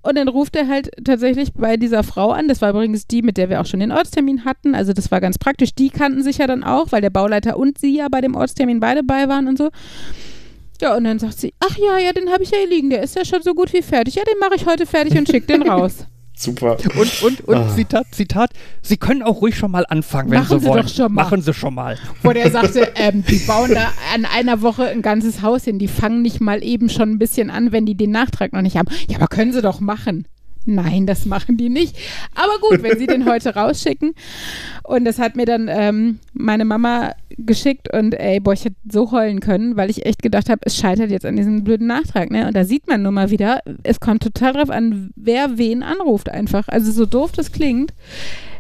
Und 0.04 0.18
dann 0.18 0.28
ruft 0.28 0.56
er 0.56 0.68
halt 0.68 0.90
tatsächlich 1.04 1.54
bei 1.54 1.78
dieser 1.78 2.04
Frau 2.04 2.32
an. 2.32 2.48
Das 2.48 2.62
war 2.62 2.72
übrigens 2.72 3.06
die, 3.06 3.22
mit 3.22 3.38
der 3.38 3.50
wir 3.50 3.62
auch 3.62 3.66
schon 3.66 3.80
den 3.80 3.92
Ortstermin 3.92 4.46
hatten. 4.46 4.74
Also 4.74 4.94
das 4.94 5.12
war 5.12 5.22
ganz 5.22 5.38
praktisch. 5.38 5.76
Die 5.76 5.90
kannten 5.90 6.24
sich 6.24 6.40
ja 6.40 6.48
dann 6.48 6.64
auch, 6.64 6.92
weil 6.92 7.02
der 7.02 7.12
Bauleiter 7.12 7.58
und 7.58 7.78
sie 7.78 7.98
ja 7.98 8.08
bei 8.10 8.22
dem 8.22 8.36
Ortstermin 8.36 8.80
beide 8.80 9.04
bei 9.04 9.30
waren 9.30 9.48
und 9.48 9.58
so. 9.58 9.70
Ja, 10.82 10.98
und 10.98 11.04
dann 11.04 11.20
sagt 11.20 11.40
sie, 11.40 11.54
ach 11.60 11.78
ja, 11.78 12.00
ja, 12.00 12.12
den 12.12 12.32
habe 12.32 12.42
ich 12.42 12.50
ja 12.50 12.58
hier 12.58 12.70
liegen. 12.70 12.90
Der 12.90 13.04
ist 13.04 13.16
ja 13.16 13.24
schon 13.24 13.44
so 13.44 13.54
gut 13.54 13.72
wie 13.74 13.84
fertig. 13.84 14.16
Ja, 14.16 14.24
den 14.24 14.40
mache 14.40 14.56
ich 14.56 14.66
heute 14.66 14.88
fertig 14.88 15.18
und 15.18 15.30
schicke 15.30 15.46
den 15.46 15.62
raus. 15.70 16.08
Super. 16.42 16.78
Und, 16.98 17.24
und, 17.24 17.42
und 17.42 17.56
Ah. 17.58 17.70
Zitat, 17.76 18.08
Zitat, 18.12 18.52
Sie 18.82 18.98
können 18.98 19.22
auch 19.22 19.42
ruhig 19.42 19.56
schon 19.58 19.72
mal 19.72 19.86
anfangen, 19.88 20.32
wenn 20.32 20.40
Machen 20.40 20.60
Sie 20.60 20.66
Sie 20.66 20.70
wollen. 20.72 20.84
doch 20.86 20.90
schon 20.94 21.14
mal. 21.14 21.24
Machen 21.24 21.42
Sie 21.42 21.54
schon 21.54 21.74
mal. 21.76 21.98
Wo 22.24 22.32
der 22.34 22.50
sagte, 22.50 22.92
ähm, 22.96 23.24
die 23.28 23.38
bauen 23.40 23.74
da 23.74 23.92
an 24.14 24.26
einer 24.26 24.62
Woche 24.62 24.88
ein 24.88 25.02
ganzes 25.02 25.42
Haus 25.42 25.64
hin. 25.66 25.78
Die 25.80 25.88
fangen 25.88 26.22
nicht 26.22 26.42
mal 26.42 26.64
eben 26.64 26.90
schon 26.90 27.12
ein 27.12 27.20
bisschen 27.20 27.50
an, 27.50 27.72
wenn 27.72 27.86
die 27.86 27.96
den 27.96 28.12
Nachtrag 28.12 28.54
noch 28.54 28.62
nicht 28.62 28.76
haben. 28.78 28.88
Ja, 29.08 29.18
aber 29.18 29.28
können 29.28 29.54
sie 29.54 29.62
doch 29.62 29.80
machen. 29.80 30.28
Nein, 30.66 31.08
das 31.08 31.26
machen 31.26 31.58
die 31.58 31.70
nicht. 31.70 31.98
Aber 32.36 32.60
gut, 32.60 32.84
wenn 32.84 32.98
sie 33.00 33.08
den 33.08 33.26
heute 33.26 33.56
rausschicken. 33.56 34.14
Und 34.84 35.06
das 35.06 35.18
hat 35.18 35.36
mir 35.36 35.46
dann 35.46 35.68
ähm, 35.70 36.20
meine 36.34 36.66
Mama 36.66 37.14
geschickt 37.30 37.92
und 37.92 38.14
ey, 38.14 38.40
boah, 38.40 38.54
ich 38.54 38.66
hätte 38.66 38.76
so 38.90 39.12
heulen 39.12 39.40
können, 39.40 39.76
weil 39.76 39.90
ich 39.90 40.06
echt 40.06 40.22
gedacht 40.22 40.50
habe, 40.50 40.62
es 40.66 40.76
scheitert 40.76 41.10
jetzt 41.10 41.26
an 41.26 41.36
diesem 41.36 41.64
blöden 41.64 41.88
Nachtrag. 41.88 42.30
Ne? 42.30 42.48
Und 42.48 42.56
da 42.56 42.64
sieht 42.64 42.88
man 42.88 43.02
nun 43.02 43.16
mal 43.16 43.32
wieder, 43.32 43.62
es 43.84 44.00
kommt 44.00 44.22
total 44.22 44.54
drauf 44.54 44.70
an, 44.70 45.12
wer 45.16 45.58
wen 45.58 45.82
anruft 45.82 46.30
einfach. 46.30 46.68
Also 46.68 46.92
so 46.92 47.06
doof 47.06 47.32
das 47.32 47.52
klingt. 47.52 47.94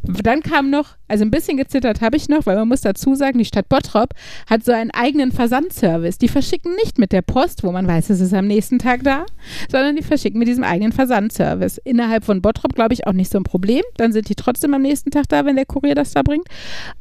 Dann 0.04 0.42
kam 0.42 0.70
noch, 0.70 0.96
also 1.08 1.24
ein 1.24 1.32
bisschen 1.32 1.58
gezittert 1.58 2.02
habe 2.02 2.18
ich 2.18 2.28
noch, 2.28 2.46
weil 2.46 2.56
man 2.56 2.68
muss 2.68 2.82
dazu 2.82 3.14
sagen, 3.16 3.38
die 3.38 3.46
Stadt 3.46 3.70
Bottrop 3.70 4.14
hat 4.50 4.64
so 4.64 4.72
einen 4.72 4.92
eigenen 4.92 5.32
Versandservice. 5.32 6.18
Die 6.18 6.28
verschicken 6.28 6.74
nicht 6.76 6.98
mit 6.98 7.12
der 7.12 7.22
Post, 7.22 7.64
wo 7.64 7.72
man 7.72 7.88
weiß, 7.88 8.10
es 8.10 8.20
ist 8.20 8.34
am 8.34 8.48
nächsten 8.48 8.80
Tag 8.80 9.04
da, 9.04 9.26
sondern 9.70 9.96
die 9.96 10.04
verschicken 10.04 10.40
mit 10.40 10.48
diesem 10.48 10.64
eigenen 10.64 10.92
Versandservice. 10.92 11.78
Innerhalb 11.84 12.26
von 12.26 12.42
Bottrop, 12.42 12.74
glaube 12.74 12.94
ich, 12.94 13.06
auch 13.06 13.14
nicht 13.14 13.32
so 13.32 13.38
ein 13.38 13.44
Problem. 13.44 13.84
Dann 13.98 14.12
sind 14.12 14.30
die 14.30 14.36
trotzdem 14.36 14.74
am 14.74 14.82
nächsten 14.82 15.12
Tag 15.12 15.30
da, 15.30 15.46
wenn 15.46 15.56
der 15.56 15.66
Kurier 15.66 15.96
das 15.96 16.14
da 16.14 16.24
bringt. 16.24 16.48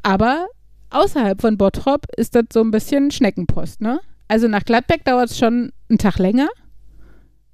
Aber 0.03 0.47
außerhalb 0.91 1.41
von 1.41 1.57
Bottrop 1.57 2.07
ist 2.17 2.35
das 2.35 2.45
so 2.53 2.61
ein 2.61 2.71
bisschen 2.71 3.11
Schneckenpost, 3.11 3.81
ne? 3.81 4.01
Also 4.29 4.47
nach 4.47 4.65
Gladbeck 4.65 5.05
dauert 5.05 5.31
es 5.31 5.39
schon 5.39 5.73
einen 5.89 5.99
Tag 5.99 6.19
länger. 6.19 6.49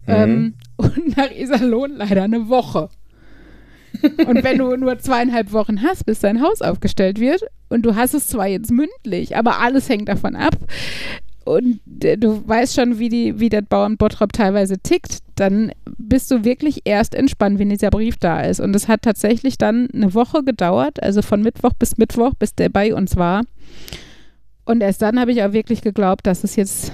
Ähm, 0.06 0.54
und 0.76 1.16
nach 1.16 1.30
Iserlohn 1.30 1.92
leider 1.96 2.24
eine 2.24 2.48
Woche. 2.48 2.90
Und 4.26 4.44
wenn 4.44 4.58
du 4.58 4.76
nur 4.76 4.98
zweieinhalb 4.98 5.52
Wochen 5.52 5.82
hast, 5.82 6.06
bis 6.06 6.20
dein 6.20 6.42
Haus 6.42 6.62
aufgestellt 6.62 7.20
wird, 7.20 7.42
und 7.68 7.82
du 7.82 7.96
hast 7.96 8.14
es 8.14 8.28
zwar 8.28 8.46
jetzt 8.46 8.70
mündlich, 8.70 9.36
aber 9.36 9.60
alles 9.60 9.88
hängt 9.88 10.08
davon 10.08 10.36
ab, 10.36 10.56
und 11.46 11.80
äh, 12.02 12.18
du 12.18 12.46
weißt 12.46 12.74
schon, 12.74 12.98
wie, 12.98 13.08
die, 13.08 13.38
wie 13.38 13.48
das 13.48 13.62
Bauamt 13.68 13.98
Bottrop 13.98 14.32
teilweise 14.32 14.78
tickt, 14.78 15.18
dann 15.36 15.70
bist 15.96 16.30
du 16.30 16.44
wirklich 16.44 16.80
erst 16.84 17.14
entspannt, 17.14 17.60
wenn 17.60 17.70
dieser 17.70 17.90
Brief 17.90 18.16
da 18.16 18.40
ist. 18.40 18.58
Und 18.58 18.74
es 18.74 18.88
hat 18.88 19.02
tatsächlich 19.02 19.56
dann 19.56 19.88
eine 19.94 20.12
Woche 20.12 20.42
gedauert, 20.42 21.00
also 21.02 21.22
von 21.22 21.42
Mittwoch 21.42 21.72
bis 21.78 21.98
Mittwoch, 21.98 22.34
bis 22.34 22.56
der 22.56 22.68
bei 22.68 22.92
uns 22.92 23.16
war. 23.16 23.44
Und 24.64 24.82
erst 24.82 25.02
dann 25.02 25.20
habe 25.20 25.30
ich 25.30 25.44
auch 25.44 25.52
wirklich 25.52 25.82
geglaubt, 25.82 26.26
dass 26.26 26.42
es 26.42 26.56
jetzt 26.56 26.90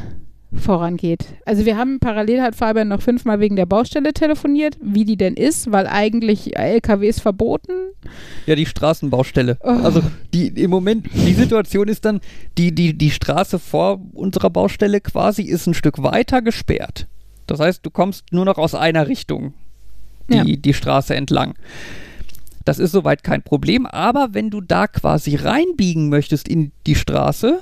vorangeht. 0.54 1.24
Also 1.46 1.64
wir 1.64 1.76
haben 1.76 1.98
parallel 1.98 2.42
hat 2.42 2.54
Fabian 2.54 2.88
noch 2.88 3.00
fünfmal 3.02 3.40
wegen 3.40 3.56
der 3.56 3.66
Baustelle 3.66 4.12
telefoniert, 4.12 4.76
wie 4.82 5.04
die 5.04 5.16
denn 5.16 5.34
ist, 5.34 5.72
weil 5.72 5.86
eigentlich 5.86 6.56
LKWs 6.56 7.20
verboten. 7.20 7.72
Ja, 8.46 8.54
die 8.54 8.66
Straßenbaustelle. 8.66 9.58
Oh. 9.62 9.68
Also 9.68 10.02
die 10.34 10.48
im 10.48 10.70
Moment, 10.70 11.06
die 11.14 11.34
Situation 11.34 11.88
ist 11.88 12.04
dann, 12.04 12.20
die, 12.58 12.74
die, 12.74 12.94
die 12.94 13.10
Straße 13.10 13.58
vor 13.58 14.00
unserer 14.12 14.50
Baustelle 14.50 15.00
quasi 15.00 15.42
ist 15.42 15.66
ein 15.66 15.74
Stück 15.74 16.02
weiter 16.02 16.42
gesperrt. 16.42 17.06
Das 17.46 17.60
heißt, 17.60 17.84
du 17.84 17.90
kommst 17.90 18.32
nur 18.32 18.44
noch 18.44 18.58
aus 18.58 18.74
einer 18.74 19.08
Richtung 19.08 19.54
die, 20.28 20.36
Ja. 20.36 20.44
die 20.44 20.74
Straße 20.74 21.14
entlang. 21.14 21.54
Das 22.64 22.78
ist 22.78 22.92
soweit 22.92 23.24
kein 23.24 23.42
Problem, 23.42 23.86
aber 23.86 24.28
wenn 24.32 24.50
du 24.50 24.60
da 24.60 24.86
quasi 24.86 25.34
reinbiegen 25.34 26.08
möchtest 26.08 26.46
in 26.48 26.70
die 26.86 26.94
Straße, 26.94 27.60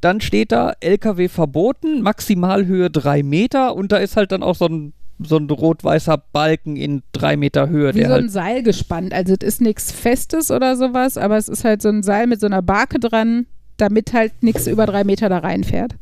dann 0.00 0.20
steht 0.20 0.52
da 0.52 0.74
LKW 0.80 1.28
verboten, 1.28 2.02
Maximalhöhe 2.02 2.90
drei 2.90 3.22
Meter 3.22 3.74
und 3.74 3.92
da 3.92 3.96
ist 3.96 4.16
halt 4.16 4.32
dann 4.32 4.42
auch 4.42 4.54
so 4.54 4.66
ein, 4.66 4.92
so 5.18 5.36
ein 5.36 5.50
rot-weißer 5.50 6.22
Balken 6.32 6.76
in 6.76 7.02
drei 7.12 7.36
Meter 7.36 7.68
Höhe. 7.68 7.94
Wie 7.94 8.04
so 8.04 8.10
halt 8.10 8.24
ein 8.24 8.28
Seil 8.28 8.62
gespannt. 8.62 9.12
Also 9.12 9.34
es 9.40 9.46
ist 9.46 9.60
nichts 9.60 9.90
Festes 9.90 10.50
oder 10.50 10.76
sowas, 10.76 11.18
aber 11.18 11.36
es 11.36 11.48
ist 11.48 11.64
halt 11.64 11.82
so 11.82 11.88
ein 11.88 12.02
Seil 12.02 12.26
mit 12.26 12.40
so 12.40 12.46
einer 12.46 12.62
Barke 12.62 13.00
dran, 13.00 13.46
damit 13.76 14.12
halt 14.12 14.42
nichts 14.42 14.66
über 14.66 14.86
drei 14.86 15.04
Meter 15.04 15.28
da 15.28 15.38
reinfährt. 15.38 15.94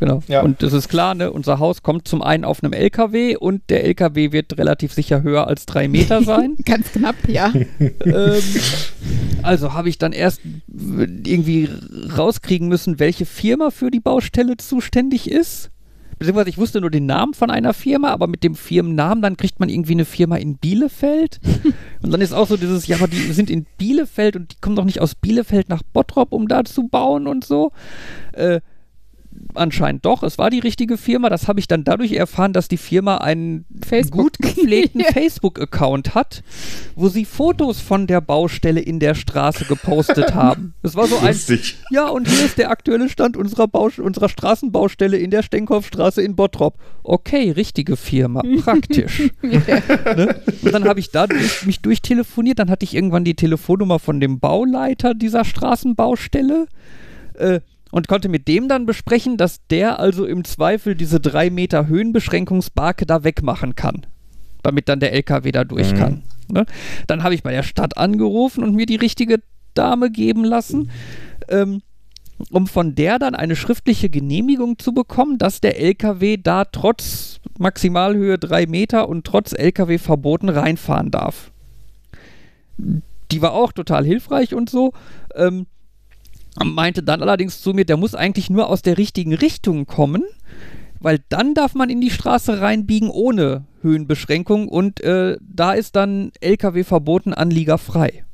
Genau. 0.00 0.22
Ja. 0.28 0.42
Und 0.42 0.62
das 0.62 0.72
ist 0.72 0.88
klar, 0.88 1.14
ne? 1.14 1.30
unser 1.32 1.58
Haus 1.58 1.82
kommt 1.82 2.08
zum 2.08 2.22
einen 2.22 2.44
auf 2.44 2.62
einem 2.62 2.72
LKW 2.72 3.36
und 3.36 3.62
der 3.70 3.84
LKW 3.84 4.32
wird 4.32 4.58
relativ 4.58 4.92
sicher 4.92 5.22
höher 5.22 5.46
als 5.46 5.66
drei 5.66 5.88
Meter 5.88 6.22
sein. 6.24 6.56
Ganz 6.64 6.92
knapp, 6.92 7.16
ja. 7.28 7.52
ähm, 7.78 8.42
also 9.42 9.72
habe 9.72 9.88
ich 9.88 9.98
dann 9.98 10.12
erst 10.12 10.40
irgendwie 10.68 11.68
rauskriegen 12.16 12.68
müssen, 12.68 12.98
welche 12.98 13.26
Firma 13.26 13.70
für 13.70 13.90
die 13.90 14.00
Baustelle 14.00 14.56
zuständig 14.56 15.30
ist. 15.30 15.70
Beziehungsweise 16.18 16.50
ich 16.50 16.58
wusste 16.58 16.80
nur 16.80 16.90
den 16.90 17.06
Namen 17.06 17.34
von 17.34 17.50
einer 17.50 17.74
Firma, 17.74 18.10
aber 18.10 18.26
mit 18.26 18.44
dem 18.44 18.54
Firmennamen, 18.54 19.20
dann 19.20 19.36
kriegt 19.36 19.60
man 19.60 19.68
irgendwie 19.68 19.92
eine 19.92 20.04
Firma 20.04 20.36
in 20.36 20.56
Bielefeld. 20.56 21.40
und 22.02 22.12
dann 22.12 22.20
ist 22.20 22.32
auch 22.32 22.46
so 22.46 22.56
dieses, 22.56 22.86
ja, 22.86 22.96
aber 22.96 23.08
die 23.08 23.32
sind 23.32 23.50
in 23.50 23.66
Bielefeld 23.78 24.36
und 24.36 24.52
die 24.52 24.56
kommen 24.60 24.76
doch 24.76 24.84
nicht 24.84 25.00
aus 25.00 25.14
Bielefeld 25.14 25.68
nach 25.68 25.82
Bottrop, 25.82 26.32
um 26.32 26.48
da 26.48 26.64
zu 26.64 26.88
bauen 26.88 27.26
und 27.26 27.44
so. 27.44 27.72
Äh, 28.32 28.60
anscheinend 29.54 30.04
doch, 30.04 30.22
es 30.22 30.38
war 30.38 30.50
die 30.50 30.58
richtige 30.58 30.96
Firma. 30.96 31.28
Das 31.28 31.48
habe 31.48 31.60
ich 31.60 31.68
dann 31.68 31.84
dadurch 31.84 32.12
erfahren, 32.12 32.52
dass 32.52 32.68
die 32.68 32.76
Firma 32.76 33.18
einen 33.18 33.64
Facebook. 33.86 34.20
gut 34.22 34.38
gepflegten 34.38 35.00
Ja. 35.00 35.06
Facebook-Account 35.12 36.14
hat, 36.14 36.42
wo 36.94 37.08
sie 37.08 37.24
Fotos 37.24 37.80
von 37.80 38.06
der 38.06 38.20
Baustelle 38.20 38.80
in 38.80 39.00
der 39.00 39.14
Straße 39.14 39.64
gepostet 39.64 40.34
haben. 40.34 40.74
Das 40.82 40.94
war 40.96 41.06
so 41.06 41.18
ein, 41.18 41.28
Lustig. 41.28 41.76
ja, 41.90 42.08
und 42.08 42.28
hier 42.28 42.44
ist 42.44 42.58
der 42.58 42.70
aktuelle 42.70 43.08
Stand 43.08 43.36
unserer, 43.36 43.68
Baus 43.68 43.98
unserer 43.98 44.28
Straßenbaustelle 44.28 45.16
in 45.16 45.30
der 45.30 45.42
Stenkopfstraße 45.42 46.22
in 46.22 46.36
Bottrop. 46.36 46.78
Okay, 47.02 47.50
richtige 47.50 47.96
Firma, 47.96 48.42
praktisch. 48.62 49.30
ne? 49.42 50.40
Und 50.62 50.72
dann 50.72 50.84
habe 50.84 51.00
ich 51.00 51.10
da 51.10 51.26
durch, 51.26 51.64
mich 51.66 51.80
durchtelefoniert, 51.80 52.58
dann 52.58 52.70
hatte 52.70 52.84
ich 52.84 52.94
irgendwann 52.94 53.24
die 53.24 53.34
Telefonnummer 53.34 53.98
von 53.98 54.20
dem 54.20 54.40
Bauleiter 54.40 55.14
dieser 55.14 55.44
Straßenbaustelle 55.44 56.66
äh, 57.34 57.60
und 57.94 58.08
konnte 58.08 58.28
mit 58.28 58.48
dem 58.48 58.66
dann 58.66 58.86
besprechen, 58.86 59.36
dass 59.36 59.64
der 59.68 60.00
also 60.00 60.26
im 60.26 60.42
Zweifel 60.42 60.96
diese 60.96 61.20
drei 61.20 61.48
Meter 61.48 61.86
Höhenbeschränkungsbarke 61.86 63.06
da 63.06 63.22
wegmachen 63.22 63.76
kann, 63.76 64.04
damit 64.64 64.88
dann 64.88 64.98
der 64.98 65.12
LKW 65.12 65.52
da 65.52 65.62
durch 65.62 65.92
Mhm. 65.92 65.96
kann. 65.96 66.22
Ne? 66.48 66.66
Dann 67.06 67.22
habe 67.22 67.36
ich 67.36 67.44
bei 67.44 67.52
der 67.52 67.62
Stadt 67.62 67.96
angerufen 67.96 68.64
und 68.64 68.74
mir 68.74 68.86
die 68.86 68.96
richtige 68.96 69.42
Dame 69.74 70.10
geben 70.10 70.42
lassen. 70.42 70.90
Ähm, 71.48 71.82
um 72.50 72.66
von 72.66 72.96
der 72.96 73.20
dann 73.20 73.36
eine 73.36 73.54
schriftliche 73.54 74.10
Genehmigung 74.10 74.76
zu 74.80 74.92
bekommen, 74.92 75.38
dass 75.38 75.60
der 75.60 75.80
LKW 75.80 76.36
da 76.36 76.64
trotz 76.64 77.38
Maximalhöhe 77.60 78.38
3 78.40 78.66
Meter 78.66 79.08
und 79.08 79.24
trotz 79.24 79.52
LKW 79.52 79.98
verboten 79.98 80.48
reinfahren 80.48 81.12
darf. 81.12 81.52
Die 83.30 83.40
war 83.40 83.52
auch 83.52 83.70
total 83.70 84.04
hilfreich 84.04 84.52
und 84.52 84.68
so. 84.68 84.92
Ähm, 85.36 85.66
meinte 86.62 87.02
dann 87.02 87.22
allerdings 87.22 87.60
zu 87.60 87.72
mir, 87.72 87.84
der 87.84 87.96
muss 87.96 88.14
eigentlich 88.14 88.50
nur 88.50 88.68
aus 88.68 88.82
der 88.82 88.98
richtigen 88.98 89.34
Richtung 89.34 89.86
kommen, 89.86 90.22
weil 91.00 91.20
dann 91.28 91.54
darf 91.54 91.74
man 91.74 91.90
in 91.90 92.00
die 92.00 92.10
Straße 92.10 92.60
reinbiegen 92.60 93.10
ohne 93.10 93.64
Höhenbeschränkung 93.82 94.68
und 94.68 95.00
äh, 95.00 95.36
da 95.40 95.72
ist 95.72 95.96
dann 95.96 96.32
LKW 96.40 96.84
verboten, 96.84 97.34
Anlieger 97.34 97.78
frei 97.78 98.24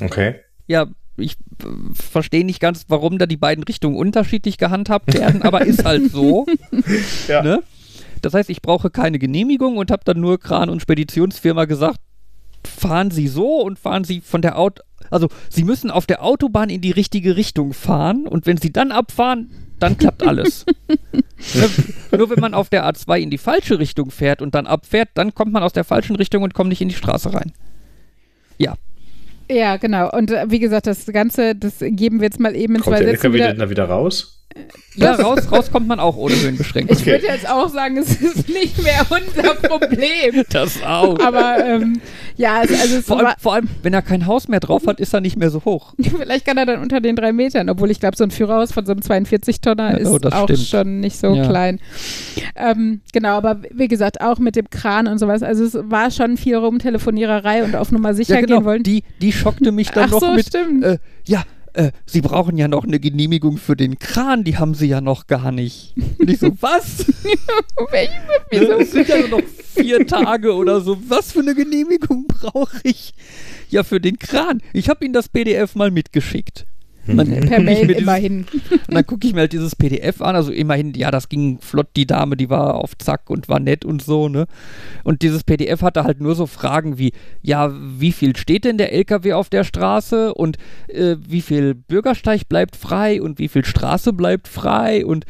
Okay. 0.00 0.34
ja, 0.66 0.86
ich 1.16 1.34
äh, 1.62 1.66
verstehe 1.94 2.44
nicht 2.44 2.60
ganz, 2.60 2.86
warum 2.88 3.18
da 3.18 3.26
die 3.26 3.36
beiden 3.36 3.64
Richtungen 3.64 3.96
unterschiedlich 3.96 4.58
gehandhabt 4.58 5.14
werden, 5.14 5.42
aber 5.42 5.64
ist 5.64 5.84
halt 5.84 6.10
so. 6.10 6.46
Ja. 7.28 7.42
Ne? 7.42 7.62
Das 8.20 8.34
heißt, 8.34 8.50
ich 8.50 8.62
brauche 8.62 8.90
keine 8.90 9.18
Genehmigung 9.18 9.76
und 9.76 9.90
habe 9.90 10.02
dann 10.04 10.20
nur 10.20 10.38
Kran- 10.38 10.70
und 10.70 10.80
Speditionsfirma 10.80 11.66
gesagt, 11.66 12.00
fahren 12.66 13.10
Sie 13.10 13.28
so 13.28 13.60
und 13.60 13.78
fahren 13.78 14.04
Sie 14.04 14.20
von 14.20 14.42
der 14.42 14.58
Auto, 14.58 14.82
also 15.14 15.28
Sie 15.48 15.64
müssen 15.64 15.90
auf 15.90 16.06
der 16.06 16.22
Autobahn 16.22 16.70
in 16.70 16.80
die 16.80 16.90
richtige 16.90 17.36
Richtung 17.36 17.72
fahren 17.72 18.26
und 18.26 18.46
wenn 18.46 18.56
Sie 18.56 18.72
dann 18.72 18.92
abfahren, 18.92 19.50
dann 19.78 19.96
klappt 19.98 20.22
alles. 20.26 20.66
Ne? 20.88 21.68
Nur 22.18 22.30
wenn 22.30 22.40
man 22.40 22.54
auf 22.54 22.68
der 22.68 22.86
A2 22.86 23.18
in 23.18 23.30
die 23.30 23.38
falsche 23.38 23.78
Richtung 23.78 24.10
fährt 24.10 24.40
und 24.42 24.54
dann 24.54 24.66
abfährt, 24.66 25.10
dann 25.14 25.34
kommt 25.34 25.52
man 25.52 25.62
aus 25.62 25.72
der 25.72 25.84
falschen 25.84 26.16
Richtung 26.16 26.42
und 26.42 26.54
kommt 26.54 26.68
nicht 26.68 26.80
in 26.80 26.88
die 26.88 26.94
Straße 26.94 27.32
rein. 27.34 27.52
Ja, 28.58 28.74
Ja, 29.50 29.76
genau. 29.76 30.10
Und 30.10 30.30
äh, 30.30 30.46
wie 30.48 30.58
gesagt, 30.58 30.86
das 30.86 31.06
Ganze, 31.06 31.54
das 31.54 31.78
geben 31.80 32.20
wir 32.20 32.26
jetzt 32.26 32.40
mal 32.40 32.54
eben 32.56 32.76
in 32.76 32.80
Kommt 32.80 32.96
zwei 32.96 33.04
der 33.04 33.12
Sätzen 33.12 33.26
LKW 33.26 33.34
wieder. 33.34 33.48
denn 33.48 33.58
da 33.58 33.70
wieder 33.70 33.84
raus? 33.84 34.43
Ja, 34.96 35.14
raus, 35.14 35.50
raus 35.50 35.72
kommt 35.72 35.88
man 35.88 35.98
auch 35.98 36.16
ohne 36.16 36.36
Höhenbeschränkung. 36.40 36.96
Ich 36.96 37.04
würde 37.04 37.26
jetzt 37.26 37.50
auch 37.50 37.68
sagen, 37.68 37.96
es 37.96 38.10
ist 38.22 38.48
nicht 38.48 38.80
mehr 38.82 39.04
unser 39.10 39.54
Problem. 39.56 40.44
Das 40.50 40.80
auch. 40.84 41.18
Aber 41.18 41.56
ähm, 41.64 42.00
ja, 42.36 42.62
es, 42.62 42.70
also 42.80 42.96
es 42.98 43.06
Vor 43.06 43.18
allem, 43.18 43.34
vor 43.38 43.54
allem, 43.54 43.68
wenn 43.82 43.92
er 43.92 44.02
kein 44.02 44.26
Haus 44.26 44.46
mehr 44.46 44.60
drauf 44.60 44.86
hat, 44.86 45.00
ist 45.00 45.12
er 45.12 45.20
nicht 45.20 45.36
mehr 45.36 45.50
so 45.50 45.64
hoch. 45.64 45.94
vielleicht 46.00 46.44
kann 46.46 46.56
er 46.58 46.66
dann 46.66 46.80
unter 46.80 47.00
den 47.00 47.16
drei 47.16 47.32
Metern, 47.32 47.68
obwohl 47.68 47.90
ich 47.90 47.98
glaube, 47.98 48.16
so 48.16 48.22
ein 48.22 48.30
Führerhaus 48.30 48.70
von 48.70 48.86
so 48.86 48.92
einem 48.92 49.00
42-Tonner 49.00 50.00
Ja, 50.00 50.08
oh, 50.08 50.14
ist 50.16 50.24
das 50.24 50.32
auch 50.32 50.44
stimmt. 50.44 50.60
schon 50.60 51.00
nicht 51.00 51.18
so 51.18 51.34
Ja. 51.34 51.48
klein. 51.48 51.80
Ähm, 52.54 53.00
genau, 53.12 53.36
aber 53.36 53.60
wie 53.72 53.88
gesagt, 53.88 54.20
auch 54.20 54.38
mit 54.38 54.54
dem 54.54 54.70
Kran 54.70 55.08
und 55.08 55.18
sowas. 55.18 55.42
Also 55.42 55.64
es 55.64 55.74
war 55.90 56.12
schon 56.12 56.36
viel 56.36 56.54
Rumtelefoniererei 56.56 57.64
und 57.64 57.74
auf 57.74 57.90
Nummer 57.90 58.14
sicher 58.14 58.34
Ja, 58.36 58.40
genau. 58.42 58.58
gehen 58.58 58.64
wollen. 58.64 58.82
Die, 58.84 59.02
die 59.20 59.32
schockte 59.32 59.72
mich 59.72 59.90
dann 59.90 60.04
Ach 60.04 60.10
noch 60.12 60.20
so, 60.20 60.32
mit. 60.34 60.46
stimmt. 60.46 60.84
Äh, 60.84 60.98
ja, 61.26 61.42
äh, 61.74 61.92
Sie 62.06 62.20
brauchen 62.20 62.56
ja 62.56 62.68
noch 62.68 62.84
eine 62.84 62.98
Genehmigung 62.98 63.58
für 63.58 63.76
den 63.76 63.98
Kran, 63.98 64.44
die 64.44 64.56
haben 64.56 64.74
Sie 64.74 64.86
ja 64.86 65.00
noch 65.00 65.26
gar 65.26 65.52
nicht. 65.52 65.94
Und 66.18 66.30
ich 66.30 66.38
so, 66.38 66.50
was? 66.60 67.06
Welche-? 67.90 68.72
Es 68.78 68.92
sind 68.92 69.08
ja 69.08 69.18
nur 69.18 69.40
noch 69.40 69.48
vier 69.74 70.06
Tage 70.06 70.54
oder 70.54 70.80
so. 70.80 70.96
Was 71.08 71.32
für 71.32 71.40
eine 71.40 71.54
Genehmigung 71.54 72.26
brauche 72.26 72.78
ich? 72.82 73.12
Ja, 73.70 73.82
für 73.82 74.00
den 74.00 74.18
Kran. 74.18 74.62
Ich 74.72 74.88
habe 74.88 75.04
Ihnen 75.04 75.14
das 75.14 75.28
PDF 75.28 75.74
mal 75.74 75.90
mitgeschickt. 75.90 76.64
Und 77.08 77.18
dann 77.18 77.28
Per 77.28 77.60
Mail 77.60 77.86
dieses- 77.86 78.02
immerhin. 78.02 78.46
Und 78.88 78.94
dann 78.94 79.06
gucke 79.06 79.26
ich 79.26 79.34
mir 79.34 79.40
halt 79.40 79.52
dieses 79.52 79.76
PDF 79.76 80.22
an. 80.22 80.36
Also 80.36 80.52
immerhin, 80.52 80.94
ja, 80.94 81.10
das 81.10 81.28
ging 81.28 81.58
flott. 81.60 81.88
Die 81.96 82.06
Dame, 82.06 82.36
die 82.36 82.48
war 82.50 82.74
auf 82.74 82.96
Zack 82.98 83.28
und 83.30 83.48
war 83.48 83.60
nett 83.60 83.84
und 83.84 84.02
so, 84.02 84.28
ne? 84.28 84.46
Und 85.02 85.22
dieses 85.22 85.44
PDF 85.44 85.82
hatte 85.82 86.04
halt 86.04 86.20
nur 86.20 86.34
so 86.34 86.46
Fragen 86.46 86.98
wie, 86.98 87.12
ja, 87.42 87.72
wie 87.74 88.12
viel 88.12 88.36
steht 88.36 88.64
denn 88.64 88.78
der 88.78 88.92
LKW 88.92 89.34
auf 89.34 89.50
der 89.50 89.64
Straße 89.64 90.34
und 90.34 90.56
äh, 90.88 91.16
wie 91.20 91.42
viel 91.42 91.74
Bürgersteig 91.74 92.48
bleibt 92.48 92.76
frei 92.76 93.20
und 93.20 93.38
wie 93.38 93.48
viel 93.48 93.64
Straße 93.64 94.12
bleibt 94.12 94.48
frei 94.48 95.04
und 95.04 95.24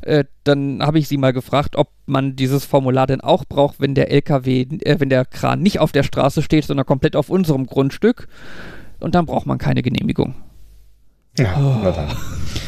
äh, 0.00 0.24
dann 0.42 0.82
habe 0.82 0.98
ich 0.98 1.06
sie 1.06 1.16
mal 1.16 1.32
gefragt, 1.32 1.76
ob 1.76 1.90
man 2.06 2.34
dieses 2.34 2.64
Formular 2.64 3.06
denn 3.06 3.20
auch 3.20 3.44
braucht, 3.44 3.78
wenn 3.80 3.94
der 3.94 4.10
LKW, 4.10 4.62
äh, 4.80 4.96
wenn 4.98 5.08
der 5.08 5.24
Kran 5.24 5.62
nicht 5.62 5.78
auf 5.78 5.92
der 5.92 6.02
Straße 6.02 6.42
steht, 6.42 6.64
sondern 6.64 6.86
komplett 6.86 7.14
auf 7.14 7.30
unserem 7.30 7.66
Grundstück. 7.66 8.26
Und 8.98 9.14
dann 9.14 9.26
braucht 9.26 9.46
man 9.46 9.58
keine 9.58 9.82
Genehmigung. 9.82 10.34
Ja, 11.38 11.54
Oh. 11.58 11.76
na 11.82 11.90
dann. 11.90 12.08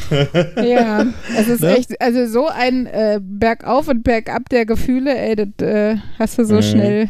Ja, 0.65 1.05
es 1.37 1.47
ist 1.47 1.61
Ne? 1.61 1.77
echt, 1.77 1.99
also 2.01 2.25
so 2.27 2.47
ein 2.47 2.85
äh, 2.87 3.19
Bergauf 3.21 3.87
und 3.87 4.03
Bergab 4.03 4.49
der 4.49 4.65
Gefühle, 4.65 5.15
ey, 5.17 5.35
das 5.35 5.67
äh, 5.67 5.97
hast 6.19 6.37
du 6.37 6.45
so 6.45 6.55
Mhm. 6.55 6.61
schnell, 6.61 7.09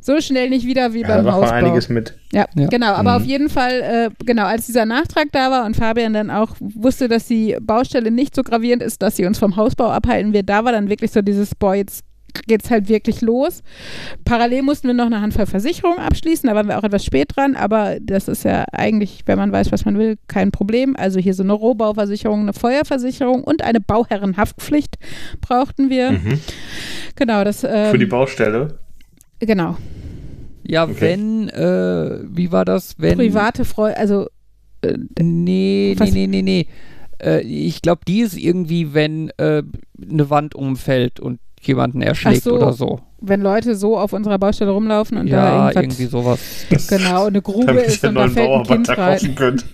so 0.00 0.20
schnell 0.20 0.50
nicht 0.50 0.66
wieder 0.66 0.92
wie 0.92 1.00
Ja, 1.02 1.08
da 1.08 1.22
beim 1.22 1.32
Hausbau. 1.32 1.50
einiges 1.54 1.88
mit. 1.88 2.14
Ja, 2.32 2.46
Ja. 2.54 2.66
genau. 2.68 2.92
Aber 2.92 3.12
Mhm. 3.12 3.16
auf 3.16 3.24
jeden 3.24 3.48
Fall, 3.48 3.80
äh, 3.80 4.10
genau, 4.24 4.44
als 4.44 4.66
dieser 4.66 4.84
Nachtrag 4.86 5.28
da 5.32 5.50
war 5.50 5.64
und 5.64 5.76
Fabian 5.76 6.12
dann 6.12 6.30
auch 6.30 6.56
wusste, 6.60 7.08
dass 7.08 7.26
die 7.26 7.56
Baustelle 7.60 8.10
nicht 8.10 8.34
so 8.34 8.42
gravierend 8.42 8.82
ist, 8.82 9.00
dass 9.02 9.16
sie 9.16 9.24
uns 9.26 9.38
vom 9.38 9.56
Hausbau 9.56 9.88
abhalten 9.90 10.32
wird, 10.34 10.48
da 10.48 10.64
war 10.64 10.72
dann 10.72 10.88
wirklich 10.90 11.10
so 11.10 11.22
dieses, 11.22 11.54
boah, 11.54 11.74
jetzt 11.74 12.04
geht's 12.46 12.70
halt 12.70 12.88
wirklich 12.88 13.20
los. 13.20 13.62
Parallel 14.24 14.62
mussten 14.62 14.88
wir 14.88 14.94
noch 14.94 15.06
eine 15.06 15.20
Handvoll 15.20 15.46
Versicherungen 15.46 15.98
abschließen, 15.98 16.48
da 16.48 16.54
waren 16.54 16.68
wir 16.68 16.78
auch 16.78 16.84
etwas 16.84 17.04
spät 17.04 17.28
dran, 17.36 17.56
aber 17.56 17.96
das 18.00 18.28
ist 18.28 18.44
ja 18.44 18.64
eigentlich, 18.72 19.22
wenn 19.26 19.38
man 19.38 19.52
weiß, 19.52 19.72
was 19.72 19.84
man 19.84 19.96
will, 19.98 20.16
kein 20.28 20.50
Problem. 20.50 20.96
Also 20.96 21.20
hier 21.20 21.34
so 21.34 21.42
eine 21.42 21.52
Rohbauversicherung, 21.52 22.40
eine 22.40 22.52
Feuerversicherung 22.52 23.44
und 23.44 23.62
eine 23.62 23.80
Bauherrenhaftpflicht 23.80 24.96
brauchten 25.40 25.90
wir. 25.90 26.12
Mhm. 26.12 26.40
Genau, 27.16 27.44
das 27.44 27.64
ähm, 27.64 27.90
Für 27.90 27.98
die 27.98 28.06
Baustelle. 28.06 28.78
genau. 29.40 29.76
Ja, 30.66 30.84
Okay. 30.84 30.96
wenn, 31.00 31.48
äh, 31.50 32.20
wie 32.24 32.50
war 32.50 32.64
das, 32.64 32.94
wenn. 32.98 33.18
Private 33.18 33.64
Freude, 33.64 33.96
also 33.98 34.28
Nee, 35.20 35.94
Was? 35.98 36.12
nee, 36.12 36.26
nee, 36.26 36.42
nee, 36.42 36.42
nee. 36.42 36.66
Äh, 37.22 37.40
ich 37.42 37.82
glaube, 37.82 38.02
die 38.06 38.20
ist 38.20 38.36
irgendwie, 38.36 38.94
wenn 38.94 39.30
äh, 39.38 39.62
eine 40.10 40.30
Wand 40.30 40.54
umfällt 40.54 41.20
und 41.20 41.38
jemanden 41.66 42.02
erschlägt 42.02 42.44
so. 42.44 42.54
oder 42.54 42.72
so. 42.72 43.00
wenn 43.20 43.40
Leute 43.40 43.74
so 43.74 43.98
auf 43.98 44.12
unserer 44.12 44.38
Baustelle 44.38 44.70
rumlaufen 44.70 45.18
und 45.18 45.30
da 45.30 45.36
ja, 45.36 45.56
irgendwas, 45.70 45.82
irgendwie 45.82 46.04
sowas. 46.06 46.40
genau, 46.88 47.26
eine 47.26 47.42
Grube 47.42 47.80
ist 47.80 48.04
und 48.04 48.14
da 48.14 48.28
fällt 48.28 48.50
ein 48.50 48.62
Kind 48.64 48.88
rein. 48.90 48.96
kaufen 48.96 49.34
könnt. 49.34 49.64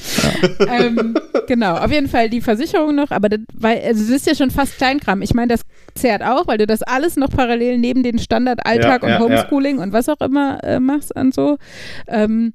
ähm, 0.68 1.14
genau, 1.46 1.76
auf 1.76 1.90
jeden 1.90 2.08
Fall 2.08 2.30
die 2.30 2.40
Versicherung 2.40 2.94
noch, 2.94 3.10
aber 3.10 3.28
das, 3.28 3.40
weil, 3.54 3.82
also 3.84 4.02
es 4.02 4.10
ist 4.10 4.26
ja 4.26 4.34
schon 4.34 4.50
fast 4.50 4.76
Kleinkram. 4.76 5.22
Ich 5.22 5.34
meine, 5.34 5.48
das 5.48 5.62
zehrt 5.94 6.22
auch, 6.22 6.46
weil 6.46 6.58
du 6.58 6.66
das 6.66 6.82
alles 6.82 7.16
noch 7.16 7.30
parallel 7.30 7.78
neben 7.78 8.02
den 8.02 8.18
Standard-Alltag 8.18 9.02
Ja, 9.02 9.08
und 9.08 9.14
ja, 9.14 9.20
Homeschooling 9.20 9.78
und 9.78 9.92
was 9.92 10.08
auch 10.08 10.20
immer 10.20 10.62
äh, 10.62 10.80
machst 10.80 11.14
und 11.14 11.34
so. 11.34 11.58
Ähm, 12.06 12.52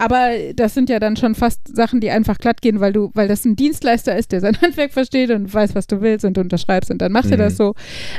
aber 0.00 0.30
das 0.54 0.74
sind 0.74 0.88
ja 0.88 0.98
dann 0.98 1.16
schon 1.16 1.34
fast 1.34 1.60
Sachen, 1.76 2.00
die 2.00 2.10
einfach 2.10 2.38
glatt 2.38 2.62
gehen, 2.62 2.80
weil 2.80 2.92
du, 2.92 3.10
weil 3.14 3.28
das 3.28 3.44
ein 3.44 3.54
Dienstleister 3.54 4.16
ist, 4.16 4.32
der 4.32 4.40
sein 4.40 4.56
Handwerk 4.62 4.92
versteht 4.92 5.30
und 5.30 5.52
weiß, 5.52 5.74
was 5.74 5.86
du 5.86 6.00
willst 6.00 6.24
und 6.24 6.36
du 6.36 6.40
unterschreibst 6.40 6.90
und 6.90 6.98
dann 7.02 7.12
macht 7.12 7.30
er 7.30 7.36
Mhm. 7.36 7.40
das 7.42 7.56
so. 7.56 7.74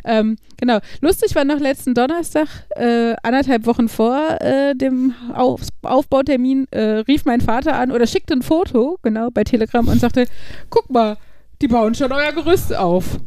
Ähm, 0.05 0.37
genau. 0.57 0.79
Lustig 1.01 1.35
war 1.35 1.43
noch 1.43 1.59
letzten 1.59 1.93
Donnerstag, 1.93 2.47
äh, 2.75 3.15
anderthalb 3.23 3.65
Wochen 3.65 3.89
vor 3.89 4.37
äh, 4.41 4.75
dem 4.75 5.13
Auf 5.33 5.61
Aufbautermin, 5.81 6.67
äh, 6.71 6.81
rief 7.07 7.25
mein 7.25 7.41
Vater 7.41 7.75
an 7.75 7.91
oder 7.91 8.05
schickte 8.07 8.33
ein 8.33 8.41
Foto, 8.43 8.97
genau, 9.01 9.29
bei 9.31 9.43
Telegram 9.43 9.87
und 9.87 9.99
sagte, 9.99 10.27
guck 10.69 10.89
mal, 10.91 11.17
die 11.61 11.67
bauen 11.67 11.95
schon 11.95 12.11
euer 12.11 12.31
Gerüst 12.31 12.75
auf. 12.75 13.17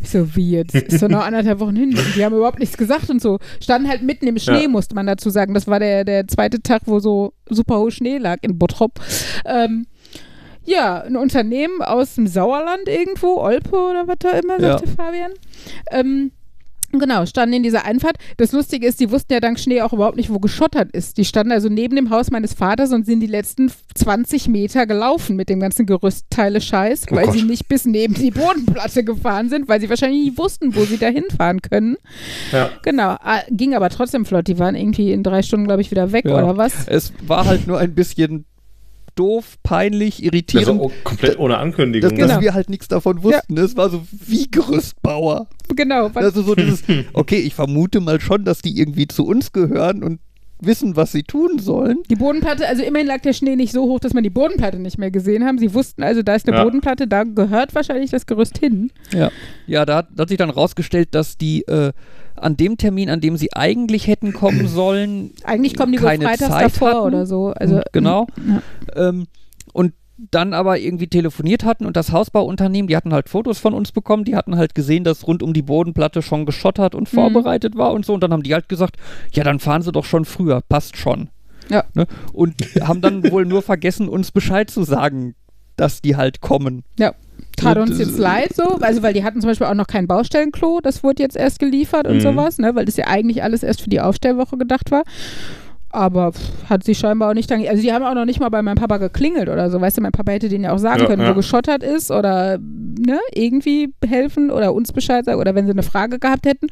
Ich 0.00 0.10
so, 0.10 0.36
wie 0.36 0.52
jetzt? 0.52 0.74
Ist 0.74 1.02
doch 1.02 1.08
noch 1.08 1.24
anderthalb 1.24 1.58
Wochen 1.60 1.74
hin. 1.76 1.98
Die 2.14 2.24
haben 2.24 2.34
überhaupt 2.36 2.60
nichts 2.60 2.76
gesagt 2.76 3.10
und 3.10 3.20
so. 3.20 3.38
Standen 3.60 3.88
halt 3.88 4.02
mitten 4.02 4.26
im 4.28 4.38
Schnee, 4.38 4.62
Ja. 4.62 4.68
musste 4.68 4.94
man 4.94 5.06
dazu 5.06 5.28
sagen. 5.30 5.54
Das 5.54 5.66
war 5.66 5.80
der, 5.80 6.04
der 6.04 6.28
zweite 6.28 6.62
Tag, 6.62 6.82
wo 6.86 7.00
so 7.00 7.32
super 7.48 7.78
hoch 7.80 7.90
Schnee 7.90 8.18
lag 8.18 8.38
in 8.42 8.58
Bottrop. 8.58 9.00
Ähm, 9.44 9.86
ja, 10.64 11.00
ein 11.02 11.16
Unternehmen 11.16 11.82
aus 11.82 12.14
dem 12.14 12.26
Sauerland 12.26 12.86
irgendwo, 12.88 13.38
Olpe 13.38 13.74
oder 13.76 14.06
was 14.06 14.16
da 14.20 14.30
immer, 14.38 14.60
sagte 14.60 14.88
Fabian. 14.88 15.32
Ähm, 15.90 16.30
Genau, 16.92 17.26
standen 17.26 17.54
in 17.56 17.62
dieser 17.62 17.84
Einfahrt. 17.84 18.16
Das 18.38 18.52
Lustige 18.52 18.86
ist, 18.86 18.98
die 19.00 19.10
wussten 19.10 19.32
ja 19.32 19.40
dank 19.40 19.58
Schnee 19.60 19.82
auch 19.82 19.92
überhaupt 19.92 20.16
nicht, 20.16 20.30
wo 20.32 20.38
geschottert 20.38 20.90
ist. 20.92 21.18
Die 21.18 21.24
standen 21.24 21.52
also 21.52 21.68
neben 21.68 21.96
dem 21.96 22.08
Haus 22.10 22.30
meines 22.30 22.54
Vaters 22.54 22.92
und 22.92 23.04
sind 23.04 23.20
die 23.20 23.26
letzten 23.26 23.70
20 23.94 24.48
Meter 24.48 24.86
gelaufen 24.86 25.36
mit 25.36 25.48
dem 25.50 25.60
ganzen 25.60 25.84
Gerüstteile 25.86 26.60
Scheiß, 26.60 27.04
Oh 27.10 27.16
weil 27.16 27.26
Gott. 27.26 27.34
sie 27.34 27.42
nicht 27.42 27.68
bis 27.68 27.84
neben 27.84 28.14
die 28.14 28.30
Bodenplatte 28.30 29.04
gefahren 29.04 29.48
sind, 29.50 29.68
weil 29.68 29.80
sie 29.80 29.90
wahrscheinlich 29.90 30.24
nicht 30.24 30.38
wussten, 30.38 30.74
wo 30.74 30.84
sie 30.84 30.96
da 30.98 31.08
hinfahren 31.08 31.60
können. 31.60 31.96
Ja. 32.52 32.70
Genau, 32.82 33.16
ah, 33.20 33.40
ging 33.50 33.74
aber 33.74 33.90
trotzdem 33.90 34.24
flott. 34.24 34.46
Die 34.48 34.58
waren 34.58 34.74
irgendwie 34.74 35.12
in 35.12 35.22
drei 35.22 35.42
Stunden, 35.42 35.66
glaube 35.66 35.82
ich, 35.82 35.90
wieder 35.90 36.12
weg 36.12 36.24
Ja. 36.24 36.36
oder 36.38 36.56
was? 36.56 36.72
Es 36.88 37.12
war 37.26 37.44
halt 37.44 37.66
nur 37.66 37.78
ein 37.78 37.94
bisschen 37.94 38.46
doof, 39.18 39.56
peinlich, 39.62 40.22
irritierend, 40.22 40.68
Also 40.68 40.82
oh, 40.84 40.92
komplett 41.04 41.38
ohne 41.38 41.58
Ankündigung. 41.58 42.08
dass, 42.10 42.16
Genau. 42.18 42.34
dass 42.34 42.42
wir 42.42 42.54
halt 42.54 42.70
nichts 42.70 42.88
davon 42.88 43.22
wussten. 43.22 43.56
Es 43.58 43.76
war 43.76 43.90
so 43.90 44.02
wie 44.26 44.50
Gerüstbauer. 44.50 45.48
Genau, 45.74 46.10
Also 46.14 46.42
so 46.42 46.54
dieses, 46.54 46.82
okay, 47.12 47.38
ich 47.38 47.54
vermute 47.54 48.00
mal 48.00 48.20
schon, 48.20 48.44
dass 48.44 48.62
die 48.62 48.78
irgendwie 48.78 49.08
zu 49.08 49.26
uns 49.26 49.52
gehören 49.52 50.02
und 50.02 50.20
wissen, 50.60 50.96
was 50.96 51.12
sie 51.12 51.22
tun 51.22 51.58
sollen. 51.60 51.98
Die 52.10 52.16
Bodenplatte, 52.16 52.66
also 52.66 52.82
immerhin 52.82 53.06
lag 53.06 53.20
der 53.20 53.32
Schnee 53.32 53.54
nicht 53.54 53.72
so 53.72 53.82
hoch, 53.84 54.00
dass 54.00 54.12
man 54.12 54.24
die 54.24 54.30
Bodenplatte 54.30 54.78
nicht 54.80 54.98
mehr 54.98 55.10
gesehen 55.12 55.44
haben. 55.44 55.58
Sie 55.58 55.72
wussten 55.72 56.02
also, 56.02 56.22
da 56.22 56.34
ist 56.34 56.48
eine 56.48 56.56
Ja. 56.56 56.64
Bodenplatte, 56.64 57.06
da 57.06 57.22
gehört 57.22 57.74
wahrscheinlich 57.76 58.10
das 58.10 58.26
Gerüst 58.26 58.58
hin. 58.58 58.90
Ja. 59.12 59.30
Ja, 59.68 59.86
da 59.86 59.98
hat, 59.98 60.08
da 60.14 60.22
hat 60.22 60.28
sich 60.30 60.38
dann 60.38 60.50
rausgestellt, 60.50 61.10
dass 61.12 61.36
die 61.38 61.62
äh, 61.68 61.92
an 62.42 62.56
dem 62.56 62.76
Termin, 62.78 63.10
an 63.10 63.20
dem 63.20 63.36
sie 63.36 63.52
eigentlich 63.54 64.06
hätten 64.06 64.32
kommen 64.32 64.66
sollen, 64.68 65.32
Eigentlich 65.44 65.76
kommen 65.76 65.92
die 65.92 65.98
keine 65.98 66.24
freitags 66.24 66.50
Zeit 66.50 66.64
davor 66.66 66.88
hatten. 66.90 66.98
oder 67.06 67.26
so. 67.26 67.48
Also, 67.56 67.80
genau. 67.92 68.26
Ja. 68.94 69.08
Ähm, 69.08 69.26
und 69.72 69.92
dann 70.32 70.52
aber 70.52 70.78
irgendwie 70.80 71.06
telefoniert 71.06 71.62
hatten 71.64 71.86
und 71.86 71.96
das 71.96 72.10
Hausbauunternehmen, 72.10 72.88
die 72.88 72.96
hatten 72.96 73.12
halt 73.12 73.28
Fotos 73.28 73.58
von 73.60 73.72
uns 73.72 73.92
bekommen, 73.92 74.24
die 74.24 74.34
hatten 74.34 74.56
halt 74.56 74.74
gesehen, 74.74 75.04
dass 75.04 75.26
rund 75.28 75.44
um 75.44 75.52
die 75.52 75.62
Bodenplatte 75.62 76.22
schon 76.22 76.44
geschottert 76.44 76.96
und 76.96 77.12
Mhm. 77.12 77.16
vorbereitet 77.16 77.76
war 77.76 77.92
und 77.92 78.04
so. 78.04 78.14
Und 78.14 78.22
dann 78.24 78.32
haben 78.32 78.42
die 78.42 78.52
halt 78.52 78.68
gesagt, 78.68 78.96
ja, 79.32 79.44
dann 79.44 79.60
fahren 79.60 79.82
sie 79.82 79.92
doch 79.92 80.04
schon 80.04 80.24
früher, 80.24 80.60
passt 80.68 80.96
schon. 80.96 81.28
Ja. 81.70 81.84
Ne? 81.94 82.06
Und 82.32 82.54
haben 82.80 83.00
dann 83.00 83.30
wohl 83.30 83.44
nur 83.44 83.62
vergessen, 83.62 84.08
uns 84.08 84.32
Bescheid 84.32 84.70
zu 84.70 84.82
sagen, 84.82 85.34
dass 85.76 86.02
die 86.02 86.16
halt 86.16 86.40
kommen. 86.40 86.82
Ja. 86.98 87.14
Tat 87.58 87.78
uns 87.78 87.98
äh, 87.98 88.02
jetzt 88.04 88.18
leid 88.18 88.54
so, 88.54 88.76
also 88.80 89.02
weil 89.02 89.12
die 89.14 89.24
hatten 89.24 89.40
zum 89.40 89.48
Beispiel 89.50 89.66
auch 89.66 89.74
noch 89.74 89.86
kein 89.86 90.06
Baustellenklo, 90.06 90.80
das 90.82 91.02
wurde 91.02 91.22
jetzt 91.22 91.36
erst 91.36 91.58
geliefert 91.58 92.06
und 92.06 92.16
Mhm. 92.16 92.20
sowas, 92.20 92.58
ne, 92.58 92.74
weil 92.74 92.84
das 92.84 92.96
ja 92.96 93.06
eigentlich 93.06 93.42
alles 93.42 93.62
erst 93.62 93.82
für 93.82 93.90
die 93.90 94.00
Aufstellwoche 94.00 94.56
gedacht 94.56 94.90
war. 94.90 95.02
Aber 95.90 96.32
hat 96.68 96.84
sie 96.84 96.94
scheinbar 96.94 97.30
auch 97.30 97.34
nicht 97.34 97.50
dann, 97.50 97.66
also 97.66 97.82
die 97.82 97.90
haben 97.94 98.04
auch 98.04 98.12
noch 98.12 98.26
nicht 98.26 98.40
mal 98.40 98.50
bei 98.50 98.60
meinem 98.60 98.76
Papa 98.76 98.98
geklingelt 98.98 99.48
oder 99.48 99.70
so, 99.70 99.80
weißt 99.80 99.96
du, 99.96 100.02
mein 100.02 100.12
Papa 100.12 100.32
hätte 100.32 100.50
denen 100.50 100.64
ja 100.64 100.74
auch 100.74 100.78
sagen 100.78 101.00
Ja, 101.00 101.06
können, 101.06 101.22
ja. 101.22 101.30
wo 101.30 101.34
geschottert 101.34 101.82
ist 101.82 102.10
oder 102.10 102.58
ne, 102.58 103.18
irgendwie 103.34 103.94
helfen 104.06 104.50
oder 104.50 104.74
uns 104.74 104.92
Bescheid 104.92 105.24
sagen 105.24 105.40
oder 105.40 105.54
wenn 105.54 105.64
sie 105.64 105.72
eine 105.72 105.82
Frage 105.82 106.18
gehabt 106.18 106.44
hätten. 106.44 106.66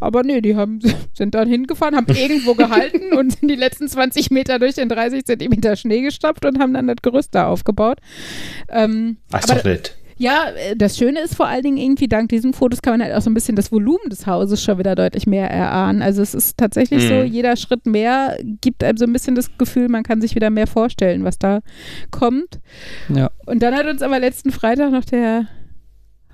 Aber 0.00 0.24
nee, 0.24 0.40
die 0.40 0.56
haben, 0.56 0.80
sind 1.14 1.36
dann 1.36 1.48
hingefahren, 1.48 1.94
haben 1.94 2.08
irgendwo 2.08 2.54
gehalten 2.56 3.16
und 3.16 3.38
sind 3.38 3.48
die 3.48 3.54
letzten 3.54 3.86
20 3.86 4.32
Meter 4.32 4.58
durch 4.58 4.74
den 4.74 4.88
30 4.88 5.24
Zentimeter 5.24 5.76
Schnee 5.76 6.00
gestopft 6.02 6.44
und 6.44 6.58
haben 6.58 6.74
dann 6.74 6.88
das 6.88 6.96
Gerüst 7.02 7.36
da 7.36 7.46
aufgebaut. 7.46 7.98
Ähm, 8.68 9.18
Ach, 9.30 9.44
aber 9.44 9.54
doch 9.54 9.64
nett. 9.64 9.96
Ja, 10.18 10.46
äh, 10.50 10.76
das 10.76 10.96
Schöne 10.96 11.20
ist 11.20 11.34
vor 11.34 11.46
allen 11.46 11.62
Dingen 11.62 11.76
irgendwie, 11.76 12.08
dank 12.08 12.28
diesen 12.30 12.52
Fotos 12.54 12.80
kann 12.82 12.94
man 12.94 13.02
halt 13.02 13.14
auch 13.14 13.20
so 13.20 13.28
ein 13.30 13.34
bisschen 13.34 13.56
das 13.56 13.70
Volumen 13.70 14.08
des 14.10 14.26
Hauses 14.26 14.62
schon 14.62 14.78
wieder 14.78 14.94
deutlich 14.94 15.26
mehr 15.26 15.50
erahnen. 15.50 16.02
Also 16.02 16.22
es 16.22 16.34
ist 16.34 16.56
tatsächlich 16.56 17.04
Mhm. 17.04 17.08
so, 17.08 17.14
jeder 17.22 17.56
Schritt 17.56 17.86
mehr 17.86 18.38
gibt 18.60 18.82
einem 18.82 18.96
so 18.96 19.04
ein 19.04 19.12
bisschen 19.12 19.34
das 19.34 19.56
Gefühl, 19.58 19.88
man 19.88 20.02
kann 20.02 20.20
sich 20.20 20.34
wieder 20.34 20.50
mehr 20.50 20.66
vorstellen, 20.66 21.24
kommt. 22.10 22.60
Ja. 23.14 23.30
Und 23.44 23.62
dann 23.62 23.74
hat 23.74 23.86
uns 23.86 24.02
aber 24.02 24.18
letzten 24.18 24.50
Freitag 24.52 24.90
noch 24.90 25.04
der 25.04 25.46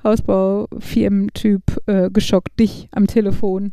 Hausbaufirmentyp 0.05 1.63
äh, 1.87 2.11
geschockt, 2.11 2.59
dich 2.59 2.89
am 2.93 3.07
Telefon. 3.07 3.73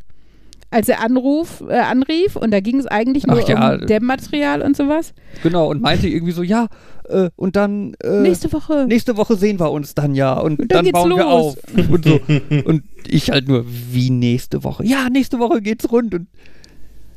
Als 0.71 0.87
er 0.87 1.01
anruf, 1.03 1.63
äh, 1.67 1.73
anrief 1.79 2.35
und 2.35 2.51
da 2.51 2.59
ging 2.59 2.77
es 2.79 2.85
eigentlich 2.85 3.25
nur 3.25 3.41
Ach 3.43 3.47
ja. 3.47 3.73
um 3.75 3.87
Dämmmaterial 3.87 4.61
und 4.61 4.77
sowas. 4.77 5.13
Genau, 5.41 5.67
und 5.67 5.81
meinte 5.81 6.07
irgendwie 6.07 6.31
so, 6.31 6.43
ja, 6.43 6.67
äh, 7.07 7.29
und 7.35 7.55
dann 7.55 7.95
äh, 8.03 8.21
Nächste 8.21 8.53
Woche. 8.53 8.85
nächste 8.87 9.17
Woche 9.17 9.35
sehen 9.35 9.59
wir 9.59 9.71
uns 9.71 9.95
dann 9.95 10.13
ja 10.13 10.33
und, 10.33 10.59
Und 10.59 10.71
dann 10.71 10.85
dann, 10.85 10.91
bauen 10.93 11.09
wir 11.09 11.23
los. 11.23 11.57
auf 11.57 11.89
und 11.89 12.05
so. 12.05 12.19
Und 12.65 12.83
ich 13.07 13.31
halt 13.31 13.47
nur, 13.47 13.65
wie 13.67 14.11
nächste 14.11 14.63
Woche? 14.63 14.85
Ja, 14.85 15.09
nächste 15.09 15.39
Woche 15.39 15.61
geht's 15.61 15.91
rund. 15.91 16.13
Und 16.13 16.27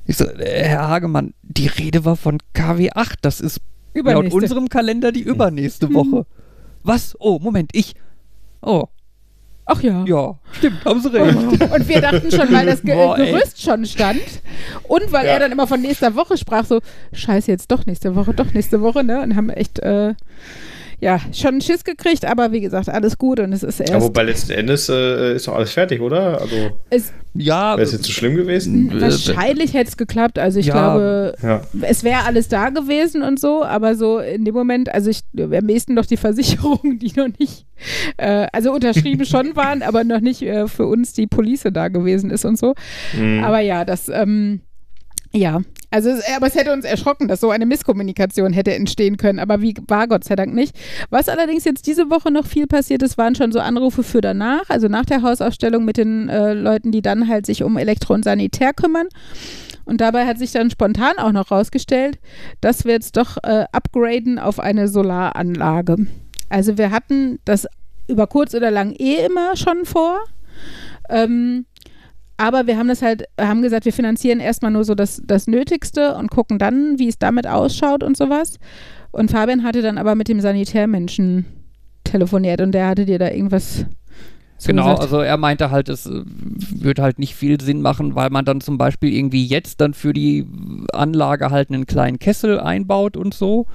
ich 0.06 0.16
so, 0.16 0.24
äh, 0.24 0.64
Herr 0.64 0.88
Hagemann, 0.88 1.34
die 1.42 1.66
Rede 1.66 2.04
war 2.06 2.16
von 2.16 2.38
KW 2.54 2.90
8, 2.94 3.18
das 3.22 3.40
ist 3.40 3.60
laut 3.94 4.32
unserem 4.32 4.68
Kalender 4.70 5.12
die 5.12 5.20
übernächste. 5.22 5.92
Woche. 5.92 6.24
Was? 6.84 7.14
Oh, 7.20 7.38
Moment, 7.38 7.70
ich. 7.74 7.94
Oh, 8.62 8.86
Ach 9.64 9.80
ja. 9.82 10.04
ja, 10.06 10.34
stimmt, 10.52 10.84
haben 10.84 11.00
Sie 11.00 11.12
recht. 11.12 11.36
Und 11.72 11.88
wir 11.88 12.00
dachten 12.00 12.30
schon, 12.32 12.52
weil 12.52 12.66
das 12.66 12.82
Ge 12.82 12.94
Boah, 12.94 13.16
ey. 13.18 13.30
Gerüst 13.32 13.62
schon 13.62 13.86
stand 13.86 14.20
und 14.88 15.12
weil 15.12 15.24
Ja. 15.24 15.32
er 15.32 15.38
dann 15.40 15.52
immer 15.52 15.66
von 15.68 15.80
nächster 15.80 16.14
Woche 16.16 16.36
sprach, 16.36 16.64
so, 16.64 16.80
scheiße, 17.12 17.50
jetzt 17.50 17.70
doch 17.70 17.86
nächste 17.86 18.16
Woche, 18.16 18.34
doch 18.34 18.52
nächste 18.52 18.80
Woche, 18.80 19.04
ne? 19.04 19.20
Und 19.22 19.36
haben 19.36 19.50
echt, 19.50 19.78
äh, 19.78 20.14
ja, 21.02 21.18
schon 21.32 21.48
einen 21.48 21.60
Schiss 21.60 21.82
gekriegt, 21.82 22.24
aber 22.24 22.52
wie 22.52 22.60
gesagt, 22.60 22.88
alles 22.88 23.18
gut 23.18 23.40
und 23.40 23.52
es 23.52 23.64
ist 23.64 23.80
erst, 23.80 24.00
wobei 24.00 24.22
letzten 24.22 24.52
Endes 24.52 24.88
äh, 24.88 25.34
ist 25.34 25.48
doch 25.48 25.56
alles 25.56 25.72
fertig, 25.72 26.00
oder? 26.00 26.40
Also 26.40 26.70
es, 26.90 27.12
Ja, 27.34 27.72
wäre 27.76 27.82
es 27.82 27.90
jetzt 27.90 28.04
so 28.04 28.12
schlimm 28.12 28.36
gewesen? 28.36 28.88
äh, 28.96 29.00
wahrscheinlich 29.00 29.74
hätte 29.74 29.88
es 29.90 29.96
geklappt, 29.96 30.38
also 30.38 30.60
ich 30.60 30.66
Ja. 30.66 30.74
glaube, 30.74 31.34
Ja. 31.42 31.62
es 31.80 32.04
wäre 32.04 32.24
alles 32.24 32.46
da 32.46 32.68
gewesen 32.68 33.22
und 33.22 33.40
so, 33.40 33.64
aber 33.64 33.96
so 33.96 34.20
in 34.20 34.44
dem 34.44 34.54
Moment, 34.54 34.94
also 34.94 35.10
ich, 35.10 35.22
am 35.36 35.68
ehesten 35.68 35.94
noch 35.94 36.06
die 36.06 36.16
Versicherungen, 36.16 37.00
die 37.00 37.12
noch 37.16 37.28
nicht, 37.36 37.66
äh, 38.16 38.46
also 38.52 38.72
unterschrieben 38.72 39.26
schon 39.26 39.56
waren, 39.56 39.82
aber 39.82 40.04
noch 40.04 40.20
nicht 40.20 40.42
äh, 40.42 40.68
für 40.68 40.86
uns 40.86 41.12
die 41.14 41.26
Police 41.26 41.64
da 41.72 41.88
gewesen 41.88 42.30
ist 42.30 42.44
und 42.44 42.56
so. 42.60 42.74
Mhm. 43.18 43.42
Aber 43.42 43.58
ja, 43.58 43.84
das, 43.84 44.08
ähm, 44.08 44.60
ja. 45.34 45.60
Also, 45.90 46.10
aber 46.36 46.46
es 46.46 46.54
hätte 46.54 46.72
uns 46.72 46.86
erschrocken, 46.86 47.28
dass 47.28 47.40
so 47.40 47.50
eine 47.50 47.66
Misskommunikation 47.66 48.52
hätte 48.52 48.74
entstehen 48.74 49.18
können. 49.18 49.38
Aber 49.38 49.60
wie 49.60 49.74
war 49.88 50.08
Gott 50.08 50.24
sei 50.24 50.36
Dank 50.36 50.54
nicht. 50.54 50.74
Was 51.10 51.28
allerdings 51.28 51.64
jetzt 51.64 51.86
diese 51.86 52.08
Woche 52.08 52.30
noch 52.30 52.46
viel 52.46 52.66
passiert 52.66 53.02
ist, 53.02 53.18
waren 53.18 53.34
schon 53.34 53.52
so 53.52 53.58
Anrufe 53.58 54.02
für 54.02 54.22
danach, 54.22 54.68
also 54.68 54.88
nach 54.88 55.04
der 55.04 55.22
Hausausstellung 55.22 55.84
mit 55.84 55.98
den 55.98 56.30
äh, 56.30 56.54
Leuten, 56.54 56.92
die 56.92 57.02
dann 57.02 57.28
halt 57.28 57.44
sich 57.44 57.62
um 57.62 57.76
Elektro 57.76 58.14
und 58.14 58.24
Sanitär 58.24 58.72
kümmern. 58.72 59.08
Und 59.84 60.00
dabei 60.00 60.26
hat 60.26 60.38
sich 60.38 60.52
dann 60.52 60.70
spontan 60.70 61.18
auch 61.18 61.32
noch 61.32 61.50
rausgestellt, 61.50 62.18
dass 62.60 62.84
wir 62.84 62.92
jetzt 62.92 63.16
doch 63.16 63.36
äh, 63.42 63.66
upgraden 63.72 64.38
auf 64.38 64.60
eine 64.60 64.88
Solaranlage. 64.88 66.06
Also 66.48 66.78
wir 66.78 66.90
hatten 66.90 67.38
das 67.44 67.66
über 68.08 68.26
kurz 68.26 68.54
oder 68.54 68.70
lang 68.70 68.92
eh 68.92 69.24
immer 69.26 69.56
schon 69.56 69.84
vor. 69.84 70.20
Ähm, 71.08 71.66
aber 72.42 72.66
wir 72.66 72.76
haben 72.76 72.88
das 72.88 73.02
halt, 73.02 73.26
haben 73.40 73.62
gesagt, 73.62 73.84
wir 73.84 73.92
finanzieren 73.92 74.40
erstmal 74.40 74.72
nur 74.72 74.82
so 74.82 74.96
das, 74.96 75.22
das 75.24 75.46
Nötigste 75.46 76.16
und 76.16 76.28
gucken 76.28 76.58
dann, 76.58 76.98
wie 76.98 77.06
es 77.06 77.16
damit 77.16 77.46
ausschaut 77.46 78.02
und 78.02 78.16
sowas. 78.16 78.58
Und 79.12 79.30
Fabian 79.30 79.62
hatte 79.62 79.80
dann 79.80 79.96
aber 79.96 80.16
mit 80.16 80.26
dem 80.26 80.40
Sanitärmenschen 80.40 81.46
telefoniert 82.02 82.60
und 82.60 82.72
der 82.72 82.88
hatte 82.88 83.06
dir 83.06 83.20
da 83.20 83.30
irgendwas 83.30 83.86
Genau, 84.64 84.84
gesagt. 84.84 85.00
also 85.02 85.20
er 85.20 85.36
meinte 85.36 85.70
halt, 85.70 85.88
es 85.88 86.06
äh, 86.06 86.22
würde 86.24 87.02
halt 87.02 87.20
nicht 87.20 87.34
viel 87.34 87.60
Sinn 87.60 87.80
machen, 87.80 88.16
weil 88.16 88.30
man 88.30 88.44
dann 88.44 88.60
zum 88.60 88.76
Beispiel 88.76 89.12
irgendwie 89.12 89.44
jetzt 89.44 89.80
dann 89.80 89.94
für 89.94 90.12
die 90.12 90.46
Anlage 90.92 91.50
halt 91.50 91.70
einen 91.70 91.86
kleinen 91.86 92.18
Kessel 92.18 92.58
einbaut 92.58 93.16
und 93.16 93.34
so. 93.34 93.66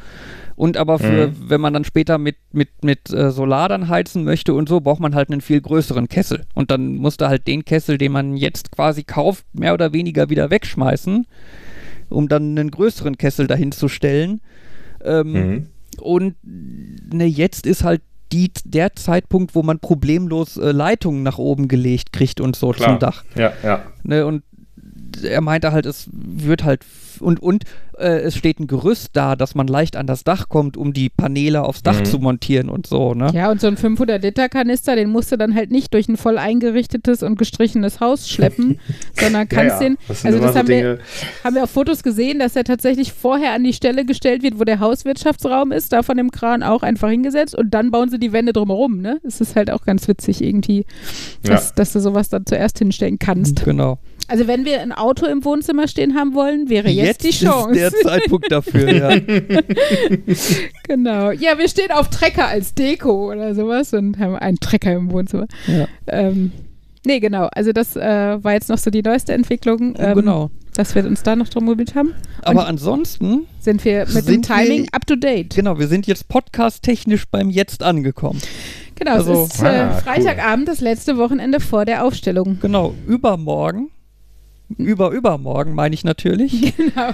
Und 0.57 0.75
aber 0.75 0.97
für, 0.99 1.27
Mhm. 1.27 1.35
wenn 1.49 1.61
man 1.61 1.73
dann 1.73 1.83
später 1.85 2.17
mit, 2.17 2.35
mit, 2.51 2.83
mit 2.83 3.13
äh, 3.13 3.29
Solar 3.31 3.69
dann 3.69 3.87
heizen 3.89 4.23
möchte 4.25 4.53
und 4.55 4.67
so, 4.67 4.81
braucht 4.81 4.99
man 4.99 5.13
halt 5.15 5.29
einen 5.31 5.39
viel 5.41 5.61
größeren 5.61 6.09
Kessel. 6.09 6.45
Und 6.55 6.71
dann 6.71 6.95
musste 6.95 7.29
halt 7.29 7.45
den 7.47 7.63
Kessel, 7.63 7.97
den 7.99 8.11
man 8.11 8.35
jetzt 8.35 8.71
quasi 8.71 9.03
kauft, 9.03 9.45
mehr 9.53 9.73
oder 9.75 9.93
weniger 9.93 10.29
wieder 10.31 10.49
wegschmeißen, 10.49 11.27
um 12.09 12.27
dann 12.27 12.57
einen 12.57 12.71
größeren 12.71 13.17
Kessel 13.19 13.45
dahin 13.47 13.71
zu 13.71 13.87
stellen. 13.87 14.41
Ähm, 15.05 15.31
Mhm. 15.31 15.67
und 16.01 16.35
ne, 16.43 17.25
jetzt 17.25 17.67
ist 17.67 17.83
halt 17.83 18.01
die, 18.33 18.51
der 18.65 18.93
Zeitpunkt, 18.95 19.53
wo 19.55 19.61
man 19.63 19.79
problemlos 19.79 20.57
äh, 20.57 20.71
Leitungen 20.71 21.21
nach 21.23 21.37
oben 21.37 21.67
gelegt 21.67 22.11
kriegt 22.11 22.41
und 22.41 22.55
so 22.55 22.71
Klar. 22.71 22.89
zum 22.89 22.99
Dach. 22.99 23.23
Ja, 23.35 23.53
ja. 23.63 23.83
Ne, 24.03 24.25
und 24.25 24.41
er 25.23 25.41
meinte 25.41 25.71
halt, 25.71 25.85
es 25.85 26.07
wird 26.11 26.63
halt 26.63 26.81
und 27.19 27.41
und 27.41 27.63
äh, 27.97 28.19
es 28.19 28.35
steht 28.37 28.59
ein 28.59 28.67
Gerüst 28.67 29.09
da, 29.13 29.35
dass 29.35 29.55
man 29.55 29.65
leicht 29.65 29.95
an 29.95 30.05
das 30.05 30.23
Dach 30.23 30.49
kommt, 30.49 30.77
um 30.77 30.93
die 30.93 31.09
Paneele 31.09 31.63
aufs 31.63 31.81
Dach 31.81 31.99
Mhm. 32.01 32.05
zu 32.05 32.19
montieren 32.19 32.69
und 32.69 32.85
so, 32.85 33.15
ne? 33.15 33.31
Ja, 33.33 33.49
und 33.49 33.59
so 33.59 33.65
ein 33.65 33.75
500-Liter-Kanister, 33.75 34.95
den 34.95 35.09
musst 35.09 35.31
du 35.31 35.37
dann 35.37 35.55
halt 35.55 35.71
nicht 35.71 35.91
durch 35.95 36.07
ein 36.07 36.15
voll 36.15 36.37
eingerichtetes 36.37 37.23
und 37.23 37.39
gestrichenes 37.39 37.99
Haus 37.99 38.29
schleppen, 38.29 38.79
sondern 39.19 39.49
kannst 39.49 39.81
ja, 39.81 39.87
ja. 39.87 39.89
den, 39.89 39.97
Das 40.07 40.25
also 40.25 40.39
das 40.39 40.53
so 40.53 40.59
haben 40.59 40.67
wir, 40.67 40.99
haben 41.43 41.55
wir 41.55 41.63
auf 41.63 41.71
Fotos 41.71 42.03
gesehen, 42.03 42.37
dass 42.37 42.55
er 42.55 42.63
tatsächlich 42.65 43.13
vorher 43.13 43.53
an 43.53 43.63
die 43.63 43.73
Stelle 43.73 44.05
gestellt 44.05 44.43
wird, 44.43 44.59
wo 44.59 44.63
der 44.63 44.79
Hauswirtschaftsraum 44.79 45.71
ist, 45.71 45.91
da 45.91 46.03
von 46.03 46.17
dem 46.17 46.29
Kran 46.29 46.61
auch 46.61 46.83
einfach 46.83 47.09
hingesetzt 47.09 47.55
und 47.55 47.71
dann 47.73 47.89
bauen 47.89 48.09
sie 48.09 48.19
die 48.19 48.31
Wände 48.31 48.53
drumherum, 48.53 49.01
ne? 49.01 49.19
Das 49.23 49.41
ist 49.41 49.55
halt 49.55 49.71
auch 49.71 49.81
ganz 49.85 50.07
witzig 50.07 50.43
irgendwie, 50.43 50.85
dass, 51.41 51.73
dass 51.73 51.93
du 51.93 51.99
sowas 51.99 52.29
dann 52.29 52.45
zuerst 52.45 52.77
hinstellen 52.77 53.17
kannst. 53.17 53.65
Genau. 53.65 53.97
Also 54.29 54.45
wenn 54.47 54.65
wir 54.65 54.81
ein 54.81 54.91
Auto 54.91 55.25
im 55.25 55.45
Wohnzimmer 55.45 55.87
stehen 55.87 56.15
haben 56.15 56.33
wollen, 56.33 56.69
wäre 56.69 56.89
jetzt, 56.89 57.23
die 57.23 57.29
Chance. 57.31 57.71
ist 57.79 57.93
der 57.93 58.01
Zeitpunkt 58.11 58.51
dafür, 58.51 58.91
ja. 58.93 59.15
genau. 60.83 61.31
Ja, 61.31 61.57
wir 61.57 61.67
stehen 61.69 61.91
auf 61.91 62.09
Trecker 62.09 62.47
als 62.47 62.73
Deko 62.73 63.31
oder 63.31 63.55
sowas 63.55 63.93
und 63.93 64.19
haben 64.19 64.35
einen 64.35 64.57
Trecker 64.59 64.93
im 64.93 65.11
Wohnzimmer. 65.11 65.47
ja. 65.67 65.87
Ähm, 66.07 66.51
nee, 67.05 67.19
genau. 67.19 67.47
Also 67.53 67.71
das 67.71 67.95
äh, 67.95 68.43
war 68.43 68.53
jetzt 68.53 68.69
noch 68.69 68.77
so 68.77 68.89
die 68.89 69.01
neueste 69.01 69.33
Entwicklung, 69.33 69.95
ähm, 69.97 70.15
genau. 70.15 70.49
dass 70.75 70.93
wir 70.95 71.05
uns 71.05 71.23
da 71.23 71.35
noch 71.35 71.49
drum 71.49 71.65
mobilt 71.65 71.95
haben. 71.95 72.13
Aber 72.41 72.67
ansonsten, 72.67 73.45
Sind 73.59 73.83
wir 73.85 73.99
mit 74.07 74.15
dem 74.15 74.21
Sind 74.21 74.49
wir- 74.49 74.55
Timing 74.57 74.87
up 74.91 75.05
to 75.07 75.15
date. 75.15 75.55
genau, 75.55 75.79
wir 75.79 75.87
sind 75.87 76.07
jetzt 76.07 76.27
podcast-technisch 76.27 77.25
beim 77.29 77.49
Jetzt 77.49 77.83
angekommen. 77.83 78.41
Genau, 78.95 79.11
Also- 79.11 79.43
es 79.43 79.55
ist 79.55 79.63
äh, 79.63 79.67
Ah, 79.67 79.91
cool. 79.95 80.01
Freitagabend, 80.01 80.67
das 80.67 80.81
letzte 80.81 81.17
Wochenende 81.17 81.59
vor 81.59 81.85
der 81.85 82.03
Aufstellung. 82.03 82.57
Genau, 82.61 82.93
übermorgen, 83.05 83.89
über 84.77 85.11
übermorgen 85.11 85.73
meine 85.75 85.93
ich 85.93 86.03
natürlich, 86.03 86.75
Genau. 86.77 87.11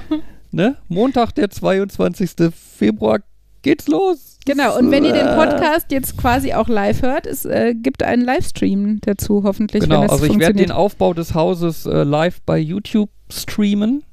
ne? 0.52 0.78
Montag, 0.88 1.34
der 1.36 1.50
22. 1.50 2.32
Februar 2.54 3.20
geht's 3.62 3.88
los. 3.88 4.38
Genau, 4.46 4.78
und 4.78 4.92
wenn 4.92 5.06
ihr 5.06 5.14
den 5.14 5.26
Äh, 5.28 5.36
Podcast 5.38 5.92
jetzt 5.92 6.18
quasi 6.18 6.54
auch 6.54 6.68
live 6.68 7.02
hört, 7.02 7.26
es 7.26 7.46
äh, 7.46 7.74
gibt 7.76 8.04
einen 8.04 8.24
Livestream 8.24 9.00
dazu 9.02 9.44
hoffentlich, 9.44 9.84
Genau, 9.84 10.02
wenn 10.02 10.08
das 10.08 10.12
also 10.12 10.26
ich 10.26 10.38
werde 10.38 10.56
den 10.56 10.72
Aufbau 10.72 11.14
des 11.14 11.34
Hauses 11.34 11.86
äh, 11.86 12.04
live 12.04 12.42
bei 12.46 12.58
YouTube 12.58 13.10
streamen, 13.32 14.04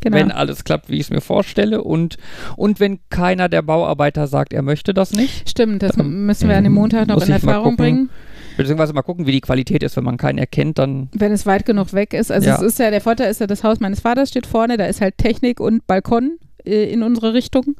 genau. 0.00 0.16
wenn 0.16 0.30
alles 0.30 0.64
klappt, 0.64 0.88
wie 0.88 0.94
ich 0.94 1.02
es 1.02 1.10
mir 1.10 1.20
vorstelle. 1.20 1.82
Und, 1.84 2.16
und 2.56 2.80
wenn 2.80 2.98
keiner 3.10 3.50
der 3.50 3.60
Bauarbeiter 3.60 4.26
sagt, 4.26 4.54
er 4.54 4.62
möchte 4.62 4.94
das 4.94 5.12
nicht, 5.12 5.50
Stimmt, 5.50 5.82
das 5.82 5.98
müssen 5.98 6.48
wir 6.48 6.56
an 6.56 6.64
dem 6.64 6.72
Montag 6.72 7.06
noch 7.08 7.20
in 7.22 7.30
Erfahrung 7.30 7.76
bringen. 7.76 8.08
Beziehungsweise 8.56 8.92
mal 8.92 9.02
gucken, 9.02 9.26
wie 9.26 9.32
die 9.32 9.40
Qualität 9.40 9.82
ist, 9.82 9.96
wenn 9.96 10.04
man 10.04 10.16
keinen 10.16 10.38
erkennt, 10.38 10.78
dann 10.78 11.08
Wenn 11.12 11.32
es 11.32 11.46
weit 11.46 11.64
genug 11.66 11.92
weg 11.92 12.14
ist. 12.14 12.30
Also 12.30 12.48
Ja. 12.48 12.56
es 12.56 12.62
ist 12.62 12.78
ja, 12.78 12.90
der 12.90 13.00
Vorteil 13.00 13.30
ist 13.30 13.40
ja, 13.40 13.46
das 13.46 13.64
Haus 13.64 13.80
meines 13.80 14.00
Vaters 14.00 14.28
steht 14.28 14.46
vorne, 14.46 14.76
da 14.76 14.86
ist 14.86 15.00
halt 15.00 15.18
Technik 15.18 15.60
und 15.60 15.86
Balkon 15.86 16.38
äh, 16.64 16.90
in 16.92 17.02
unsere 17.02 17.34
Richtung. 17.34 17.76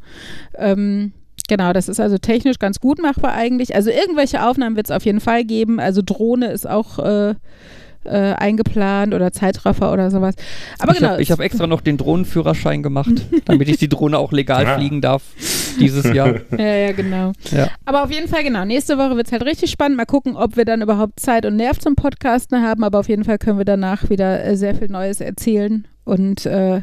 Ähm, 0.57 1.13
genau, 1.49 1.73
das 1.73 1.89
ist 1.89 2.01
also 2.01 2.19
technisch 2.19 2.59
ganz 2.59 2.81
gut 2.81 3.01
machbar 3.01 3.33
eigentlich. 3.35 3.75
Also 3.75 3.91
irgendwelche 3.91 4.47
Aufnahmen 4.47 4.77
wird 4.77 4.87
es 4.87 4.91
auf 4.91 5.05
jeden 5.05 5.21
Fall 5.21 5.45
geben. 5.45 5.81
Also 5.81 6.03
Drohne 6.05 6.51
ist 6.53 6.69
auch 6.69 6.99
äh, 6.99 7.35
äh, 8.05 8.35
eingeplant 8.35 9.15
oder 9.15 9.33
Zeitraffer 9.33 9.93
oder 9.93 10.11
sowas. 10.11 10.35
Aber 10.79 10.93
ich 10.93 10.99
genau. 10.99 11.13
habe 11.13 11.23
hab 11.25 11.41
extra 11.41 11.67
noch 11.67 11.81
den 11.81 11.97
Drohnenführerschein 11.97 12.83
gemacht, 12.83 13.13
damit 13.47 13.69
ich 13.69 13.79
die 13.79 13.89
Drohne 13.89 14.19
auch 14.19 14.33
legal 14.33 14.65
Ja. 14.65 14.77
fliegen 14.77 15.01
darf 15.01 15.23
dieses 15.79 16.13
Jahr. 16.13 16.35
ja, 16.59 16.65
ja, 16.77 16.93
genau. 16.93 17.33
Ja. 17.51 17.69
Aber 17.85 18.05
auf 18.05 18.11
jeden 18.13 18.29
Fall, 18.29 18.43
genau. 18.45 18.65
Nächste 18.65 18.99
Woche 18.99 19.17
wird 19.17 19.27
es 19.27 19.33
halt 19.33 19.45
richtig 19.45 19.71
spannend. 19.71 19.97
Mal 19.97 20.07
gucken, 20.07 20.37
ob 20.37 20.57
wir 20.57 20.65
dann 20.65 20.83
überhaupt 20.83 21.21
Zeit 21.21 21.47
und 21.47 21.57
Nerv 21.57 21.79
zum 21.79 21.97
Podcasten 21.97 22.63
haben. 22.63 22.85
Aber 22.85 22.99
auf 22.99 23.09
jeden 23.09 23.25
Fall 23.25 23.39
können 23.39 23.59
wir 23.59 23.65
danach 23.65 24.09
wieder 24.11 24.45
äh, 24.45 24.57
sehr 24.57 24.75
viel 24.75 24.89
Neues 24.89 25.21
erzählen. 25.21 25.87
Und 26.07 26.45
äh, 26.45 26.83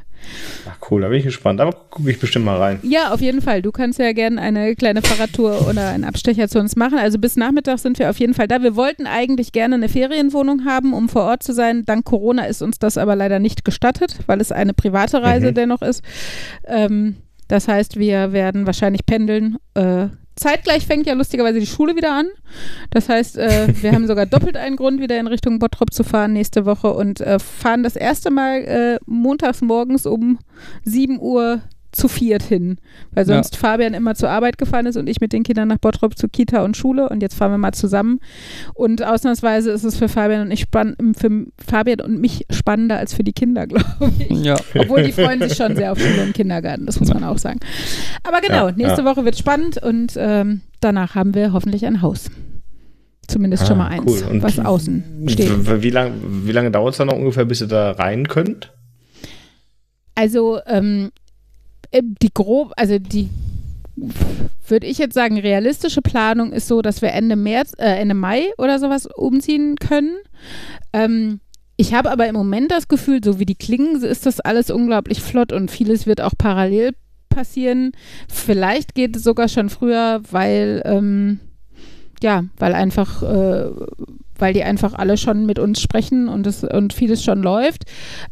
Ach, 0.68 0.78
cool, 0.90 1.02
da 1.02 1.10
bin 1.10 1.20
ich 1.20 1.24
gespannt. 1.26 1.62
Aber 1.62 1.72
gucke 1.92 2.10
ich 2.10 2.20
bestimmt 2.20 2.44
mal 2.46 2.58
rein. 2.58 2.80
ja, 2.82 3.12
auf 3.14 3.22
jeden 3.22 3.42
Fall. 3.42 3.62
Du 3.62 3.72
kannst 3.72 4.00
ja 4.00 4.14
gerne 4.14 4.42
eine 4.42 4.76
kleine 4.76 5.04
Fahrradtour 5.04 5.68
oder 5.70 5.90
einen 5.90 6.06
Abstecher 6.06 6.48
zu 6.48 6.58
uns 6.58 6.76
machen. 6.76 6.98
Also 6.98 7.20
bis 7.20 7.36
Nachmittag 7.36 7.78
sind 7.78 8.00
wir 8.00 8.10
auf 8.10 8.18
jeden 8.18 8.34
Fall 8.34 8.48
da. 8.48 8.64
Wir 8.64 8.76
wollten 8.76 9.06
eigentlich 9.06 9.52
gerne 9.52 9.76
eine 9.76 9.90
Ferienwohnung 9.90 10.66
haben, 10.66 10.94
um 10.94 11.08
vor 11.08 11.24
Ort 11.24 11.44
zu 11.44 11.54
sein. 11.54 11.84
Dank 11.86 12.04
Corona 12.06 12.46
ist 12.46 12.64
uns 12.64 12.80
das 12.80 12.98
aber 12.98 13.16
leider 13.16 13.38
nicht 13.38 13.64
gestattet, 13.64 14.18
weil 14.26 14.42
es 14.42 14.52
eine 14.52 14.74
private 14.74 15.22
Reise 15.22 15.52
Mhm. 15.52 15.56
dennoch 15.56 15.82
ist. 15.84 16.04
Ähm, 16.66 17.18
das 17.52 17.68
heißt, 17.68 17.98
wir 17.98 18.32
werden 18.32 18.66
wahrscheinlich 18.66 19.06
pendeln 19.06 19.58
äh, 19.74 20.08
zeitgleich 20.36 20.88
fängt 20.88 21.06
ja 21.06 21.14
lustigerweise 21.14 21.60
die 21.60 21.68
Schule 21.68 21.96
wieder 21.96 22.14
an. 22.14 22.28
Das 22.90 23.10
heißt, 23.10 23.38
äh, 23.38 23.68
wir 23.82 23.92
haben 23.92 24.08
sogar 24.08 24.26
doppelt 24.26 24.58
einen 24.58 24.76
Grund, 24.76 25.00
wieder 25.00 25.20
in 25.20 25.28
Richtung 25.28 25.60
Bottrop 25.60 25.94
zu 25.94 26.04
fahren 26.04 26.34
nächste 26.34 26.66
Woche 26.66 26.94
und 26.94 27.22
äh, 27.22 27.40
fahren 27.40 27.84
das 27.84 27.96
erste 27.96 28.32
Mal 28.32 28.64
äh, 28.64 29.00
montags 29.06 29.62
morgens 29.62 30.06
um 30.06 30.40
7 30.84 31.20
Uhr 31.20 31.62
zu 31.92 32.08
viert 32.08 32.44
hin, 32.44 32.78
weil 33.12 33.26
sonst 33.26 33.56
ja. 33.56 33.60
Fabian 33.60 33.94
immer 33.94 34.16
zur 34.16 34.30
Arbeit 34.30 34.58
gefahren 34.58 34.86
ist 34.86 34.96
und 34.96 35.08
ich 35.08 35.20
mit 35.20 35.34
den 35.34 35.44
Kindern 35.44 35.68
nach 35.68 35.78
Bottrop 35.78 36.18
zu 36.18 36.28
Kita 36.28 36.64
und 36.64 36.78
Schule 36.78 37.10
und 37.10 37.22
jetzt 37.22 37.36
fahren 37.36 37.52
wir 37.52 37.58
mal 37.58 37.74
zusammen 37.74 38.20
und 38.74 39.04
ausnahmsweise 39.04 39.72
ist 39.72 39.84
es 39.84 39.98
für 39.98 40.08
Fabian 40.08 40.42
und 40.42 40.52
ich 40.52 40.62
spann, 40.62 40.96
für 41.18 41.46
Fabian 41.66 42.02
und 42.02 42.22
mich 42.22 42.46
spannender 42.50 42.98
als 42.98 43.14
für 43.14 43.24
die 43.24 43.34
Kinder, 43.34 43.68
glaube 43.68 44.12
ich. 44.30 44.46
Ja. 44.46 44.56
Obwohl 44.78 45.04
die 45.04 45.12
freuen 45.12 45.42
sich 45.42 45.56
schon 45.56 45.76
sehr 45.76 45.92
auf 45.92 46.00
Schule 46.00 46.24
und 46.24 46.34
Kindergarten, 46.34 46.86
das 46.86 47.00
muss 47.00 47.14
man 47.14 47.24
auch 47.24 47.38
sagen. 47.38 47.60
Aber 48.24 48.42
genau, 48.42 48.70
ja, 48.70 48.76
nächste 48.76 49.04
Woche 49.06 49.26
wird 49.26 49.38
spannend 49.38 49.82
und 49.82 50.14
ähm, 50.18 50.62
danach 50.80 51.16
haben 51.16 51.34
wir 51.34 51.54
hoffentlich 51.54 51.86
ein 51.86 52.02
Haus. 52.02 52.30
Zumindest 53.28 53.64
ah, 53.64 53.68
schon 53.68 53.78
mal 53.78 53.88
eins, 53.88 54.26
cool. 54.30 54.42
was 54.42 54.60
außen 54.60 55.26
steht. 55.28 55.82
Wie, 55.82 55.90
lang, 55.90 56.14
wie 56.46 56.52
lange 56.52 56.72
dauert 56.72 56.94
es 56.94 56.98
dann 56.98 57.08
noch 57.08 57.16
ungefähr, 57.16 57.46
bis 57.46 57.62
ihr 57.62 57.68
da 57.68 57.92
rein 57.92 58.28
könnt? 58.28 58.74
Also 60.16 60.60
ähm, 60.68 61.06
äh, 61.06 61.31
die 61.94 62.34
grob, 62.34 62.74
also 62.78 63.00
die 63.00 63.30
würde 64.68 64.88
ich 64.88 64.98
jetzt 64.98 65.14
sagen, 65.14 65.38
realistische 65.38 66.02
Planung 66.02 66.54
ist 66.54 66.68
so, 66.68 66.82
dass 66.82 67.02
wir 67.02 67.12
Ende 67.12 67.36
März, 67.36 67.74
äh, 67.78 68.00
Ende 68.00 68.16
Mai 68.16 68.52
oder 68.58 68.80
sowas 68.80 69.06
umziehen 69.06 69.76
können. 69.76 70.18
Ähm, 70.94 71.42
ich 71.76 71.94
habe 71.94 72.12
aber 72.12 72.28
im 72.28 72.36
Moment 72.36 72.72
das 72.72 72.88
Gefühl, 72.88 73.22
so 73.24 73.40
wie 73.40 73.46
die 73.46 73.56
klingen, 73.56 74.02
ist 74.02 74.26
das 74.26 74.40
alles 74.40 74.70
unglaublich 74.70 75.22
flott 75.22 75.52
und 75.52 75.72
vieles 75.72 76.06
wird 76.06 76.22
auch 76.22 76.34
parallel 76.38 76.92
passieren. 77.30 77.92
Vielleicht 78.28 78.96
geht 78.96 79.16
es 79.16 79.24
sogar 79.24 79.48
schon 79.48 79.70
früher, 79.70 80.22
weil 80.32 80.82
ähm, 80.86 81.40
ja, 82.22 82.44
weil 82.58 82.74
einfach 82.74 83.24
äh, 83.24 83.72
weil 84.42 84.54
die 84.54 84.64
einfach 84.64 84.94
alle 84.94 85.18
schon 85.18 85.46
mit 85.46 85.60
uns 85.60 85.82
sprechen 85.82 86.28
und, 86.28 86.48
es, 86.48 86.64
und 86.64 86.94
vieles 86.94 87.24
schon 87.24 87.42
läuft. 87.42 87.84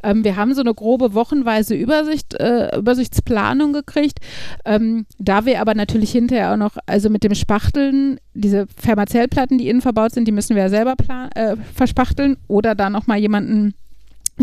Ähm, 0.03 0.23
wir 0.23 0.36
haben 0.36 0.53
so 0.53 0.61
eine 0.61 0.73
grobe 0.73 1.14
wochenweise 1.14 1.76
Übersicht, 1.76 2.34
äh, 2.34 2.77
Übersichtsplanung 2.77 3.73
gekriegt. 3.73 4.19
Ähm, 4.65 5.06
da 5.18 5.45
wir 5.45 5.61
aber 5.61 5.76
natürlich 5.76 6.11
hinterher 6.11 6.53
auch 6.53 6.57
noch, 6.57 6.77
also 6.86 7.10
mit 7.10 7.23
dem 7.23 7.36
Spachteln, 7.36 8.19
diese 8.34 8.68
Pharmazellplatten, 8.77 9.57
die 9.57 9.69
innen 9.69 9.81
verbaut 9.81 10.14
sind, 10.14 10.27
die 10.27 10.31
müssen 10.31 10.56
wir 10.56 10.64
ja 10.64 10.69
selber 10.69 10.95
äh, 11.36 11.56
verspachteln 11.73 12.38
oder 12.48 12.76
da 12.76 12.90
nochmal 12.90 13.19
jemanden 13.19 13.73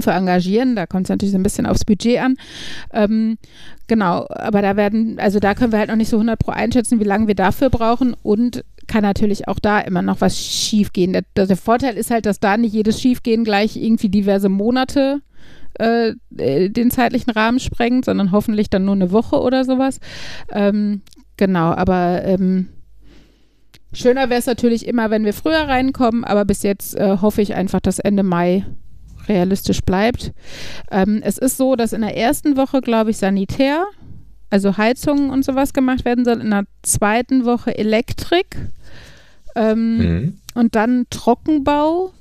für 0.00 0.10
engagieren. 0.12 0.76
Da 0.76 0.86
kommt 0.86 1.04
es 1.04 1.08
natürlich 1.10 1.32
so 1.32 1.38
ein 1.38 1.42
bisschen 1.42 1.66
aufs 1.66 1.84
Budget 1.84 2.20
an. 2.20 2.36
Ähm, 2.92 3.38
genau, 3.86 4.26
aber 4.28 4.62
da 4.62 4.76
werden, 4.76 5.18
also 5.18 5.40
da 5.40 5.54
können 5.54 5.72
wir 5.72 5.78
halt 5.78 5.88
noch 5.88 5.96
nicht 5.96 6.10
so 6.10 6.16
100 6.16 6.38
pro 6.38 6.52
einschätzen, 6.52 7.00
wie 7.00 7.04
lange 7.04 7.26
wir 7.26 7.34
dafür 7.34 7.70
brauchen 7.70 8.14
und 8.22 8.64
kann 8.86 9.02
natürlich 9.02 9.48
auch 9.48 9.58
da 9.58 9.80
immer 9.80 10.02
noch 10.02 10.20
was 10.20 10.38
schiefgehen. 10.38 11.12
Der, 11.12 11.46
der 11.46 11.56
Vorteil 11.56 11.96
ist 11.96 12.10
halt, 12.10 12.26
dass 12.26 12.40
da 12.40 12.56
nicht 12.56 12.72
jedes 12.72 13.00
Schiefgehen 13.00 13.44
gleich 13.44 13.76
irgendwie 13.76 14.08
diverse 14.08 14.48
Monate 14.48 15.20
äh, 15.78 16.14
äh, 16.38 16.70
den 16.70 16.90
zeitlichen 16.90 17.30
Rahmen 17.30 17.60
sprengt, 17.60 18.04
sondern 18.04 18.32
hoffentlich 18.32 18.70
dann 18.70 18.84
nur 18.84 18.94
eine 18.94 19.12
Woche 19.12 19.40
oder 19.40 19.64
sowas. 19.64 20.00
Ähm, 20.50 21.02
genau, 21.36 21.72
aber 21.72 22.22
ähm, 22.24 22.68
schöner 23.92 24.30
wäre 24.30 24.40
es 24.40 24.46
natürlich 24.46 24.86
immer, 24.86 25.10
wenn 25.10 25.24
wir 25.24 25.34
früher 25.34 25.68
reinkommen, 25.68 26.24
aber 26.24 26.44
bis 26.44 26.62
jetzt 26.62 26.96
äh, 26.96 27.18
hoffe 27.20 27.42
ich 27.42 27.54
einfach, 27.54 27.80
dass 27.80 27.98
Ende 27.98 28.22
Mai 28.22 28.64
realistisch 29.28 29.80
bleibt. 29.82 30.32
Ähm, 30.90 31.20
es 31.22 31.36
ist 31.36 31.56
so, 31.56 31.76
dass 31.76 31.92
in 31.92 32.02
der 32.02 32.16
ersten 32.16 32.56
Woche, 32.56 32.80
glaube 32.80 33.10
ich, 33.10 33.18
Sanitär, 33.18 33.84
also 34.50 34.76
Heizungen 34.76 35.30
und 35.30 35.44
sowas 35.44 35.72
gemacht 35.72 36.04
werden 36.04 36.24
soll, 36.24 36.40
in 36.40 36.50
der 36.50 36.64
zweiten 36.82 37.44
Woche 37.44 37.76
Elektrik 37.76 38.56
ähm, 39.56 39.98
mhm. 39.98 40.38
Und 40.54 40.74
dann 40.74 41.06
Trockenbau 41.10 42.12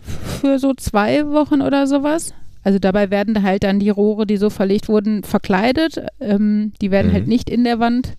für 0.42 0.58
so 0.58 0.74
zwei 0.74 1.28
Wochen 1.28 1.62
oder 1.62 1.86
sowas. 1.86 2.34
Also 2.64 2.80
dabei 2.80 3.12
werden 3.12 3.44
halt 3.44 3.64
dann 3.64 3.80
die 3.80 3.90
Rohre, 3.90 4.26
die 4.26 4.38
so 4.38 4.50
verlegt 4.50 4.88
wurden, 4.88 5.24
verkleidet. 5.24 6.02
Ähm, 6.20 6.74
die 6.82 6.92
werden 6.92 7.12
halt 7.12 7.26
mhm. 7.26 7.26
halt 7.26 7.28
nicht 7.28 7.50
in 7.50 7.64
der 7.64 7.80
Wand 7.80 8.14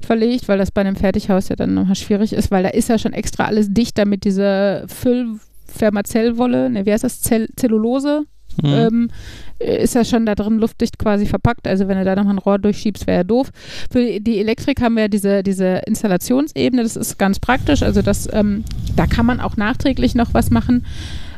verlegt, 0.00 0.48
weil 0.48 0.58
das 0.58 0.70
bei 0.70 0.80
einem 0.80 0.96
Fertighaus 0.96 1.50
ja 1.50 1.56
dann 1.56 1.74
nochmal 1.74 1.94
schwierig 1.94 2.32
ist, 2.32 2.50
weil 2.50 2.62
da 2.62 2.70
ist 2.70 2.88
ja 2.88 2.98
schon 2.98 3.12
extra 3.12 3.44
alles 3.44 3.72
dicht, 3.72 3.98
damit 3.98 4.24
diese 4.24 4.86
Füllfermazellwolle, 4.88 6.70
ne, 6.70 6.86
wie 6.86 6.92
heißt 6.92 7.04
das, 7.04 7.20
Zell 7.20 7.48
Zellulose, 7.56 8.24
mhm. 8.62 8.68
ähm, 8.68 9.10
ist 9.58 9.94
ja 9.94 10.04
schon 10.04 10.26
da 10.26 10.34
drin 10.34 10.58
luftdicht 10.58 10.98
quasi 10.98 11.26
verpackt. 11.26 11.68
Also 11.68 11.86
wenn 11.88 11.98
du 11.98 12.04
da 12.04 12.16
nochmal 12.16 12.34
ein 12.34 12.38
Rohr 12.38 12.58
durchschiebst, 12.58 13.06
wäre 13.06 13.18
ja 13.18 13.24
doof. 13.24 13.50
Für 13.90 14.20
die 14.20 14.38
Elektrik 14.38 14.80
haben 14.80 14.96
wir 14.96 15.08
diese, 15.08 15.42
diese 15.42 15.82
Installationsebene, 15.86 16.82
das 16.82 16.96
ist 16.96 17.18
ganz 17.18 17.38
praktisch. 17.38 17.82
Also 17.82 18.02
das, 18.02 18.28
ähm, 18.32 18.64
da 18.96 19.06
kann 19.06 19.26
man 19.26 19.40
auch 19.40 19.56
nachträglich 19.56 20.14
noch 20.14 20.32
was 20.32 20.50
machen. 20.50 20.86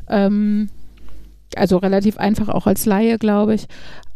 Ähm, 0.09 0.68
also 1.56 1.76
relativ 1.78 2.16
einfach 2.16 2.48
auch 2.48 2.66
als 2.66 2.86
Laie, 2.86 3.18
glaube 3.18 3.55
ich. 3.55 3.66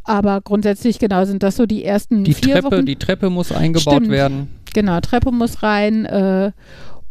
Aber 0.04 0.40
grundsätzlich, 0.40 1.00
genau, 1.00 1.24
sind 1.24 1.42
das 1.42 1.56
so 1.56 1.66
die 1.66 1.84
ersten 1.84 2.22
die 2.22 2.34
vier 2.34 2.54
Treppe, 2.54 2.76
Wochen. 2.76 2.86
Die 2.86 2.96
Treppe 2.96 3.28
muss 3.28 3.50
eingebaut 3.50 3.94
Stimmt. 3.94 4.10
werden. 4.10 4.48
Genau, 4.72 5.00
Treppe 5.00 5.32
muss 5.32 5.64
rein 5.64 6.04
äh, 6.04 6.52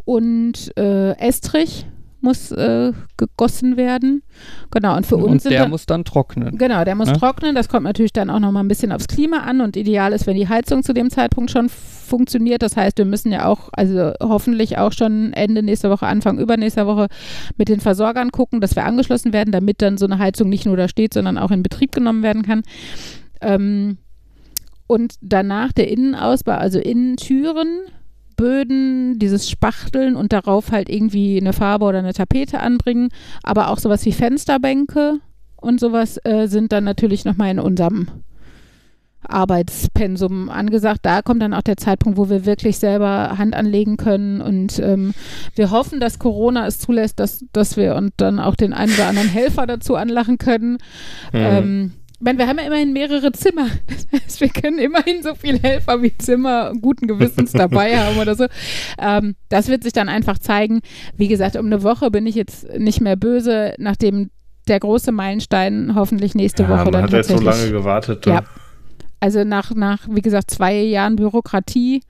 und 0.06 0.72
äh, 0.78 1.12
Estrich 1.18 1.86
muss 2.26 2.52
äh, 2.52 2.92
gegossen 3.16 3.78
werden. 3.78 4.24
Genau, 4.72 4.98
und 4.98 5.06
für 5.06 5.16
uns. 5.16 5.46
Und 5.46 5.52
der 5.52 5.62
dann, 5.62 5.70
muss 5.70 5.86
dann 5.86 6.04
trocknen. 6.04 6.58
Genau, 6.58 6.84
der 6.84 6.96
muss 6.96 7.08
ne? 7.08 7.14
trocknen. 7.14 7.56
Das 7.56 7.70
kommt 7.70 7.84
natürlich 7.84 8.12
dann 8.12 8.30
auch 8.30 8.40
nochmal 8.40 8.64
ein 8.64 8.68
bisschen 8.68 8.92
aufs 8.92 9.08
Klima 9.08 9.38
an 9.44 9.62
und 9.62 9.78
ideal 9.78 10.12
ist, 10.12 10.28
wenn 10.28 10.36
die 10.36 10.50
Heizung 10.50 10.84
zu 10.84 10.94
dem 10.94 11.10
Zeitpunkt 11.10 11.52
schon 11.52 11.70
funktioniert. 11.70 12.62
Das 12.64 12.76
heißt, 12.76 12.98
wir 12.98 13.06
müssen 13.06 13.32
ja 13.32 13.46
auch, 13.46 13.70
also 13.72 14.12
hoffentlich 14.22 14.78
auch 14.78 14.92
schon 14.92 15.32
Ende 15.34 15.64
nächster 15.64 15.90
Woche, 15.90 16.08
Anfang 16.08 16.40
übernächster 16.40 16.88
Woche 16.88 17.08
mit 17.58 17.70
den 17.70 17.80
Versorgern 17.80 18.32
gucken, 18.32 18.60
dass 18.60 18.76
wir 18.76 18.84
angeschlossen 18.84 19.32
werden, 19.32 19.52
damit 19.52 19.82
dann 19.82 19.98
so 19.98 20.06
eine 20.06 20.18
Heizung 20.18 20.50
nicht 20.50 20.66
nur 20.66 20.76
da 20.76 20.88
steht, 20.88 21.14
sondern 21.14 21.38
auch 21.38 21.52
in 21.52 21.64
Betrieb 21.64 21.94
genommen 21.94 22.24
werden 22.24 22.42
kann. 22.42 22.64
Ähm, 23.42 23.98
und 24.88 25.16
danach 25.22 25.72
der 25.72 25.90
Innenausbau, 25.90 26.54
also 26.54 26.80
Innentüren 26.80 27.82
Böden, 28.36 29.20
dieses 29.20 29.50
Spachteln 29.50 30.16
und 30.16 30.34
darauf 30.34 30.72
halt 30.72 30.90
irgendwie 30.90 31.40
eine 31.40 31.54
Farbe 31.54 31.86
oder 31.86 32.00
eine 32.00 32.14
Tapete 32.14 32.60
anbringen. 32.60 33.10
Aber 33.44 33.70
auch 33.70 33.80
sowas 33.80 34.06
wie 34.06 34.12
Fensterbänke 34.12 35.20
und 35.56 35.80
sowas 35.80 36.20
äh, 36.24 36.48
sind 36.48 36.72
dann 36.72 36.84
natürlich 36.84 37.26
nochmal 37.26 37.52
in 37.52 37.60
unserem 37.60 38.08
Arbeitspensum 39.28 40.50
angesagt. 40.50 41.00
Da 41.04 41.22
kommt 41.22 41.42
dann 41.42 41.54
auch 41.54 41.62
der 41.62 41.78
Zeitpunkt, 41.78 42.18
wo 42.18 42.30
wir 42.30 42.46
wirklich 42.46 42.78
selber 42.78 43.38
Hand 43.38 43.56
anlegen 43.56 43.98
können. 43.98 44.42
Und 44.42 44.80
ähm, 44.80 45.14
wir 45.56 45.72
hoffen, 45.72 46.00
dass 46.00 46.20
Corona 46.20 46.68
es 46.68 46.80
zulässt, 46.80 47.20
dass, 47.20 47.46
dass 47.52 47.78
wir 47.78 47.96
und 47.96 48.14
dann 48.18 48.40
auch 48.40 48.56
den 48.56 48.74
einen 48.74 48.94
oder 48.94 49.08
anderen 49.08 49.30
Helfer 49.30 49.66
dazu 49.66 49.96
anlachen 49.96 50.38
können. 50.38 50.78
Mhm. 51.34 51.40
Ähm, 51.40 51.92
meine, 52.26 52.38
wir 52.38 52.48
haben 52.48 52.58
ja 52.58 52.66
immerhin 52.66 52.92
mehrere 52.92 53.32
Zimmer. 53.32 53.68
Das 53.88 54.22
heißt, 54.22 54.42
wir 54.42 54.50
können 54.50 54.78
immerhin 54.78 55.24
so 55.24 55.36
viele 55.36 55.60
Helfer 55.60 56.02
wie 56.02 56.16
Zimmer 56.18 56.74
guten 56.82 57.08
Gewissens 57.08 57.52
dabei 57.54 57.98
haben 58.00 58.18
oder 58.18 58.36
so. 58.36 58.46
Ähm, 59.00 59.36
das 59.50 59.68
wird 59.68 59.84
sich 59.84 59.94
dann 59.94 60.10
einfach 60.10 60.40
zeigen. 60.40 60.82
Wie 61.16 61.28
gesagt, 61.28 61.56
um 61.56 61.66
eine 61.66 61.84
Woche 61.84 62.12
bin 62.12 62.26
ich 62.26 62.36
jetzt 62.36 62.68
nicht 62.78 63.02
mehr 63.02 63.16
böse, 63.16 63.74
nachdem 63.78 64.30
der 64.68 64.80
große 64.80 65.12
Meilenstein 65.12 65.94
hoffentlich 65.96 66.36
nächste 66.36 66.64
ja, 66.64 66.70
Woche 66.70 66.86
man 66.86 66.92
dann 66.92 67.04
hat 67.04 67.12
tatsächlich. 67.12 67.46
jetzt 67.46 67.58
so 67.58 67.64
lange 67.64 67.72
gewartet. 67.72 68.26
Ja. 68.26 68.44
Also 69.20 69.44
nach, 69.44 69.74
nach, 69.74 70.08
wie 70.10 70.22
gesagt, 70.22 70.52
zwei 70.52 70.76
Jahren 70.76 71.16
Bürokratie 71.16 72.02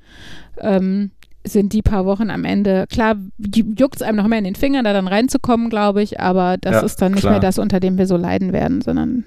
ähm, 0.60 1.12
sind 1.44 1.74
die 1.74 1.82
paar 1.82 2.06
Wochen 2.06 2.30
am 2.30 2.44
Ende, 2.44 2.86
klar, 2.90 3.16
juckt 3.38 3.98
es 3.98 4.02
einem 4.02 4.18
noch 4.18 4.28
mehr 4.28 4.40
in 4.40 4.46
den 4.46 4.56
Fingern, 4.56 4.84
da 4.84 4.94
dann 4.94 5.08
reinzukommen, 5.08 5.70
glaube 5.70 6.02
ich, 6.02 6.20
aber 6.20 6.58
das 6.60 6.74
ja, 6.74 6.82
ist 6.82 7.02
dann 7.02 7.12
nicht 7.14 7.22
klar. 7.22 7.34
mehr 7.34 7.40
das, 7.40 7.60
unter 7.60 7.80
dem 7.80 7.98
wir 7.98 8.08
so 8.08 8.18
leiden 8.18 8.52
werden, 8.52 8.82
sondern 8.82 9.26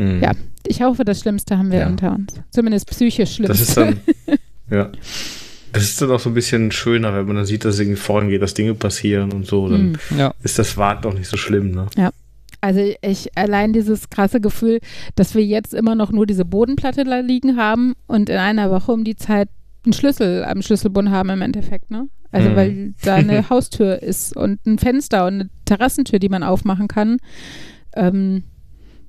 hm. 0.00 0.22
Ja, 0.22 0.32
ich 0.66 0.82
hoffe, 0.82 1.04
das 1.04 1.20
Schlimmste 1.20 1.58
haben 1.58 1.70
wir 1.70 1.80
ja. 1.80 1.86
unter 1.86 2.14
uns. 2.14 2.34
Zumindest 2.50 2.88
psychisch 2.88 3.34
schlimm. 3.34 3.48
Das 3.48 3.60
ist 3.60 3.76
dann, 3.76 4.00
ja. 4.70 4.90
Das 5.72 5.84
ist 5.84 6.00
dann 6.00 6.10
auch 6.10 6.18
so 6.18 6.30
ein 6.30 6.34
bisschen 6.34 6.72
schöner, 6.72 7.14
wenn 7.14 7.26
man 7.26 7.36
dann 7.36 7.44
sieht, 7.44 7.64
dass 7.64 7.74
es 7.74 7.80
irgendwie 7.80 8.00
vorangeht, 8.00 8.42
dass 8.42 8.54
Dinge 8.54 8.74
passieren 8.74 9.32
und 9.32 9.46
so. 9.46 9.68
Dann 9.68 9.98
hm. 10.08 10.18
ja. 10.18 10.34
ist 10.42 10.58
das 10.58 10.76
Warten 10.76 11.06
auch 11.06 11.14
nicht 11.14 11.28
so 11.28 11.36
schlimm, 11.36 11.70
ne? 11.72 11.86
Ja. 11.96 12.10
Also 12.62 12.80
ich 13.00 13.36
allein 13.38 13.72
dieses 13.72 14.10
krasse 14.10 14.40
Gefühl, 14.40 14.80
dass 15.14 15.34
wir 15.34 15.44
jetzt 15.44 15.72
immer 15.72 15.94
noch 15.94 16.12
nur 16.12 16.26
diese 16.26 16.44
Bodenplatte 16.44 17.04
da 17.04 17.20
liegen 17.20 17.56
haben 17.56 17.94
und 18.06 18.28
in 18.28 18.36
einer 18.36 18.70
Woche 18.70 18.92
um 18.92 19.02
die 19.02 19.16
Zeit 19.16 19.48
einen 19.84 19.94
Schlüssel 19.94 20.44
am 20.44 20.60
Schlüsselbund 20.60 21.10
haben 21.10 21.30
im 21.30 21.40
Endeffekt, 21.40 21.90
ne? 21.90 22.08
Also 22.32 22.50
mhm. 22.50 22.56
weil 22.56 22.94
da 23.02 23.14
eine 23.14 23.48
Haustür 23.50 24.02
ist 24.02 24.36
und 24.36 24.64
ein 24.66 24.78
Fenster 24.78 25.26
und 25.26 25.34
eine 25.34 25.50
Terrassentür, 25.64 26.18
die 26.18 26.28
man 26.28 26.42
aufmachen 26.42 26.86
kann. 26.86 27.16
Ähm, 27.96 28.44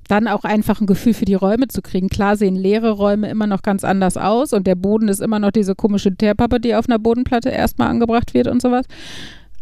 dann 0.08 0.28
auch 0.28 0.44
einfach 0.44 0.80
ein 0.80 0.86
Gefühl 0.86 1.14
für 1.14 1.24
die 1.24 1.34
Räume 1.34 1.68
zu 1.68 1.80
kriegen. 1.82 2.08
Klar 2.08 2.36
sehen 2.36 2.56
leere 2.56 2.90
Räume 2.90 3.30
immer 3.30 3.46
noch 3.46 3.62
ganz 3.62 3.84
anders 3.84 4.16
aus 4.16 4.52
und 4.52 4.66
der 4.66 4.74
Boden 4.74 5.08
ist 5.08 5.20
immer 5.20 5.38
noch 5.38 5.50
diese 5.52 5.74
komische 5.74 6.14
Teerpappe, 6.14 6.60
die 6.60 6.74
auf 6.74 6.88
einer 6.88 6.98
Bodenplatte 6.98 7.50
erstmal 7.50 7.88
angebracht 7.88 8.34
wird 8.34 8.48
und 8.48 8.60
sowas. 8.60 8.86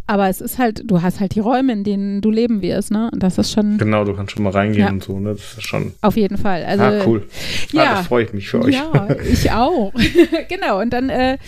Aber 0.06 0.28
es 0.28 0.40
ist 0.40 0.58
halt, 0.58 0.82
du 0.90 1.02
hast 1.02 1.20
halt 1.20 1.36
die 1.36 1.40
Räume, 1.40 1.72
in 1.72 1.84
denen 1.84 2.20
du 2.20 2.32
leben 2.32 2.62
wirst, 2.62 2.90
ne? 2.90 3.10
Und 3.12 3.22
das 3.22 3.38
ist 3.38 3.52
schon. 3.52 3.78
Genau, 3.78 4.02
du 4.02 4.12
kannst 4.12 4.32
schon 4.32 4.42
mal 4.42 4.50
reingehen 4.50 4.86
Ja. 4.86 4.90
und 4.90 5.04
so, 5.04 5.20
ne? 5.20 5.34
Das 5.34 5.52
ist 5.58 5.62
schon. 5.62 5.92
Auf 6.00 6.16
jeden 6.16 6.36
Fall. 6.36 6.64
Also, 6.64 6.82
ah, 6.82 7.02
cool. 7.06 7.28
Ja. 7.70 7.82
Ah, 7.82 7.94
da 7.94 8.02
freue 8.02 8.24
ich 8.24 8.32
mich 8.32 8.48
für 8.48 8.60
euch. 8.60 8.74
Ja, 8.74 9.06
ich 9.30 9.52
auch. 9.52 9.92
genau. 10.48 10.80
Und 10.80 10.92
dann 10.92 11.10
äh, 11.10 11.38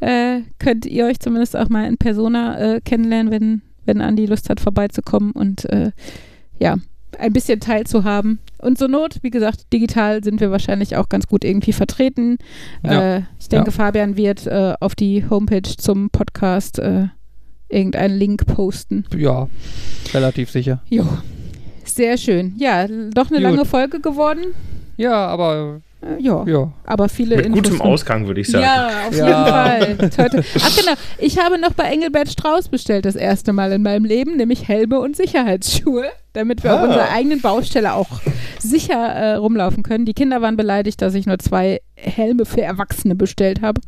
äh, 0.00 0.42
könnt 0.58 0.84
ihr 0.84 1.06
euch 1.06 1.18
zumindest 1.18 1.56
auch 1.56 1.70
mal 1.70 1.86
in 1.86 1.96
Persona 1.96 2.58
äh, 2.74 2.80
kennenlernen, 2.82 3.32
wenn, 3.32 3.62
wenn 3.86 4.02
Andi 4.02 4.26
Lust 4.26 4.50
hat, 4.50 4.60
vorbeizukommen 4.60 5.30
und 5.32 5.64
äh, 5.70 5.92
ja, 6.58 6.76
ein 7.18 7.32
bisschen 7.32 7.60
teilzuhaben. 7.60 8.38
Und 8.58 8.78
zur 8.78 8.88
Not, 8.88 9.16
wie 9.22 9.30
gesagt, 9.30 9.72
digital 9.72 10.22
sind 10.22 10.40
wir 10.40 10.50
wahrscheinlich 10.50 10.96
auch 10.96 11.08
ganz 11.08 11.26
gut 11.26 11.44
irgendwie 11.44 11.72
vertreten. 11.72 12.38
Ja. 12.84 13.16
Äh, 13.16 13.22
ich 13.38 13.48
denke, 13.48 13.70
Ja. 13.70 13.76
Fabian 13.76 14.16
wird 14.16 14.46
äh, 14.46 14.74
auf 14.80 14.94
die 14.94 15.24
Homepage 15.28 15.62
zum 15.76 16.10
Podcast 16.10 16.78
äh, 16.78 17.06
irgendeinen 17.68 18.18
Link 18.18 18.46
posten. 18.46 19.04
Ja, 19.16 19.48
relativ 20.12 20.50
sicher. 20.50 20.82
Jo. 20.88 21.06
Sehr 21.84 22.16
schön. 22.18 22.54
Ja, 22.58 22.86
doch 22.86 23.28
eine 23.30 23.36
Gut. 23.36 23.40
lange 23.42 23.64
Folge 23.64 24.00
geworden. 24.00 24.46
Ja, 24.96 25.26
aber 25.26 25.80
ja. 26.18 26.44
ja. 26.46 26.72
aber 26.84 27.08
viele 27.08 27.36
Mit 27.36 27.52
gutem 27.52 27.74
Infos- 27.74 27.80
Ausgang, 27.80 28.26
würde 28.26 28.40
ich 28.40 28.48
sagen. 28.48 28.64
Ja, 28.64 28.90
auf 29.08 29.16
Ja. 29.16 29.26
jeden 29.86 29.98
Fall. 29.98 30.10
Toi, 30.10 30.28
toi. 30.28 30.42
Ach 30.62 30.76
genau, 30.76 30.92
ich 31.18 31.38
habe 31.38 31.58
noch 31.60 31.72
bei 31.74 31.84
Engelbert 31.84 32.28
Strauß 32.30 32.68
bestellt 32.68 33.04
das 33.04 33.16
erste 33.16 33.52
Mal 33.52 33.72
in 33.72 33.82
meinem 33.82 34.04
Leben, 34.04 34.36
nämlich 34.36 34.66
Helme 34.68 35.00
und 35.00 35.16
Sicherheitsschuhe, 35.16 36.04
damit 36.32 36.64
wir 36.64 36.74
auf 36.74 36.80
Ah. 36.80 36.84
unserer 36.84 37.10
eigenen 37.10 37.40
Baustelle 37.40 37.94
auch 37.94 38.08
sicher 38.58 38.94
äh, 38.96 39.34
rumlaufen 39.34 39.82
können. 39.82 40.04
Die 40.06 40.14
Kinder 40.14 40.40
waren 40.42 40.56
beleidigt, 40.56 41.00
dass 41.02 41.14
ich 41.14 41.26
nur 41.26 41.38
zwei 41.38 41.80
Helme 41.96 42.44
für 42.46 42.62
Erwachsene 42.62 43.14
bestellt 43.14 43.60
habe. 43.62 43.80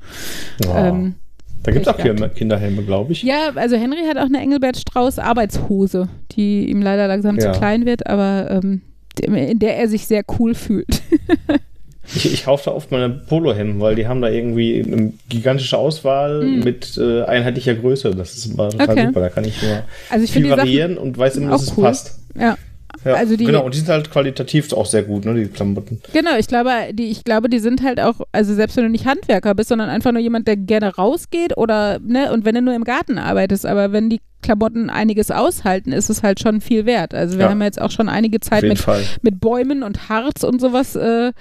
Wow. 0.65 0.75
Ähm, 0.77 1.15
da 1.63 1.71
gibt 1.71 1.87
es 1.87 1.93
auch 1.93 1.97
gehabt. 1.97 2.11
Kinder- 2.17 2.29
Kinderhelme, 2.29 2.83
glaube 2.83 3.13
ich. 3.13 3.23
ja, 3.23 3.51
also 3.55 3.77
Henry 3.77 4.05
hat 4.09 4.17
auch 4.19 4.25
eine 4.27 4.41
Engelbert 4.41 4.77
Strauß 4.77 5.19
Arbeitshose, 5.21 6.09
die 6.33 6.69
ihm 6.69 6.83
leider 6.83 7.07
langsam 7.07 7.39
Ja. 7.39 7.53
zu 7.53 7.59
klein 7.59 7.87
wird, 7.87 8.07
aber 8.07 8.51
ähm, 8.51 8.83
in 9.25 9.59
der 9.61 9.77
er 9.77 9.89
sich 9.89 10.07
sehr 10.07 10.25
cool 10.39 10.55
fühlt. 10.55 11.03
Ich, 12.15 12.33
ich 12.33 12.45
kaufe 12.45 12.65
da 12.67 12.73
oft 12.73 12.91
meine 12.91 13.09
Polohemden, 13.11 13.81
weil 13.81 13.95
die 13.95 14.07
haben 14.09 14.21
da 14.21 14.29
irgendwie 14.29 14.83
eine 14.85 15.13
gigantische 15.29 15.79
Auswahl 15.79 16.43
Mm. 16.45 16.61
mit 16.65 16.99
äh, 16.99 17.23
einheitlicher 17.23 17.75
Größe. 17.75 18.11
Das 18.15 18.35
ist 18.35 18.47
immer 18.47 18.71
total 18.71 18.91
Okay. 18.91 19.07
super. 19.07 19.21
Da 19.21 19.29
kann 19.29 19.45
ich 19.45 19.63
immer 19.63 19.85
Also 20.11 20.25
ich 20.25 20.33
viel 20.33 20.43
die 20.43 20.49
Sachen 20.49 20.59
variieren 20.61 20.99
und 20.99 21.17
weiß 21.17 21.37
immer, 21.37 21.51
dass 21.53 21.63
es 21.63 21.77
cool. 21.77 21.85
passt. 21.85 22.19
Ja, 22.39 22.57
Ja, 23.05 23.15
Also 23.15 23.37
die- 23.37 23.45
genau, 23.45 23.65
und 23.65 23.75
die 23.75 23.79
sind 23.79 23.89
halt 23.89 24.11
qualitativ 24.11 24.73
auch 24.73 24.87
sehr 24.87 25.03
gut, 25.03 25.25
ne, 25.25 25.35
die 25.35 25.47
Klamotten. 25.49 26.01
Genau, 26.13 26.37
ich 26.39 26.47
glaube, 26.47 26.71
die, 26.93 27.11
ich 27.11 27.25
glaube, 27.25 27.49
die 27.49 27.59
sind 27.59 27.83
halt 27.83 28.01
auch, 28.01 28.21
also 28.33 28.55
selbst 28.55 28.77
wenn 28.77 28.85
du 28.85 28.91
nicht 28.91 29.07
Handwerker 29.07 29.55
bist, 29.55 29.71
sondern 29.71 29.89
einfach 29.91 30.13
nur 30.13 30.21
jemand, 30.23 30.47
der 30.47 30.57
gerne 30.57 30.95
rausgeht 30.95 31.57
oder, 31.57 31.99
ne, 31.99 32.33
und 32.33 32.45
wenn 32.45 32.55
du 32.55 32.63
nur 32.63 32.75
im 32.75 32.85
Garten 32.85 33.19
arbeitest, 33.19 33.67
aber 33.67 33.93
wenn 33.93 34.09
die 34.09 34.21
Klamotten 34.43 34.91
einiges 34.91 35.31
aushalten, 35.31 35.93
ist 35.93 36.11
es 36.11 36.23
halt 36.25 36.41
schon 36.41 36.61
viel 36.61 36.85
wert. 36.85 37.15
Also 37.15 37.39
wir 37.39 37.45
Ja. 37.45 37.51
haben 37.51 37.63
jetzt 37.63 37.81
auch 37.81 37.93
schon 37.93 38.09
einige 38.09 38.41
Zeit 38.41 38.65
mit, 38.65 38.79
Fall. 38.81 39.03
mit 39.23 39.39
Bäumen 39.41 39.83
und 39.85 40.09
Harz 40.09 40.43
und 40.43 40.61
sowas 40.61 40.97
äh, 40.97 41.33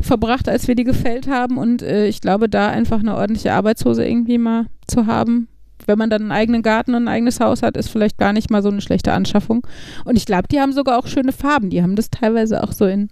verbracht, 0.00 0.48
als 0.48 0.68
wir 0.68 0.74
die 0.74 0.84
gefällt 0.84 1.28
haben 1.28 1.56
und 1.58 1.82
äh, 1.82 2.06
ich 2.06 2.20
glaube, 2.20 2.48
da 2.48 2.68
einfach 2.68 3.00
eine 3.00 3.14
ordentliche 3.16 3.52
Arbeitshose 3.52 4.04
irgendwie 4.06 4.38
mal 4.38 4.66
zu 4.86 5.06
haben, 5.06 5.48
wenn 5.86 5.98
man 5.98 6.10
dann 6.10 6.22
einen 6.22 6.32
eigenen 6.32 6.62
Garten 6.62 6.94
und 6.94 7.04
ein 7.04 7.08
eigenes 7.08 7.40
Haus 7.40 7.62
hat, 7.62 7.76
ist 7.76 7.88
vielleicht 7.90 8.18
gar 8.18 8.32
nicht 8.32 8.50
mal 8.50 8.62
so 8.62 8.68
eine 8.70 8.80
schlechte 8.80 9.12
Anschaffung. 9.12 9.66
Und 10.04 10.16
ich 10.16 10.26
glaube, 10.26 10.48
die 10.48 10.60
haben 10.60 10.72
sogar 10.72 10.98
auch 10.98 11.06
schöne 11.06 11.32
Farben. 11.32 11.70
Die 11.70 11.82
haben 11.82 11.96
das 11.96 12.10
teilweise 12.10 12.62
auch 12.62 12.72
so 12.72 12.86
in 12.86 13.08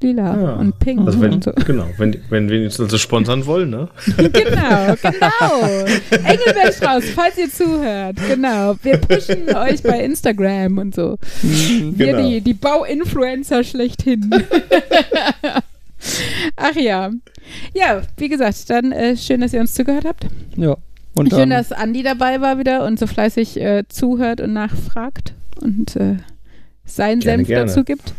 lila 0.00 0.36
Ja. 0.42 0.52
und 0.56 0.78
pink 0.80 1.06
Also 1.06 1.20
wenn, 1.20 1.34
und 1.34 1.44
so. 1.44 1.52
genau, 1.64 1.86
wenn, 1.96 2.16
wenn 2.28 2.48
wir 2.50 2.64
uns 2.64 2.80
also 2.80 2.98
sponsern 2.98 3.46
wollen, 3.46 3.70
ne? 3.70 3.88
genau, 4.16 4.94
genau. 5.00 5.86
Engelbert 6.10 6.74
Strauß, 6.74 7.04
falls 7.14 7.38
ihr 7.38 7.48
zuhört, 7.48 8.16
genau. 8.28 8.74
Wir 8.82 8.96
pushen 8.98 9.54
euch 9.54 9.80
bei 9.84 10.02
Instagram 10.04 10.78
und 10.78 10.94
so. 10.94 11.18
Wir 11.42 12.06
Genau. 12.08 12.28
die, 12.28 12.40
die 12.40 12.54
Bauinfluencer 12.54 13.62
schlechthin. 13.62 14.28
Ach 16.56 16.74
ja. 16.74 17.10
Ja, 17.74 18.02
wie 18.16 18.28
gesagt, 18.28 18.68
dann 18.70 18.90
äh, 18.92 19.16
schön, 19.16 19.40
dass 19.40 19.52
ihr 19.52 19.60
uns 19.60 19.74
zugehört 19.74 20.04
habt. 20.04 20.26
Ja. 20.56 20.76
Und 21.14 21.28
Schön, 21.28 21.38
dann, 21.38 21.50
dass 21.50 21.72
Andi 21.72 22.02
dabei 22.02 22.40
war 22.40 22.58
wieder 22.58 22.84
und 22.86 22.98
so 22.98 23.06
fleißig 23.06 23.60
äh, 23.60 23.84
zuhört 23.88 24.40
und 24.40 24.52
nachfragt 24.54 25.34
und 25.60 25.96
äh, 25.96 26.16
seinen 26.84 27.20
Gerne, 27.20 27.38
Senf 27.38 27.48
gerne. 27.48 27.66
dazu 27.66 27.84
gibt. 27.84 28.14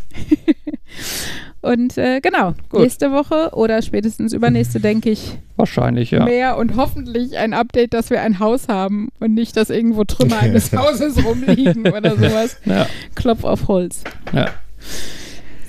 und 1.60 1.98
äh, 1.98 2.20
genau, 2.20 2.54
Gut. 2.68 2.82
nächste 2.82 3.10
Woche 3.10 3.50
oder 3.52 3.82
spätestens 3.82 4.32
übernächste, 4.32 4.78
denke 4.80 5.10
ich, 5.10 5.38
wahrscheinlich, 5.56 6.12
ja. 6.12 6.24
mehr 6.24 6.56
und 6.56 6.76
hoffentlich 6.76 7.36
ein 7.36 7.52
Update, 7.52 7.94
dass 7.94 8.10
wir 8.10 8.22
ein 8.22 8.38
Haus 8.38 8.68
haben 8.68 9.08
und 9.18 9.34
nicht, 9.34 9.56
dass 9.56 9.70
irgendwo 9.70 10.04
Trümmer 10.04 10.38
eines 10.40 10.72
Hauses 10.72 11.24
rumliegen 11.24 11.88
oder 11.92 12.14
sowas. 12.14 12.58
Ja. 12.64 12.86
Klopf 13.14 13.44
auf 13.44 13.68
Holz. 13.68 14.04
ja. 14.32 14.50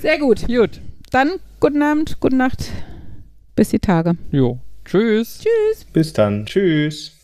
Sehr 0.00 0.18
gut. 0.18 0.46
Gut. 0.46 0.80
Dann 1.10 1.32
guten 1.58 1.82
Abend, 1.82 2.20
gute 2.20 2.36
Nacht. 2.36 2.70
Bis 3.56 3.70
die 3.70 3.78
Tage. 3.78 4.16
Jo. 4.30 4.58
Tschüss. 4.84 5.40
Tschüss. 5.40 5.84
Bis 5.92 6.12
dann. 6.12 6.44
Tschüss. 6.46 7.15